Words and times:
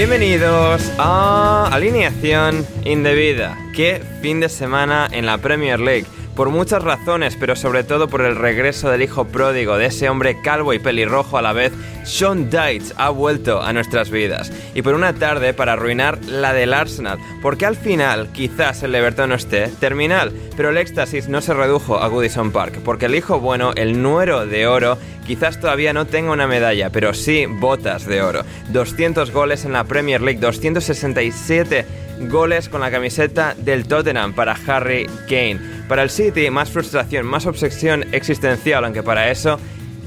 Bienvenidos 0.00 0.90
a 0.96 1.68
Alineación 1.70 2.66
Indebida. 2.86 3.54
Qué 3.74 4.02
fin 4.22 4.40
de 4.40 4.48
semana 4.48 5.06
en 5.12 5.26
la 5.26 5.36
Premier 5.36 5.78
League. 5.78 6.06
Por 6.40 6.48
muchas 6.48 6.82
razones, 6.82 7.36
pero 7.38 7.54
sobre 7.54 7.84
todo 7.84 8.08
por 8.08 8.22
el 8.22 8.34
regreso 8.34 8.88
del 8.88 9.02
hijo 9.02 9.26
pródigo 9.26 9.76
de 9.76 9.84
ese 9.84 10.08
hombre 10.08 10.40
calvo 10.40 10.72
y 10.72 10.78
pelirrojo 10.78 11.36
a 11.36 11.42
la 11.42 11.52
vez, 11.52 11.70
Sean 12.04 12.48
Dyche 12.48 12.94
ha 12.96 13.10
vuelto 13.10 13.60
a 13.60 13.74
nuestras 13.74 14.08
vidas. 14.08 14.50
Y 14.74 14.80
por 14.80 14.94
una 14.94 15.12
tarde 15.12 15.52
para 15.52 15.74
arruinar 15.74 16.18
la 16.24 16.54
del 16.54 16.72
Arsenal, 16.72 17.18
porque 17.42 17.66
al 17.66 17.76
final 17.76 18.30
quizás 18.32 18.82
el 18.82 18.94
Everton 18.94 19.32
esté 19.32 19.68
terminal, 19.68 20.32
pero 20.56 20.70
el 20.70 20.78
éxtasis 20.78 21.28
no 21.28 21.42
se 21.42 21.52
redujo 21.52 21.98
a 21.98 22.08
Goodison 22.08 22.52
Park, 22.52 22.78
porque 22.86 23.04
el 23.04 23.16
hijo 23.16 23.38
bueno, 23.38 23.72
el 23.74 24.00
nuero 24.00 24.46
de 24.46 24.66
oro, 24.66 24.96
quizás 25.26 25.60
todavía 25.60 25.92
no 25.92 26.06
tenga 26.06 26.32
una 26.32 26.46
medalla, 26.46 26.88
pero 26.88 27.12
sí 27.12 27.44
botas 27.44 28.06
de 28.06 28.22
oro. 28.22 28.44
200 28.70 29.30
goles 29.30 29.66
en 29.66 29.74
la 29.74 29.84
Premier 29.84 30.22
League, 30.22 30.40
267 30.40 31.84
goles 32.30 32.70
con 32.70 32.80
la 32.80 32.90
camiseta 32.90 33.54
del 33.58 33.86
Tottenham 33.86 34.32
para 34.32 34.56
Harry 34.66 35.06
Kane. 35.28 35.69
Para 35.90 36.04
el 36.04 36.10
City, 36.10 36.48
más 36.50 36.70
frustración, 36.70 37.26
más 37.26 37.46
obsesión 37.46 38.04
existencial, 38.12 38.84
aunque 38.84 39.02
para 39.02 39.28
eso 39.28 39.58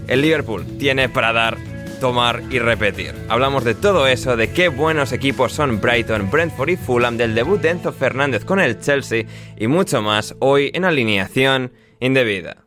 el 0.08 0.22
Liverpool 0.22 0.66
tiene 0.80 1.10
para 1.10 1.34
dar, 1.34 1.58
tomar 2.00 2.42
y 2.50 2.60
repetir. 2.60 3.14
Hablamos 3.28 3.66
de 3.66 3.76
todo 3.76 4.08
eso, 4.08 4.38
de 4.38 4.50
qué 4.54 4.70
buenos 4.70 5.12
equipos 5.12 5.52
son 5.52 5.82
Brighton, 5.82 6.32
Brentford 6.32 6.70
y 6.70 6.78
Fulham, 6.78 7.18
del 7.18 7.36
debut 7.36 7.60
de 7.60 7.72
Enzo 7.72 7.92
Fernández 7.92 8.46
con 8.46 8.62
el 8.62 8.80
Chelsea 8.80 9.26
y 9.58 9.68
mucho 9.68 10.02
más 10.02 10.36
hoy 10.40 10.72
en 10.74 10.86
alineación 10.86 11.74
indebida. 12.00 12.63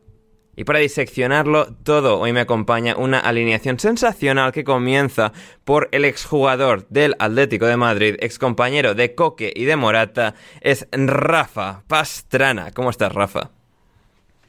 Y 0.59 0.65
para 0.65 0.79
diseccionarlo 0.79 1.67
todo, 1.85 2.19
hoy 2.19 2.33
me 2.33 2.41
acompaña 2.41 2.97
una 2.97 3.21
alineación 3.21 3.79
sensacional 3.79 4.53
que 4.53 4.65
comienza 4.65 5.35
por 5.65 5.91
el 5.93 6.07
exjugador 6.07 6.89
del 6.89 7.15
Atlético 7.19 7.67
de 7.67 7.77
Madrid, 7.77 8.17
excompañero 8.21 8.95
de 8.95 9.15
Coque 9.15 9.53
y 9.55 9.67
de 9.67 9.77
Morata, 9.77 10.35
es 10.63 10.89
Rafa 10.93 11.83
Pastrana. 11.87 12.71
¿Cómo 12.73 12.89
estás, 12.89 13.13
Rafa? 13.13 13.51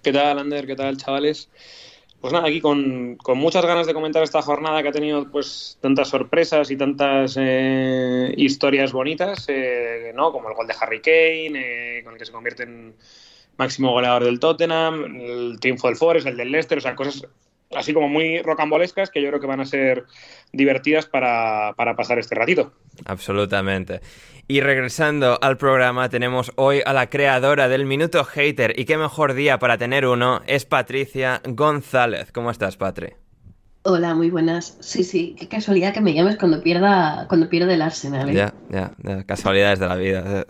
¿Qué 0.01 0.13
tal, 0.13 0.39
Ander? 0.39 0.65
¿Qué 0.65 0.77
tal, 0.77 0.95
chavales? 0.95 1.49
Pues 2.21 2.31
nada, 2.31 2.47
aquí 2.47 2.61
con, 2.61 3.17
muchas 3.35 3.65
ganas 3.65 3.85
de 3.85 3.93
comentar 3.93 4.23
esta 4.23 4.41
jornada 4.41 4.81
que 4.81 4.87
ha 4.87 4.93
tenido 4.93 5.29
pues 5.29 5.77
tantas 5.81 6.07
sorpresas 6.07 6.71
y 6.71 6.77
tantas 6.77 7.35
eh, 7.37 8.33
historias 8.37 8.93
bonitas, 8.93 9.45
eh, 9.49 10.13
¿no? 10.15 10.31
Como 10.31 10.47
el 10.47 10.55
gol 10.55 10.67
de 10.67 10.75
Harry 10.79 11.01
Kane, 11.01 11.97
eh, 11.99 12.03
con 12.05 12.13
el 12.13 12.19
que 12.19 12.25
se 12.25 12.31
convierte 12.31 12.63
en 12.63 12.95
máximo 13.57 13.91
goleador 13.91 14.23
del 14.23 14.39
Tottenham, 14.39 15.03
el 15.19 15.59
triunfo 15.59 15.87
del 15.87 15.97
Forest, 15.97 16.27
el 16.27 16.37
del 16.37 16.51
Leicester, 16.51 16.77
o 16.77 16.81
sea, 16.81 16.95
cosas 16.95 17.27
así 17.75 17.93
como 17.93 18.07
muy 18.07 18.41
rocambolescas 18.41 19.09
que 19.09 19.21
yo 19.21 19.29
creo 19.29 19.39
que 19.39 19.47
van 19.47 19.59
a 19.59 19.65
ser 19.65 20.05
divertidas 20.51 21.05
para, 21.05 21.73
pasar 21.95 22.19
este 22.19 22.35
ratito. 22.35 22.73
Absolutamente. 23.05 24.01
Y 24.47 24.61
regresando 24.61 25.37
al 25.41 25.57
programa, 25.57 26.07
tenemos 26.09 26.53
hoy 26.55 26.81
a 26.85 26.93
la 26.93 27.09
creadora 27.09 27.67
del 27.67 27.85
Minuto 27.85 28.23
Hater, 28.23 28.79
y 28.79 28.85
qué 28.85 28.97
mejor 28.97 29.33
día 29.33 29.59
para 29.59 29.77
tener 29.77 30.05
uno, 30.05 30.41
es 30.47 30.65
Patricia 30.65 31.41
González. 31.45 32.31
¿Cómo 32.31 32.49
estás, 32.49 32.77
Patri? 32.77 33.09
Hola, 33.83 34.15
muy 34.15 34.29
buenas. 34.29 34.77
Sí, 34.79 35.03
sí, 35.03 35.35
qué 35.37 35.47
casualidad 35.47 35.93
que 35.93 36.01
me 36.01 36.13
llames 36.13 36.37
cuando 36.37 36.61
pierda, 36.61 37.25
cuando 37.27 37.49
pierda 37.49 37.73
el 37.73 37.81
Arsenal. 37.81 38.29
¿eh? 38.29 38.33
Ya, 38.33 38.53
ya, 38.69 39.23
casualidades 39.25 39.79
de 39.79 39.87
la 39.87 39.95
vida. 39.95 40.45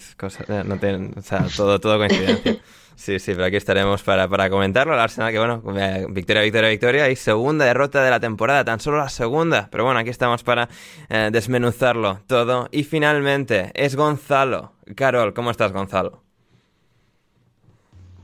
no 0.66 0.80
tienen, 0.80 1.14
o 1.18 1.22
sea, 1.22 1.46
todo, 1.56 1.80
todo 1.80 1.98
coincidencia. 1.98 2.58
Sí, 2.98 3.20
sí, 3.20 3.34
pero 3.34 3.46
aquí 3.46 3.56
estaremos 3.56 4.02
para, 4.02 4.28
para 4.28 4.50
comentarlo. 4.50 4.96
El 4.96 5.00
Arsenal, 5.00 5.32
que 5.32 5.38
bueno, 5.38 5.62
eh, 5.80 6.08
victoria, 6.10 6.42
victoria, 6.42 6.70
victoria 6.70 7.10
y 7.12 7.16
segunda 7.16 7.64
derrota 7.64 8.04
de 8.04 8.10
la 8.10 8.20
temporada, 8.20 8.66
tan 8.66 8.80
solo 8.80 8.98
la 8.98 9.10
segunda. 9.10 9.70
Pero 9.72 9.84
bueno, 9.84 10.00
aquí 10.00 10.10
estamos 10.10 10.42
para 10.42 10.68
eh, 11.08 11.30
desmenuzarlo 11.32 12.22
todo. 12.26 12.68
Y 12.72 12.84
finalmente, 12.84 13.72
es 13.76 13.96
Gonzalo. 13.96 14.74
Carol, 14.96 15.36
¿cómo 15.36 15.52
estás, 15.52 15.72
Gonzalo? 15.74 16.24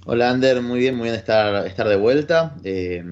Hola, 0.08 0.32
Ander, 0.32 0.60
muy 0.64 0.80
bien, 0.80 0.96
muy 0.96 1.04
bien 1.04 1.16
estar, 1.16 1.68
estar 1.68 1.88
de 1.88 1.96
vuelta. 1.96 2.56
Eh, 2.64 3.04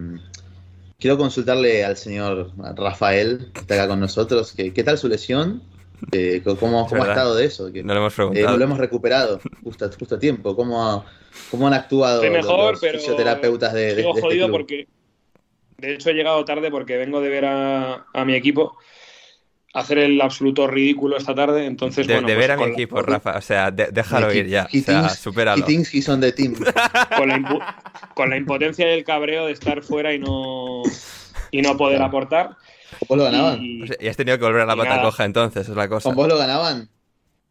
quiero 0.98 1.16
consultarle 1.20 1.86
al 1.86 1.96
señor 1.96 2.54
Rafael, 2.76 3.52
que 3.54 3.60
está 3.62 3.76
acá 3.76 3.88
con 3.88 4.00
nosotros, 4.00 4.52
¿qué 4.54 4.84
tal 4.84 4.98
su 4.98 5.08
lesión? 5.08 5.62
¿Cómo, 6.60 6.88
cómo 6.88 7.04
ha 7.04 7.08
estado 7.08 7.36
de 7.36 7.46
eso? 7.46 7.70
no 7.70 7.94
lo 7.94 8.00
hemos 8.00 8.14
preguntado. 8.14 8.50
no 8.50 8.58
lo 8.58 8.64
hemos 8.64 8.78
recuperado 8.78 9.40
justo, 9.64 9.90
justo 9.98 10.16
a 10.16 10.20
tiempo. 10.20 10.56
¿Cómo, 10.56 11.06
¿Cómo 11.50 11.68
han 11.68 11.74
actuado 11.74 12.22
mejor, 12.22 12.74
los 12.74 12.80
fisioterapeutas 12.80 13.74
de, 13.74 13.96
de, 13.96 14.02
este 14.02 14.22
jodido 14.22 14.50
porque, 14.50 14.88
de 15.78 15.94
hecho, 15.94 16.10
he 16.10 16.14
llegado 16.14 16.44
tarde 16.46 16.72
porque 16.72 16.98
vengo 16.98 17.22
de 17.22 17.30
ver 17.30 17.46
a, 17.46 18.06
mi 18.26 18.34
equipo 18.34 18.78
hacer 19.74 20.00
el 20.00 20.20
absoluto 20.20 20.68
ridículo 20.68 21.18
esta 21.18 21.36
tarde. 21.36 21.66
Entonces, 21.66 22.08
de, 22.08 22.16
bueno, 22.16 22.28
de 22.28 22.36
pues 22.36 22.48
ver 22.48 22.52
a 22.52 22.58
mi 22.58 22.72
equipo, 22.72 23.02
Rafa. 23.02 23.38
O 23.38 23.42
sea, 23.42 23.72
déjalo 23.72 24.34
ir 24.34 24.48
ya. 24.48 24.68
o 24.74 24.78
sea, 24.80 25.10
supéralo. 25.10 25.66
Con 28.16 28.30
la, 28.30 28.38
impotencia 28.38 28.88
y 28.88 28.98
el 28.98 29.04
cabreo 29.04 29.46
de 29.46 29.54
estar 29.54 29.82
fuera 29.82 30.14
y 30.14 30.20
no, 30.20 30.84
y 31.52 31.62
no 31.62 31.78
poder 31.78 32.02
aportar. 32.02 32.58
¿Con 33.00 33.08
vos 33.08 33.18
lo 33.18 33.24
ganaban? 33.26 33.60
Y, 33.62 34.08
has 34.08 34.18
tenido 34.18 34.38
que 34.38 34.46
volver 34.46 34.62
a 34.62 34.66
la 34.66 34.76
pata 34.76 35.02
coja 35.02 35.26
entonces, 35.26 35.68
es 35.68 35.76
la 35.76 35.88
cosa. 35.88 36.10
¿Con 36.10 36.16
vos 36.16 36.28
lo 36.28 36.38
ganaban? 36.38 36.90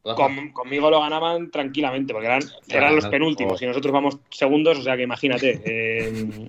conmigo 0.03 0.91
lo 0.91 1.01
ganaban 1.01 1.51
tranquilamente, 1.51 2.12
porque 2.12 2.27
eran, 2.27 2.43
eran 2.69 2.97
los 2.97 3.06
penúltimos 3.06 3.61
y 3.61 3.67
nosotros 3.67 3.93
vamos 3.93 4.19
segundos, 4.31 4.78
o 4.78 4.83
sea 4.83 4.97
que 4.97 5.03
imagínate, 5.03 5.61
eh, 5.65 6.49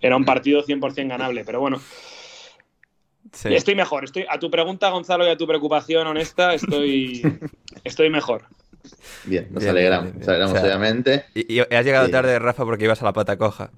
era 0.00 0.16
un 0.16 0.24
partido 0.24 0.62
100% 0.62 1.08
ganable, 1.08 1.44
pero 1.44 1.60
bueno. 1.60 1.80
Estoy 3.44 3.74
mejor, 3.74 4.04
estoy 4.04 4.26
a 4.28 4.38
tu 4.38 4.50
pregunta, 4.50 4.90
Gonzalo, 4.90 5.24
y 5.24 5.30
a 5.30 5.36
tu 5.36 5.46
preocupación 5.46 6.06
honesta, 6.06 6.52
estoy, 6.52 7.22
estoy 7.84 8.10
mejor. 8.10 8.46
Bien, 9.24 9.46
nos 9.50 9.64
alegramos, 9.64 10.14
nos 10.14 10.28
alegramos 10.28 10.60
obviamente. 10.60 11.24
Y, 11.34 11.60
has 11.60 11.84
llegado 11.84 12.08
tarde, 12.08 12.38
Rafa, 12.38 12.64
porque 12.64 12.84
ibas 12.84 13.00
a 13.02 13.04
la 13.04 13.12
pata 13.12 13.36
coja. 13.36 13.70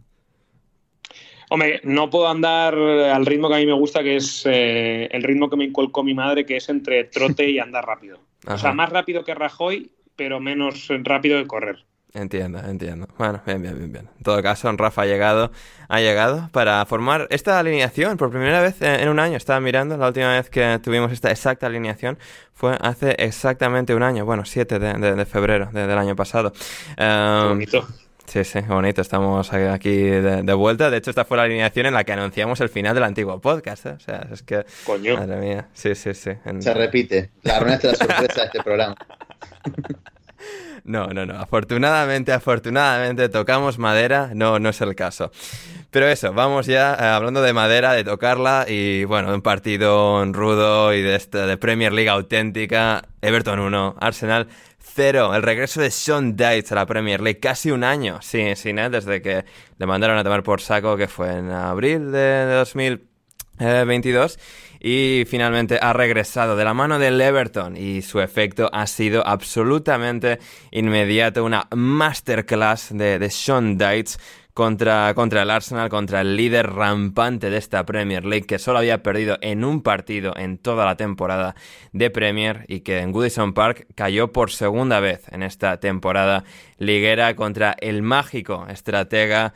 Hombre, 1.52 1.82
no 1.84 2.08
puedo 2.08 2.28
andar 2.28 2.74
al 2.74 3.26
ritmo 3.26 3.50
que 3.50 3.56
a 3.56 3.58
mí 3.58 3.66
me 3.66 3.74
gusta, 3.74 4.02
que 4.02 4.16
es 4.16 4.44
eh, 4.46 5.06
el 5.12 5.22
ritmo 5.22 5.50
que 5.50 5.56
me 5.56 5.66
inculcó 5.66 6.02
mi 6.02 6.14
madre, 6.14 6.46
que 6.46 6.56
es 6.56 6.66
entre 6.70 7.04
trote 7.04 7.50
y 7.50 7.58
andar 7.58 7.84
rápido. 7.84 8.20
O 8.46 8.56
sea, 8.56 8.72
más 8.72 8.88
rápido 8.88 9.22
que 9.22 9.34
Rajoy, 9.34 9.92
pero 10.16 10.40
menos 10.40 10.88
rápido 11.02 11.40
que 11.40 11.46
correr. 11.46 11.84
Entiendo, 12.14 12.58
entiendo. 12.58 13.06
Bueno, 13.18 13.42
bien, 13.44 13.60
bien, 13.60 13.78
bien, 13.78 13.92
bien. 13.92 14.08
En 14.16 14.22
todo 14.22 14.42
caso, 14.42 14.72
Rafa 14.72 15.02
ha 15.02 15.06
llegado, 15.06 15.52
ha 15.88 16.00
llegado 16.00 16.48
para 16.52 16.84
formar 16.86 17.28
esta 17.28 17.58
alineación 17.58 18.16
por 18.16 18.30
primera 18.30 18.62
vez 18.62 18.80
en, 18.80 19.10
un 19.10 19.20
año. 19.20 19.36
Estaba 19.36 19.60
mirando, 19.60 19.98
la 19.98 20.08
última 20.08 20.32
vez 20.32 20.48
que 20.48 20.80
tuvimos 20.82 21.12
esta 21.12 21.30
exacta 21.30 21.66
alineación 21.66 22.18
fue 22.54 22.78
hace 22.80 23.10
exactamente 23.18 23.94
un 23.94 24.02
año, 24.02 24.24
bueno, 24.24 24.46
7 24.46 24.78
de, 24.78 25.26
febrero 25.26 25.68
del 25.70 25.98
año 25.98 26.16
pasado. 26.16 26.54
bonito. 26.96 27.86
Sí, 28.32 28.44
sí, 28.44 28.60
bonito. 28.60 29.02
Estamos 29.02 29.52
aquí 29.52 29.94
de, 29.94 30.54
vuelta. 30.54 30.88
De 30.88 30.96
hecho, 30.96 31.10
esta 31.10 31.26
fue 31.26 31.36
la 31.36 31.42
alineación 31.42 31.84
en 31.84 31.92
la 31.92 32.02
que 32.04 32.14
anunciamos 32.14 32.62
el 32.62 32.70
final 32.70 32.94
del 32.94 33.04
antiguo 33.04 33.38
podcast. 33.42 33.84
¿eh? 33.84 33.90
O 33.90 34.00
sea, 34.00 34.26
es 34.32 34.42
que. 34.42 34.64
Coño. 34.86 35.18
Madre 35.18 35.36
mía. 35.36 35.68
Sí, 35.74 35.94
sí, 35.94 36.14
sí. 36.14 36.30
Se 36.60 36.72
repite. 36.72 37.28
La 37.42 37.58
arruinaste 37.58 37.88
la 37.88 37.94
sorpresa 37.94 38.40
de 38.40 38.46
este 38.46 38.62
programa. 38.62 38.96
No, 40.84 41.06
no, 41.06 41.24
no. 41.24 41.38
Afortunadamente, 41.38 42.32
afortunadamente 42.32 43.28
tocamos 43.28 43.78
madera. 43.78 44.32
No, 44.34 44.58
no 44.58 44.70
es 44.70 44.80
el 44.80 44.96
caso. 44.96 45.30
Pero 45.92 46.08
eso, 46.08 46.32
vamos 46.32 46.66
ya 46.66 46.96
eh, 46.98 47.04
hablando 47.04 47.40
de 47.40 47.52
madera, 47.52 47.92
de 47.92 48.02
tocarla 48.02 48.64
y 48.66 49.04
bueno, 49.04 49.28
de 49.28 49.36
un 49.36 49.42
partido 49.42 50.24
rudo 50.32 50.92
y 50.92 51.02
de, 51.02 51.14
este, 51.14 51.38
de 51.38 51.56
Premier 51.56 51.92
League 51.92 52.08
auténtica. 52.08 53.04
Everton 53.20 53.60
1, 53.60 53.94
Arsenal 54.00 54.48
Cero, 54.94 55.34
el 55.34 55.42
regreso 55.42 55.80
de 55.80 55.90
Sean 55.90 56.36
Dyche 56.36 56.72
a 56.72 56.74
la 56.74 56.86
Premier 56.86 57.22
League, 57.22 57.40
casi 57.40 57.70
un 57.70 57.82
año, 57.82 58.18
sí, 58.20 58.40
él, 58.40 58.90
desde 58.90 59.22
que 59.22 59.46
le 59.78 59.86
mandaron 59.86 60.18
a 60.18 60.24
tomar 60.24 60.42
por 60.42 60.60
saco, 60.60 60.98
que 60.98 61.08
fue 61.08 61.32
en 61.32 61.50
abril 61.50 62.12
de 62.12 62.44
2022, 62.44 64.38
y 64.80 65.24
finalmente 65.26 65.78
ha 65.80 65.94
regresado 65.94 66.56
de 66.56 66.64
la 66.64 66.74
mano 66.74 66.98
del 66.98 67.18
Everton, 67.18 67.74
y 67.74 68.02
su 68.02 68.20
efecto 68.20 68.68
ha 68.70 68.86
sido 68.86 69.26
absolutamente 69.26 70.38
inmediato, 70.70 71.42
una 71.42 71.68
masterclass 71.74 72.88
de, 72.90 73.18
de 73.18 73.30
Sean 73.30 73.78
Dyche, 73.78 74.18
contra, 74.54 75.14
contra 75.14 75.42
el 75.42 75.50
Arsenal, 75.50 75.88
contra 75.88 76.20
el 76.20 76.36
líder 76.36 76.70
rampante 76.70 77.50
de 77.50 77.56
esta 77.56 77.84
Premier 77.84 78.24
League, 78.24 78.46
que 78.46 78.58
solo 78.58 78.78
había 78.78 79.02
perdido 79.02 79.38
en 79.40 79.64
un 79.64 79.82
partido 79.82 80.34
en 80.36 80.58
toda 80.58 80.84
la 80.84 80.96
temporada 80.96 81.54
de 81.92 82.10
Premier 82.10 82.64
y 82.68 82.80
que 82.80 82.98
en 83.00 83.12
Goodison 83.12 83.54
Park 83.54 83.86
cayó 83.94 84.32
por 84.32 84.50
segunda 84.50 85.00
vez 85.00 85.26
en 85.30 85.42
esta 85.42 85.78
temporada 85.80 86.44
liguera 86.78 87.34
contra 87.36 87.74
el 87.80 88.02
mágico 88.02 88.66
estratega 88.68 89.54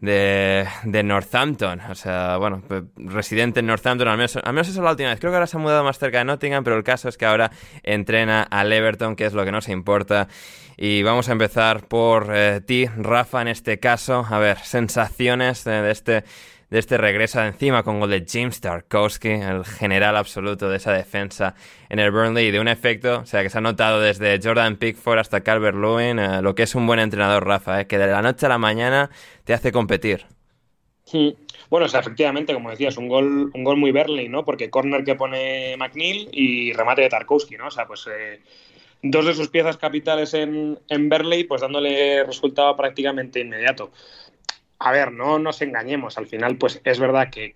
de, 0.00 0.66
de, 0.84 1.02
Northampton. 1.02 1.80
O 1.90 1.94
sea, 1.94 2.36
bueno, 2.36 2.62
residente 2.96 3.60
en 3.60 3.66
Northampton, 3.66 4.08
al 4.08 4.16
menos, 4.16 4.36
al 4.36 4.52
menos 4.52 4.68
esa 4.68 4.80
es 4.80 4.84
la 4.84 4.90
última 4.90 5.10
vez. 5.10 5.18
Creo 5.20 5.32
que 5.32 5.36
ahora 5.36 5.46
se 5.46 5.56
ha 5.56 5.60
mudado 5.60 5.84
más 5.84 5.98
cerca 5.98 6.18
de 6.18 6.24
Nottingham, 6.24 6.64
pero 6.64 6.76
el 6.76 6.84
caso 6.84 7.08
es 7.08 7.16
que 7.16 7.24
ahora 7.24 7.50
entrena 7.82 8.42
al 8.42 8.72
Everton, 8.72 9.16
que 9.16 9.26
es 9.26 9.32
lo 9.32 9.44
que 9.44 9.52
nos 9.52 9.68
importa. 9.68 10.28
Y 10.76 11.02
vamos 11.02 11.28
a 11.28 11.32
empezar 11.32 11.88
por 11.88 12.30
eh, 12.34 12.60
ti, 12.60 12.86
Rafa, 12.86 13.42
en 13.42 13.48
este 13.48 13.78
caso. 13.78 14.26
A 14.28 14.38
ver, 14.38 14.58
sensaciones 14.58 15.64
de 15.64 15.90
este 15.90 16.24
de 16.70 16.78
este 16.78 16.96
regreso 16.98 17.42
encima 17.42 17.82
con 17.82 18.00
gol 18.00 18.10
de 18.10 18.24
James 18.26 18.60
Tarkowski, 18.60 19.28
el 19.28 19.64
general 19.64 20.16
absoluto 20.16 20.68
de 20.68 20.78
esa 20.78 20.92
defensa 20.92 21.54
en 21.88 21.98
el 21.98 22.10
Burnley 22.10 22.46
y 22.46 22.50
de 22.50 22.60
un 22.60 22.68
efecto, 22.68 23.20
o 23.20 23.26
sea, 23.26 23.42
que 23.42 23.50
se 23.50 23.58
ha 23.58 23.60
notado 23.60 24.00
desde 24.00 24.40
Jordan 24.42 24.76
Pickford 24.76 25.18
hasta 25.18 25.42
Calvert 25.42 25.76
Lewin, 25.76 26.18
eh, 26.18 26.42
lo 26.42 26.54
que 26.54 26.64
es 26.64 26.74
un 26.74 26.86
buen 26.86 26.98
entrenador, 26.98 27.46
Rafa, 27.46 27.80
eh, 27.80 27.86
que 27.86 27.98
de 27.98 28.08
la 28.08 28.22
noche 28.22 28.46
a 28.46 28.48
la 28.48 28.58
mañana 28.58 29.10
te 29.44 29.54
hace 29.54 29.70
competir. 29.70 30.26
Bueno, 31.70 31.86
o 31.86 31.88
sea, 31.88 32.00
efectivamente, 32.00 32.52
como 32.52 32.70
decías, 32.70 32.96
un 32.96 33.08
gol, 33.08 33.50
un 33.54 33.64
gol 33.64 33.76
muy 33.76 33.92
Burnley, 33.92 34.28
¿no? 34.28 34.44
Porque 34.44 34.70
corner 34.70 35.04
que 35.04 35.14
pone 35.14 35.76
McNeil 35.76 36.28
y 36.32 36.72
remate 36.72 37.02
de 37.02 37.08
Tarkowski, 37.08 37.56
¿no? 37.56 37.68
O 37.68 37.70
sea, 37.70 37.86
pues 37.86 38.08
eh, 38.08 38.40
dos 39.02 39.26
de 39.26 39.34
sus 39.34 39.48
piezas 39.48 39.76
capitales 39.76 40.34
en, 40.34 40.78
en 40.88 41.08
Burnley, 41.08 41.44
pues 41.44 41.60
dándole 41.60 42.24
resultado 42.24 42.76
prácticamente 42.76 43.40
inmediato 43.40 43.90
a 44.78 44.92
ver, 44.92 45.12
no 45.12 45.38
nos 45.38 45.62
engañemos, 45.62 46.18
al 46.18 46.26
final 46.26 46.56
pues 46.56 46.80
es 46.84 46.98
verdad 46.98 47.30
que 47.30 47.54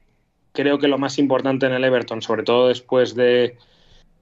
creo 0.52 0.78
que 0.78 0.88
lo 0.88 0.98
más 0.98 1.18
importante 1.18 1.66
en 1.66 1.72
el 1.72 1.84
Everton, 1.84 2.22
sobre 2.22 2.42
todo 2.42 2.68
después 2.68 3.14
de 3.14 3.56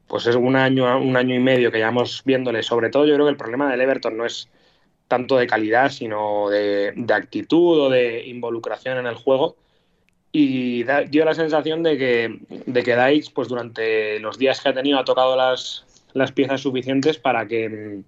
pues 0.06 0.26
es 0.26 0.36
un 0.36 0.56
año, 0.56 0.98
un 1.00 1.16
año 1.16 1.34
y 1.34 1.38
medio 1.38 1.70
que 1.70 1.78
llevamos 1.78 2.22
viéndole, 2.24 2.62
sobre 2.62 2.90
todo 2.90 3.06
yo 3.06 3.14
creo 3.14 3.26
que 3.26 3.32
el 3.32 3.36
problema 3.36 3.70
del 3.70 3.80
Everton 3.82 4.16
no 4.16 4.24
es 4.24 4.48
tanto 5.06 5.36
de 5.36 5.46
calidad, 5.46 5.90
sino 5.90 6.48
de, 6.48 6.94
actitud 7.14 7.80
o 7.80 7.90
de 7.90 8.26
involucración 8.26 8.98
en 8.98 9.06
el 9.06 9.14
juego. 9.14 9.56
Y 10.30 10.84
dio 11.08 11.24
la 11.24 11.32
sensación 11.32 11.82
de 11.82 11.96
que, 11.96 12.38
de 12.66 12.82
que 12.82 13.22
pues 13.34 13.48
durante 13.48 14.20
los 14.20 14.38
días 14.38 14.60
que 14.60 14.68
ha 14.68 14.74
tenido, 14.74 14.98
ha 14.98 15.04
tocado 15.04 15.34
las, 15.34 15.86
las 16.12 16.32
piezas 16.32 16.60
suficientes 16.60 17.18
para 17.18 17.46
que 17.46 17.68
mm, 17.68 18.04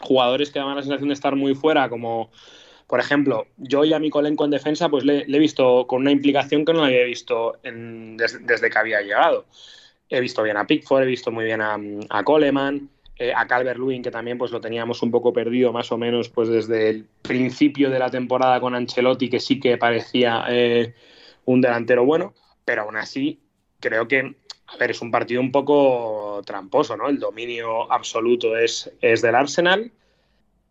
jugadores 0.00 0.50
que 0.50 0.58
daban 0.58 0.76
la 0.76 0.82
sensación 0.82 1.08
de 1.08 1.14
estar 1.14 1.36
muy 1.36 1.54
fuera, 1.54 1.88
como 1.88 2.30
por 2.90 2.98
ejemplo, 2.98 3.46
yo 3.56 3.84
y 3.84 3.92
a 3.92 4.00
Mikolenko 4.00 4.44
en 4.44 4.50
defensa, 4.50 4.88
pues 4.88 5.04
le, 5.04 5.20
he 5.20 5.38
visto 5.38 5.86
con 5.86 6.00
una 6.00 6.10
implicación 6.10 6.64
que 6.64 6.72
no 6.72 6.84
había 6.84 7.04
visto 7.04 7.56
desde, 7.62 8.68
que 8.68 8.78
había 8.78 9.00
llegado. 9.00 9.46
He 10.08 10.18
visto 10.18 10.42
bien 10.42 10.56
a 10.56 10.66
Pickford, 10.66 11.04
he 11.04 11.06
visto 11.06 11.30
muy 11.30 11.44
bien 11.44 11.60
a, 11.60 11.78
Coleman, 12.24 12.90
eh, 13.16 13.32
a 13.32 13.46
Calvert 13.46 13.78
Lewin, 13.78 14.02
que 14.02 14.10
también 14.10 14.38
pues 14.38 14.50
lo 14.50 14.60
teníamos 14.60 15.04
un 15.04 15.12
poco 15.12 15.32
perdido 15.32 15.72
más 15.72 15.92
o 15.92 15.98
menos 15.98 16.30
pues 16.30 16.48
desde 16.48 16.88
el 16.88 17.06
principio 17.22 17.90
de 17.90 18.00
la 18.00 18.10
temporada 18.10 18.60
con 18.60 18.74
Ancelotti, 18.74 19.30
que 19.30 19.38
sí 19.38 19.60
que 19.60 19.78
parecía 19.78 20.46
eh, 20.48 20.92
un 21.44 21.60
delantero 21.60 22.04
bueno, 22.04 22.34
pero 22.64 22.82
aún 22.82 22.96
así 22.96 23.38
creo 23.78 24.08
que, 24.08 24.34
a 24.72 24.76
ver, 24.76 24.92
es 24.92 25.02
un 25.02 25.10
partido 25.10 25.40
un 25.40 25.50
poco 25.50 26.42
tramposo, 26.46 26.96
¿no? 26.96 27.08
El 27.08 27.18
dominio 27.18 27.90
absoluto 27.92 28.56
es, 28.56 28.90
es 29.00 29.20
del 29.20 29.34
Arsenal 29.34 29.90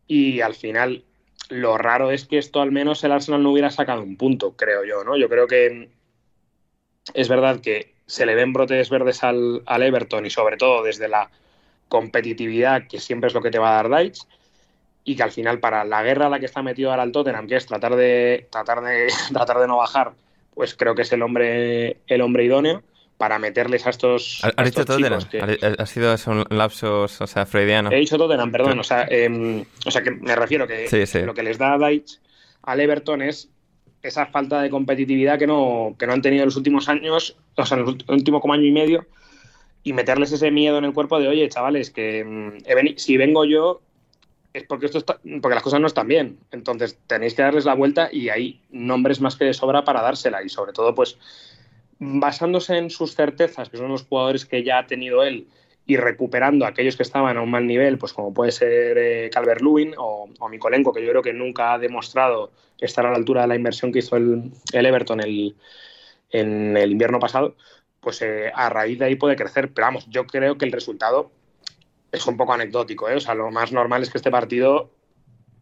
y 0.07 0.39
al 0.41 0.55
final 0.55 1.03
lo 1.49 1.77
raro 1.77 2.11
es 2.11 2.25
que 2.25 2.37
esto 2.37 2.61
al 2.61 2.71
menos 2.71 3.03
el 3.03 3.11
Arsenal 3.11 3.43
no 3.43 3.51
hubiera 3.51 3.71
sacado 3.71 4.01
un 4.01 4.15
punto, 4.15 4.55
creo 4.55 4.85
yo, 4.85 5.03
¿no? 5.03 5.17
Yo 5.17 5.27
creo 5.27 5.47
que 5.47 5.89
es 7.13 7.27
verdad 7.27 7.59
que 7.59 7.93
se 8.05 8.25
le 8.25 8.35
ven 8.35 8.53
brotes 8.53 8.89
verdes 8.89 9.23
al, 9.23 9.63
Everton 9.67 10.25
y 10.25 10.29
sobre 10.29 10.57
todo 10.57 10.83
desde 10.83 11.09
la 11.09 11.29
competitividad, 11.89 12.87
que 12.87 12.99
siempre 12.99 13.27
es 13.27 13.33
lo 13.33 13.41
que 13.41 13.51
te 13.51 13.59
va 13.59 13.71
a 13.71 13.83
dar 13.83 13.89
Deitch, 13.89 14.21
y 15.03 15.15
que 15.15 15.23
al 15.23 15.31
final 15.31 15.59
para 15.59 15.83
la 15.83 16.03
guerra 16.03 16.27
a 16.27 16.29
la 16.29 16.39
que 16.39 16.45
está 16.45 16.61
metido 16.61 16.91
ahora 16.91 17.03
el 17.03 17.11
Tottenham, 17.11 17.47
que 17.47 17.55
es 17.55 17.65
tratar 17.65 17.95
de, 17.95 18.47
tratar 18.51 18.81
de, 18.81 19.07
tratar 19.33 19.59
de 19.59 19.67
no 19.67 19.77
bajar, 19.77 20.13
pues 20.53 20.75
creo 20.75 20.95
que 20.95 21.01
es 21.01 21.11
el 21.11 21.21
hombre, 21.21 21.97
el 22.07 22.21
hombre 22.21 22.45
idóneo 22.45 22.83
para 23.19 23.37
meterles 23.37 23.85
a 23.85 23.89
estos. 23.89 24.41
¿Has 24.55 24.65
dicho 24.65 24.85
Tottenham? 24.85 25.19
¿Ha 25.77 25.85
sido 25.85 26.15
un 26.27 26.45
lapsus, 26.57 27.19
o 27.19 27.27
sea, 27.27 27.45
freudiano? 27.45 27.91
He 27.91 27.97
dicho 27.97 28.17
Tottenham, 28.17 28.49
perdón. 28.49 28.79
O 28.79 28.83
sea, 28.83 29.05
em, 29.09 29.65
o 29.85 29.91
sea 29.91 30.01
que 30.01 30.11
me 30.11 30.33
refiero 30.37 30.65
que 30.65 30.87
lo 31.25 31.33
que 31.33 31.43
les 31.43 31.57
da 31.57 31.73
a 31.73 31.77
Deitch 31.77 32.17
al 32.63 32.79
Everton 32.79 33.21
es 33.21 33.49
esa 34.01 34.25
falta 34.27 34.61
de 34.61 34.69
competitividad 34.69 35.37
que 35.37 35.47
no, 35.47 35.97
que 35.99 36.07
no 36.07 36.13
han 36.13 36.21
tenido 36.21 36.43
en 36.43 36.47
los 36.47 36.55
últimos 36.55 36.87
años, 36.87 37.35
o 37.55 37.65
sea, 37.65 37.77
en 37.77 37.89
el 37.89 38.05
último 38.07 38.39
como 38.39 38.53
año 38.53 38.65
y 38.65 38.71
medio, 38.71 39.05
y 39.83 39.91
meterles 39.91 40.31
ese 40.31 40.49
miedo 40.49 40.77
en 40.77 40.85
el 40.85 40.93
cuerpo 40.93 41.19
de, 41.19 41.27
oye, 41.27 41.49
chavales, 41.49 41.91
que 41.91 42.19
em, 42.19 42.57
si 42.95 43.17
vengo 43.17 43.43
yo 43.43 43.81
es 44.53 44.63
porque, 44.63 44.85
esto 44.85 44.97
está, 44.97 45.19
porque 45.41 45.55
las 45.55 45.63
cosas 45.63 45.81
no 45.81 45.87
están 45.87 46.07
bien. 46.07 46.39
Entonces 46.51 46.97
tenéis 47.05 47.33
que 47.33 47.41
darles 47.41 47.65
la 47.65 47.75
vuelta 47.75 48.07
y 48.11 48.29
hay 48.29 48.61
nombres 48.71 49.19
más 49.19 49.35
que 49.35 49.43
de 49.43 49.53
sobra 49.53 49.83
para 49.83 50.01
dársela. 50.01 50.41
Y 50.41 50.47
sobre 50.47 50.71
todo, 50.71 50.95
pues 50.95 51.17
basándose 51.99 52.77
en 52.77 52.89
sus 52.89 53.15
certezas, 53.15 53.69
que 53.69 53.77
son 53.77 53.89
los 53.89 54.03
jugadores 54.03 54.45
que 54.45 54.63
ya 54.63 54.79
ha 54.79 54.87
tenido 54.87 55.23
él, 55.23 55.47
y 55.85 55.97
recuperando 55.97 56.65
a 56.65 56.69
aquellos 56.69 56.95
que 56.95 57.03
estaban 57.03 57.37
a 57.37 57.41
un 57.41 57.49
mal 57.49 57.65
nivel, 57.65 57.97
pues 57.97 58.13
como 58.13 58.33
puede 58.33 58.51
ser 58.51 58.97
eh, 58.97 59.29
Calvert 59.33 59.61
Lewin 59.61 59.93
o, 59.97 60.29
o, 60.39 60.49
Mikolenko, 60.49 60.93
que 60.93 61.03
yo 61.03 61.09
creo 61.09 61.23
que 61.23 61.33
nunca 61.33 61.73
ha 61.73 61.79
demostrado 61.79 62.51
estar 62.79 63.05
a 63.05 63.11
la 63.11 63.17
altura 63.17 63.41
de 63.41 63.47
la 63.47 63.55
inversión 63.55 63.91
que 63.91 63.99
hizo 63.99 64.15
el, 64.15 64.51
Everton 64.71 65.21
en 65.21 66.77
el 66.77 66.91
invierno 66.91 67.19
pasado, 67.19 67.55
pues 67.99 68.21
eh, 68.21 68.51
a 68.53 68.69
raíz 68.69 68.99
de 68.99 69.05
ahí 69.05 69.15
puede 69.15 69.35
crecer. 69.35 69.71
Pero 69.73 69.87
vamos, 69.87 70.05
yo 70.09 70.25
creo 70.25 70.57
que 70.57 70.65
el 70.65 70.71
resultado 70.71 71.31
es 72.11 72.25
un 72.27 72.37
poco 72.37 72.53
anecdótico. 72.53 73.09
¿eh? 73.09 73.15
O 73.15 73.19
sea, 73.19 73.35
lo 73.35 73.51
más 73.51 73.71
normal 73.71 74.01
es 74.01 74.09
que 74.09 74.17
este 74.17 74.31
partido, 74.31 74.91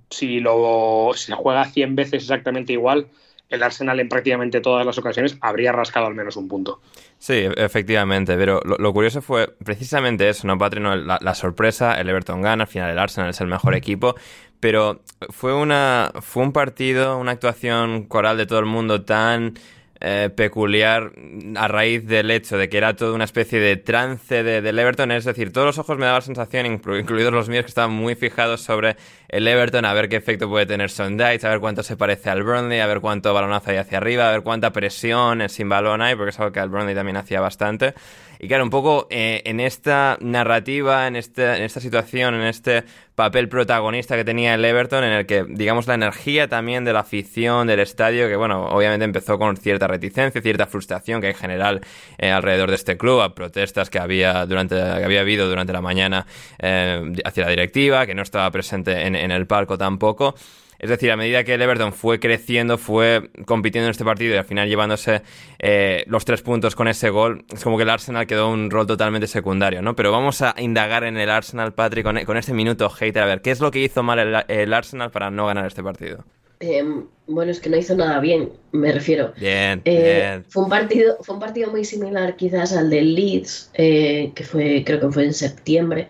si, 0.09 0.39
lo, 0.39 1.11
si 1.15 1.31
juega 1.31 1.65
100 1.65 1.95
veces 1.95 2.23
exactamente 2.23 2.73
igual, 2.73 3.07
el 3.49 3.63
Arsenal 3.63 3.99
en 3.99 4.09
prácticamente 4.09 4.61
todas 4.61 4.85
las 4.85 4.97
ocasiones 4.97 5.37
habría 5.41 5.71
rascado 5.71 6.07
al 6.07 6.15
menos 6.15 6.35
un 6.35 6.47
punto. 6.47 6.81
Sí, 7.17 7.47
efectivamente, 7.55 8.35
pero 8.35 8.59
lo, 8.61 8.93
curioso 8.93 9.21
fue 9.21 9.47
precisamente 9.63 10.27
eso, 10.27 10.47
¿no, 10.47 10.57
Patrick? 10.57 10.83
la, 10.83 11.35
sorpresa, 11.35 11.93
el 11.99 12.09
Everton 12.09 12.41
gana, 12.41 12.63
al 12.63 12.69
final 12.69 12.91
el 12.91 12.99
Arsenal 12.99 13.29
es 13.29 13.41
el 13.41 13.47
mejor 13.47 13.73
equipo, 13.75 14.15
pero 14.59 15.01
fue, 15.29 15.53
una, 15.53 16.11
fue 16.21 16.43
un 16.43 16.51
partido, 16.51 17.17
una 17.17 17.31
actuación 17.31 18.03
coral 18.03 18.37
de 18.37 18.45
todo 18.45 18.59
el 18.59 18.65
mundo 18.65 19.03
tan 19.03 19.53
eh, 19.99 20.29
peculiar 20.35 21.11
a 21.55 21.67
raíz 21.67 22.05
del 22.05 22.29
hecho 22.31 22.57
de 22.57 22.69
que 22.69 22.77
era 22.77 22.95
toda 22.95 23.13
una 23.13 23.23
especie 23.23 23.59
de 23.59 23.77
trance 23.77 24.43
de, 24.43 24.61
del 24.61 24.77
Everton. 24.77 25.11
Es 25.11 25.25
decir, 25.25 25.51
todos 25.51 25.67
los 25.67 25.77
ojos 25.77 25.97
me 25.97 26.05
daban 26.05 26.19
la 26.19 26.25
sensación, 26.25 26.65
incluidos 26.65 27.33
los 27.33 27.49
míos, 27.49 27.63
que 27.63 27.69
estaban 27.69 27.91
muy 27.91 28.15
fijados 28.15 28.61
sobre 28.61 28.95
el 29.29 29.47
Everton, 29.47 29.85
a 29.85 29.93
ver 29.93 30.09
qué 30.09 30.15
efecto 30.15 30.47
puede 30.49 30.65
tener 30.65 30.89
Sondites, 30.89 31.43
a 31.45 31.49
ver 31.49 31.59
cuánto 31.59 31.83
se 31.83 31.97
parece 31.97 32.29
al 32.29 32.43
Burnley, 32.43 32.79
a 32.79 32.87
ver 32.87 33.01
cuánto 33.01 33.33
balonazo 33.33 33.71
hay 33.71 33.77
hacia 33.77 33.97
arriba, 33.97 34.29
a 34.29 34.31
ver 34.31 34.41
cuánta 34.41 34.71
presión 34.71 35.47
sin 35.49 35.69
balón 35.69 36.01
hay, 36.01 36.15
porque 36.15 36.29
es 36.29 36.39
algo 36.39 36.51
que 36.51 36.59
al 36.59 36.69
Burnley 36.69 36.95
también 36.95 37.17
hacía 37.17 37.41
bastante. 37.41 37.93
Y 38.39 38.47
claro, 38.47 38.63
un 38.63 38.69
poco 38.69 39.07
eh, 39.09 39.41
en 39.45 39.59
esta 39.59 40.17
narrativa, 40.21 41.07
en, 41.07 41.15
este, 41.15 41.57
en 41.57 41.63
esta 41.63 41.79
situación, 41.79 42.35
en 42.35 42.41
este 42.41 42.83
papel 43.15 43.49
protagonista 43.49 44.15
que 44.15 44.23
tenía 44.23 44.53
el 44.53 44.63
Everton, 44.63 45.03
en 45.03 45.13
el 45.13 45.25
que, 45.25 45.43
digamos, 45.47 45.87
la 45.87 45.95
energía 45.95 46.47
también 46.47 46.85
de 46.85 46.93
la 46.93 46.99
afición 46.99 47.65
del 47.67 47.79
estadio, 47.79 48.27
que 48.27 48.35
bueno, 48.35 48.65
obviamente 48.67 49.05
empezó 49.05 49.39
con 49.39 49.57
cierta 49.57 49.87
reticencia, 49.87 50.41
cierta 50.41 50.67
frustración 50.67 51.19
que 51.19 51.29
en 51.29 51.35
general 51.35 51.81
eh, 52.19 52.29
alrededor 52.29 52.69
de 52.69 52.75
este 52.75 52.97
club, 52.97 53.21
a 53.21 53.33
protestas 53.33 53.89
que 53.89 53.97
había, 53.99 54.45
durante, 54.45 54.75
que 54.75 55.03
había 55.03 55.21
habido 55.21 55.49
durante 55.49 55.73
la 55.73 55.81
mañana 55.81 56.27
eh, 56.59 57.13
hacia 57.25 57.45
la 57.45 57.49
directiva, 57.49 58.05
que 58.05 58.13
no 58.13 58.21
estaba 58.21 58.51
presente 58.51 59.07
en, 59.07 59.15
en 59.15 59.31
el 59.31 59.47
palco 59.47 59.77
tampoco. 59.77 60.35
Es 60.79 60.89
decir, 60.89 61.11
a 61.11 61.17
medida 61.17 61.43
que 61.43 61.55
el 61.55 61.61
Everton 61.61 61.91
fue 61.91 62.19
creciendo, 62.19 62.77
fue 62.77 63.29
compitiendo 63.45 63.87
en 63.87 63.91
este 63.91 64.05
partido 64.05 64.35
y 64.35 64.37
al 64.37 64.45
final 64.45 64.69
llevándose 64.69 65.21
eh, 65.59 66.03
los 66.07 66.23
tres 66.25 66.41
puntos 66.41 66.75
con 66.75 66.87
ese 66.87 67.09
gol, 67.09 67.45
es 67.53 67.63
como 67.63 67.77
que 67.77 67.83
el 67.83 67.89
Arsenal 67.89 68.27
quedó 68.27 68.49
un 68.49 68.69
rol 68.69 68.85
totalmente 68.85 69.27
secundario, 69.27 69.81
¿no? 69.81 69.95
Pero 69.95 70.11
vamos 70.11 70.41
a 70.41 70.53
indagar 70.57 71.03
en 71.03 71.17
el 71.17 71.29
Arsenal, 71.29 71.73
Patrick, 71.73 72.05
con, 72.05 72.37
este 72.37 72.53
minuto 72.53 72.89
hater, 72.89 73.23
a 73.23 73.25
ver, 73.25 73.41
¿qué 73.41 73.51
es 73.51 73.59
lo 73.59 73.71
que 73.71 73.79
hizo 73.79 74.03
mal 74.03 74.45
el, 74.47 74.73
Arsenal 74.73 75.09
para 75.09 75.31
no 75.31 75.47
ganar 75.47 75.65
este 75.65 75.81
partido? 75.81 76.23
Em, 76.59 77.05
bueno, 77.27 77.51
es 77.51 77.59
que 77.59 77.69
no 77.69 77.77
hizo 77.77 77.95
nada 77.95 78.19
bien, 78.19 78.51
me 78.71 78.91
refiero. 78.91 79.33
Bien, 79.39 79.81
eh, 79.85 80.29
bien. 80.31 80.45
Fue 80.49 80.63
un 80.63 80.69
partido, 80.69 81.17
fue 81.21 81.35
un 81.35 81.41
partido 81.41 81.71
muy 81.71 81.85
similar 81.85 82.35
quizás 82.35 82.73
al 82.73 82.89
del 82.89 83.15
Leeds, 83.15 83.71
eh, 83.73 84.31
que 84.35 84.43
fue, 84.43 84.83
creo 84.85 84.99
que 84.99 85.09
fue 85.09 85.25
en 85.25 85.33
septiembre, 85.33 86.09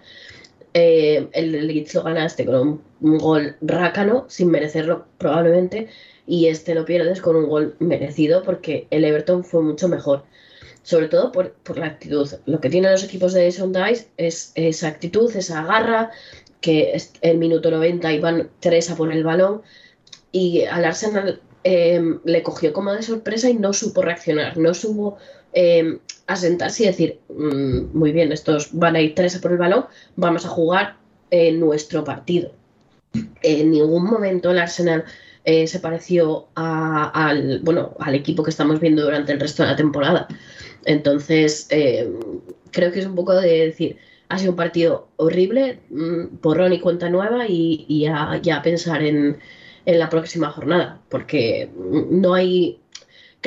eh, 0.80 1.28
el 1.34 1.66
Leeds 1.66 1.96
lo 1.96 2.04
ganaste 2.04 2.46
con 2.46 2.84
un, 3.02 3.18
gol 3.18 3.56
rácano, 3.62 4.26
sin 4.28 4.52
merecerlo 4.52 5.08
probablemente, 5.18 5.88
y 6.28 6.50
este 6.50 6.76
lo 6.76 6.86
pierdes 6.86 7.20
con 7.20 7.36
un 7.36 7.50
gol 7.50 7.76
merecido 7.80 8.44
porque 8.44 8.86
el 8.92 9.04
Everton 9.04 9.44
fue 9.44 9.64
mucho 9.64 9.88
mejor. 9.88 10.24
Sobre 10.84 11.08
todo 11.08 11.32
por, 11.32 11.56
la 11.76 11.88
actitud. 11.88 12.30
Lo 12.46 12.62
que 12.62 12.70
tienen 12.70 12.92
los 12.92 13.04
equipos 13.04 13.34
de 13.34 13.46
Jason 13.46 13.74
Dice 13.74 14.10
es 14.18 14.52
esa 14.54 14.90
actitud, 14.90 15.36
esa 15.36 15.66
garra, 15.66 16.12
que 16.62 16.92
es 16.94 17.12
el 17.22 17.40
minuto 17.40 17.72
90 17.72 18.14
iban 18.14 18.52
tres 18.60 18.92
a 18.92 18.96
por 18.96 19.12
el 19.12 19.24
balón. 19.24 19.64
Y 20.32 20.66
al 20.66 20.86
Arsenal 20.86 21.42
em, 21.64 22.20
le 22.24 22.44
cogió 22.44 22.72
como 22.72 22.94
de 22.94 23.02
sorpresa 23.02 23.50
y 23.50 23.56
no 23.56 23.74
supo 23.74 24.04
reaccionar, 24.04 24.58
no 24.58 24.76
supo 24.76 25.18
em, 25.58 26.00
asentarse 26.28 26.84
y 26.84 26.88
decir, 26.88 27.20
mm, 27.30 27.98
muy 27.98 28.12
bien, 28.12 28.32
estos 28.32 28.70
van 28.74 28.96
a 28.96 29.02
ir 29.02 29.16
tres 29.16 29.38
por 29.40 29.52
el 29.52 29.58
balón, 29.58 29.86
vamos 30.16 30.46
a 30.46 30.50
jugar 30.50 30.98
nuestro 31.54 32.04
partido. 32.06 32.52
En 33.42 33.72
ningún 33.72 34.06
momento 34.06 34.52
el 34.52 34.60
Arsenal 34.60 35.04
eh, 35.44 35.68
se 35.68 35.80
pareció 35.80 36.48
al, 36.56 37.60
bueno, 37.64 37.96
al 38.00 38.16
equipo 38.16 38.44
que 38.44 38.50
estamos 38.50 38.80
viendo 38.80 39.04
durante 39.04 39.34
el 39.34 39.40
resto 39.40 39.64
de 39.64 39.70
la 39.70 39.76
temporada. 39.76 40.28
Entonces, 40.86 41.68
creo 42.72 42.92
que 42.92 43.00
es 43.00 43.06
un 43.06 43.16
poco 43.16 43.34
de 43.34 43.66
decir, 43.68 43.98
ha 44.30 44.38
sido 44.38 44.52
un 44.52 44.58
partido 44.58 45.08
horrible, 45.18 45.80
mm, 45.90 46.38
porrón 46.42 46.74
y 46.74 46.80
cuenta 46.80 47.10
nueva 47.10 47.46
y, 47.48 47.86
ya, 48.42 48.62
pensar 48.62 49.04
en, 49.04 49.38
la 49.86 50.10
próxima 50.10 50.50
jornada, 50.50 51.00
porque 51.08 51.70
no 52.12 52.34
hay, 52.34 52.82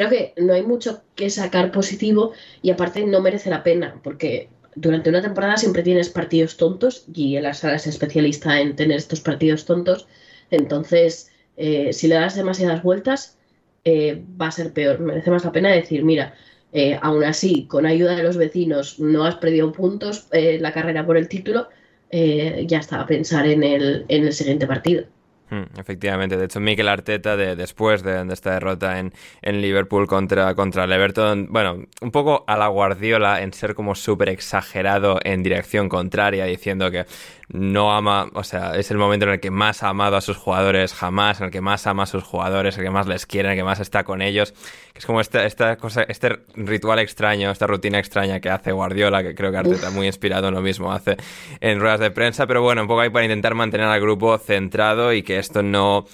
creo 0.00 0.08
que 0.08 0.32
no 0.40 0.54
hay 0.54 0.62
mucho 0.62 1.02
que 1.14 1.28
sacar 1.28 1.72
positivo 1.72 2.32
y 2.62 2.70
aparte 2.70 3.04
no 3.04 3.20
merece 3.20 3.50
la 3.50 3.62
pena, 3.62 4.00
porque 4.02 4.48
durante 4.74 5.10
una 5.10 5.20
temporada 5.20 5.58
siempre 5.58 5.82
tienes 5.82 6.08
partidos 6.08 6.56
tontos 6.56 7.04
y 7.12 7.36
el 7.36 7.44
Arsenal 7.44 7.76
es 7.76 7.86
especialista 7.86 8.60
en 8.60 8.76
tener 8.76 8.96
estos 8.96 9.20
partidos 9.20 9.66
tontos, 9.66 10.06
entonces 10.50 11.30
eh, 11.58 11.92
si 11.92 12.08
le 12.08 12.14
das 12.14 12.34
demasiadas 12.34 12.82
vueltas 12.82 13.36
eh, 13.84 14.24
va 14.40 14.46
a 14.46 14.52
ser 14.52 14.72
peor, 14.72 15.00
merece 15.00 15.30
más 15.30 15.44
la 15.44 15.52
pena 15.52 15.70
decir, 15.70 16.02
mira, 16.02 16.34
eh, 16.72 16.98
aún 17.02 17.24
así, 17.24 17.66
con 17.66 17.84
ayuda 17.84 18.16
de 18.16 18.22
los 18.22 18.38
vecinos, 18.38 18.98
no 19.00 19.24
has 19.26 19.36
perdido 19.36 19.70
puntos 19.72 20.28
eh, 20.32 20.58
la 20.60 20.72
carrera 20.72 21.04
por 21.04 21.18
el 21.18 21.28
título, 21.28 21.68
eh, 22.10 22.64
ya 22.66 22.78
está 22.78 23.02
a 23.02 23.06
pensar 23.06 23.46
en 23.46 23.62
el, 23.64 24.06
en 24.08 24.24
el 24.26 24.32
siguiente 24.32 24.66
partido. 24.66 25.04
Hmm, 25.50 25.64
efectivamente, 25.76 26.36
de 26.36 26.44
hecho 26.44 26.60
Mikel 26.60 26.86
Arteta 26.86 27.36
de, 27.36 27.56
después 27.56 28.04
de, 28.04 28.24
esta 28.32 28.52
derrota 28.52 29.00
en, 29.00 29.12
en, 29.42 29.60
Liverpool 29.60 30.06
contra, 30.06 30.54
contra 30.54 30.84
el 30.84 30.92
Everton, 30.92 31.48
bueno, 31.50 31.86
un 32.00 32.10
poco 32.12 32.44
a 32.46 32.56
la 32.56 32.68
Guardiola 32.68 33.42
en 33.42 33.52
ser 33.52 33.74
como 33.74 33.96
súper 33.96 34.28
exagerado 34.28 35.18
en 35.24 35.42
dirección 35.42 35.88
contraria, 35.88 36.44
diciendo 36.44 36.88
que 36.92 37.04
no 37.52 37.92
ama, 37.92 38.30
o 38.34 38.44
sea, 38.44 38.76
es 38.76 38.92
el 38.92 38.98
momento 38.98 39.26
en 39.26 39.32
el 39.32 39.40
que 39.40 39.50
más 39.50 39.82
ha 39.82 39.88
amado 39.88 40.16
a 40.16 40.20
sus 40.20 40.36
jugadores 40.36 40.94
jamás, 40.94 41.40
en 41.40 41.46
el 41.46 41.50
que 41.50 41.60
más 41.60 41.84
ama 41.88 42.04
a 42.04 42.06
sus 42.06 42.22
jugadores, 42.22 42.78
el 42.78 42.84
que 42.84 42.90
más 42.90 43.08
les 43.08 43.26
quiere, 43.26 43.48
en 43.48 43.52
el 43.52 43.58
que 43.58 43.64
más 43.64 43.80
está 43.80 44.04
con 44.04 44.22
ellos, 44.22 44.52
que 44.92 45.00
es 45.00 45.06
como 45.06 45.20
esta, 45.20 45.44
esta 45.44 45.76
cosa, 45.76 46.04
este 46.04 46.38
ritual 46.54 47.00
extraño, 47.00 47.50
esta 47.50 47.66
rutina 47.66 47.98
extraña 47.98 48.38
que 48.38 48.50
hace 48.50 48.70
Guardiola, 48.70 49.24
que 49.24 49.34
creo 49.34 49.50
que 49.50 49.56
Arteta 49.56 49.90
muy 49.90 50.06
inspirado 50.06 50.46
en 50.46 50.54
lo 50.54 50.60
mismo 50.60 50.92
hace 50.92 51.16
en 51.60 51.80
ruedas 51.80 51.98
de 51.98 52.12
prensa, 52.12 52.46
pero 52.46 52.62
bueno, 52.62 52.82
un 52.82 52.88
poco 52.88 53.00
ahí 53.00 53.10
para 53.10 53.24
intentar 53.24 53.56
mantener 53.56 53.88
al 53.88 54.00
grupo 54.00 54.38
centrado 54.38 55.12
y 55.12 55.24
que 55.24 55.39
esto 55.40 55.62
no 55.62 56.06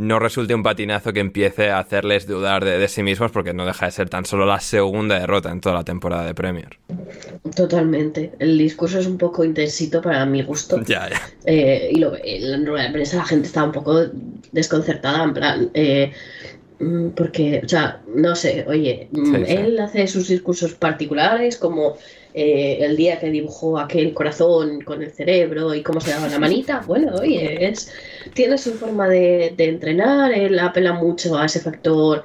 no 0.00 0.18
resulte 0.18 0.54
un 0.54 0.62
patinazo 0.62 1.12
que 1.12 1.20
empiece 1.20 1.68
a 1.68 1.78
hacerles 1.78 2.26
dudar 2.26 2.64
de, 2.64 2.88
sí 2.88 3.02
mismos 3.02 3.30
porque 3.32 3.52
no 3.52 3.66
deja 3.66 3.84
de 3.84 3.92
ser 3.92 4.08
tan 4.08 4.24
solo 4.24 4.46
la 4.46 4.58
segunda 4.58 5.18
derrota 5.18 5.50
en 5.50 5.60
toda 5.60 5.74
la 5.74 5.84
temporada 5.84 6.24
de 6.24 6.34
Premier. 6.34 6.78
Totalmente. 7.54 8.32
El 8.38 8.56
discurso 8.56 8.98
es 8.98 9.06
un 9.06 9.18
poco 9.18 9.44
intensito 9.44 10.00
para 10.00 10.24
mi 10.26 10.42
gusto. 10.42 10.80
Ya, 10.90 11.08
ya. 11.08 11.20
Eh, 11.44 11.90
y 11.92 11.98
lo, 11.98 12.16
en 12.16 12.64
la 12.64 12.92
prensa 12.92 13.18
la 13.18 13.24
gente 13.24 13.46
está 13.46 13.62
un 13.62 13.72
poco 13.72 14.06
desconcertada, 14.52 15.22
en 15.22 15.34
plan... 15.34 15.70
Eh, 15.74 16.10
mm, 16.80 17.10
porque, 17.10 17.60
o 17.62 17.68
sea, 17.68 18.00
no 18.12 18.34
sé, 18.34 18.64
oye, 18.66 19.08
mm, 19.12 19.34
él 19.46 19.78
hace 19.78 20.06
sus 20.08 20.28
discursos 20.28 20.72
particulares 20.72 21.58
como 21.58 21.96
eh, 22.34 22.78
el 22.80 22.96
día 22.96 23.18
que 23.18 23.30
dibujó 23.30 23.78
aquel 23.78 24.14
corazón 24.14 24.80
con 24.82 25.02
el 25.02 25.10
cerebro 25.10 25.74
y 25.74 25.82
cómo 25.82 26.00
se 26.00 26.12
daba 26.12 26.28
la 26.28 26.38
manita, 26.38 26.82
bueno, 26.86 27.14
oye, 27.16 27.66
es, 27.68 27.92
tiene 28.34 28.56
su 28.56 28.74
forma 28.74 29.08
de, 29.08 29.54
entrenar, 29.58 30.32
él 30.32 30.58
apela 30.58 30.92
mucho 30.92 31.36
a 31.36 31.46
ese 31.46 31.60
factor, 31.60 32.24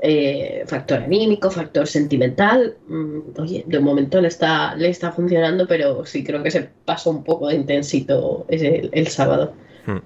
eh, 0.00 0.64
factor 0.66 1.02
anímico, 1.02 1.50
factor 1.50 1.86
sentimental. 1.86 2.76
Mm, 2.88 3.20
oye, 3.38 3.64
de 3.66 3.80
momento 3.80 4.20
le 4.20 4.28
está, 4.28 4.74
le 4.74 4.88
está 4.88 5.12
funcionando, 5.12 5.66
pero 5.66 6.06
sí 6.06 6.24
creo 6.24 6.42
que 6.42 6.50
se 6.50 6.68
pasó 6.84 7.10
un 7.10 7.22
poco 7.22 7.48
de 7.48 7.56
intensito 7.56 8.46
el, 8.48 8.88
el 8.92 9.06
sábado. 9.08 9.54
Hmm. 9.86 9.98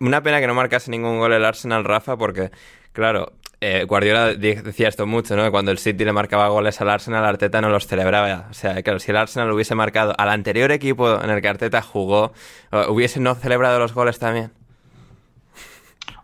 Una 0.00 0.22
pena 0.22 0.40
que 0.40 0.46
no 0.46 0.54
marcase 0.54 0.90
ningún 0.90 1.18
gol 1.18 1.32
el 1.32 1.44
Arsenal, 1.44 1.84
Rafa, 1.84 2.16
porque, 2.16 2.50
claro, 2.92 3.32
eh, 3.60 3.84
Guardiola 3.84 4.34
decía 4.34 4.88
esto 4.88 5.06
mucho, 5.06 5.36
¿no? 5.36 5.50
Cuando 5.50 5.70
el 5.70 5.78
City 5.78 6.04
le 6.04 6.12
marcaba 6.12 6.48
goles 6.48 6.80
al 6.80 6.90
Arsenal, 6.90 7.24
Arteta 7.24 7.60
no 7.60 7.68
los 7.70 7.86
celebraba. 7.86 8.46
O 8.50 8.54
sea, 8.54 8.82
claro, 8.82 9.00
si 9.00 9.10
el 9.10 9.16
Arsenal 9.16 9.50
hubiese 9.50 9.74
marcado 9.74 10.14
al 10.16 10.28
anterior 10.28 10.70
equipo 10.70 11.20
en 11.22 11.30
el 11.30 11.40
que 11.40 11.48
Arteta 11.48 11.82
jugó, 11.82 12.32
¿hubiese 12.88 13.20
no 13.20 13.34
celebrado 13.34 13.78
los 13.78 13.94
goles 13.94 14.18
también? 14.18 14.52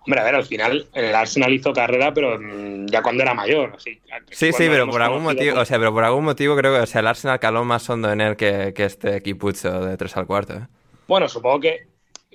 Hombre, 0.06 0.20
a 0.20 0.24
ver, 0.24 0.34
al 0.34 0.44
final 0.44 0.86
el 0.92 1.14
Arsenal 1.14 1.52
hizo 1.52 1.72
carrera, 1.72 2.12
pero 2.12 2.38
mm, 2.38 2.86
ya 2.86 3.02
cuando 3.02 3.22
era 3.22 3.32
mayor. 3.32 3.76
sí, 3.78 4.52
sí, 4.52 4.66
pero 4.68 4.86
por 4.88 5.00
algún 5.00 5.22
motivo, 5.22 5.58
o 5.58 5.64
sea, 5.64 5.78
pero 5.78 5.94
por 5.94 6.04
algún 6.04 6.24
motivo 6.24 6.56
creo 6.56 6.74
que 6.74 6.80
o 6.80 6.86
sea, 6.86 7.00
el 7.00 7.06
Arsenal 7.06 7.40
caló 7.40 7.64
más 7.64 7.88
hondo 7.88 8.12
en 8.12 8.20
él 8.20 8.36
que, 8.36 8.74
este 8.76 9.16
equipucho 9.16 9.80
de 9.80 9.96
3 9.96 10.16
al 10.18 10.26
cuarto. 10.26 10.54
¿eh? 10.54 10.66
Bueno, 11.08 11.26
supongo 11.26 11.60
que 11.60 11.86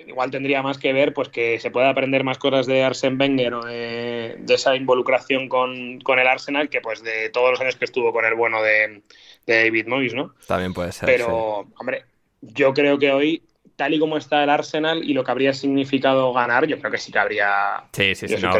igual 0.09 0.31
tendría 0.31 0.61
más 0.61 0.77
que 0.77 0.91
ver 0.91 1.13
pues 1.13 1.29
que 1.29 1.59
se 1.59 1.71
puede 1.71 1.87
aprender 1.87 2.23
más 2.23 2.37
cosas 2.37 2.65
de 2.65 2.83
Arsene 2.83 3.15
Wenger 3.15 3.53
o 3.53 3.63
de, 3.63 4.43
esa 4.49 4.75
involucración 4.75 5.47
con, 5.47 6.01
el 6.05 6.27
Arsenal 6.27 6.69
que 6.69 6.81
pues 6.81 7.01
de 7.03 7.29
todos 7.29 7.51
los 7.51 7.61
años 7.61 7.75
que 7.75 7.85
estuvo 7.85 8.11
con 8.11 8.25
el 8.25 8.35
bueno 8.35 8.61
de, 8.61 9.01
David 9.47 9.87
Moyes, 9.87 10.13
¿no? 10.13 10.35
También 10.45 10.73
puede 10.73 10.91
ser. 10.91 11.07
Pero, 11.07 11.65
hombre, 11.79 12.03
yo 12.41 12.71
creo 12.73 12.99
que 12.99 13.11
hoy 13.11 13.41
tal 13.79 13.93
y 13.93 13.99
como 13.99 14.17
está 14.17 14.43
el 14.43 14.49
Arsenal 14.49 15.01
y 15.05 15.13
lo 15.13 15.23
que 15.23 15.31
habría 15.31 15.53
significado 15.53 16.33
ganar, 16.33 16.67
yo 16.67 16.77
creo 16.79 16.91
que 16.91 16.97
sí 16.97 17.13
que 17.13 17.19
habría. 17.19 17.85
Sí, 17.93 18.13
sí, 18.13 18.27
sí, 18.27 18.35
no, 18.41 18.51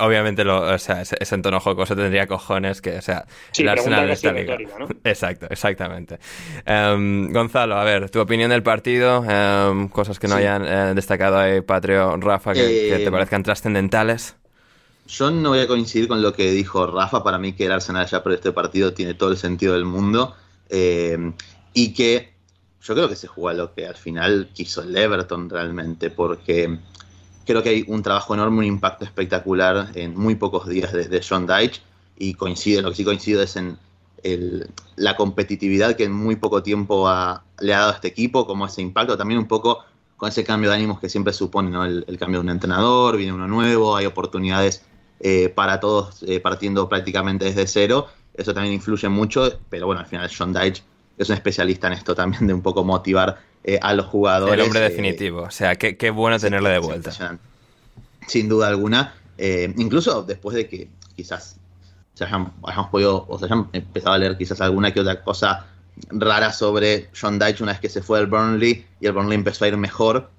obviamente 0.00 0.42
lo, 0.42 0.74
o 0.74 0.78
sea, 0.78 1.02
ese, 1.02 1.16
ese 1.20 1.36
tono 1.36 1.60
jocoso 1.60 1.94
tendría 1.94 2.26
cojones 2.26 2.80
que, 2.80 2.96
o 2.96 3.02
sea, 3.02 3.26
el 3.58 3.68
Arsenal 3.68 4.08
está 4.08 4.32
¿no? 4.32 4.88
Exacto, 5.04 5.46
exactamente. 5.50 6.18
Em, 6.64 7.30
Gonzalo, 7.30 7.76
a 7.76 7.84
ver, 7.84 8.08
tu 8.08 8.18
opinión 8.18 8.48
del 8.48 8.62
partido, 8.62 9.22
em, 9.28 9.88
cosas 9.88 10.18
que 10.18 10.28
no 10.28 10.36
hayan 10.36 10.64
eh, 10.64 10.94
destacado 10.94 11.38
ahí, 11.38 11.60
Patrio, 11.60 12.16
Rafa, 12.16 12.54
que, 12.54 12.60
te 12.62 13.04
eh, 13.04 13.10
parezcan 13.10 13.42
trascendentales. 13.42 14.34
Yo 15.06 15.30
no 15.30 15.50
voy 15.50 15.60
a 15.60 15.66
coincidir 15.66 16.08
con 16.08 16.22
lo 16.22 16.32
que 16.32 16.50
dijo 16.52 16.86
Rafa. 16.86 17.22
Para 17.22 17.36
mí 17.36 17.52
que 17.52 17.66
el 17.66 17.72
Arsenal 17.72 18.06
ya 18.06 18.22
por 18.22 18.32
este 18.32 18.50
partido 18.50 18.94
tiene 18.94 19.12
todo 19.12 19.30
el 19.30 19.36
sentido 19.36 19.74
del 19.74 19.84
mundo. 19.84 20.34
Eh, 20.70 21.32
y 21.74 21.92
que 21.92 22.35
yo 22.86 22.94
creo 22.94 23.08
que 23.08 23.16
se 23.16 23.26
jugó 23.26 23.52
lo 23.52 23.74
que 23.74 23.86
al 23.86 23.96
final 23.96 24.48
quiso 24.52 24.82
el 24.82 24.96
Everton 24.96 25.50
realmente, 25.50 26.10
porque 26.10 26.78
creo 27.44 27.62
que 27.62 27.70
hay 27.70 27.84
un 27.88 28.02
trabajo 28.02 28.34
enorme, 28.34 28.58
un 28.58 28.64
impacto 28.64 29.04
espectacular 29.04 29.90
en 29.94 30.16
muy 30.16 30.34
pocos 30.36 30.68
días 30.68 30.92
desde 30.92 31.20
John 31.26 31.46
Dyche 31.46 31.80
y 32.16 32.34
coincide, 32.34 32.82
lo 32.82 32.90
que 32.90 32.96
sí 32.96 33.04
coincido 33.04 33.42
es 33.42 33.56
en 33.56 33.78
la 34.96 35.16
competitividad 35.16 35.94
que 35.96 36.04
en 36.04 36.12
muy 36.12 36.36
poco 36.36 36.62
tiempo 36.62 37.08
le 37.60 37.74
ha 37.74 37.78
dado 37.78 37.92
a 37.92 37.94
este 37.94 38.08
equipo, 38.08 38.46
como 38.46 38.66
ese 38.66 38.82
impacto, 38.82 39.16
también 39.16 39.38
un 39.38 39.46
poco 39.46 39.84
con 40.16 40.28
ese 40.28 40.44
cambio 40.44 40.70
de 40.70 40.76
ánimos 40.76 40.98
que 40.98 41.08
siempre 41.08 41.32
supone 41.32 41.70
el, 42.06 42.18
cambio 42.18 42.40
de 42.40 42.44
un 42.44 42.50
entrenador, 42.50 43.16
viene 43.16 43.32
uno 43.32 43.46
nuevo, 43.46 43.96
hay 43.96 44.06
oportunidades 44.06 44.82
eh, 45.20 45.50
para 45.50 45.78
todos 45.78 46.22
eh, 46.22 46.40
partiendo 46.40 46.88
prácticamente 46.88 47.44
desde 47.44 47.66
cero, 47.66 48.06
eso 48.34 48.54
también 48.54 48.74
influye 48.74 49.08
mucho, 49.08 49.58
pero 49.68 49.86
bueno, 49.86 50.00
al 50.00 50.06
final 50.06 50.30
John 50.36 50.52
Dyche 50.52 50.82
es 51.18 51.28
un 51.28 51.34
especialista 51.34 51.86
en 51.86 51.94
esto 51.94 52.14
también, 52.14 52.46
de 52.46 52.54
un 52.54 52.62
poco 52.62 52.84
motivar 52.84 53.38
eh, 53.64 53.78
a 53.82 53.94
los 53.94 54.06
jugadores. 54.06 54.54
El 54.54 54.60
hombre 54.60 54.80
eh, 54.80 54.88
definitivo, 54.90 55.42
o 55.42 55.50
sea, 55.50 55.76
qué, 55.76 55.96
qué 55.96 56.10
bueno 56.10 56.38
tenerle 56.38 56.70
de 56.70 56.78
vuelta. 56.78 57.38
Sin 58.26 58.48
duda 58.48 58.68
alguna, 58.68 59.14
eh, 59.38 59.72
incluso 59.76 60.22
después 60.22 60.56
de 60.56 60.68
que 60.68 60.88
quizás 61.14 61.56
se 62.14 62.24
hayan, 62.24 62.52
podido, 62.90 63.26
o 63.28 63.38
se 63.38 63.46
hayan 63.46 63.68
empezado 63.72 64.14
a 64.14 64.18
leer 64.18 64.36
quizás 64.36 64.60
alguna 64.60 64.92
que 64.92 65.00
otra 65.00 65.22
cosa 65.22 65.66
rara 66.08 66.52
sobre 66.52 67.08
John 67.18 67.38
Dyche 67.38 67.62
una 67.62 67.72
vez 67.72 67.80
que 67.80 67.88
se 67.88 68.02
fue 68.02 68.18
al 68.18 68.26
Burnley 68.26 68.86
y 69.00 69.06
el 69.06 69.12
Burnley 69.12 69.36
empezó 69.36 69.64
a 69.64 69.68
ir 69.68 69.76
mejor. 69.76 70.30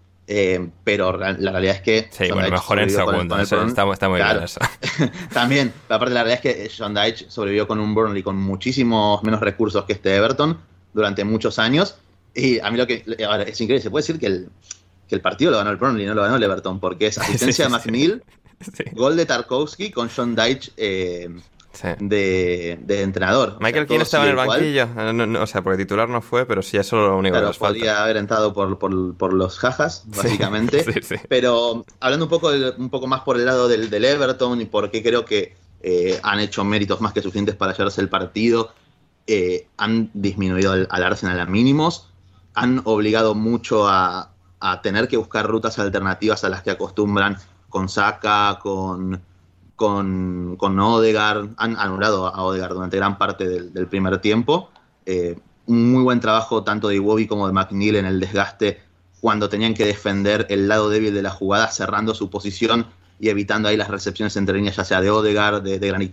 Pero 0.83 1.17
la 1.17 1.33
realidad 1.33 1.75
es 1.75 1.81
que. 1.81 2.09
Sí, 2.11 2.29
bueno, 2.31 2.49
mejor 2.49 2.79
en 2.79 2.89
segundo, 2.89 3.39
está, 3.39 3.63
está, 3.91 4.09
muy 4.09 4.21
bien 4.21 4.43
eso. 4.43 4.59
También, 5.33 5.73
aparte, 5.87 6.13
la 6.13 6.23
realidad 6.23 6.45
es 6.45 6.53
que 6.55 6.71
John 6.77 6.93
Dyche 6.93 7.25
sobrevivió 7.29 7.67
con 7.67 7.79
un 7.79 7.95
Burnley 7.95 8.23
con 8.23 8.35
muchísimos 8.35 9.23
menos 9.23 9.39
recursos 9.39 9.85
que 9.85 9.93
este 9.93 10.15
Everton 10.15 10.57
durante 10.93 11.23
muchos 11.23 11.59
años. 11.59 11.95
Y 12.35 12.59
a 12.59 12.69
mí 12.69 12.77
lo 12.77 12.85
que 12.85 13.03
es 13.05 13.61
increíble, 13.61 13.81
se 13.81 13.89
puede 13.89 14.03
decir 14.03 14.19
que 14.19 14.27
el, 14.27 14.49
que 15.07 15.15
el 15.15 15.21
partido 15.21 15.51
lo 15.51 15.57
ganó 15.57 15.71
el 15.71 15.77
Burnley, 15.77 16.05
no 16.05 16.13
lo 16.13 16.23
ganó 16.23 16.35
el 16.35 16.43
Everton, 16.43 16.79
porque 16.79 17.07
es 17.07 17.17
asistencia 17.17 17.65
de 17.65 17.71
McNeil, 17.71 18.23
gol 18.91 19.15
de 19.15 19.25
Tarkovsky 19.25 19.91
con 19.91 20.09
John 20.13 20.35
Dyche 20.35 20.71
eh, 20.75 21.29
de, 21.99 22.79
de, 22.81 23.01
entrenador. 23.01 23.57
Michael 23.59 23.87
Keane 23.87 24.03
estaba 24.03 24.25
en 24.25 24.29
el 24.31 24.35
banquillo, 24.35 25.41
o 25.41 25.47
sea, 25.47 25.61
porque 25.61 25.77
titular 25.77 26.09
no 26.09 26.21
fue, 26.21 26.45
pero 26.45 26.61
sí, 26.61 26.77
eso 26.77 26.97
es 26.97 27.09
lo 27.09 27.17
único 27.17 27.35
que 27.35 27.41
nos 27.41 27.57
podría 27.57 28.03
haber 28.03 28.17
entrado 28.17 28.53
por, 28.53 28.77
por, 28.77 29.15
por 29.15 29.33
los 29.33 29.59
jajas, 29.59 30.03
básicamente. 30.07 30.85
pero 31.29 31.85
hablando 31.99 32.25
un 32.25 32.29
poco, 32.29 32.51
un 32.77 32.89
poco 32.89 33.07
más 33.07 33.21
por 33.21 33.37
el 33.37 33.45
lado 33.45 33.67
del, 33.67 33.89
del 33.89 34.05
Everton 34.05 34.61
y 34.61 34.65
porque 34.65 35.03
creo 35.03 35.25
que 35.25 35.55
eh, 35.81 36.19
han 36.23 36.39
hecho 36.39 36.63
méritos 36.63 37.01
más 37.01 37.13
que 37.13 37.21
suficientes 37.21 37.55
para 37.55 37.73
llevarse 37.73 38.01
el 38.01 38.09
partido 38.09 38.71
eh, 39.29 39.67
han 39.75 40.09
disminuido 40.13 40.71
al, 40.71 41.03
Arsenal 41.03 41.37
a 41.41 41.45
mínimos, 41.45 42.07
han 42.53 42.81
obligado 42.85 43.35
mucho 43.35 43.87
a, 43.89 44.31
tener 44.81 45.07
que 45.07 45.17
buscar 45.17 45.45
rutas 45.45 45.77
alternativas 45.79 46.43
a 46.43 46.49
las 46.49 46.63
que 46.63 46.71
acostumbran 46.71 47.37
con 47.69 47.89
Saka, 47.89 48.57
con, 48.61 49.21
con, 49.77 50.55
con 50.57 50.77
Odegaard, 50.79 51.49
han 51.55 51.77
anulado 51.77 52.27
a 52.27 52.43
Odegaard 52.43 52.73
durante 52.73 52.97
gran 52.97 53.17
parte 53.19 53.47
del, 53.47 53.87
primer 53.87 54.17
tiempo. 54.19 54.71
Eh, 55.05 55.37
un 55.67 55.93
muy 55.93 56.01
buen 56.01 56.19
trabajo 56.19 56.63
tanto 56.63 56.87
de 56.87 56.95
Iwobi 56.95 57.27
como 57.27 57.45
de 57.45 57.53
McNeil 57.53 57.95
en 57.95 58.05
el 58.07 58.19
desgaste 58.19 58.81
cuando 59.21 59.49
tenían 59.49 59.75
que 59.75 59.85
defender 59.85 60.47
el 60.49 60.67
lado 60.67 60.89
débil 60.89 61.13
de 61.13 61.21
la 61.21 61.29
jugada, 61.29 61.69
cerrando 61.69 62.15
su 62.15 62.31
posición 62.31 62.87
y 63.19 63.29
evitando 63.29 63.69
ahí 63.69 63.77
las 63.77 63.89
recepciones 63.89 64.35
entre 64.35 64.55
líneas, 64.55 64.77
ya 64.77 64.83
sea 64.83 64.99
de 64.99 65.11
Odegaard, 65.11 65.61
de, 65.61 65.77
de 65.77 66.11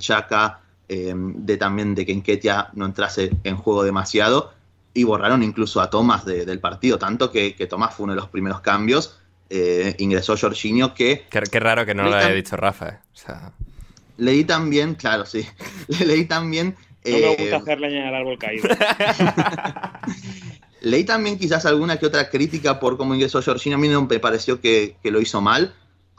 eh, 0.90 1.14
de 1.16 1.56
también 1.56 1.94
de 1.94 2.04
que 2.04 2.12
Enketia 2.12 2.68
no 2.74 2.84
entrase 2.84 3.32
en 3.44 3.56
juego 3.56 3.82
demasiado. 3.82 4.52
Y 4.92 5.04
borraron 5.04 5.42
incluso 5.42 5.80
a 5.80 5.88
Tomás 5.88 6.26
del 6.26 6.60
partido, 6.60 6.98
tanto 6.98 7.32
que, 7.32 7.56
que 7.56 7.66
Tomás 7.66 7.94
fue 7.94 8.04
uno 8.04 8.12
de 8.12 8.20
los 8.20 8.28
primeros 8.28 8.60
cambios 8.60 9.18
eh, 9.56 9.94
ingresó 9.98 10.36
Jorginho 10.36 10.94
que... 10.94 11.26
Qué, 11.30 11.60
raro 11.60 11.86
que 11.86 11.94
no 11.94 12.02
lo 12.02 12.16
haya 12.16 12.30
dicho 12.30 12.56
Rafa. 12.56 12.88
Eh. 12.88 12.98
Leí 14.16 14.42
también, 14.42 14.96
claro, 14.96 15.26
sí. 15.26 15.46
leí 16.04 16.24
también... 16.24 16.74
No 17.04 17.18
me 17.18 17.28
gusta 17.28 17.44
eh, 17.44 17.54
hacer 17.54 17.80
leña 17.80 18.08
al 18.08 18.14
árbol 18.16 18.36
caído. 18.36 18.66
leí 20.80 21.04
también 21.04 21.38
quizás 21.38 21.66
alguna 21.66 21.98
que 21.98 22.06
otra 22.06 22.30
crítica 22.30 22.80
por 22.80 22.96
cómo 22.96 23.14
ingresó 23.14 23.42
Jorginho. 23.42 23.76
A 23.76 23.78
mí 23.78 23.88
no 23.88 24.06
me 24.06 24.18
pareció 24.18 24.60
que, 24.60 24.96
lo 25.04 25.20
hizo 25.20 25.40
mal. 25.40 25.72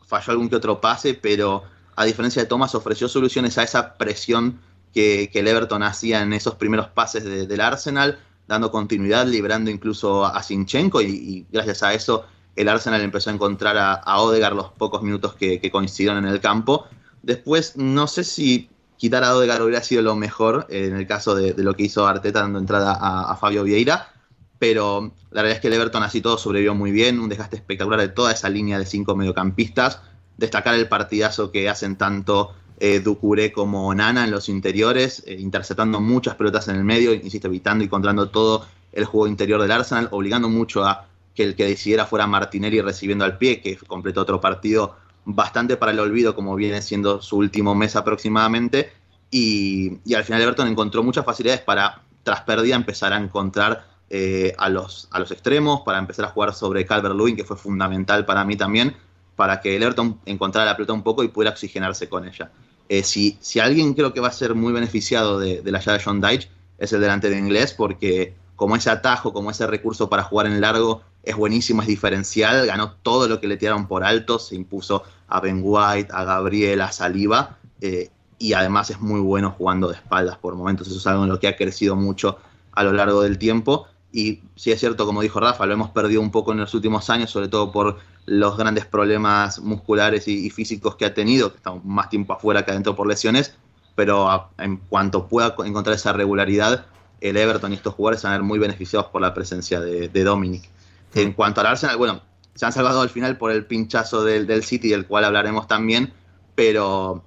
Falló 0.07 0.31
algún 0.31 0.47
que 0.47 0.55
otro 0.55 0.79
pase, 0.79 1.13
pero 1.13 1.63
a 1.97 2.05
diferencia 2.05 2.41
de 2.41 2.47
Thomas 2.47 2.73
ofreció 2.73 3.09
soluciones 3.09 3.57
a 3.57 3.63
esa 3.63 3.97
presión 3.97 4.61
que, 4.93 5.29
el 5.33 5.47
Everton 5.47 5.83
hacía 5.83 6.21
en 6.21 6.31
esos 6.31 6.55
primeros 6.55 6.87
pases 6.87 7.25
del 7.25 7.61
Arsenal, 7.61 8.17
dando 8.47 8.71
continuidad, 8.71 9.27
librando 9.27 9.71
incluso 9.71 10.25
a 10.25 10.41
Sinchenko 10.41 11.01
y 11.01 11.45
gracias 11.51 11.83
a 11.83 11.93
eso 11.93 12.25
el 12.55 12.69
Arsenal 12.69 13.01
empezó 13.01 13.29
a 13.29 13.33
encontrar 13.33 13.77
a, 13.77 14.19
Odegaard 14.19 14.55
los 14.55 14.71
pocos 14.71 15.01
minutos 15.01 15.35
que, 15.35 15.69
coincidieron 15.71 16.25
en 16.25 16.31
el 16.31 16.39
campo. 16.39 16.85
Después, 17.21 17.75
no 17.75 18.07
sé 18.07 18.23
si 18.23 18.69
quitar 18.97 19.23
a 19.23 19.35
Odegaard 19.35 19.61
hubiera 19.63 19.83
sido 19.83 20.01
lo 20.01 20.15
mejor 20.15 20.65
en 20.69 20.95
el 20.95 21.05
caso 21.05 21.35
de, 21.35 21.53
lo 21.57 21.73
que 21.73 21.83
hizo 21.83 22.07
Arteta 22.07 22.41
dando 22.41 22.59
entrada 22.59 22.97
a, 22.99 23.35
Fabio 23.35 23.63
Vieira, 23.63 24.09
pero 24.57 25.11
la 25.31 25.41
realidad 25.41 25.57
es 25.57 25.61
que 25.61 25.67
el 25.67 25.73
Everton 25.73 26.03
así 26.03 26.21
todo 26.21 26.37
sobrevivió 26.37 26.73
muy 26.75 26.91
bien, 26.91 27.19
un 27.19 27.27
desgaste 27.29 27.57
espectacular 27.57 27.99
de 27.99 28.07
toda 28.07 28.31
esa 28.31 28.49
línea 28.49 28.79
de 28.79 28.85
cinco 28.85 29.15
mediocampistas, 29.15 30.01
destacar 30.37 30.75
el 30.75 30.87
partidazo 30.87 31.51
que 31.51 31.69
hacen 31.69 31.97
tanto 31.97 32.53
eh, 32.79 32.99
Ducuré 32.99 33.51
como 33.51 33.93
Nana 33.93 34.25
en 34.25 34.31
los 34.31 34.49
interiores, 34.49 35.23
eh, 35.25 35.35
interceptando 35.39 36.01
muchas 36.01 36.35
pelotas 36.35 36.67
en 36.67 36.75
el 36.75 36.83
medio, 36.83 37.13
insisto, 37.13 37.47
evitando 37.47 37.83
y 37.83 37.89
controlando 37.89 38.29
todo 38.29 38.65
el 38.91 39.05
juego 39.05 39.27
interior 39.27 39.61
del 39.61 39.71
Arsenal, 39.71 40.09
obligando 40.11 40.49
mucho 40.49 40.85
a 40.85 41.07
que 41.35 41.43
el 41.43 41.55
que 41.55 41.65
decidiera 41.65 42.05
fuera 42.05 42.27
Martinelli 42.27 42.81
recibiendo 42.81 43.25
al 43.25 43.37
pie, 43.37 43.61
que 43.61 43.77
completó 43.77 44.21
otro 44.21 44.39
partido 44.41 44.95
bastante 45.25 45.75
para 45.75 45.91
el 45.91 45.99
olvido, 45.99 46.35
como 46.35 46.55
viene 46.55 46.81
siendo 46.81 47.21
su 47.21 47.37
último 47.37 47.75
mes 47.75 47.95
aproximadamente. 47.95 48.93
Y, 49.29 49.97
al 50.15 50.23
final 50.23 50.41
Everton 50.41 50.67
encontró 50.67 51.03
muchas 51.03 51.25
facilidades 51.25 51.61
para, 51.61 52.03
tras 52.23 52.41
pérdida, 52.41 52.75
empezar 52.75 53.11
a 53.11 53.17
encontrar 53.17 53.85
eh, 54.09 54.53
a, 54.57 54.69
los, 54.69 55.07
a 55.11 55.19
los 55.19 55.31
extremos, 55.31 55.81
para 55.81 55.97
empezar 55.97 56.25
a 56.25 56.29
jugar 56.29 56.53
sobre 56.53 56.85
Calvert-Lewin, 56.85 57.35
que 57.35 57.43
fue 57.43 57.57
fundamental 57.57 58.25
para 58.25 58.45
mí 58.45 58.55
también, 58.55 58.95
para 59.35 59.59
que 59.59 59.75
el 59.75 59.83
Everton 59.83 60.19
encontrara 60.25 60.71
la 60.71 60.77
pelota 60.77 60.93
un 60.93 61.03
poco 61.03 61.23
y 61.23 61.27
pudiera 61.27 61.51
oxigenarse 61.51 62.07
con 62.07 62.25
ella. 62.25 62.51
Eh, 62.87 63.03
si, 63.03 63.37
si, 63.41 63.59
alguien 63.59 63.93
creo 63.95 64.13
que 64.13 64.19
va 64.19 64.27
a 64.27 64.31
ser 64.31 64.53
muy 64.53 64.71
beneficiado 64.71 65.39
de, 65.39 65.61
la 65.65 65.79
llave 65.79 65.97
de 65.97 66.03
John 66.03 66.21
Dyche, 66.21 66.49
es 66.77 66.93
el 66.93 67.01
delante 67.01 67.29
de 67.29 67.37
inglés, 67.37 67.73
porque 67.73 68.35
como 68.55 68.75
ese 68.75 68.89
atajo, 68.89 69.33
como 69.33 69.51
ese 69.51 69.67
recurso 69.67 70.09
para 70.09 70.23
jugar 70.23 70.47
en 70.47 70.61
largo, 70.61 71.01
es 71.23 71.35
buenísimo, 71.35 71.81
es 71.81 71.87
diferencial, 71.87 72.65
ganó 72.67 72.93
todo 73.01 73.27
lo 73.27 73.41
que 73.41 73.47
le 73.47 73.57
tiraron 73.57 73.87
por 73.87 74.03
alto, 74.03 74.39
se 74.39 74.55
impuso 74.55 75.03
a 75.27 75.39
Ben 75.39 75.61
White, 75.63 76.09
a 76.13 76.23
Gabriel, 76.23 76.81
a 76.81 76.91
Saliba, 76.91 77.57
eh, 77.81 78.09
y 78.37 78.53
además 78.53 78.89
es 78.89 78.99
muy 78.99 79.19
bueno 79.19 79.51
jugando 79.57 79.87
de 79.87 79.95
espaldas 79.95 80.37
por 80.37 80.55
momentos, 80.55 80.87
eso 80.87 80.97
es 80.97 81.07
algo 81.07 81.23
en 81.23 81.29
lo 81.29 81.39
que 81.39 81.47
ha 81.47 81.55
crecido 81.55 81.95
mucho 81.95 82.37
a 82.71 82.83
lo 82.83 82.93
largo 82.93 83.21
del 83.21 83.37
tiempo. 83.37 83.87
Y 84.11 84.43
sí 84.55 84.71
es 84.71 84.79
cierto, 84.79 85.05
como 85.05 85.21
dijo 85.21 85.39
Rafa, 85.39 85.65
lo 85.65 85.73
hemos 85.73 85.89
perdido 85.89 86.21
un 86.21 86.31
poco 86.31 86.53
en 86.53 86.59
los 86.59 86.73
últimos 86.73 87.09
años, 87.09 87.31
sobre 87.31 87.49
todo 87.49 87.71
por 87.71 87.97
los 88.25 88.57
grandes 88.57 88.85
problemas 88.85 89.59
musculares 89.59 90.27
y, 90.27 90.49
físicos 90.49 90.95
que 90.95 91.05
ha 91.05 91.13
tenido, 91.13 91.51
que 91.51 91.57
está 91.57 91.73
más 91.83 92.09
tiempo 92.09 92.33
afuera 92.33 92.63
que 92.63 92.71
adentro 92.71 92.95
por 92.95 93.07
lesiones, 93.07 93.55
pero 93.95 94.49
en 94.57 94.77
cuanto 94.77 95.27
pueda 95.27 95.55
encontrar 95.65 95.95
esa 95.95 96.13
regularidad, 96.13 96.85
el 97.21 97.37
Everton 97.37 97.71
y 97.71 97.75
estos 97.75 97.93
jugadores 97.93 98.23
van 98.23 98.33
a 98.33 98.35
ser 98.35 98.43
muy 98.43 98.59
beneficiados 98.59 99.07
por 99.07 99.21
la 99.21 99.33
presencia 99.33 99.79
de, 99.79 100.09
de 100.09 100.23
Dominic. 100.23 100.69
En 101.13 101.33
cuanto 101.33 101.61
al 101.61 101.67
Arsenal, 101.67 101.97
bueno, 101.97 102.21
se 102.55 102.65
han 102.65 102.71
salvado 102.71 103.01
al 103.01 103.09
final 103.09 103.37
por 103.37 103.51
el 103.51 103.65
pinchazo 103.65 104.23
del, 104.23 104.63
City, 104.63 104.89
del 104.89 105.05
cual 105.05 105.25
hablaremos 105.25 105.67
también, 105.67 106.13
pero 106.55 107.23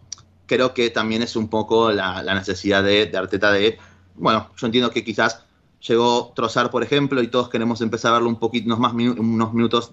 creo 0.46 0.72
que 0.72 0.88
también 0.90 1.22
es 1.22 1.36
un 1.36 1.48
poco 1.48 1.92
la, 1.92 2.22
necesidad 2.34 2.82
de, 2.82 3.12
Arteta 3.14 3.52
de, 3.52 3.78
bueno, 4.16 4.50
yo 4.56 4.66
entiendo 4.66 4.90
que 4.90 5.04
quizás 5.04 5.44
llegó 5.86 6.32
Trozar, 6.34 6.70
por 6.70 6.82
ejemplo, 6.82 7.22
y 7.22 7.28
todos 7.28 7.50
queremos 7.50 7.82
empezar 7.82 8.10
a 8.10 8.14
verlo 8.14 8.30
un 8.30 8.38
poquito, 8.38 8.66
unos, 8.66 8.78
más 8.78 8.94
unos 8.94 9.52
minutos 9.52 9.92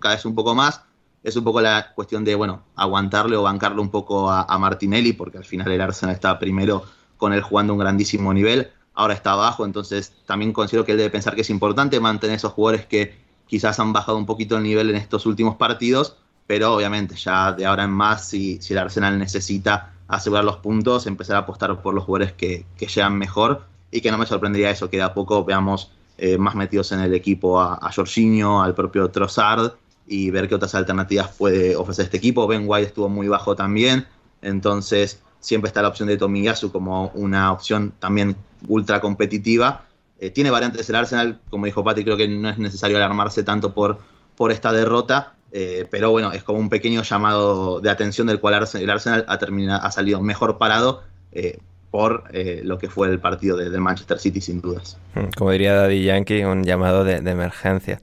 cada 0.00 0.14
vez 0.14 0.24
un 0.24 0.34
poco 0.34 0.54
más. 0.54 0.82
Es 1.22 1.36
un 1.36 1.44
poco 1.44 1.60
la 1.60 1.92
cuestión 1.94 2.24
de, 2.24 2.34
bueno, 2.34 2.62
aguantarle 2.74 3.36
o 3.36 3.42
bancarle 3.42 3.82
un 3.82 3.90
poco 3.90 4.30
a, 4.30 4.44
a 4.44 4.58
Martinelli, 4.58 5.12
porque 5.12 5.36
al 5.36 5.44
final 5.44 5.70
el 5.70 5.80
Arsenal 5.82 6.14
está 6.14 6.38
primero 6.38 6.84
con 7.18 7.34
él 7.34 7.42
jugando 7.42 7.74
un 7.74 7.78
grandísimo 7.78 8.32
nivel, 8.32 8.70
ahora 9.00 9.14
está 9.14 9.32
abajo, 9.32 9.64
entonces 9.64 10.12
también 10.26 10.52
considero 10.52 10.84
que 10.84 10.92
él 10.92 10.98
debe 10.98 11.10
pensar 11.10 11.34
que 11.34 11.40
es 11.40 11.50
importante 11.50 11.98
mantener 12.00 12.36
esos 12.36 12.52
jugadores 12.52 12.84
que 12.86 13.16
quizás 13.46 13.80
han 13.80 13.92
bajado 13.92 14.18
un 14.18 14.26
poquito 14.26 14.56
el 14.56 14.62
nivel 14.62 14.90
en 14.90 14.96
estos 14.96 15.24
últimos 15.26 15.56
partidos, 15.56 16.16
pero 16.46 16.74
obviamente 16.74 17.16
ya 17.16 17.52
de 17.52 17.64
ahora 17.64 17.84
en 17.84 17.90
más, 17.90 18.28
si, 18.28 18.60
si 18.60 18.74
el 18.74 18.78
Arsenal 18.78 19.18
necesita 19.18 19.94
asegurar 20.06 20.44
los 20.44 20.58
puntos, 20.58 21.06
empezar 21.06 21.36
a 21.36 21.40
apostar 21.40 21.80
por 21.80 21.94
los 21.94 22.04
jugadores 22.04 22.32
que, 22.32 22.66
que 22.76 22.86
llegan 22.86 23.16
mejor 23.16 23.64
y 23.90 24.00
que 24.00 24.10
no 24.10 24.18
me 24.18 24.26
sorprendería 24.26 24.70
eso, 24.70 24.90
que 24.90 24.98
de 24.98 25.02
a 25.04 25.14
poco 25.14 25.44
veamos 25.44 25.92
eh, 26.18 26.36
más 26.36 26.54
metidos 26.54 26.92
en 26.92 27.00
el 27.00 27.14
equipo 27.14 27.58
a, 27.58 27.90
Jorginho, 27.94 28.62
al 28.62 28.74
propio 28.74 29.10
Trossard 29.10 29.72
y 30.06 30.30
ver 30.30 30.48
qué 30.48 30.56
otras 30.56 30.74
alternativas 30.74 31.28
puede 31.38 31.74
ofrecer 31.74 32.04
este 32.04 32.18
equipo. 32.18 32.46
Ben 32.46 32.64
White 32.66 32.88
estuvo 32.88 33.08
muy 33.08 33.28
bajo 33.28 33.56
también, 33.56 34.06
entonces 34.42 35.22
siempre 35.40 35.68
está 35.68 35.80
la 35.80 35.88
opción 35.88 36.08
de 36.08 36.18
Tomiyasu 36.18 36.70
como 36.70 37.10
una 37.14 37.50
opción 37.50 37.94
también 37.98 38.36
ultra 38.68 39.00
competitiva 39.00 39.84
eh, 40.20 40.30
tiene 40.30 40.50
variantes 40.50 40.88
el 40.90 40.96
Arsenal, 40.96 41.40
como 41.48 41.64
dijo 41.64 41.82
Pati, 41.82 42.04
creo 42.04 42.18
que 42.18 42.28
no 42.28 42.50
es 42.50 42.58
necesario 42.58 42.98
alarmarse 42.98 43.42
tanto 43.42 43.72
por, 43.72 43.98
por 44.36 44.52
esta 44.52 44.70
derrota, 44.70 45.32
eh, 45.50 45.86
pero 45.90 46.10
bueno, 46.10 46.30
es 46.32 46.42
como 46.42 46.58
un 46.58 46.68
pequeño 46.68 47.02
llamado 47.02 47.80
de 47.80 47.88
atención 47.88 48.26
del 48.26 48.38
cual 48.38 48.66
el 48.74 48.90
Arsenal 48.90 49.24
ha, 49.26 49.38
terminado, 49.38 49.82
ha 49.82 49.90
salido 49.90 50.20
mejor 50.20 50.58
parado 50.58 51.02
eh, 51.32 51.58
por 51.90 52.24
lo 52.62 52.78
que 52.78 52.88
fue 52.88 53.08
el 53.08 53.18
partido 53.18 53.56
del 53.56 53.80
Manchester 53.80 54.20
City, 54.20 54.40
sin 54.40 54.60
dudas. 54.60 54.96
Hmm, 55.14 55.30
como 55.36 55.50
diría 55.50 55.74
Daddy 55.74 56.04
Yankee, 56.04 56.44
un 56.44 56.62
llamado 56.62 57.02
de, 57.02 57.16
emergencia. 57.16 58.00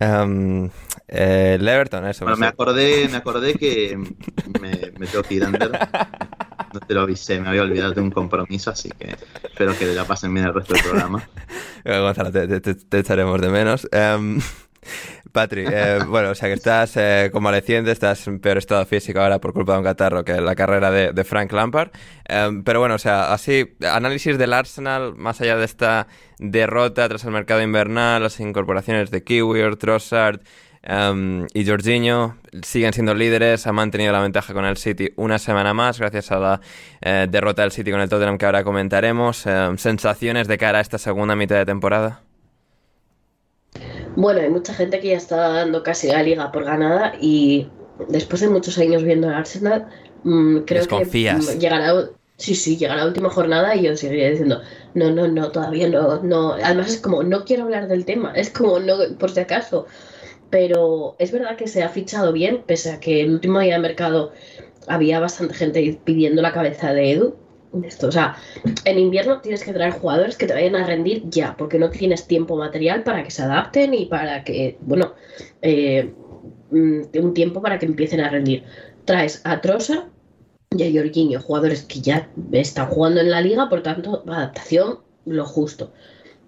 Um, 0.00 0.70
el 1.08 1.68
Everton, 1.68 2.06
eso. 2.06 2.24
Bueno, 2.24 2.38
me 2.38 2.46
acordé, 2.46 3.08
me 3.10 3.16
acordé 3.18 3.54
que 3.54 3.98
me, 4.60 4.70
me 4.98 5.06
tengo 5.06 5.22
que 5.24 5.34
ir, 5.34 5.44
Ander. 5.44 5.70
Te 6.80 6.94
lo 6.94 7.02
avisé, 7.02 7.40
me 7.40 7.48
había 7.48 7.62
olvidado 7.62 7.92
de 7.92 8.00
un 8.00 8.10
compromiso, 8.10 8.70
así 8.70 8.90
que 8.90 9.16
espero 9.42 9.76
que 9.76 9.86
la 9.86 10.04
pasen 10.04 10.32
bien 10.34 10.46
el 10.46 10.54
resto 10.54 10.74
del 10.74 10.82
programa. 10.82 11.28
Gonzalo, 11.84 12.32
te, 12.32 12.98
echaremos 12.98 13.40
de 13.40 13.48
menos. 13.48 13.88
Um, 13.92 14.40
Patri, 15.32 15.64
eh, 15.68 15.98
bueno, 16.06 16.30
o 16.30 16.34
sea 16.34 16.48
que 16.48 16.54
estás 16.54 16.96
eh, 16.96 17.30
convaleciente, 17.32 17.90
estás 17.90 18.26
en 18.26 18.40
peor 18.40 18.58
estado 18.58 18.84
físico 18.86 19.20
ahora 19.20 19.38
por 19.38 19.52
culpa 19.52 19.72
de 19.72 19.78
un 19.78 19.84
catarro 19.84 20.24
que 20.24 20.40
la 20.40 20.54
carrera 20.54 20.90
de, 20.90 21.24
Frank 21.24 21.52
Lampard. 21.52 21.90
Em, 22.24 22.62
pero 22.62 22.80
bueno, 22.80 22.94
o 22.94 22.98
sea, 22.98 23.32
así, 23.32 23.76
análisis 23.82 24.38
del 24.38 24.52
Arsenal, 24.52 25.14
más 25.14 25.40
allá 25.40 25.56
de 25.56 25.64
esta 25.64 26.06
derrota 26.38 27.08
tras 27.08 27.24
el 27.24 27.32
mercado 27.32 27.62
invernal, 27.62 28.22
las 28.22 28.40
incorporaciones 28.40 29.10
de 29.10 29.24
Kiwi, 29.24 29.76
Trossard, 29.76 30.40
Um, 30.88 31.46
y 31.52 31.66
Jorginho 31.66 32.36
siguen 32.62 32.92
siendo 32.92 33.12
líderes, 33.12 33.66
ha 33.66 33.72
mantenido 33.72 34.12
la 34.12 34.20
ventaja 34.20 34.54
con 34.54 34.64
el 34.64 34.76
City 34.76 35.08
una 35.16 35.40
semana 35.40 35.74
más 35.74 35.98
gracias 35.98 36.30
a 36.30 36.38
la 36.38 36.60
eh, 37.00 37.26
derrota 37.28 37.62
del 37.62 37.72
City 37.72 37.90
con 37.90 38.00
el 38.00 38.08
Tottenham 38.08 38.38
que 38.38 38.46
ahora 38.46 38.62
comentaremos. 38.62 39.46
Em, 39.46 39.76
¿Sensaciones 39.78 40.46
de 40.46 40.58
cara 40.58 40.78
a 40.78 40.80
esta 40.80 40.98
segunda 40.98 41.34
mitad 41.34 41.56
de 41.56 41.66
temporada? 41.66 42.22
Bueno, 44.14 44.40
hay 44.40 44.48
mucha 44.48 44.74
gente 44.74 45.00
que 45.00 45.08
ya 45.08 45.16
está 45.16 45.48
dando 45.48 45.82
casi 45.82 46.06
la 46.06 46.22
liga 46.22 46.52
por 46.52 46.64
ganada 46.64 47.14
y 47.20 47.68
después 48.08 48.40
de 48.40 48.48
muchos 48.48 48.78
años 48.78 49.02
viendo 49.02 49.28
el 49.28 49.34
Arsenal, 49.34 49.88
mm, 50.22 50.58
creo 50.58 50.86
que 50.86 51.04
mm, 51.04 51.58
llegará, 51.58 51.94
sí, 52.36 52.54
sí, 52.54 52.76
llegará 52.76 53.00
la 53.00 53.08
última 53.08 53.28
jornada 53.28 53.74
y 53.74 53.82
yo 53.82 53.96
seguiré 53.96 54.30
diciendo, 54.30 54.60
no, 54.94 55.10
no, 55.10 55.26
no, 55.26 55.50
todavía 55.50 55.88
no, 55.88 56.22
no. 56.22 56.52
Además 56.52 56.92
es 56.92 57.00
como, 57.00 57.24
no 57.24 57.44
quiero 57.44 57.64
hablar 57.64 57.88
del 57.88 58.04
tema, 58.04 58.32
es 58.34 58.50
como, 58.50 58.78
no, 58.78 58.94
por 59.18 59.32
si 59.32 59.40
acaso 59.40 59.86
pero 60.50 61.16
es 61.18 61.32
verdad 61.32 61.56
que 61.56 61.68
se 61.68 61.82
ha 61.82 61.88
fichado 61.88 62.32
bien, 62.32 62.62
pese 62.66 62.92
a 62.92 63.00
que 63.00 63.20
el 63.22 63.30
último 63.30 63.60
día 63.60 63.74
de 63.74 63.80
mercado 63.80 64.32
había 64.86 65.20
bastante 65.20 65.54
gente 65.54 65.98
pidiendo 66.04 66.42
la 66.42 66.52
cabeza 66.52 66.92
de 66.92 67.12
Edu. 67.12 67.36
Esto, 67.84 68.08
o 68.08 68.12
sea, 68.12 68.36
en 68.84 68.98
invierno 68.98 69.40
tienes 69.40 69.62
que 69.62 69.72
traer 69.72 69.92
jugadores 69.92 70.36
que 70.38 70.46
te 70.46 70.54
vayan 70.54 70.76
a 70.76 70.86
rendir 70.86 71.24
ya, 71.28 71.56
porque 71.56 71.78
no 71.78 71.90
tienes 71.90 72.26
tiempo 72.26 72.56
material 72.56 73.02
para 73.02 73.22
que 73.22 73.30
se 73.30 73.42
adapten 73.42 73.92
y 73.92 74.06
para 74.06 74.44
que, 74.44 74.78
bueno, 74.80 75.14
eh, 75.60 76.14
mm, 76.70 77.00
un 77.22 77.34
tiempo 77.34 77.60
para 77.60 77.78
que 77.78 77.86
empiecen 77.86 78.20
a 78.20 78.30
rendir. 78.30 78.64
Traes 79.04 79.42
a 79.44 79.60
Trosa, 79.60 80.08
y 80.70 80.82
a 80.82 81.02
Jorginho, 81.02 81.40
jugadores 81.40 81.84
que 81.84 82.00
ya 82.00 82.28
están 82.52 82.88
jugando 82.88 83.20
en 83.20 83.30
la 83.30 83.40
liga, 83.40 83.68
por 83.68 83.82
tanto, 83.82 84.24
adaptación 84.26 85.00
lo 85.24 85.44
justo. 85.44 85.92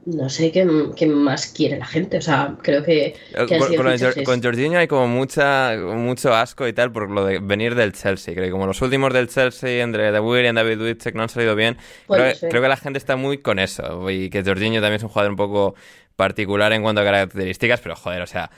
No 0.09 0.31
sé 0.31 0.51
qué, 0.51 0.66
qué 0.97 1.07
más 1.07 1.49
quiere 1.49 1.77
la 1.77 1.85
gente, 1.85 2.16
o 2.16 2.23
sea, 2.23 2.57
creo 2.62 2.83
que... 2.83 3.14
que 3.47 3.57
han 3.57 3.77
Con, 4.25 4.35
el 4.35 4.42
Jorginho 4.42 4.79
hay 4.79 4.88
como 4.88 5.07
mucha, 5.07 5.77
mucho 5.77 6.35
asco 6.35 6.66
y 6.66 6.73
tal 6.73 6.90
por 6.90 7.11
lo 7.11 7.27
de 7.27 7.40
venir 7.40 7.75
del 7.75 7.92
Chelsea. 7.92 8.33
Creo 8.33 8.47
que 8.47 8.51
como 8.51 8.66
los 8.66 8.81
últimos 8.81 9.12
del 9.12 9.29
Chelsea, 9.29 9.83
entre 9.83 10.11
De 10.11 10.18
William, 10.18 10.55
David 10.55 10.81
Wittek, 10.81 11.14
no 11.14 11.25
han 11.25 11.29
salido 11.29 11.55
bien. 11.55 11.77
Creo, 12.07 12.62
que 12.62 12.68
la 12.68 12.79
gente 12.79 12.99
está 12.99 13.16
muy 13.16 13.38
con 13.38 13.59
eso. 13.59 14.11
Y 14.11 14.31
que 14.31 14.42
Jorginho 14.42 14.81
también 14.81 14.94
es 14.94 15.03
un 15.03 15.11
jugador 15.11 15.31
un 15.31 15.37
poco 15.37 15.75
particular 16.16 16.73
en 16.73 16.83
cuanto 16.83 17.03
a 17.03 17.05
características, 17.05 17.81
pero 17.83 17.94
joder, 17.94 18.23
o 18.23 18.27
sea, 18.27 18.51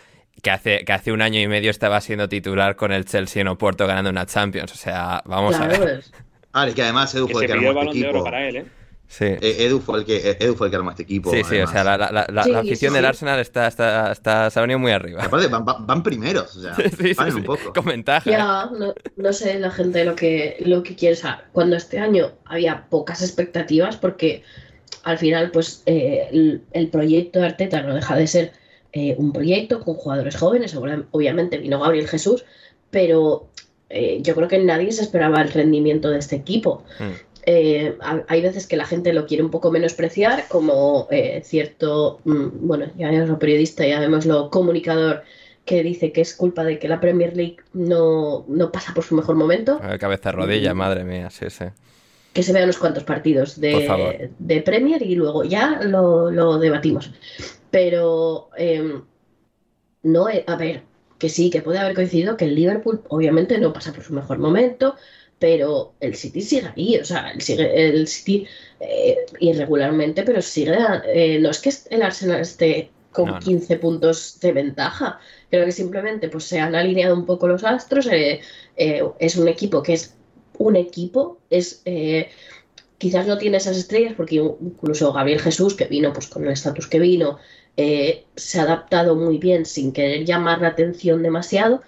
que 0.42 0.52
hace, 0.52 0.84
que 0.84 0.92
hace 0.92 1.10
un 1.10 1.20
año 1.20 1.40
y 1.40 1.48
medio 1.48 1.72
estaba 1.72 2.00
siendo 2.00 2.28
titular 2.28 2.76
con 2.76 2.92
el 2.92 3.06
Chelsea 3.06 3.40
en 3.42 3.48
Oporto 3.48 3.88
ganando 3.88 4.10
una 4.10 4.24
Champions. 4.24 4.70
O 4.72 4.76
sea, 4.76 5.20
vamos 5.24 5.56
a 5.56 5.66
ver. 5.66 5.82
es- 5.98 6.12
Ah, 6.52 6.68
que 6.74 6.82
además 6.82 7.14
Edu 7.14 7.28
Que 7.28 7.32
fue 7.32 7.42
se 7.42 7.46
que 7.46 7.52
pidió 7.54 7.70
el 7.70 7.76
armó 7.78 7.80
balón 7.80 7.96
este 7.96 8.06
de 8.06 8.12
oro 8.12 8.24
para 8.24 8.48
él, 8.48 8.56
¿eh? 8.56 8.64
Sí. 9.12 9.24
Eh, 9.24 9.56
Edu 9.66 9.80
fue 9.80 9.98
el 9.98 10.04
que 10.04 10.36
Edu 10.38 10.54
fue 10.54 10.68
el 10.68 10.70
que 10.70 10.76
armó 10.76 10.90
este 10.90 11.02
equipo. 11.02 11.32
Sí, 11.32 11.42
sí, 11.42 11.58
o 11.58 11.66
sea, 11.66 11.82
la, 11.82 11.98
la, 11.98 12.12
la, 12.12 12.26
la- 12.30 12.44
Sí, 12.44 12.52
la 12.52 12.60
afición 12.60 12.92
sí, 12.92 12.96
del. 12.96 13.04
Arsenal 13.06 13.40
está, 13.40 13.66
está, 13.66 14.12
está, 14.12 14.48
se 14.50 14.58
ha 14.60 14.62
venido 14.62 14.78
muy 14.78 14.92
arriba. 14.92 15.24
Aparte, 15.24 15.48
van, 15.48 15.64
van- 15.64 15.84
van 15.84 16.02
primeros, 16.04 16.56
o 16.56 16.60
sea, 16.60 16.74
Sí, 16.76 16.84
sí, 17.08 17.14
paren 17.14 17.32
sí, 17.32 17.38
un 17.40 17.44
poco. 17.44 17.72
Con 17.72 17.86
ventaja. 17.86 18.30
¿eh? 18.30 18.32
Ya, 18.34 18.70
no, 18.72 18.94
no 19.16 19.32
sé 19.32 19.58
la 19.58 19.72
gente 19.72 20.04
lo 20.04 20.14
que, 20.14 20.58
lo 20.64 20.84
que 20.84 20.94
quiere. 20.94 21.14
O 21.16 21.18
sea, 21.18 21.44
cuando 21.52 21.74
este 21.74 21.98
año 21.98 22.30
había 22.44 22.86
pocas 22.88 23.20
expectativas, 23.20 23.96
porque 23.96 24.44
al 25.02 25.18
final, 25.18 25.50
pues, 25.50 25.82
eh, 25.86 26.28
el, 26.30 26.62
el 26.72 26.86
proyecto 26.88 27.40
de 27.40 27.46
Arteta 27.46 27.82
no 27.82 27.96
deja 27.96 28.14
de 28.14 28.28
ser 28.28 28.52
eh, 28.92 29.16
un 29.18 29.32
proyecto 29.32 29.80
con 29.80 29.94
jugadores 29.96 30.36
jóvenes. 30.36 30.76
Obviamente 31.10 31.58
vino 31.58 31.80
Gabriel 31.80 32.06
Jesús, 32.06 32.44
pero 32.90 33.48
eh, 33.88 34.18
yo 34.22 34.36
creo 34.36 34.46
que 34.46 34.60
nadie 34.60 34.92
se 34.92 35.02
esperaba 35.02 35.42
el 35.42 35.50
rendimiento 35.50 36.10
de 36.10 36.18
este 36.20 36.36
equipo. 36.36 36.84
Mm. 37.00 37.29
Eh, 37.52 37.96
ha- 38.00 38.22
hay 38.28 38.42
veces 38.42 38.68
que 38.68 38.76
la 38.76 38.86
gente 38.86 39.12
lo 39.12 39.26
quiere 39.26 39.42
un 39.42 39.50
poco 39.50 39.72
menospreciar, 39.72 40.44
como 40.48 41.08
eh, 41.10 41.42
cierto, 41.44 42.20
mm, 42.24 42.46
bueno, 42.68 42.86
ya 42.96 43.10
lo 43.10 43.40
periodista, 43.40 43.84
llamémoslo 43.84 44.50
comunicador, 44.50 45.24
que 45.64 45.82
dice 45.82 46.12
que 46.12 46.20
es 46.20 46.36
culpa 46.36 46.62
de 46.62 46.78
que 46.78 46.86
la 46.86 47.00
Premier 47.00 47.36
League 47.36 47.56
no, 47.72 48.44
no 48.46 48.70
pasa 48.70 48.94
por 48.94 49.02
su 49.02 49.16
mejor 49.16 49.34
momento, 49.34 49.80
A 49.82 49.88
ver, 49.88 49.98
cabeza 49.98 50.30
rodilla, 50.30 50.74
madre 50.74 51.02
mía, 51.02 51.28
sí, 51.30 51.46
sí. 51.50 51.64
que 52.32 52.44
se 52.44 52.52
vean 52.52 52.64
unos 52.66 52.78
cuantos 52.78 53.02
partidos 53.02 53.60
de, 53.60 54.30
de 54.38 54.62
Premier 54.62 55.02
y 55.02 55.16
luego 55.16 55.42
ya 55.42 55.80
lo, 55.82 56.30
lo 56.30 56.58
debatimos. 56.58 57.10
Pero 57.72 58.50
em, 58.56 59.02
no, 60.04 60.28
he- 60.28 60.44
a 60.46 60.56
ver, 60.56 60.82
que 61.18 61.28
sí, 61.28 61.50
que 61.50 61.62
puede 61.62 61.78
haber 61.78 61.94
coincidido 61.94 62.36
que 62.36 62.44
el 62.46 62.54
Liverpool 62.54 63.02
obviamente 63.08 63.58
no 63.58 63.72
pasa 63.72 63.92
por 63.92 64.04
su 64.04 64.14
mejor 64.14 64.38
momento, 64.38 64.94
pero 65.40 65.94
el 66.00 66.14
City 66.14 66.42
sigue 66.42 66.68
ahí, 66.76 66.98
o 66.98 67.04
sea, 67.04 67.30
el, 67.32 67.40
sigue, 67.40 67.88
el 67.88 68.06
City 68.06 68.46
eh, 68.78 69.16
irregularmente, 69.40 70.22
pero 70.22 70.42
sigue, 70.42 70.76
eh, 71.06 71.38
no 71.40 71.50
es 71.50 71.58
que 71.60 71.72
el 71.90 72.02
Arsenal 72.02 72.42
esté 72.42 72.90
con 73.10 73.26
No, 73.26 73.32
no. 73.32 73.40
15 73.40 73.76
puntos 73.78 74.38
de 74.40 74.52
ventaja, 74.52 75.18
creo 75.50 75.64
que 75.64 75.72
simplemente 75.72 76.28
pues 76.28 76.44
se 76.44 76.60
han 76.60 76.74
alineado 76.74 77.14
un 77.16 77.26
poco 77.26 77.48
los 77.48 77.64
astros, 77.64 78.06
eh, 78.06 78.40
eh, 78.76 79.02
es 79.18 79.36
un 79.36 79.48
equipo 79.48 79.82
que 79.82 79.94
es 79.94 80.14
un 80.58 80.76
equipo, 80.76 81.40
es... 81.50 81.82
eh, 81.86 82.28
quizás 82.98 83.26
no 83.26 83.38
tiene 83.38 83.56
esas 83.56 83.78
estrellas 83.78 84.12
porque 84.14 84.36
incluso 84.36 85.10
Gabriel 85.14 85.40
Jesús, 85.40 85.74
que 85.74 85.86
vino 85.86 86.12
pues 86.12 86.28
con 86.28 86.44
el 86.44 86.52
estatus 86.52 86.86
que 86.86 86.98
vino, 86.98 87.38
se 87.76 88.60
ha 88.60 88.64
adaptado 88.64 89.16
muy 89.16 89.38
bien 89.38 89.64
sin 89.64 89.92
querer 89.94 90.26
llamar 90.26 90.60
la 90.60 90.68
atención 90.68 91.22
demasiado 91.22 91.80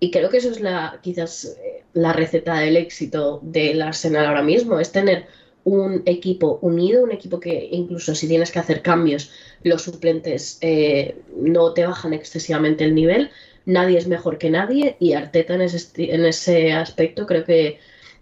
y 0.00 0.10
creo 0.10 0.30
que 0.30 0.38
eso 0.38 0.50
es 0.50 0.60
la 0.60 0.98
quizás 1.02 1.56
eh, 1.62 1.84
la 1.92 2.12
receta 2.12 2.58
del 2.58 2.76
éxito 2.76 3.40
del 3.42 3.82
Arsenal 3.82 4.26
ahora 4.26 4.42
mismo, 4.42 4.80
es 4.80 4.90
tener 4.92 5.26
un 5.64 6.02
equipo 6.06 6.58
unido, 6.62 7.04
un 7.04 7.12
equipo 7.12 7.38
que 7.38 7.68
incluso 7.70 8.14
si 8.14 8.26
tienes 8.26 8.50
que 8.50 8.58
hacer 8.58 8.80
cambios, 8.80 9.30
los 9.62 9.82
suplentes 9.82 10.58
eh, 10.62 11.16
no 11.36 11.74
te 11.74 11.86
bajan 11.86 12.14
excesivamente 12.14 12.84
el 12.84 12.94
nivel, 12.94 13.30
nadie 13.66 13.98
es 13.98 14.08
mejor 14.08 14.38
que 14.38 14.50
nadie 14.50 14.96
y 14.98 15.12
Arteta 15.12 15.54
en 15.54 15.60
ese, 15.62 16.12
en 16.14 16.24
ese 16.24 16.72
aspecto 16.72 17.26
creo 17.26 17.44
que 17.44 17.78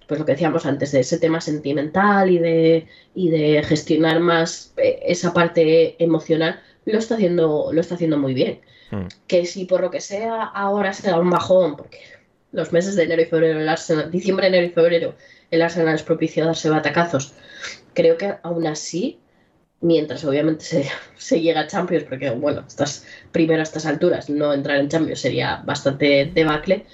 pues 0.09 0.19
lo 0.19 0.27
que 0.27 0.33
decíamos 0.33 0.64
antes, 0.64 0.91
de 0.91 1.01
ese 1.01 1.19
tema 1.19 1.41
sentimental 1.41 2.31
y 2.31 2.38
de, 2.38 2.87
y 3.14 3.29
de 3.29 3.62
gestionar 3.62 4.21
más 4.21 4.73
eh, 4.79 5.01
esa 5.03 5.35
parte 5.35 6.03
emocional, 6.03 6.61
lo 6.92 6.98
está 6.98 7.14
haciendo, 7.14 7.70
lo 7.72 7.81
está 7.81 7.94
haciendo 7.94 8.18
muy 8.18 8.35
bien. 8.35 8.61
Mm. 8.90 9.07
Que 9.27 9.46
si 9.46 9.64
por 9.64 9.81
lo 9.81 9.90
que 9.90 10.01
sea 10.01 10.44
ahora 10.44 10.92
se 10.92 11.11
da 11.11 11.20
un 11.20 11.31
bajón, 11.31 11.77
porque 11.77 12.01
los 12.53 12.72
meses 12.72 12.96
de 12.96 13.05
enero 13.05 13.22
y 13.22 13.27
febrero, 13.27 13.61
el 13.61 13.68
Arsenal, 13.68 14.11
diciembre, 14.11 14.46
enero 14.46 14.66
y 14.66 14.70
febrero, 14.70 15.14
el 15.51 15.62
Arsenal 15.62 15.94
es 15.94 16.03
propicio 16.03 16.42
a 16.42 16.46
darse 16.46 16.70
batacazos. 16.70 17.35
Creo 17.94 18.16
que 18.16 18.35
aún 18.42 18.66
así, 18.66 19.18
mientras 19.81 20.24
obviamente 20.24 20.64
se, 20.64 20.88
se 21.16 21.40
llega 21.40 21.62
a 21.62 21.66
Champions, 21.66 22.05
porque 22.05 22.31
bueno, 22.31 22.64
estas 22.66 23.05
primero 23.33 23.61
a 23.61 23.64
estas 23.64 23.87
alturas, 23.87 24.31
no 24.31 24.53
entrar 24.53 24.79
en 24.79 24.88
Champions 24.88 25.20
sería 25.20 25.62
bastante 25.64 26.31
debacle, 26.33 26.87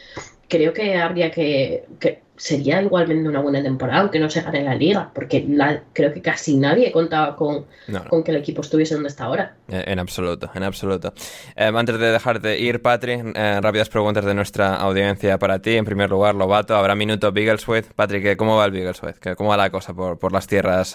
creo 0.49 0.73
que 0.73 0.97
habría 0.97 1.31
que, 1.31 1.85
que 2.01 2.23
sería 2.37 2.83
igualmente 2.83 3.29
una 3.29 3.41
buena 3.41 3.63
temporada, 3.63 4.01
aunque 4.01 4.19
no 4.19 4.29
se 4.29 4.43
gane 4.43 4.63
la 4.65 4.75
liga, 4.75 5.11
porque 5.15 5.45
na- 5.47 5.85
creo 5.93 6.13
que 6.13 6.21
casi 6.21 6.57
nadie 6.57 6.91
contaba 6.91 7.37
con, 7.37 7.67
No, 7.87 8.01
no. 8.01 8.09
con 8.11 8.25
que 8.25 8.33
el 8.33 8.39
equipo 8.39 8.61
estuviese 8.63 8.95
donde 8.95 9.09
está 9.09 9.25
ahora. 9.25 9.55
Eh, 9.69 9.85
En 9.87 10.01
absoluto, 10.01 10.51
en 10.55 10.65
absoluto. 10.65 11.15
Eh, 11.55 11.71
antes 11.73 11.99
de 11.99 12.11
dejarte 12.11 12.59
ir, 12.59 12.83
Patri, 12.83 13.13
eh, 13.35 13.61
rápidas 13.63 13.89
preguntas 13.89 14.25
de 14.25 14.35
nuestra 14.35 14.75
audiencia 14.75 15.39
para 15.39 15.61
ti. 15.61 15.77
En 15.77 15.85
primer 15.85 16.11
lugar, 16.11 16.35
Lobato, 16.35 16.75
¿habrá 16.75 16.97
minuto 16.97 17.31
Biggleswade? 17.31 17.85
Patrick, 17.95 18.23
¿qué- 18.25 18.37
¿cómo 18.37 18.57
va 18.57 18.65
el 18.65 18.73
Biggleswade? 18.73 19.15
¿Qué- 19.21 19.37
¿Cómo 19.37 19.51
va 19.51 19.57
la 19.57 19.71
cosa 19.71 19.95
por, 19.95 20.19
por 20.19 20.33
las 20.33 20.47
tierras 20.49 20.95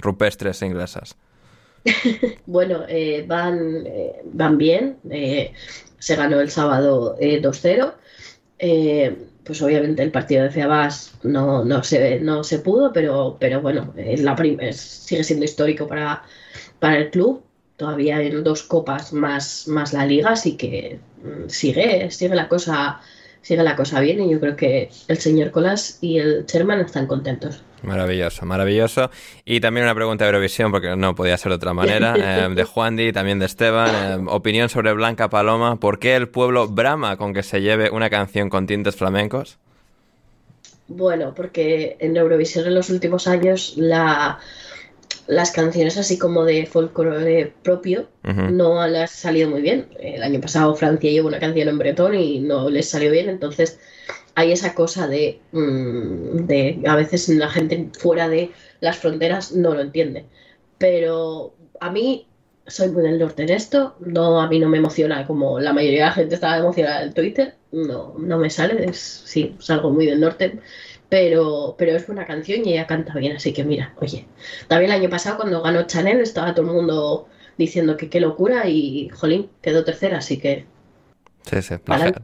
rupestres 0.00 0.62
inglesas? 0.62 1.16
Bueno, 2.46 2.84
eh, 2.88 3.24
van, 3.26 3.84
eh, 3.86 4.22
van 4.24 4.56
bien. 4.58 4.98
se 5.98 6.14
ganó 6.16 6.40
el 6.40 6.50
sábado 6.50 7.16
eh, 7.18 7.40
2-0. 7.42 7.94
Eh, 8.58 9.16
pues 9.44 9.60
obviamente 9.62 10.02
el 10.02 10.10
partido 10.10 10.42
de 10.42 10.50
Feabas 10.50 11.12
no, 11.22 11.64
no, 11.64 11.82
se, 11.84 12.20
no 12.20 12.42
se 12.42 12.58
pudo, 12.60 12.92
pero, 12.92 13.36
pero 13.38 13.60
bueno, 13.60 13.92
es 13.96 14.22
la 14.22 14.34
es- 14.60 14.80
sigue 14.80 15.24
siendo 15.24 15.44
histórico 15.44 15.86
para, 15.86 16.22
para 16.78 16.98
el 16.98 17.10
club. 17.10 17.44
Todavía 17.76 18.22
en 18.22 18.42
dos 18.42 18.62
copas 18.62 19.12
más, 19.12 19.68
más 19.68 19.92
la 19.92 20.06
liga, 20.06 20.30
así 20.30 20.56
que 20.56 21.04
mm, 21.22 21.48
sigue, 21.48 22.10
sigue 22.10 22.34
la 22.34 22.48
cosa, 22.48 23.00
sigue 23.42 23.62
la 23.62 23.76
cosa 23.76 24.00
bien 24.00 24.20
y 24.22 24.30
yo 24.30 24.40
creo 24.40 24.56
que 24.56 24.90
el 25.08 25.18
señor 25.18 25.50
Colas 25.50 25.98
y 26.00 26.18
el 26.18 26.46
Sherman 26.46 26.80
están 26.80 27.06
contentos. 27.06 27.66
Maravilloso, 27.86 28.44
maravilloso. 28.44 29.10
Y 29.44 29.60
también 29.60 29.84
una 29.84 29.94
pregunta 29.94 30.24
de 30.24 30.30
Eurovisión, 30.30 30.72
porque 30.72 30.96
no 30.96 31.14
podía 31.14 31.38
ser 31.38 31.50
de 31.50 31.56
otra 31.56 31.72
manera, 31.72 32.14
eh, 32.46 32.48
de 32.52 32.64
Juan 32.64 32.96
Di, 32.96 33.12
también 33.12 33.38
de 33.38 33.46
Esteban. 33.46 33.90
eh, 33.94 34.24
opinión 34.28 34.68
sobre 34.68 34.92
Blanca 34.92 35.30
Paloma. 35.30 35.78
¿Por 35.78 35.98
qué 36.00 36.16
el 36.16 36.28
pueblo 36.28 36.66
brama 36.66 37.16
con 37.16 37.32
que 37.32 37.44
se 37.44 37.62
lleve 37.62 37.90
una 37.90 38.10
canción 38.10 38.50
con 38.50 38.66
tintes 38.66 38.96
flamencos? 38.96 39.58
Bueno, 40.88 41.32
porque 41.34 41.96
en 42.00 42.16
Eurovisión 42.16 42.66
en 42.66 42.74
los 42.74 42.90
últimos 42.90 43.26
años 43.26 43.74
la, 43.76 44.38
las 45.26 45.50
canciones 45.50 45.96
así 45.96 46.18
como 46.18 46.44
de 46.44 46.66
folclore 46.66 47.52
propio 47.62 48.08
no 48.22 48.86
les 48.86 49.02
ha 49.02 49.06
salido 49.06 49.48
muy 49.48 49.62
bien. 49.62 49.88
El 49.98 50.22
año 50.22 50.40
pasado 50.40 50.74
Francia 50.74 51.10
llevó 51.10 51.28
una 51.28 51.40
canción 51.40 51.68
en 51.68 51.78
bretón 51.78 52.14
y 52.14 52.40
no 52.40 52.70
les 52.70 52.88
salió 52.88 53.10
bien, 53.10 53.28
entonces 53.28 53.80
hay 54.36 54.52
esa 54.52 54.74
cosa 54.74 55.08
de, 55.08 55.40
mm, 55.52 56.46
de 56.46 56.82
a 56.86 56.94
veces 56.94 57.28
la 57.30 57.48
gente 57.48 57.88
fuera 57.98 58.28
de 58.28 58.50
las 58.80 58.98
fronteras 58.98 59.52
no 59.52 59.74
lo 59.74 59.80
entiende. 59.80 60.26
Pero 60.78 61.54
a 61.80 61.90
mí 61.90 62.28
soy 62.66 62.90
muy 62.90 63.02
del 63.02 63.18
norte 63.18 63.42
en 63.44 63.50
esto, 63.50 63.96
no, 64.00 64.40
a 64.40 64.48
mí 64.48 64.58
no 64.58 64.68
me 64.68 64.78
emociona 64.78 65.26
como 65.26 65.58
la 65.58 65.72
mayoría 65.72 66.00
de 66.00 66.06
la 66.06 66.12
gente 66.12 66.34
estaba 66.34 66.58
emocionada 66.58 67.02
en 67.02 67.14
Twitter, 67.14 67.54
no, 67.72 68.14
no 68.18 68.38
me 68.38 68.50
sale, 68.50 68.84
es, 68.84 68.98
sí, 68.98 69.56
salgo 69.58 69.90
muy 69.90 70.04
del 70.06 70.20
norte, 70.20 70.60
pero, 71.08 71.76
pero 71.78 71.96
es 71.96 72.06
buena 72.06 72.26
canción 72.26 72.66
y 72.66 72.72
ella 72.72 72.86
canta 72.86 73.14
bien, 73.14 73.36
así 73.36 73.52
que 73.52 73.64
mira, 73.64 73.94
oye, 74.00 74.26
también 74.68 74.90
el 74.90 75.00
año 75.00 75.10
pasado 75.10 75.36
cuando 75.38 75.62
ganó 75.62 75.86
Chanel 75.86 76.20
estaba 76.20 76.54
todo 76.54 76.66
el 76.66 76.72
mundo 76.72 77.28
diciendo 77.56 77.96
que 77.96 78.10
qué 78.10 78.20
locura 78.20 78.68
y, 78.68 79.08
jolín, 79.10 79.48
quedó 79.62 79.84
tercera, 79.84 80.18
así 80.18 80.38
que 80.38 80.66
Sí, 81.48 81.62
sí. 81.62 81.74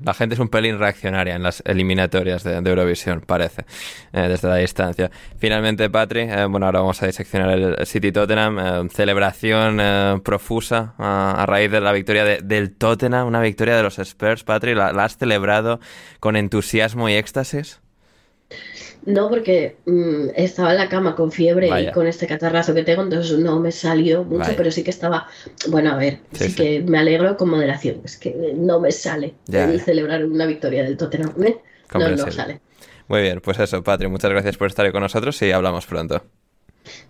La, 0.05 0.15
gente 0.15 0.35
es 0.35 0.41
un 0.41 0.49
pelín 0.49 0.81
reaccionaria 0.81 1.37
en 1.37 1.45
las 1.45 1.63
eliminatorias 1.65 2.43
de, 2.43 2.61
de 2.61 2.71
Eurovisión, 2.71 3.21
parece, 3.21 3.65
eh, 4.13 4.23
desde 4.23 4.49
la 4.49 4.57
distancia. 4.57 5.13
Finalmente, 5.39 5.89
Patri, 5.91 6.23
eh, 6.23 6.45
bueno, 6.47 6.67
ahora 6.67 6.81
vamos 6.81 7.01
a 7.03 7.07
diseccionar 7.07 7.51
el 7.51 7.87
City 7.87 8.11
Tottenham. 8.11 8.59
eh, 8.59 8.89
celebración 8.93 10.21
profusa 10.25 10.95
a, 10.99 11.41
a 11.41 11.47
raíz 11.47 11.71
de 11.71 11.81
la 11.81 11.93
victoria 11.93 12.25
de- 12.25 12.41
del 12.43 12.75
Tottenham, 12.75 13.29
una 13.29 13.41
victoria 13.41 13.77
de 13.77 13.85
los 13.85 14.01
Spurs, 14.01 14.43
Patri. 14.43 14.75
¿La, 14.75 14.93
la 14.93 15.05
has 15.05 15.17
celebrado 15.17 15.79
con 16.19 16.35
entusiasmo 16.35 17.09
y 17.09 17.15
éxtasis? 17.15 17.81
No, 19.05 19.29
porque 19.29 19.77
mm, 19.87 20.29
estaba 20.37 20.71
en 20.71 20.79
la 20.79 20.89
cama 20.89 21.17
con 21.17 21.33
fiebre 21.33 21.69
Vaya. 21.69 21.91
y 21.91 21.93
con 21.93 22.07
este 22.07 22.27
catarrazo 22.27 22.73
que 22.75 22.85
tengo, 22.85 23.03
entonces 23.03 23.39
no 23.39 23.59
me 23.59 23.73
salió 23.73 24.23
mucho, 24.25 24.39
Vaya. 24.39 24.55
pero 24.57 24.71
sí 24.71 24.85
que 24.85 24.91
estaba. 24.91 25.27
Bueno, 25.69 25.93
a 25.93 25.97
ver, 25.97 26.21
Sí, 26.33 26.45
sí, 26.45 26.51
sí. 26.51 26.55
que 26.55 26.81
me 26.83 26.99
alegro 26.99 27.37
con 27.37 27.51
moderación. 27.51 28.01
Es 28.05 28.17
que 28.17 28.53
no 28.55 28.79
me 28.81 28.93
sale 28.93 29.35
Ya, 29.47 29.65
el 29.65 29.81
celebrar 29.81 30.25
una 30.25 30.47
victoria 30.47 30.85
del 30.85 30.97
Tottenham. 30.97 31.35
¿eh? 31.45 31.59
No, 31.95 32.09
no 32.09 32.31
sale. 32.31 32.61
Muy 33.09 33.23
bien, 33.23 33.41
pues 33.41 33.59
eso, 33.59 33.83
Patri, 33.83 34.09
muchas 34.09 34.31
gracias 34.31 34.57
por 34.57 34.69
estar 34.69 34.91
con 34.93 35.03
nosotros 35.03 35.41
y 35.43 35.51
hablamos 35.51 35.87
pronto. 35.87 36.23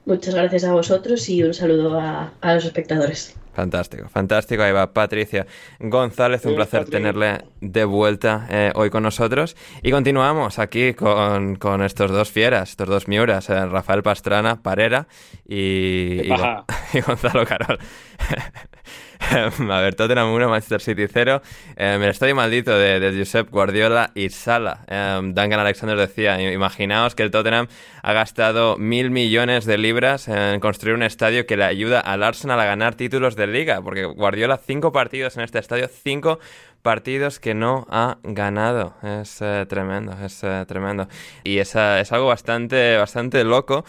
Muchas 0.04 0.34
gracias 0.34 0.64
a 0.64 0.72
vosotros 0.72 1.28
y 1.28 1.42
un 1.42 1.54
saludo 1.54 1.98
a, 1.98 2.32
los 2.42 2.64
espectadores. 2.64 3.36
Fantástico, 3.52 4.08
fantástico. 4.08 4.62
Ahí 4.62 4.72
va 4.72 4.92
Patricia 4.92 5.46
González, 5.78 6.44
un 6.46 6.54
placer 6.54 6.86
tenerle 6.88 7.44
de 7.60 7.84
vuelta 7.84 8.46
eh, 8.50 8.72
hoy 8.74 8.88
con 8.88 9.02
nosotros. 9.02 9.56
Y 9.82 9.90
continuamos 9.90 10.58
aquí 10.58 10.94
con, 10.94 11.82
estos 11.82 12.10
dos 12.10 12.30
fieras, 12.30 12.70
estos 12.70 12.88
dos 12.88 13.08
miuras, 13.08 13.50
eh, 13.50 13.66
Rafael 13.66 14.02
Pastrana, 14.02 14.62
Parera 14.62 15.06
y, 15.46 16.22
y 16.94 17.00
Gonzalo 17.00 17.44
Carol. 17.44 17.78
a 19.70 19.80
ver, 19.80 19.94
Tottenham 19.94 20.32
1, 20.32 20.48
Manchester 20.48 20.80
City 20.80 21.06
0. 21.12 21.42
Eh, 21.76 21.98
el 22.00 22.08
estadio 22.08 22.34
maldito 22.34 22.76
de, 22.76 23.14
Josep 23.16 23.50
Guardiola 23.50 24.10
y 24.14 24.30
Sala. 24.30 24.84
Eh, 24.88 25.20
Duncan 25.22 25.60
Alexander 25.60 25.96
decía, 25.96 26.40
imaginaos 26.52 27.14
que 27.14 27.22
el 27.22 27.30
Tottenham 27.30 27.68
ha 28.02 28.12
gastado 28.12 28.76
mil 28.78 29.10
millones 29.10 29.64
de 29.64 29.78
libras 29.78 30.28
en 30.28 30.60
construir 30.60 30.96
un 30.96 31.02
estadio 31.02 31.46
que 31.46 31.56
le 31.56 31.64
ayuda 31.64 32.00
al 32.00 32.22
Arsenal 32.22 32.58
a 32.60 32.64
ganar 32.64 32.94
títulos 32.94 33.36
de 33.36 33.46
liga, 33.46 33.80
porque 33.82 34.04
Guardiola 34.04 34.58
cinco 34.58 34.92
partidos 34.92 35.36
en 35.36 35.44
este 35.44 35.58
estadio, 35.58 35.88
cinco 35.88 36.38
partidos 36.82 37.38
que 37.38 37.54
no 37.54 37.86
ha 37.90 38.18
ganado. 38.22 38.94
Es 39.02 39.40
eh, 39.40 39.66
tremendo, 39.68 40.16
es 40.24 40.44
tremendo. 40.66 41.08
Y 41.44 41.58
es, 41.58 41.74
es 41.76 42.12
algo 42.12 42.26
bastante, 42.26 42.96
bastante 42.96 43.44
loco. 43.44 43.84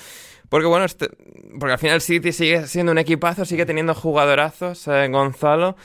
Porque 0.54 0.68
bueno, 0.68 0.86
este, 0.86 1.10
porque 1.60 1.74
al 1.74 1.80
final 1.80 2.00
City 2.00 2.32
sigue 2.32 2.68
siendo 2.68 2.92
un 2.92 3.00
equipazo, 3.00 3.44
sigue 3.44 3.66
teniendo 3.66 3.96
jugadorazos, 3.96 4.88
eh, 4.88 5.08
Gonzalo. 5.08 5.76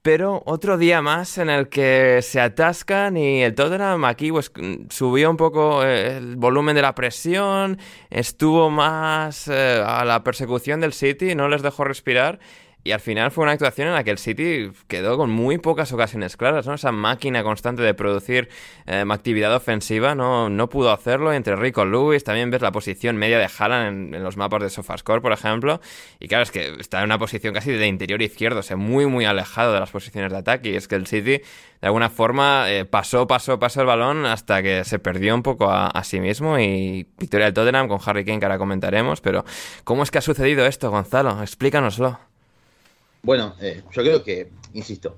Pero 0.00 0.42
otro 0.46 0.78
día 0.78 1.02
más 1.02 1.36
en 1.36 1.50
el 1.50 1.68
que 1.68 2.20
se 2.22 2.40
atascan 2.40 3.18
y 3.18 3.42
el 3.42 3.54
Tottenham 3.54 4.02
aquí 4.06 4.32
pues, 4.32 4.50
subió 4.88 5.28
un 5.28 5.36
poco 5.36 5.84
eh, 5.84 6.16
el 6.16 6.36
volumen 6.36 6.74
de 6.74 6.80
la 6.80 6.94
presión, 6.94 7.78
estuvo 8.08 8.70
más 8.70 9.46
eh, 9.48 9.82
a 9.86 10.06
la 10.06 10.24
persecución 10.24 10.80
del 10.80 10.94
City, 10.94 11.34
no 11.34 11.48
les 11.48 11.60
dejó 11.60 11.84
respirar 11.84 12.38
y 12.84 12.92
al 12.92 13.00
final 13.00 13.30
fue 13.30 13.42
una 13.44 13.52
actuación 13.52 13.88
en 13.88 13.94
la 13.94 14.04
que 14.04 14.10
el 14.10 14.18
City 14.18 14.70
quedó 14.88 15.16
con 15.16 15.30
muy 15.30 15.56
pocas 15.56 15.90
ocasiones 15.92 16.36
claras, 16.36 16.66
¿no? 16.66 16.74
Esa 16.74 16.92
máquina 16.92 17.42
constante 17.42 17.82
de 17.82 17.94
producir 17.94 18.50
eh, 18.86 19.02
actividad 19.08 19.54
ofensiva 19.56 20.14
no, 20.14 20.50
no 20.50 20.68
pudo 20.68 20.92
hacerlo. 20.92 21.32
Entre 21.32 21.56
Rico 21.56 21.86
Lewis, 21.86 22.24
también 22.24 22.50
ves 22.50 22.60
la 22.60 22.72
posición 22.72 23.16
media 23.16 23.38
de 23.38 23.48
Haaland 23.58 24.14
en, 24.14 24.22
los 24.22 24.36
mapas 24.36 24.62
de 24.62 24.68
Sofascore, 24.68 25.22
por 25.22 25.32
ejemplo. 25.32 25.80
Y 26.20 26.28
claro, 26.28 26.42
es 26.42 26.50
que 26.50 26.74
está 26.78 26.98
en 26.98 27.04
una 27.04 27.18
posición 27.18 27.54
casi 27.54 27.72
de 27.72 27.86
interior 27.86 28.20
izquierdo, 28.20 28.60
o 28.60 28.62
sea, 28.62 28.76
muy, 28.76 29.06
muy 29.06 29.24
alejado 29.24 29.72
de 29.72 29.80
las 29.80 29.90
posiciones 29.90 30.30
de 30.30 30.36
ataque. 30.36 30.72
Y 30.72 30.76
es 30.76 30.86
que 30.86 30.96
el 30.96 31.06
City, 31.06 31.40
de 31.80 31.86
alguna 31.86 32.10
forma, 32.10 32.70
eh, 32.70 32.84
pasó, 32.84 33.26
pasó, 33.26 33.58
pasó 33.58 33.80
el 33.80 33.86
balón 33.86 34.26
hasta 34.26 34.62
que 34.62 34.84
se 34.84 34.98
perdió 34.98 35.34
un 35.34 35.42
poco 35.42 35.70
a, 35.70 35.86
a 35.86 36.04
sí 36.04 36.20
mismo. 36.20 36.58
Y 36.58 37.06
victoria 37.18 37.46
del 37.46 37.54
Tottenham 37.54 37.88
con 37.88 37.98
Harry 38.04 38.26
Kane, 38.26 38.40
que 38.40 38.44
ahora 38.44 38.58
comentaremos. 38.58 39.22
Pero, 39.22 39.46
¿cómo 39.84 40.02
es 40.02 40.10
que 40.10 40.18
ha 40.18 40.20
sucedido 40.20 40.66
esto, 40.66 40.90
Gonzalo? 40.90 41.40
Explícanoslo. 41.40 42.33
Bueno, 43.24 43.54
eh, 43.60 43.82
yo 43.90 44.02
creo 44.02 44.22
que, 44.22 44.50
insisto, 44.74 45.16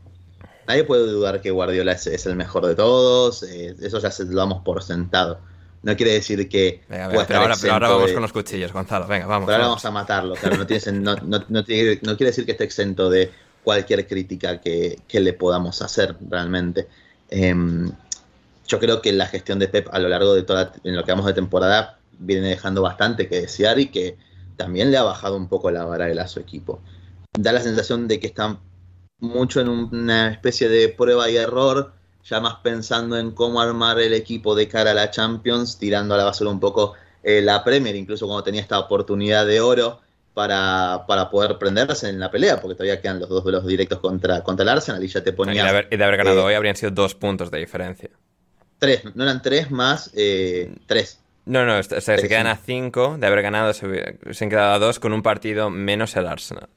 nadie 0.67 0.85
puede 0.85 1.07
dudar 1.09 1.41
que 1.41 1.51
Guardiola 1.51 1.93
es, 1.93 2.27
el 2.27 2.37
mejor 2.37 2.65
de 2.65 2.77
todos, 2.77 3.43
eh, 3.43 3.75
eso 3.83 3.99
ya 3.99 4.13
se 4.13 4.25
lo 4.25 4.37
damos 4.37 4.63
por 4.63 4.83
sentado. 4.83 5.41
No 5.83 5.97
quiere 5.97 6.13
decir 6.13 6.49
que. 6.49 6.83
Venga, 6.89 7.09
pero, 7.27 7.41
ahora, 7.41 7.89
vamos 7.89 8.13
con 8.13 8.23
los 8.23 8.33
cuchillos, 8.33 8.73
Gonzalo. 8.73 9.07
Venga, 9.07 9.27
vamos. 9.27 9.47
Pero 9.47 9.57
ahora 9.57 9.69
vamos, 9.69 9.85
a 9.85 9.91
matarlo. 9.91 10.35
Claro, 10.35 10.57
no, 10.57 10.67
tiene, 10.67 10.93
no, 10.93 11.17
no, 11.49 11.65
quiere 11.65 12.01
decir 12.19 12.47
que 12.47 12.53
esté 12.53 12.65
exento 12.65 13.11
de 13.11 13.31
cualquier 13.63 14.07
crítica 14.07 14.61
que, 14.61 14.99
le 15.13 15.33
podamos 15.33 15.83
hacer 15.83 16.17
realmente. 16.29 16.89
Em, 17.29 17.93
yo 18.67 18.81
creo 18.81 19.03
que 19.03 19.13
la 19.13 19.27
gestión 19.27 19.59
de 19.59 19.69
Pep 19.69 19.89
a 19.93 19.99
lo 19.99 20.09
largo 20.09 20.35
de 20.35 20.43
toda 20.43 20.73
en 20.83 20.97
lo 20.97 21.05
que 21.05 21.13
vamos 21.13 21.27
de 21.27 21.35
temporada 21.35 21.99
viene 22.19 22.49
dejando 22.49 22.83
bastante 22.83 23.29
que 23.29 23.43
desear 23.43 23.79
y 23.79 23.87
que 23.87 24.17
también 24.57 24.91
le 24.91 24.97
ha 24.97 25.03
bajado 25.03 25.37
un 25.37 25.49
poco 25.49 25.71
la 25.71 25.85
vara 25.85 26.07
a 26.07 26.29
su 26.29 26.41
equipo 26.41 26.81
da 27.39 27.53
la 27.53 27.61
sensación 27.61 28.09
de 28.09 28.21
que 28.21 28.29
están 28.29 28.59
mucho 29.19 29.61
en 29.61 29.69
una 29.69 30.31
especie 30.31 30.69
de 30.69 30.89
prueba 30.89 31.31
y 31.31 31.37
error, 31.37 31.93
ya 32.25 32.41
más 32.41 32.57
pensando 32.57 33.19
en 33.19 33.31
cómo 33.33 33.61
armar 33.61 33.99
el 33.99 34.13
equipo 34.13 34.55
de 34.55 34.69
cara 34.69 34.91
a 34.91 34.95
la 34.95 35.11
Champions, 35.11 35.79
tirando 35.79 36.15
a 36.15 36.19
la 36.19 36.25
basura 36.25 36.51
un 36.51 36.61
poco 36.61 36.95
eh, 37.23 37.41
la 37.41 37.65
Premier, 37.65 37.95
incluso 37.95 38.27
cuando 38.27 38.45
tenía 38.45 38.61
esta 38.61 38.79
oportunidad 38.79 39.47
de 39.47 39.61
oro 39.61 40.01
para, 40.35 41.05
para, 41.09 41.31
poder 41.31 41.57
prenderse 41.57 42.09
en 42.09 42.21
la 42.21 42.31
pelea, 42.31 42.61
porque 42.61 42.75
todavía 42.75 43.01
quedan 43.01 43.21
los 43.21 43.29
dos 43.29 43.43
duelos 43.43 43.67
directos 43.67 44.01
contra, 44.01 44.43
contra 44.43 44.65
el 44.65 44.69
Arsenal 44.69 45.03
y 45.03 45.09
ya 45.09 45.23
te 45.23 45.33
ponía... 45.33 45.63
Y 45.63 45.97
de 45.97 46.05
haber, 46.05 46.17
ganado 46.19 46.41
eh, 46.41 46.45
hoy 46.45 46.55
habrían 46.55 46.77
sido 46.77 46.91
dos 46.91 47.15
puntos 47.15 47.51
de 47.51 47.59
diferencia. 47.59 48.11
Tres, 48.79 49.03
no 49.15 49.25
eran 49.25 49.41
tres 49.41 49.71
más 49.71 50.11
eh, 50.15 50.75
tres. 50.87 51.21
No, 51.47 51.65
no, 51.65 51.83
se 51.83 52.29
quedan 52.29 52.49
a 52.49 52.57
cinco, 52.57 53.17
de 53.19 53.27
haber 53.27 53.41
ganado 53.41 53.73
se, 53.73 54.19
se 54.33 54.45
han 54.45 54.51
quedado 54.51 54.75
a 54.75 54.79
dos 54.79 54.99
con 54.99 55.13
un 55.15 55.23
partido 55.23 55.71
menos 55.71 56.15
el 56.17 56.27
Arsenal. 56.27 56.69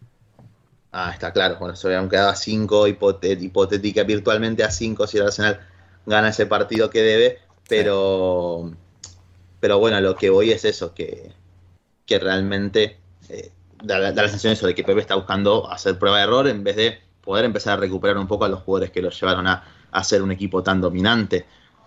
Ah, 0.91 1.11
está 1.13 1.31
claro. 1.31 1.57
Bueno, 1.59 1.75
se 1.75 1.87
habían 1.87 2.09
quedado 2.09 2.29
a 2.29 2.35
5, 2.35 2.87
hipotética 2.87 4.03
virtualmente 4.03 4.63
a 4.63 4.71
5 4.71 5.07
si 5.07 5.17
el 5.17 5.23
Arsenal 5.23 5.59
gana 6.05 6.29
ese 6.29 6.45
partido 6.45 6.89
que 6.89 7.01
debe. 7.01 7.39
Pero, 7.67 8.71
pero 9.59 9.77
bueno, 9.77 10.01
lo 10.01 10.15
que 10.15 10.31
voy 10.31 10.51
es 10.51 10.65
eso, 10.65 10.93
que, 10.95 11.31
que 12.05 12.17
realmente 12.17 12.97
eh, 13.29 13.51
da, 13.83 13.99
la 13.99 14.13
sensación 14.13 14.53
eso 14.53 14.65
de 14.65 14.73
que 14.73 14.83
Pepe 14.83 15.01
está 15.01 15.15
buscando 15.15 15.69
hacer 15.69 15.99
prueba 15.99 16.17
de 16.17 16.23
error 16.23 16.47
en 16.47 16.63
vez 16.63 16.75
de 16.75 16.99
poder 17.21 17.45
empezar 17.45 17.77
a 17.77 17.81
recuperar 17.81 18.17
un 18.17 18.27
poco 18.27 18.45
a 18.45 18.49
los 18.49 18.61
jugadores 18.63 18.91
que 18.91 19.03
los 19.03 19.19
llevaron 19.19 19.45
a, 19.45 19.63
a 19.91 20.03
ser 20.03 20.23
un 20.23 20.31
equipo 20.31 20.63
tan 20.63 20.81
dominante. 20.81 21.45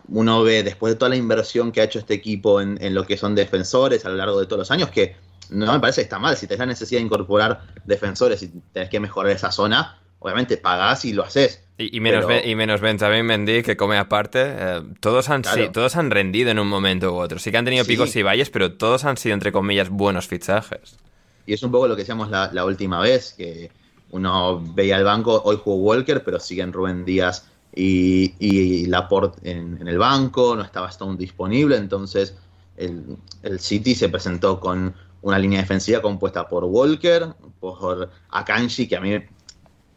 Uno 0.08 0.42
ve, 0.44 0.62
después 0.62 0.92
de 0.92 0.98
toda 0.98 1.08
la 1.08 1.16
inversión 1.16 1.72
que 1.72 1.80
ha 1.80 1.84
hecho 1.84 1.98
este 1.98 2.14
equipo 2.14 2.60
en, 2.60 2.78
en 2.80 2.94
lo 2.94 3.04
que 3.04 3.16
son 3.16 3.34
defensores 3.34 4.04
a 4.04 4.10
lo 4.10 4.16
largo 4.16 4.38
de 4.38 4.46
todos 4.46 4.60
los 4.60 4.70
años, 4.70 4.90
que 4.90 5.16
no 5.50 5.72
me 5.72 5.80
parece 5.80 6.00
que 6.00 6.04
está 6.04 6.18
mal. 6.18 6.36
Si 6.36 6.46
tenés 6.46 6.60
la 6.60 6.66
necesidad 6.66 7.00
de 7.00 7.06
incorporar 7.06 7.62
defensores 7.84 8.42
y 8.42 8.48
tenés 8.72 8.88
que 8.88 9.00
mejorar 9.00 9.32
esa 9.32 9.50
zona, 9.50 9.98
obviamente 10.18 10.56
pagás 10.56 11.04
y 11.04 11.12
lo 11.12 11.24
haces. 11.24 11.62
Y, 11.78 12.00
menos, 12.00 12.26
y 12.44 12.54
menos 12.54 12.80
Benjamin 12.80 13.26
Mendy, 13.26 13.62
que 13.62 13.76
come 13.76 13.98
aparte. 13.98 14.40
Eh, 14.44 14.82
todos, 15.00 15.28
han, 15.30 15.42
todos 15.72 15.96
han 15.96 16.10
rendido 16.10 16.50
en 16.50 16.58
un 16.58 16.68
momento 16.68 17.12
u 17.12 17.16
otro. 17.16 17.38
Sí 17.38 17.50
que 17.50 17.58
han 17.58 17.64
tenido 17.64 17.84
picos 17.84 18.14
y 18.14 18.22
valles, 18.22 18.50
pero 18.50 18.74
todos 18.74 19.04
han 19.04 19.16
sido, 19.16 19.34
entre 19.34 19.50
comillas, 19.50 19.88
buenos 19.88 20.28
fichajes. 20.28 20.96
Y 21.44 21.54
es 21.54 21.62
un 21.62 21.72
poco 21.72 21.88
lo 21.88 21.96
que 21.96 22.02
decíamos 22.02 22.30
la, 22.30 22.64
última 22.64 23.00
vez, 23.00 23.34
que 23.36 23.70
uno 24.10 24.62
veía 24.74 24.96
el 24.96 25.04
banco, 25.04 25.42
hoy 25.44 25.58
jugó 25.62 25.76
Walker, 25.76 26.22
pero 26.22 26.38
siguen 26.38 26.72
Rubén 26.72 27.04
Díaz 27.04 27.48
y, 27.74 28.34
y 28.38 28.86
Laporte 28.86 29.50
en, 29.50 29.88
el 29.88 29.98
banco, 29.98 30.54
no 30.54 30.62
estaba 30.62 30.88
Stone 30.88 31.16
disponible, 31.16 31.76
entonces 31.76 32.36
el, 32.76 33.16
el 33.42 33.58
City 33.58 33.94
se 33.94 34.08
presentó 34.08 34.60
con 34.60 34.94
una 35.22 35.38
línea 35.38 35.60
defensiva 35.60 36.02
compuesta 36.02 36.46
por 36.48 36.64
Walker, 36.64 37.28
por 37.60 38.10
Akanji, 38.30 38.88
que 38.88 38.96
a 38.96 39.00
mí, 39.00 39.18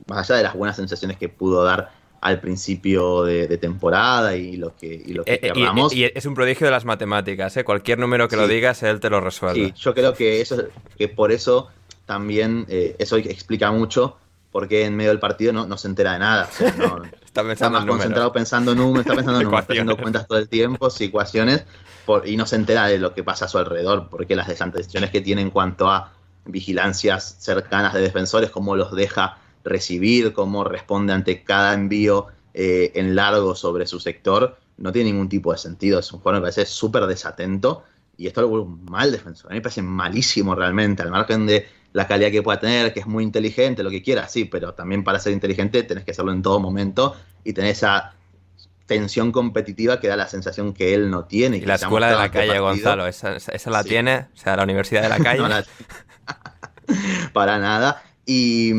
más 0.08 0.30
allá 0.30 0.38
de 0.38 0.44
las 0.44 0.54
buenas 0.56 0.76
sensaciones 0.76 1.18
que 1.18 1.30
pudo 1.30 1.64
dar 1.64 1.92
al 2.22 2.40
principio 2.40 3.24
de, 3.24 3.58
temporada 3.58 4.36
y 4.36 4.58
lo 4.58 4.76
que, 4.76 4.88
y 4.88 5.14
lo 5.14 5.24
que 5.26 5.34
eh, 5.34 5.40
eh, 5.44 5.54
y, 5.92 6.04
es 6.06 6.26
un 6.26 6.34
prodigio 6.34 6.66
de 6.66 6.72
las 6.72 6.84
matemáticas, 6.84 7.56
¿eh? 7.58 7.64
cualquier 7.64 8.00
número 8.00 8.28
que 8.28 8.36
lo 8.36 8.48
digas, 8.48 8.82
él 8.82 9.00
te 9.00 9.12
lo 9.12 9.22
resuelve. 9.22 9.68
Sí, 9.68 9.74
yo 9.76 9.94
creo 9.94 10.14
que 10.14 10.42
eso 10.42 10.58
que 10.98 11.08
por 11.08 11.32
eso 11.32 11.70
también 12.08 12.66
eh, 12.68 12.96
eso 12.98 13.18
explica 13.18 13.72
mucho 13.72 14.18
porque 14.52 14.86
en 14.86 14.96
medio 14.96 15.12
del 15.12 15.20
partido 15.20 15.54
no, 15.54 15.68
no 15.68 15.78
se 15.78 15.88
entera 15.88 16.14
de 16.14 16.20
nada. 16.20 16.50
Está, 17.52 17.70
más 17.70 17.86
concentrado 17.86 18.32
pensando 18.32 18.72
en 18.72 18.78
números, 18.78 19.06
está 19.06 19.16
pensando 19.16 19.40
en 19.40 19.46
números, 19.46 19.64
está 19.64 19.74
haciendo 19.74 19.98
cuentas 19.98 20.28
todo 20.28 20.38
el 20.38 20.50
tiempo, 20.50 20.90
ecuaciones, 21.00 21.66
y 22.26 22.38
no 22.38 22.46
se 22.46 22.56
entera 22.56 22.88
de 22.88 23.00
lo 23.00 23.14
que 23.14 23.24
pasa 23.24 23.46
a 23.46 23.48
su 23.48 23.58
alrededor, 23.58 24.10
porque 24.10 24.36
las 24.36 24.48
decisiones 24.48 25.10
que 25.10 25.22
tiene 25.22 25.42
en 25.42 25.52
cuanto 25.52 25.90
a 25.90 26.14
vigilancias 26.46 27.38
cercanas 27.40 27.94
de 27.94 28.02
defensores, 28.02 28.50
cómo 28.50 28.76
los 28.76 28.96
deja 28.96 29.38
recibir, 29.64 30.34
cómo 30.34 30.64
responde 30.64 31.14
ante 31.14 31.44
cada 31.44 31.74
envío 31.74 32.28
eh, 32.54 32.92
en 32.96 33.16
largo 33.16 33.56
sobre 33.56 33.88
su 33.88 34.00
sector, 34.00 34.58
no 34.78 34.92
tiene 34.92 35.12
ningún 35.12 35.30
tipo 35.30 35.52
de 35.52 35.58
sentido. 35.58 36.00
Es 36.00 36.12
un 36.14 36.20
jugador 36.20 36.38
que 36.38 36.42
me 36.42 36.52
parece 36.52 36.66
súper 36.66 37.06
desatento 37.08 37.84
y 38.18 38.28
esto 38.28 38.42
es 38.42 38.48
un 38.48 38.86
mal 38.86 39.12
defensor. 39.12 39.52
A 39.52 39.54
mí 39.54 39.58
me 39.58 39.62
parece 39.62 39.82
malísimo 39.82 40.56
realmente, 40.56 41.02
al 41.02 41.12
margen 41.12 41.46
de 41.46 41.68
la 41.96 42.08
calidad 42.08 42.30
que 42.30 42.44
pueda 42.44 42.60
tener, 42.60 42.94
que 42.94 43.00
es 43.00 43.08
muy 43.08 43.24
inteligente, 43.24 43.82
lo 43.82 43.90
que 43.90 44.04
quiera, 44.04 44.28
sí, 44.28 44.44
pero 44.44 44.74
también 44.74 45.06
para 45.06 45.18
ser 45.18 45.32
inteligente 45.32 45.82
tenés 45.84 46.04
que 46.04 46.12
hacerlo 46.12 46.34
en 46.34 46.42
todo 46.42 46.60
momento 46.60 47.16
y 47.46 47.54
tener 47.54 47.72
esa 47.72 48.16
tensión 48.86 49.32
competitiva 49.32 50.02
que 50.02 50.10
da 50.10 50.18
la 50.18 50.28
sensación 50.28 50.74
que 50.74 50.94
él 50.94 51.10
no 51.10 51.24
tiene. 51.24 51.56
Y 51.56 51.62
la 51.62 51.76
escuela 51.76 52.10
de 52.10 52.18
la 52.18 52.30
calle, 52.30 52.60
Gonzalo, 52.60 53.08
esa, 53.08 53.38
la 53.72 53.84
tiene, 53.86 54.28
o 54.34 54.38
sea, 54.38 54.58
la 54.58 54.64
universidad 54.64 55.04
de 55.04 55.10
la 55.10 55.20
calle. 55.24 55.42
para 57.34 57.60
nada. 57.60 58.04
Y, 58.26 58.74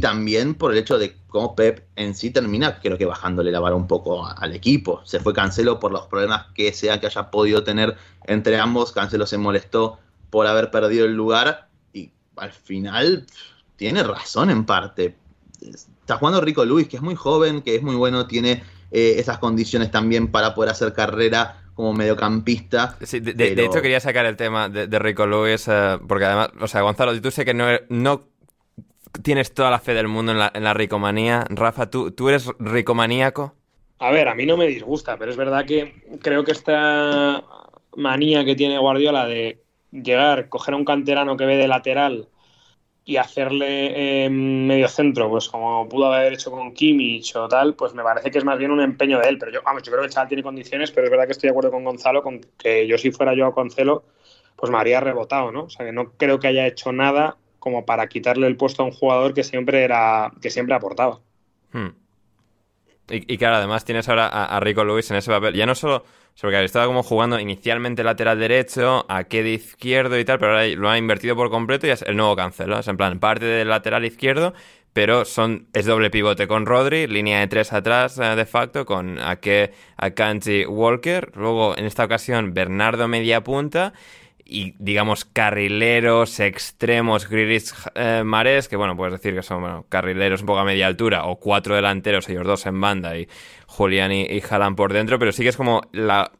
también 0.00 0.54
por 0.54 0.70
el 0.70 0.78
hecho 0.78 0.96
de 0.96 1.16
cómo 1.26 1.56
Pep 1.56 1.88
en 1.96 2.14
sí 2.14 2.30
termina, 2.30 2.78
creo 2.78 2.96
que 2.96 3.04
bajándole 3.04 3.50
la 3.50 3.58
vara 3.58 3.74
un 3.74 3.88
poco 3.88 4.24
al 4.24 4.54
equipo. 4.54 5.00
Se 5.04 5.18
fue 5.18 5.34
Cancelo 5.34 5.80
por 5.80 5.90
los 5.90 6.06
problemas 6.06 6.46
que 6.54 6.72
sea 6.72 7.00
que 7.00 7.06
haya 7.06 7.32
podido 7.32 7.64
tener 7.64 7.96
entre 8.26 8.60
ambos. 8.60 8.92
Cancelo 8.92 9.26
se 9.26 9.38
molestó 9.38 9.98
por 10.30 10.46
haber 10.46 10.70
perdido 10.70 11.04
el 11.04 11.14
lugar 11.14 11.67
y 11.67 11.67
al 12.40 12.52
final 12.52 13.26
tiene 13.76 14.02
razón 14.02 14.50
en 14.50 14.64
parte. 14.64 15.14
Está 15.60 16.16
jugando 16.16 16.40
Rico 16.40 16.64
Luis, 16.64 16.88
que 16.88 16.96
es 16.96 17.02
muy 17.02 17.14
joven, 17.14 17.62
que 17.62 17.76
es 17.76 17.82
muy 17.82 17.96
bueno, 17.96 18.26
tiene 18.26 18.62
eh, 18.90 19.14
esas 19.18 19.38
condiciones 19.38 19.90
también 19.90 20.28
para 20.28 20.54
poder 20.54 20.70
hacer 20.70 20.92
carrera 20.92 21.62
como 21.74 21.92
mediocampista. 21.92 22.96
Sí, 23.02 23.20
de, 23.20 23.52
hecho 23.64 23.80
quería 23.82 24.00
sacar 24.00 24.26
el 24.26 24.36
tema 24.36 24.68
de, 24.68 24.98
Rico 24.98 25.26
Lewis, 25.26 25.68
eh, 25.68 25.98
porque 26.08 26.24
además, 26.24 26.50
o 26.60 26.66
sea, 26.66 26.82
Gonzalo, 26.82 27.20
tú 27.20 27.30
sé 27.30 27.44
que 27.44 27.54
no, 27.54 27.66
no 27.88 28.22
tienes 29.22 29.54
toda 29.54 29.70
la 29.70 29.78
fe 29.78 29.94
del 29.94 30.08
mundo 30.08 30.32
en 30.32 30.38
la, 30.38 30.50
en 30.54 30.64
la 30.64 30.74
ricomanía. 30.74 31.44
Rafa, 31.48 31.88
¿tú, 31.88 32.10
¿tú 32.10 32.28
eres 32.28 32.50
ricomaníaco? 32.58 33.54
A 34.00 34.10
ver, 34.10 34.28
a 34.28 34.34
mí 34.34 34.46
no 34.46 34.56
me 34.56 34.66
disgusta, 34.66 35.16
pero 35.16 35.30
es 35.30 35.36
verdad 35.36 35.66
que 35.66 36.18
creo 36.20 36.44
que 36.44 36.52
esta 36.52 37.44
manía 37.96 38.44
que 38.44 38.54
tiene 38.54 38.78
Guardiola 38.78 39.26
de 39.26 39.60
llegar, 39.90 40.48
coger 40.48 40.74
a 40.74 40.76
un 40.76 40.84
canterano 40.84 41.36
que 41.36 41.46
ve 41.46 41.56
de 41.56 41.68
lateral 41.68 42.28
y 43.04 43.16
hacerle 43.16 44.24
eh, 44.26 44.28
medio 44.28 44.86
centro, 44.86 45.30
pues 45.30 45.48
como 45.48 45.88
pudo 45.88 46.12
haber 46.12 46.34
hecho 46.34 46.50
con 46.50 46.74
Kimmich 46.74 47.34
o 47.36 47.48
tal, 47.48 47.74
pues 47.74 47.94
me 47.94 48.02
parece 48.02 48.30
que 48.30 48.36
es 48.36 48.44
más 48.44 48.58
bien 48.58 48.70
un 48.70 48.82
empeño 48.82 49.18
de 49.18 49.28
él. 49.28 49.38
Pero 49.38 49.50
yo, 49.50 49.62
vamos, 49.64 49.82
yo 49.82 49.90
creo 49.90 50.02
que 50.02 50.08
el 50.08 50.12
chaval 50.12 50.28
tiene 50.28 50.42
condiciones, 50.42 50.90
pero 50.90 51.06
es 51.06 51.10
verdad 51.10 51.24
que 51.24 51.32
estoy 51.32 51.48
de 51.48 51.52
acuerdo 51.52 51.70
con 51.70 51.84
Gonzalo, 51.84 52.22
con 52.22 52.40
que 52.58 52.86
yo 52.86 52.98
si 52.98 53.10
fuera 53.10 53.34
yo 53.34 53.46
a 53.46 53.54
Concelo, 53.54 54.04
pues 54.56 54.70
me 54.70 54.76
habría 54.76 55.00
rebotado, 55.00 55.52
¿no? 55.52 55.64
O 55.64 55.70
sea 55.70 55.86
que 55.86 55.92
no 55.92 56.12
creo 56.18 56.38
que 56.38 56.48
haya 56.48 56.66
hecho 56.66 56.92
nada 56.92 57.38
como 57.58 57.86
para 57.86 58.08
quitarle 58.08 58.46
el 58.46 58.56
puesto 58.56 58.82
a 58.82 58.86
un 58.86 58.92
jugador 58.92 59.32
que 59.32 59.42
siempre 59.42 59.84
era, 59.84 60.30
que 60.42 60.50
siempre 60.50 60.74
aportaba. 60.74 61.20
Hmm. 61.72 61.88
Y, 63.10 63.38
claro, 63.38 63.56
además 63.56 63.86
tienes 63.86 64.06
ahora 64.08 64.26
a, 64.26 64.60
Rico 64.60 64.84
Lewis 64.84 65.10
en 65.10 65.16
ese 65.16 65.30
papel. 65.30 65.54
Ya 65.54 65.64
no 65.64 65.74
solo 65.74 66.04
porque 66.40 66.64
estaba 66.64 66.86
como 66.86 67.02
jugando 67.02 67.40
inicialmente 67.40 68.04
lateral 68.04 68.38
derecho, 68.38 69.04
a 69.08 69.24
qué 69.24 69.42
de 69.42 69.54
izquierdo 69.54 70.18
y 70.18 70.24
tal, 70.24 70.38
pero 70.38 70.52
ahora 70.52 70.66
lo 70.68 70.88
ha 70.88 70.96
invertido 70.96 71.34
por 71.34 71.50
completo 71.50 71.86
y 71.86 71.90
es 71.90 72.02
el 72.02 72.16
nuevo 72.16 72.36
cancelo. 72.36 72.78
Es 72.78 72.86
en 72.88 72.96
plan, 72.96 73.18
parte 73.18 73.44
del 73.44 73.68
lateral 73.68 74.04
izquierdo, 74.04 74.54
pero 74.92 75.24
son 75.24 75.66
es 75.72 75.86
doble 75.86 76.10
pivote 76.10 76.46
con 76.46 76.66
Rodri, 76.66 77.06
línea 77.06 77.40
de 77.40 77.48
tres 77.48 77.72
atrás 77.72 78.18
eh, 78.18 78.36
de 78.36 78.46
facto, 78.46 78.86
con 78.86 79.18
Ake, 79.18 79.72
Akanji, 79.96 80.64
Walker. 80.66 81.32
Luego, 81.34 81.76
en 81.76 81.84
esta 81.86 82.04
ocasión, 82.04 82.54
Bernardo 82.54 83.08
media 83.08 83.42
punta 83.42 83.92
y 84.50 84.74
digamos 84.78 85.26
carrileros 85.26 86.40
extremos 86.40 87.28
Griris 87.28 87.74
eh, 87.94 88.22
Mares, 88.24 88.66
que 88.66 88.76
bueno, 88.76 88.96
puedes 88.96 89.12
decir 89.12 89.34
que 89.34 89.42
son 89.42 89.82
carrileros 89.90 90.40
un 90.40 90.46
poco 90.46 90.60
a 90.60 90.64
media 90.64 90.86
altura, 90.86 91.26
o 91.26 91.36
cuatro 91.36 91.76
delanteros, 91.76 92.28
ellos 92.30 92.46
dos 92.46 92.64
en 92.64 92.80
banda, 92.80 93.16
y 93.18 93.28
Julián 93.66 94.10
y, 94.10 94.22
y 94.22 94.42
por 94.74 94.92
dentro, 94.94 95.18
pero 95.18 95.32
sí 95.32 95.42
que 95.42 95.50
es 95.50 95.56
como 95.56 95.82
la, 95.92 96.32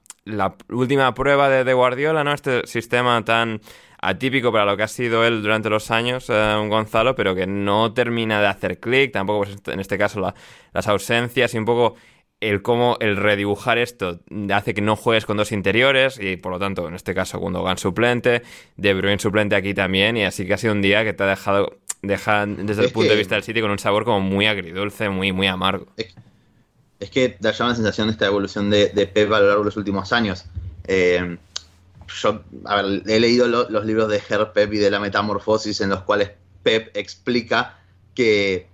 última 0.71 1.13
prueba 1.13 1.51
de, 1.51 1.73
Guardiola, 1.75 2.25
¿no? 2.25 2.33
Este 2.33 2.67
sistema 2.67 3.23
tan 3.25 3.61
atípico 4.01 4.53
para 4.53 4.65
lo 4.65 4.77
que 4.77 4.85
ha 4.85 4.89
sido 4.89 5.27
él 5.27 5.43
durante 5.43 5.69
los 5.69 5.91
años, 5.91 6.31
eh, 6.31 6.55
Gonzalo, 6.69 7.15
pero 7.15 7.35
que 7.35 7.47
no 7.47 7.93
termina 7.93 8.41
de 8.41 8.47
hacer 8.47 8.81
clic, 8.81 9.13
tampoco 9.13 9.45
pues, 9.45 9.57
en 9.67 9.81
este 9.81 9.99
caso 9.99 10.33
las 10.73 10.89
ausencias 10.89 11.53
y 11.53 11.59
un 11.59 11.67
poco 11.67 11.97
el 12.41 12.63
cómo 12.63 12.97
el 13.01 13.17
redibujar 13.17 13.79
esto 13.79 14.21
hace 14.53 14.75
que 14.75 14.81
no 14.81 14.97
juegues 14.97 15.27
con 15.27 15.37
dos 15.37 15.51
interiores 15.51 16.19
y 16.21 16.37
por 16.37 16.53
lo 16.53 16.59
tanto 16.59 16.87
en 16.87 16.95
este 16.95 17.15
caso 17.15 17.39
Gundogan 17.39 17.79
suplente, 17.79 18.43
De 18.77 18.95
Bruyne 18.95 19.19
suplente 19.19 19.57
aquí 19.57 19.75
también 19.75 20.17
y 20.17 20.25
así 20.25 20.47
que 20.47 20.55
ha 20.55 20.59
sido 20.59 20.73
un 20.73 20.83
día 20.83 21.05
que 21.05 21.13
te 21.13 21.25
ha 21.25 21.27
dejado 21.27 21.77
deja 22.01 22.47
desde 22.47 22.85
el 22.85 22.93
punto 22.93 23.11
de 23.11 23.19
vista 23.19 23.35
del 23.35 23.43
City 23.43 23.61
con 23.61 23.73
un 23.73 23.79
sabor 23.79 24.05
como 24.05 24.21
muy 24.21 24.47
agridulce, 24.47 25.09
muy 25.09 25.33
muy 25.33 25.49
amargo. 25.49 25.87
Es, 25.97 27.11
que 27.11 27.37
da 27.41 27.53
llama 27.53 27.71
la 27.71 27.77
sensación 27.77 28.09
esta 28.09 28.27
evolución 28.27 28.71
de, 28.71 28.89
de, 28.89 29.07
Pep 29.07 29.33
a 29.33 29.41
lo 29.41 29.47
largo 29.47 29.63
de 29.63 29.67
los 29.67 29.77
últimos 29.77 30.13
años. 30.13 30.45
Eh, 30.87 31.39
yo 32.23 32.43
he 33.07 33.21
leído 33.21 33.47
los 33.47 33.85
libros 33.85 34.09
de 34.09 34.21
Ger 34.21 34.53
Pep 34.53 34.73
y 34.73 34.79
de 34.79 34.91
la 34.91 34.99
metamorfosis 34.99 35.81
en 35.81 35.91
los 35.91 36.03
cuales 36.03 36.31
Pep 36.63 36.97
explica 36.97 37.79
que 38.15 38.69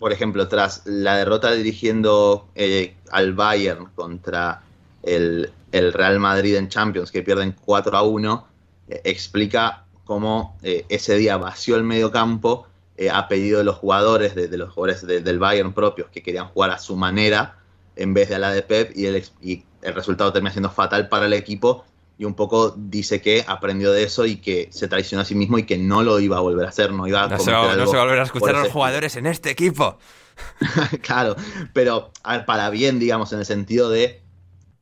por 0.00 0.14
ejemplo, 0.14 0.48
tras 0.48 0.80
la 0.86 1.14
derrota 1.18 1.52
dirigiendo 1.52 2.48
eh, 2.54 2.94
al 3.10 3.34
Bayern 3.34 3.86
contra 3.94 4.62
el, 5.02 5.52
Real 5.72 6.18
Madrid 6.18 6.56
en 6.56 6.68
Champions, 6.68 7.10
que 7.10 7.22
pierden 7.22 7.54
4 7.64 7.96
a 7.96 8.02
1, 8.02 8.46
eh, 8.88 9.00
explica 9.04 9.84
cómo 10.04 10.58
eh, 10.62 10.84
ese 10.88 11.16
día 11.16 11.36
vació 11.36 11.76
el 11.76 11.84
medio 11.84 12.10
campo 12.10 12.66
a 13.10 13.28
pedido 13.28 13.56
de 13.56 13.64
los 13.64 13.76
jugadores, 13.76 14.34
de, 14.34 14.54
los 14.58 14.74
jugadores 14.74 15.06
del 15.06 15.38
Bayern 15.38 15.72
propios, 15.72 16.10
que 16.10 16.22
querían 16.22 16.48
jugar 16.48 16.70
a 16.70 16.78
su 16.78 16.96
manera 16.96 17.56
en 17.96 18.12
vez 18.12 18.28
de 18.28 18.34
a 18.34 18.38
la 18.38 18.52
de 18.52 18.60
Pep, 18.60 18.92
y 18.94 19.06
el, 19.06 19.24
y 19.40 19.64
el 19.80 19.94
resultado 19.94 20.34
termina 20.34 20.52
siendo 20.52 20.70
fatal 20.70 21.08
para 21.08 21.24
el 21.24 21.32
equipo 21.32 21.86
y 22.20 22.26
un 22.26 22.34
poco 22.34 22.74
dice 22.76 23.22
que 23.22 23.42
aprendió 23.46 23.92
de 23.92 24.02
eso 24.02 24.26
y 24.26 24.36
que 24.36 24.68
se 24.70 24.88
traicionó 24.88 25.22
a 25.22 25.24
sí 25.24 25.34
mismo 25.34 25.56
y 25.56 25.62
que 25.64 25.78
no 25.78 26.02
lo 26.02 26.20
iba 26.20 26.36
a 26.36 26.40
volver 26.40 26.66
a 26.66 26.68
hacer, 26.68 26.92
no 26.92 27.06
iba 27.06 27.22
a 27.22 27.28
No, 27.28 27.38
se 27.38 27.50
va, 27.50 27.74
no 27.74 27.86
se 27.86 27.96
va 27.96 28.02
a 28.02 28.04
volver 28.04 28.20
a 28.20 28.24
escuchar 28.24 28.56
a 28.56 28.62
los 28.64 28.72
jugadores 28.72 29.16
en 29.16 29.26
este 29.26 29.48
equipo. 29.48 29.98
claro, 31.02 31.36
pero 31.72 32.10
para 32.46 32.70
bien, 32.70 32.98
digamos, 32.98 33.32
en 33.32 33.40
el 33.40 33.46
sentido 33.46 33.90
de 33.90 34.22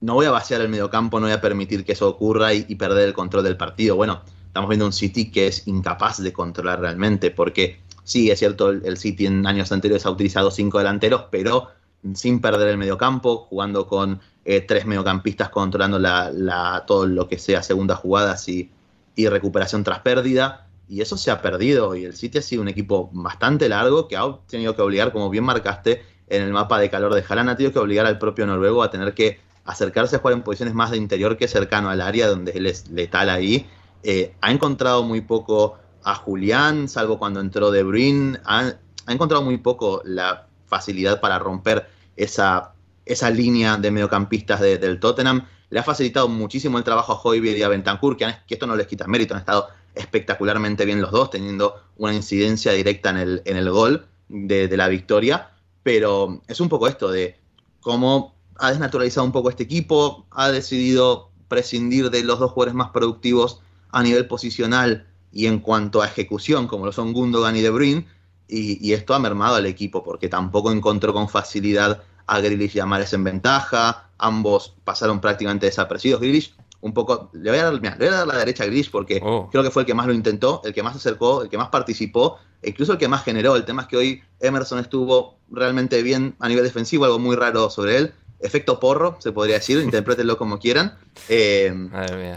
no 0.00 0.14
voy 0.14 0.26
a 0.26 0.30
vaciar 0.30 0.60
el 0.60 0.68
mediocampo, 0.68 1.18
no 1.18 1.26
voy 1.26 1.34
a 1.34 1.40
permitir 1.40 1.84
que 1.84 1.92
eso 1.92 2.08
ocurra 2.08 2.54
y, 2.54 2.74
perder 2.76 3.08
el 3.08 3.14
control 3.14 3.44
del 3.44 3.56
partido. 3.56 3.96
Bueno, 3.96 4.22
estamos 4.46 4.68
viendo 4.68 4.86
un 4.86 4.92
City 4.92 5.30
que 5.30 5.48
es 5.48 5.66
incapaz 5.66 6.22
de 6.22 6.32
controlar 6.32 6.80
realmente, 6.80 7.30
porque 7.30 7.80
sí, 8.04 8.30
es 8.30 8.38
cierto, 8.38 8.70
el, 8.70 8.82
el 8.84 8.96
City 8.96 9.26
en 9.26 9.46
años 9.46 9.72
anteriores 9.72 10.06
ha 10.06 10.10
utilizado 10.10 10.50
cinco 10.50 10.78
delanteros, 10.78 11.24
pero 11.30 11.68
sin 12.14 12.40
perder 12.40 12.68
el 12.68 12.78
mediocampo, 12.78 13.46
jugando 13.48 13.86
con 13.86 14.20
eh, 14.44 14.60
tres 14.60 14.86
mediocampistas 14.86 15.50
controlando 15.50 15.98
la, 15.98 16.84
todo 16.86 17.06
lo 17.06 17.28
que 17.28 17.38
sea 17.38 17.62
segunda 17.62 17.96
jugadas 17.96 18.48
y, 18.48 18.70
recuperación 19.16 19.82
tras 19.82 19.98
pérdida. 19.98 20.67
Y 20.88 21.00
eso 21.00 21.16
se 21.16 21.30
ha 21.30 21.42
perdido. 21.42 21.94
Y 21.94 22.04
el 22.04 22.14
City 22.14 22.38
ha 22.38 22.42
sido 22.42 22.62
un 22.62 22.68
equipo 22.68 23.10
bastante 23.12 23.68
largo 23.68 24.08
que 24.08 24.16
ha 24.16 24.38
tenido 24.48 24.74
que 24.74 24.82
obligar, 24.82 25.12
como 25.12 25.30
bien 25.30 25.44
marcaste 25.44 26.02
en 26.28 26.42
el 26.42 26.52
mapa 26.52 26.78
de 26.78 26.90
calor 26.90 27.14
de 27.14 27.24
Haaland, 27.26 27.50
ha 27.50 27.56
tenido 27.56 27.72
que 27.72 27.78
obligar 27.78 28.06
al 28.06 28.18
propio 28.18 28.46
noruego 28.46 28.82
a 28.82 28.90
tener 28.90 29.14
que 29.14 29.40
acercarse 29.64 30.16
a 30.16 30.18
jugar 30.18 30.34
en 30.34 30.42
posiciones 30.42 30.74
más 30.74 30.90
de 30.90 30.96
interior 30.96 31.36
que 31.36 31.48
cercano 31.48 31.90
al 31.90 32.00
área 32.00 32.28
donde 32.28 32.52
él 32.52 32.66
es 32.66 32.88
letal 32.90 33.30
ahí. 33.30 33.66
Eh, 34.02 34.34
ha 34.40 34.50
encontrado 34.50 35.02
muy 35.02 35.20
poco 35.20 35.78
a 36.04 36.14
Julián, 36.14 36.88
salvo 36.88 37.18
cuando 37.18 37.40
entró 37.40 37.70
De 37.70 37.82
Bruyne. 37.82 38.38
Ha, 38.44 38.72
ha 39.06 39.12
encontrado 39.12 39.42
muy 39.42 39.58
poco 39.58 40.02
la 40.04 40.46
facilidad 40.66 41.20
para 41.20 41.38
romper 41.38 41.88
esa, 42.16 42.74
esa 43.04 43.30
línea 43.30 43.76
de 43.76 43.90
mediocampistas 43.90 44.60
del 44.60 45.00
Tottenham. 45.00 45.46
Le 45.70 45.80
ha 45.80 45.82
facilitado 45.82 46.28
muchísimo 46.28 46.78
el 46.78 46.84
trabajo 46.84 47.12
a 47.12 47.20
Hoybier 47.22 47.56
y 47.56 47.62
a 47.62 47.68
Bentancur, 47.68 48.16
que, 48.16 48.26
esto 48.48 48.66
no 48.66 48.76
les 48.76 48.86
quita 48.86 49.06
mérito, 49.06 49.34
han 49.34 49.40
estado 49.40 49.68
espectacularmente 49.98 50.84
bien 50.84 51.00
los 51.00 51.10
dos, 51.10 51.30
teniendo 51.30 51.74
una 51.96 52.14
incidencia 52.14 52.72
directa 52.72 53.10
en 53.10 53.16
el, 53.16 53.42
en 53.44 53.56
el 53.56 53.70
gol 53.70 54.06
de, 54.28 54.76
la 54.76 54.88
victoria. 54.88 55.50
Pero 55.82 56.42
es 56.48 56.60
un 56.60 56.68
poco 56.68 56.88
esto 56.88 57.10
de 57.10 57.38
cómo 57.80 58.34
ha 58.56 58.70
desnaturalizado 58.70 59.26
un 59.26 59.32
poco 59.32 59.50
este 59.50 59.64
equipo, 59.64 60.26
ha 60.30 60.50
decidido 60.50 61.30
prescindir 61.48 62.10
de 62.10 62.22
los 62.24 62.38
dos 62.38 62.52
jugadores 62.52 62.74
más 62.74 62.90
productivos 62.90 63.60
a 63.90 64.02
nivel 64.02 64.26
posicional 64.26 65.06
y 65.32 65.46
en 65.46 65.60
cuanto 65.60 66.02
a 66.02 66.06
ejecución, 66.06 66.66
como 66.66 66.86
lo 66.86 66.92
son 66.92 67.12
Gundogan 67.12 67.56
y 67.56 67.62
De 67.62 67.70
Bruyne, 67.70 68.06
y, 68.48 68.94
esto 68.94 69.14
ha 69.14 69.18
mermado 69.18 69.56
al 69.56 69.66
equipo 69.66 70.02
porque 70.02 70.28
tampoco 70.28 70.72
encontró 70.72 71.12
con 71.12 71.28
facilidad 71.28 72.02
a 72.26 72.40
Grealish 72.40 72.76
y 72.76 72.80
a 72.80 72.86
Mares 72.86 73.12
en 73.12 73.22
ventaja. 73.22 74.08
Ambos 74.16 74.74
pasaron 74.84 75.20
prácticamente 75.20 75.66
desaparecidos. 75.66 76.20
Grealish, 76.20 76.54
un 76.80 76.94
poco. 76.94 77.30
Le 77.32 77.50
voy 77.50 77.58
a 77.58 77.64
dar, 77.64 77.74
le 77.74 77.80
voy 77.80 78.08
a 78.08 78.10
dar 78.10 78.26
la 78.26 78.38
derecha 78.38 78.64
a 78.64 78.66
Grealish 78.66 78.90
porque 78.90 79.20
oh. 79.22 79.48
creo 79.50 79.62
que 79.62 79.70
fue 79.70 79.82
el 79.82 79.86
que 79.86 79.94
más 79.94 80.06
lo 80.06 80.12
intentó, 80.12 80.60
el 80.64 80.72
que 80.72 80.82
más 80.82 80.92
se 80.92 80.98
acercó, 80.98 81.42
el 81.42 81.48
que 81.48 81.58
más 81.58 81.68
participó, 81.68 82.38
e 82.62 82.70
incluso 82.70 82.92
el 82.92 82.98
que 82.98 83.08
más 83.08 83.24
generó. 83.24 83.56
El 83.56 83.64
tema 83.64 83.82
es 83.82 83.88
que 83.88 83.96
hoy 83.96 84.22
Emerson 84.40 84.78
estuvo 84.78 85.38
realmente 85.50 86.02
bien 86.02 86.34
a 86.38 86.48
nivel 86.48 86.64
defensivo, 86.64 87.04
algo 87.04 87.18
muy 87.18 87.36
raro 87.36 87.70
sobre 87.70 87.96
él 87.96 88.14
efecto 88.40 88.78
porro, 88.78 89.16
se 89.20 89.32
podría 89.32 89.56
decir, 89.56 89.80
interprétenlo 89.82 90.36
como 90.36 90.58
quieran. 90.58 90.96
Eh, 91.28 91.72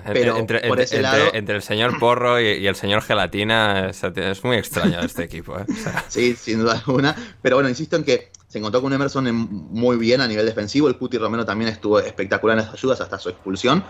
pero 0.05 0.37
entre, 0.37 0.67
entre, 0.67 1.55
el 1.55 1.61
señor 1.61 1.99
porro 1.99 2.39
y, 2.39 2.65
el 2.67 2.75
señor 2.75 3.01
gelatina 3.01 3.89
es, 3.89 4.43
muy 4.43 4.57
extraño 4.57 4.99
este 5.01 5.23
equipo. 5.23 5.57
¿eh? 5.59 5.65
Sí, 6.07 6.35
sin 6.35 6.59
duda 6.59 6.81
alguna. 6.85 7.15
Pero 7.41 7.57
bueno, 7.57 7.69
insisto 7.69 7.95
en 7.95 8.03
que 8.03 8.31
se 8.47 8.57
encontró 8.57 8.81
con 8.81 8.91
Emerson 8.91 9.31
muy 9.71 9.97
bien 9.97 10.21
a 10.21 10.27
nivel 10.27 10.45
defensivo. 10.45 10.87
El 10.87 10.97
Cuti 10.97 11.17
Romero 11.17 11.45
también 11.45 11.69
estuvo 11.69 11.99
espectacular 11.99 12.57
en 12.57 12.65
las 12.65 12.73
ayudas 12.73 12.99
hasta 13.01 13.17
su 13.17 13.29
expulsión. 13.29 13.83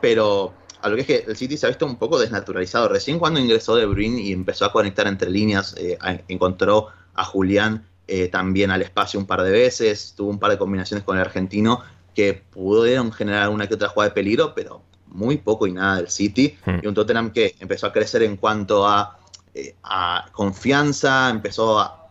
Pero 0.00 0.54
a 0.82 0.88
lo 0.88 0.96
que 0.96 1.00
es 1.02 1.06
que 1.06 1.24
el 1.26 1.36
City 1.36 1.56
se 1.56 1.66
ha 1.66 1.68
visto 1.68 1.86
un 1.86 1.96
poco 1.96 2.18
desnaturalizado. 2.18 2.88
Recién 2.88 3.18
cuando 3.18 3.40
ingresó 3.40 3.76
De 3.76 3.86
Bruyne 3.86 4.20
y 4.20 4.32
empezó 4.32 4.64
a 4.64 4.72
conectar 4.72 5.06
entre 5.06 5.30
líneas, 5.30 5.74
eh, 5.78 5.98
encontró 6.28 6.88
a 7.14 7.24
Julián 7.24 7.86
eh, 8.08 8.28
también 8.28 8.70
al 8.70 8.82
espacio 8.82 9.18
un 9.18 9.26
par 9.26 9.42
de 9.42 9.50
veces, 9.50 10.14
tuvo 10.16 10.30
un 10.30 10.38
par 10.38 10.52
de 10.52 10.58
combinaciones 10.58 11.04
con 11.04 11.16
el 11.16 11.22
argentino 11.22 11.82
que 12.14 12.34
pudieron 12.34 13.12
generar 13.12 13.48
una 13.48 13.66
que 13.66 13.74
otra 13.74 13.88
jugada 13.88 14.10
de 14.10 14.14
peligro, 14.14 14.54
pero 14.54 14.82
muy 15.06 15.38
poco 15.38 15.66
y 15.66 15.72
nada 15.72 15.96
del 15.96 16.08
City. 16.08 16.56
Hmm. 16.64 16.78
Y 16.82 16.86
un 16.86 16.94
Tottenham 16.94 17.32
que 17.32 17.56
empezó 17.58 17.86
a 17.86 17.92
crecer 17.92 18.22
en 18.22 18.36
cuanto 18.36 18.86
a, 18.86 19.18
eh, 19.54 19.74
a 19.82 20.26
confianza, 20.32 21.30
empezó 21.30 21.80
a, 21.80 22.06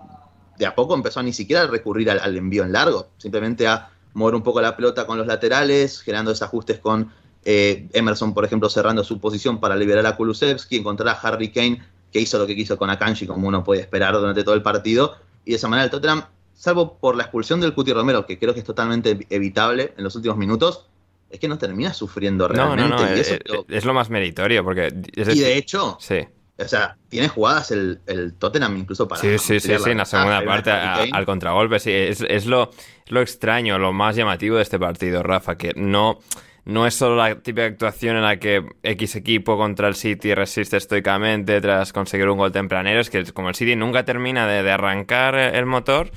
de 0.58 0.66
a 0.66 0.76
poco 0.76 0.96
empezó 0.96 1.20
a 1.20 1.24
ni 1.24 1.34
siquiera 1.34 1.66
recurrir 1.68 2.10
al, 2.10 2.38
envío 2.38 2.64
en 2.64 2.72
largo, 2.72 3.10
simplemente 3.18 3.68
a 3.68 3.90
mover 4.14 4.36
un 4.36 4.44
poco 4.44 4.62
la 4.62 4.76
pelota 4.76 5.06
con 5.06 5.18
los 5.18 5.28
laterales, 5.28 6.02
generando 6.02 6.32
desajustes 6.32 6.80
con 6.80 7.12
eh, 7.46 7.88
Emerson, 7.94 8.34
por 8.34 8.44
ejemplo, 8.44 8.70
cerrando 8.70 9.04
su 9.04 9.20
posición 9.20 9.60
para 9.60 9.76
liberar 9.76 10.06
a 10.08 10.16
Kulusevski, 10.16 10.78
encontrar 10.78 11.10
a 11.10 11.20
Harry 11.20 11.52
Kane, 11.52 11.82
que 12.12 12.20
hizo 12.20 12.40
lo 12.40 12.48
que 12.48 12.56
quiso 12.56 12.78
con 12.78 12.90
Akanji, 12.90 13.28
como 13.28 13.48
uno 13.48 13.64
puede 13.64 13.82
esperar 13.82 14.16
durante 14.16 14.44
todo 14.44 14.56
el 14.56 14.64
partido, 14.64 15.16
y 15.46 15.52
de 15.52 15.58
esa 15.58 15.68
manera 15.68 15.86
el 15.86 15.92
Tottenham, 15.92 16.26
salvo 16.56 16.98
por 16.98 17.16
la 17.16 17.24
expulsión 17.24 17.62
del 17.62 17.74
Cuti 17.74 17.94
Romero, 17.94 18.26
que 18.26 18.40
creo 18.40 18.54
que 18.54 18.62
es 18.62 18.66
totalmente 18.66 19.28
evitable 19.30 19.94
en 19.96 20.04
los 20.04 20.16
últimos 20.16 20.38
minutos, 20.38 20.88
es 21.30 21.40
que 21.40 21.48
no 21.48 21.58
termina 21.58 21.94
sufriendo 21.94 22.48
realmente. 22.48 22.84
No, 22.84 22.90
no, 22.90 23.06
no, 23.06 23.16
y 23.16 23.20
es, 23.20 23.40
lo... 23.46 23.66
es, 23.70 23.86
lo... 23.86 23.94
más 23.94 24.10
meritorio, 24.10 24.64
porque... 24.64 24.92
Es 25.16 25.36
y 25.36 25.40
de 25.40 25.58
hecho, 25.58 25.98
sí. 26.00 26.20
o 26.58 26.68
sea, 26.68 26.98
tiene 27.10 27.28
jugadas 27.28 27.70
el, 27.72 28.00
el 28.08 28.34
Tottenham 28.34 28.78
incluso 28.78 29.08
para... 29.08 29.22
Sí, 29.22 29.38
sí, 29.38 29.60
sí, 29.60 29.74
sí, 29.78 29.90
en 29.92 29.98
la 29.98 30.06
segunda 30.06 30.44
parte, 30.44 30.72
a, 30.72 31.04
al 31.12 31.26
contragolpe, 31.26 31.80
sí, 31.80 31.92
es, 31.92 32.22
es 32.22 32.48
lo, 32.48 32.72
lo 33.08 33.22
extraño, 33.22 33.78
lo 33.78 33.94
más 33.94 34.16
llamativo 34.16 34.56
de 34.56 34.64
este 34.64 34.80
partido, 34.80 35.22
Rafa, 35.22 35.58
que 35.58 35.74
no 35.76 36.20
no 36.66 36.88
es 36.88 36.96
solo 36.96 37.16
la 37.16 37.36
típica 37.36 37.66
actuación 37.66 38.16
en 38.18 38.24
la 38.24 38.38
que 38.38 38.66
X 38.82 39.16
equipo 39.16 39.56
contra 39.56 39.88
el 39.88 39.96
City 39.96 40.34
resiste 40.34 40.78
estoicamente 40.78 41.62
tras 41.62 41.94
conseguir 41.94 42.28
un 42.28 42.40
gol 42.40 42.52
tempranero, 42.52 43.00
es 43.00 43.10
que 43.10 43.24
como 43.34 43.50
el 43.50 43.56
City 43.56 43.76
nunca 43.76 44.04
termina 44.04 44.48
de, 44.48 44.70
arrancar 44.72 45.36
el 45.36 45.66
motor, 45.68 46.12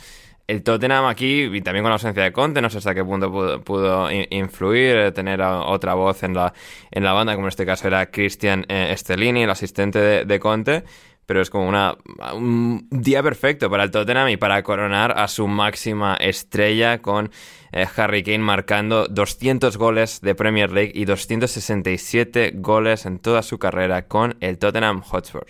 el 0.46 0.62
Tottenham 0.62 1.05
aquí, 1.05 1.42
y 1.42 1.61
también 1.61 1.82
con 1.82 1.90
la 1.90 1.96
ausencia 1.96 2.22
de 2.22 2.32
Conte, 2.32 2.62
no 2.62 2.70
sé 2.70 2.78
hasta 2.78 2.94
qué 2.94 3.05
punto 3.05 3.30
pudo, 3.30 3.62
pudo 3.62 4.09
influir, 4.11 4.96
eh, 4.96 5.12
tener 5.12 5.42
otra 5.42 5.92
voz 5.92 6.22
en 6.22 6.32
la, 6.34 6.55
en 6.90 7.05
la 7.05 7.12
banda, 7.12 7.34
como 7.34 7.46
en 7.46 7.51
este 7.51 7.66
caso 7.66 7.86
era 7.86 8.11
Christian 8.11 8.64
eh, 8.68 8.94
Stellini, 8.96 9.42
el 9.42 9.51
asistente 9.51 10.24
de 10.24 10.40
Conte, 10.40 10.84
pero 11.29 11.43
es 11.43 11.51
como 11.51 11.68
una, 11.68 11.99
un 12.33 12.89
día 12.91 13.22
perfecto 13.22 13.68
para 13.68 13.85
el 13.85 13.91
Tottenham 13.91 14.31
y 14.31 14.39
para 14.39 14.62
coronar 14.62 15.12
a 15.14 15.29
su 15.29 15.47
máxima 15.47 16.14
estrella 16.14 17.03
con 17.03 17.31
eh, 17.70 17.85
Harry 17.97 18.22
Kane 18.22 18.39
marcando 18.39 19.07
200 19.09 19.76
goles 19.76 20.22
de 20.22 20.35
Premier 20.35 20.72
League 20.72 20.93
y 20.95 21.05
267 21.05 22.53
goles 22.55 23.05
en 23.05 23.18
toda 23.18 23.43
su 23.43 23.59
carrera 23.59 24.09
con 24.09 24.39
el 24.41 24.57
Tottenham 24.57 25.03
Hotspur. 25.03 25.47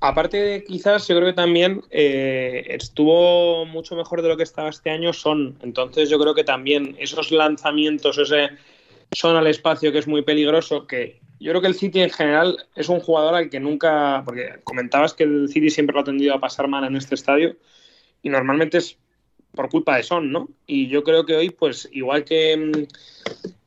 Aparte, 0.00 0.62
quizás 0.68 1.08
yo 1.08 1.16
creo 1.16 1.28
que 1.28 1.32
también 1.32 1.80
eh, 1.90 2.66
estuvo 2.68 3.64
mucho 3.64 3.96
mejor 3.96 4.20
de 4.20 4.28
lo 4.28 4.36
que 4.36 4.42
estaba 4.42 4.68
este 4.68 4.90
año 4.90 5.14
Son. 5.14 5.58
Entonces 5.62 6.10
yo 6.10 6.18
creo 6.18 6.34
que 6.34 6.44
también 6.44 6.96
esos 6.98 7.32
lanzamientos, 7.32 8.18
ese 8.18 8.50
son 9.10 9.36
al 9.36 9.46
espacio 9.46 9.90
que 9.90 10.00
es 10.00 10.06
muy 10.06 10.20
peligroso, 10.20 10.86
que 10.86 11.26
yo 11.40 11.52
creo 11.52 11.60
que 11.60 11.68
el 11.68 11.74
City 11.74 12.00
en 12.00 12.10
general 12.10 12.66
es 12.74 12.88
un 12.88 13.00
jugador 13.00 13.34
al 13.34 13.50
que 13.50 13.60
nunca, 13.60 14.22
porque 14.24 14.60
comentabas 14.64 15.14
que 15.14 15.24
el 15.24 15.48
City 15.48 15.70
siempre 15.70 15.94
lo 15.94 16.00
ha 16.00 16.04
tendido 16.04 16.34
a 16.34 16.40
pasar 16.40 16.68
mal 16.68 16.84
en 16.84 16.96
este 16.96 17.14
estadio 17.14 17.56
y 18.22 18.28
normalmente 18.28 18.78
es 18.78 18.98
por 19.52 19.68
culpa 19.68 19.96
de 19.96 20.02
Son, 20.02 20.30
¿no? 20.30 20.48
Y 20.66 20.88
yo 20.88 21.02
creo 21.04 21.24
que 21.24 21.36
hoy, 21.36 21.50
pues 21.50 21.88
igual 21.92 22.24
que, 22.24 22.86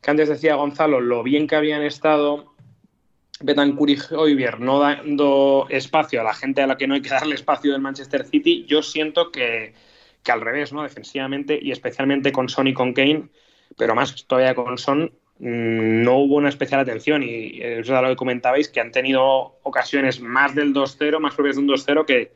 que 0.01 0.11
antes 0.11 0.29
decía 0.29 0.55
Gonzalo, 0.55 1.01
lo 1.01 1.23
bien 1.23 1.47
que 1.47 1.55
habían 1.55 1.81
estado 1.81 2.51
Betancourt 3.43 3.91
y 3.91 4.13
Hoybier 4.13 4.59
no 4.59 4.79
dando 4.79 5.67
espacio 5.69 6.21
a 6.21 6.23
la 6.23 6.33
gente 6.33 6.61
a 6.61 6.67
la 6.67 6.77
que 6.77 6.87
no 6.87 6.93
hay 6.93 7.01
que 7.01 7.09
darle 7.09 7.35
espacio 7.35 7.71
del 7.71 7.81
Manchester 7.81 8.25
City, 8.25 8.65
yo 8.67 8.83
siento 8.83 9.31
que, 9.31 9.73
que 10.23 10.31
al 10.31 10.41
revés, 10.41 10.73
¿no? 10.73 10.83
Defensivamente 10.83 11.57
y 11.61 11.71
especialmente 11.71 12.31
con 12.31 12.49
Son 12.49 12.67
y 12.67 12.73
con 12.73 12.93
Kane, 12.93 13.29
pero 13.77 13.95
más 13.95 14.25
todavía 14.25 14.55
con 14.55 14.77
Son, 14.77 15.03
mm, 15.03 15.09
no 15.41 16.17
hubo 16.17 16.35
una 16.35 16.49
especial 16.49 16.81
atención 16.81 17.23
y 17.23 17.59
eso 17.61 17.95
es 17.95 18.01
lo 18.01 18.09
que 18.09 18.15
comentabais, 18.15 18.69
que 18.69 18.79
han 18.79 18.91
tenido 18.91 19.57
ocasiones 19.63 20.21
más 20.21 20.53
del 20.53 20.71
2-0, 20.71 21.19
más 21.19 21.33
propias 21.33 21.55
de 21.55 21.63
un 21.63 21.67
2-0 21.67 22.05
que, 22.05 22.31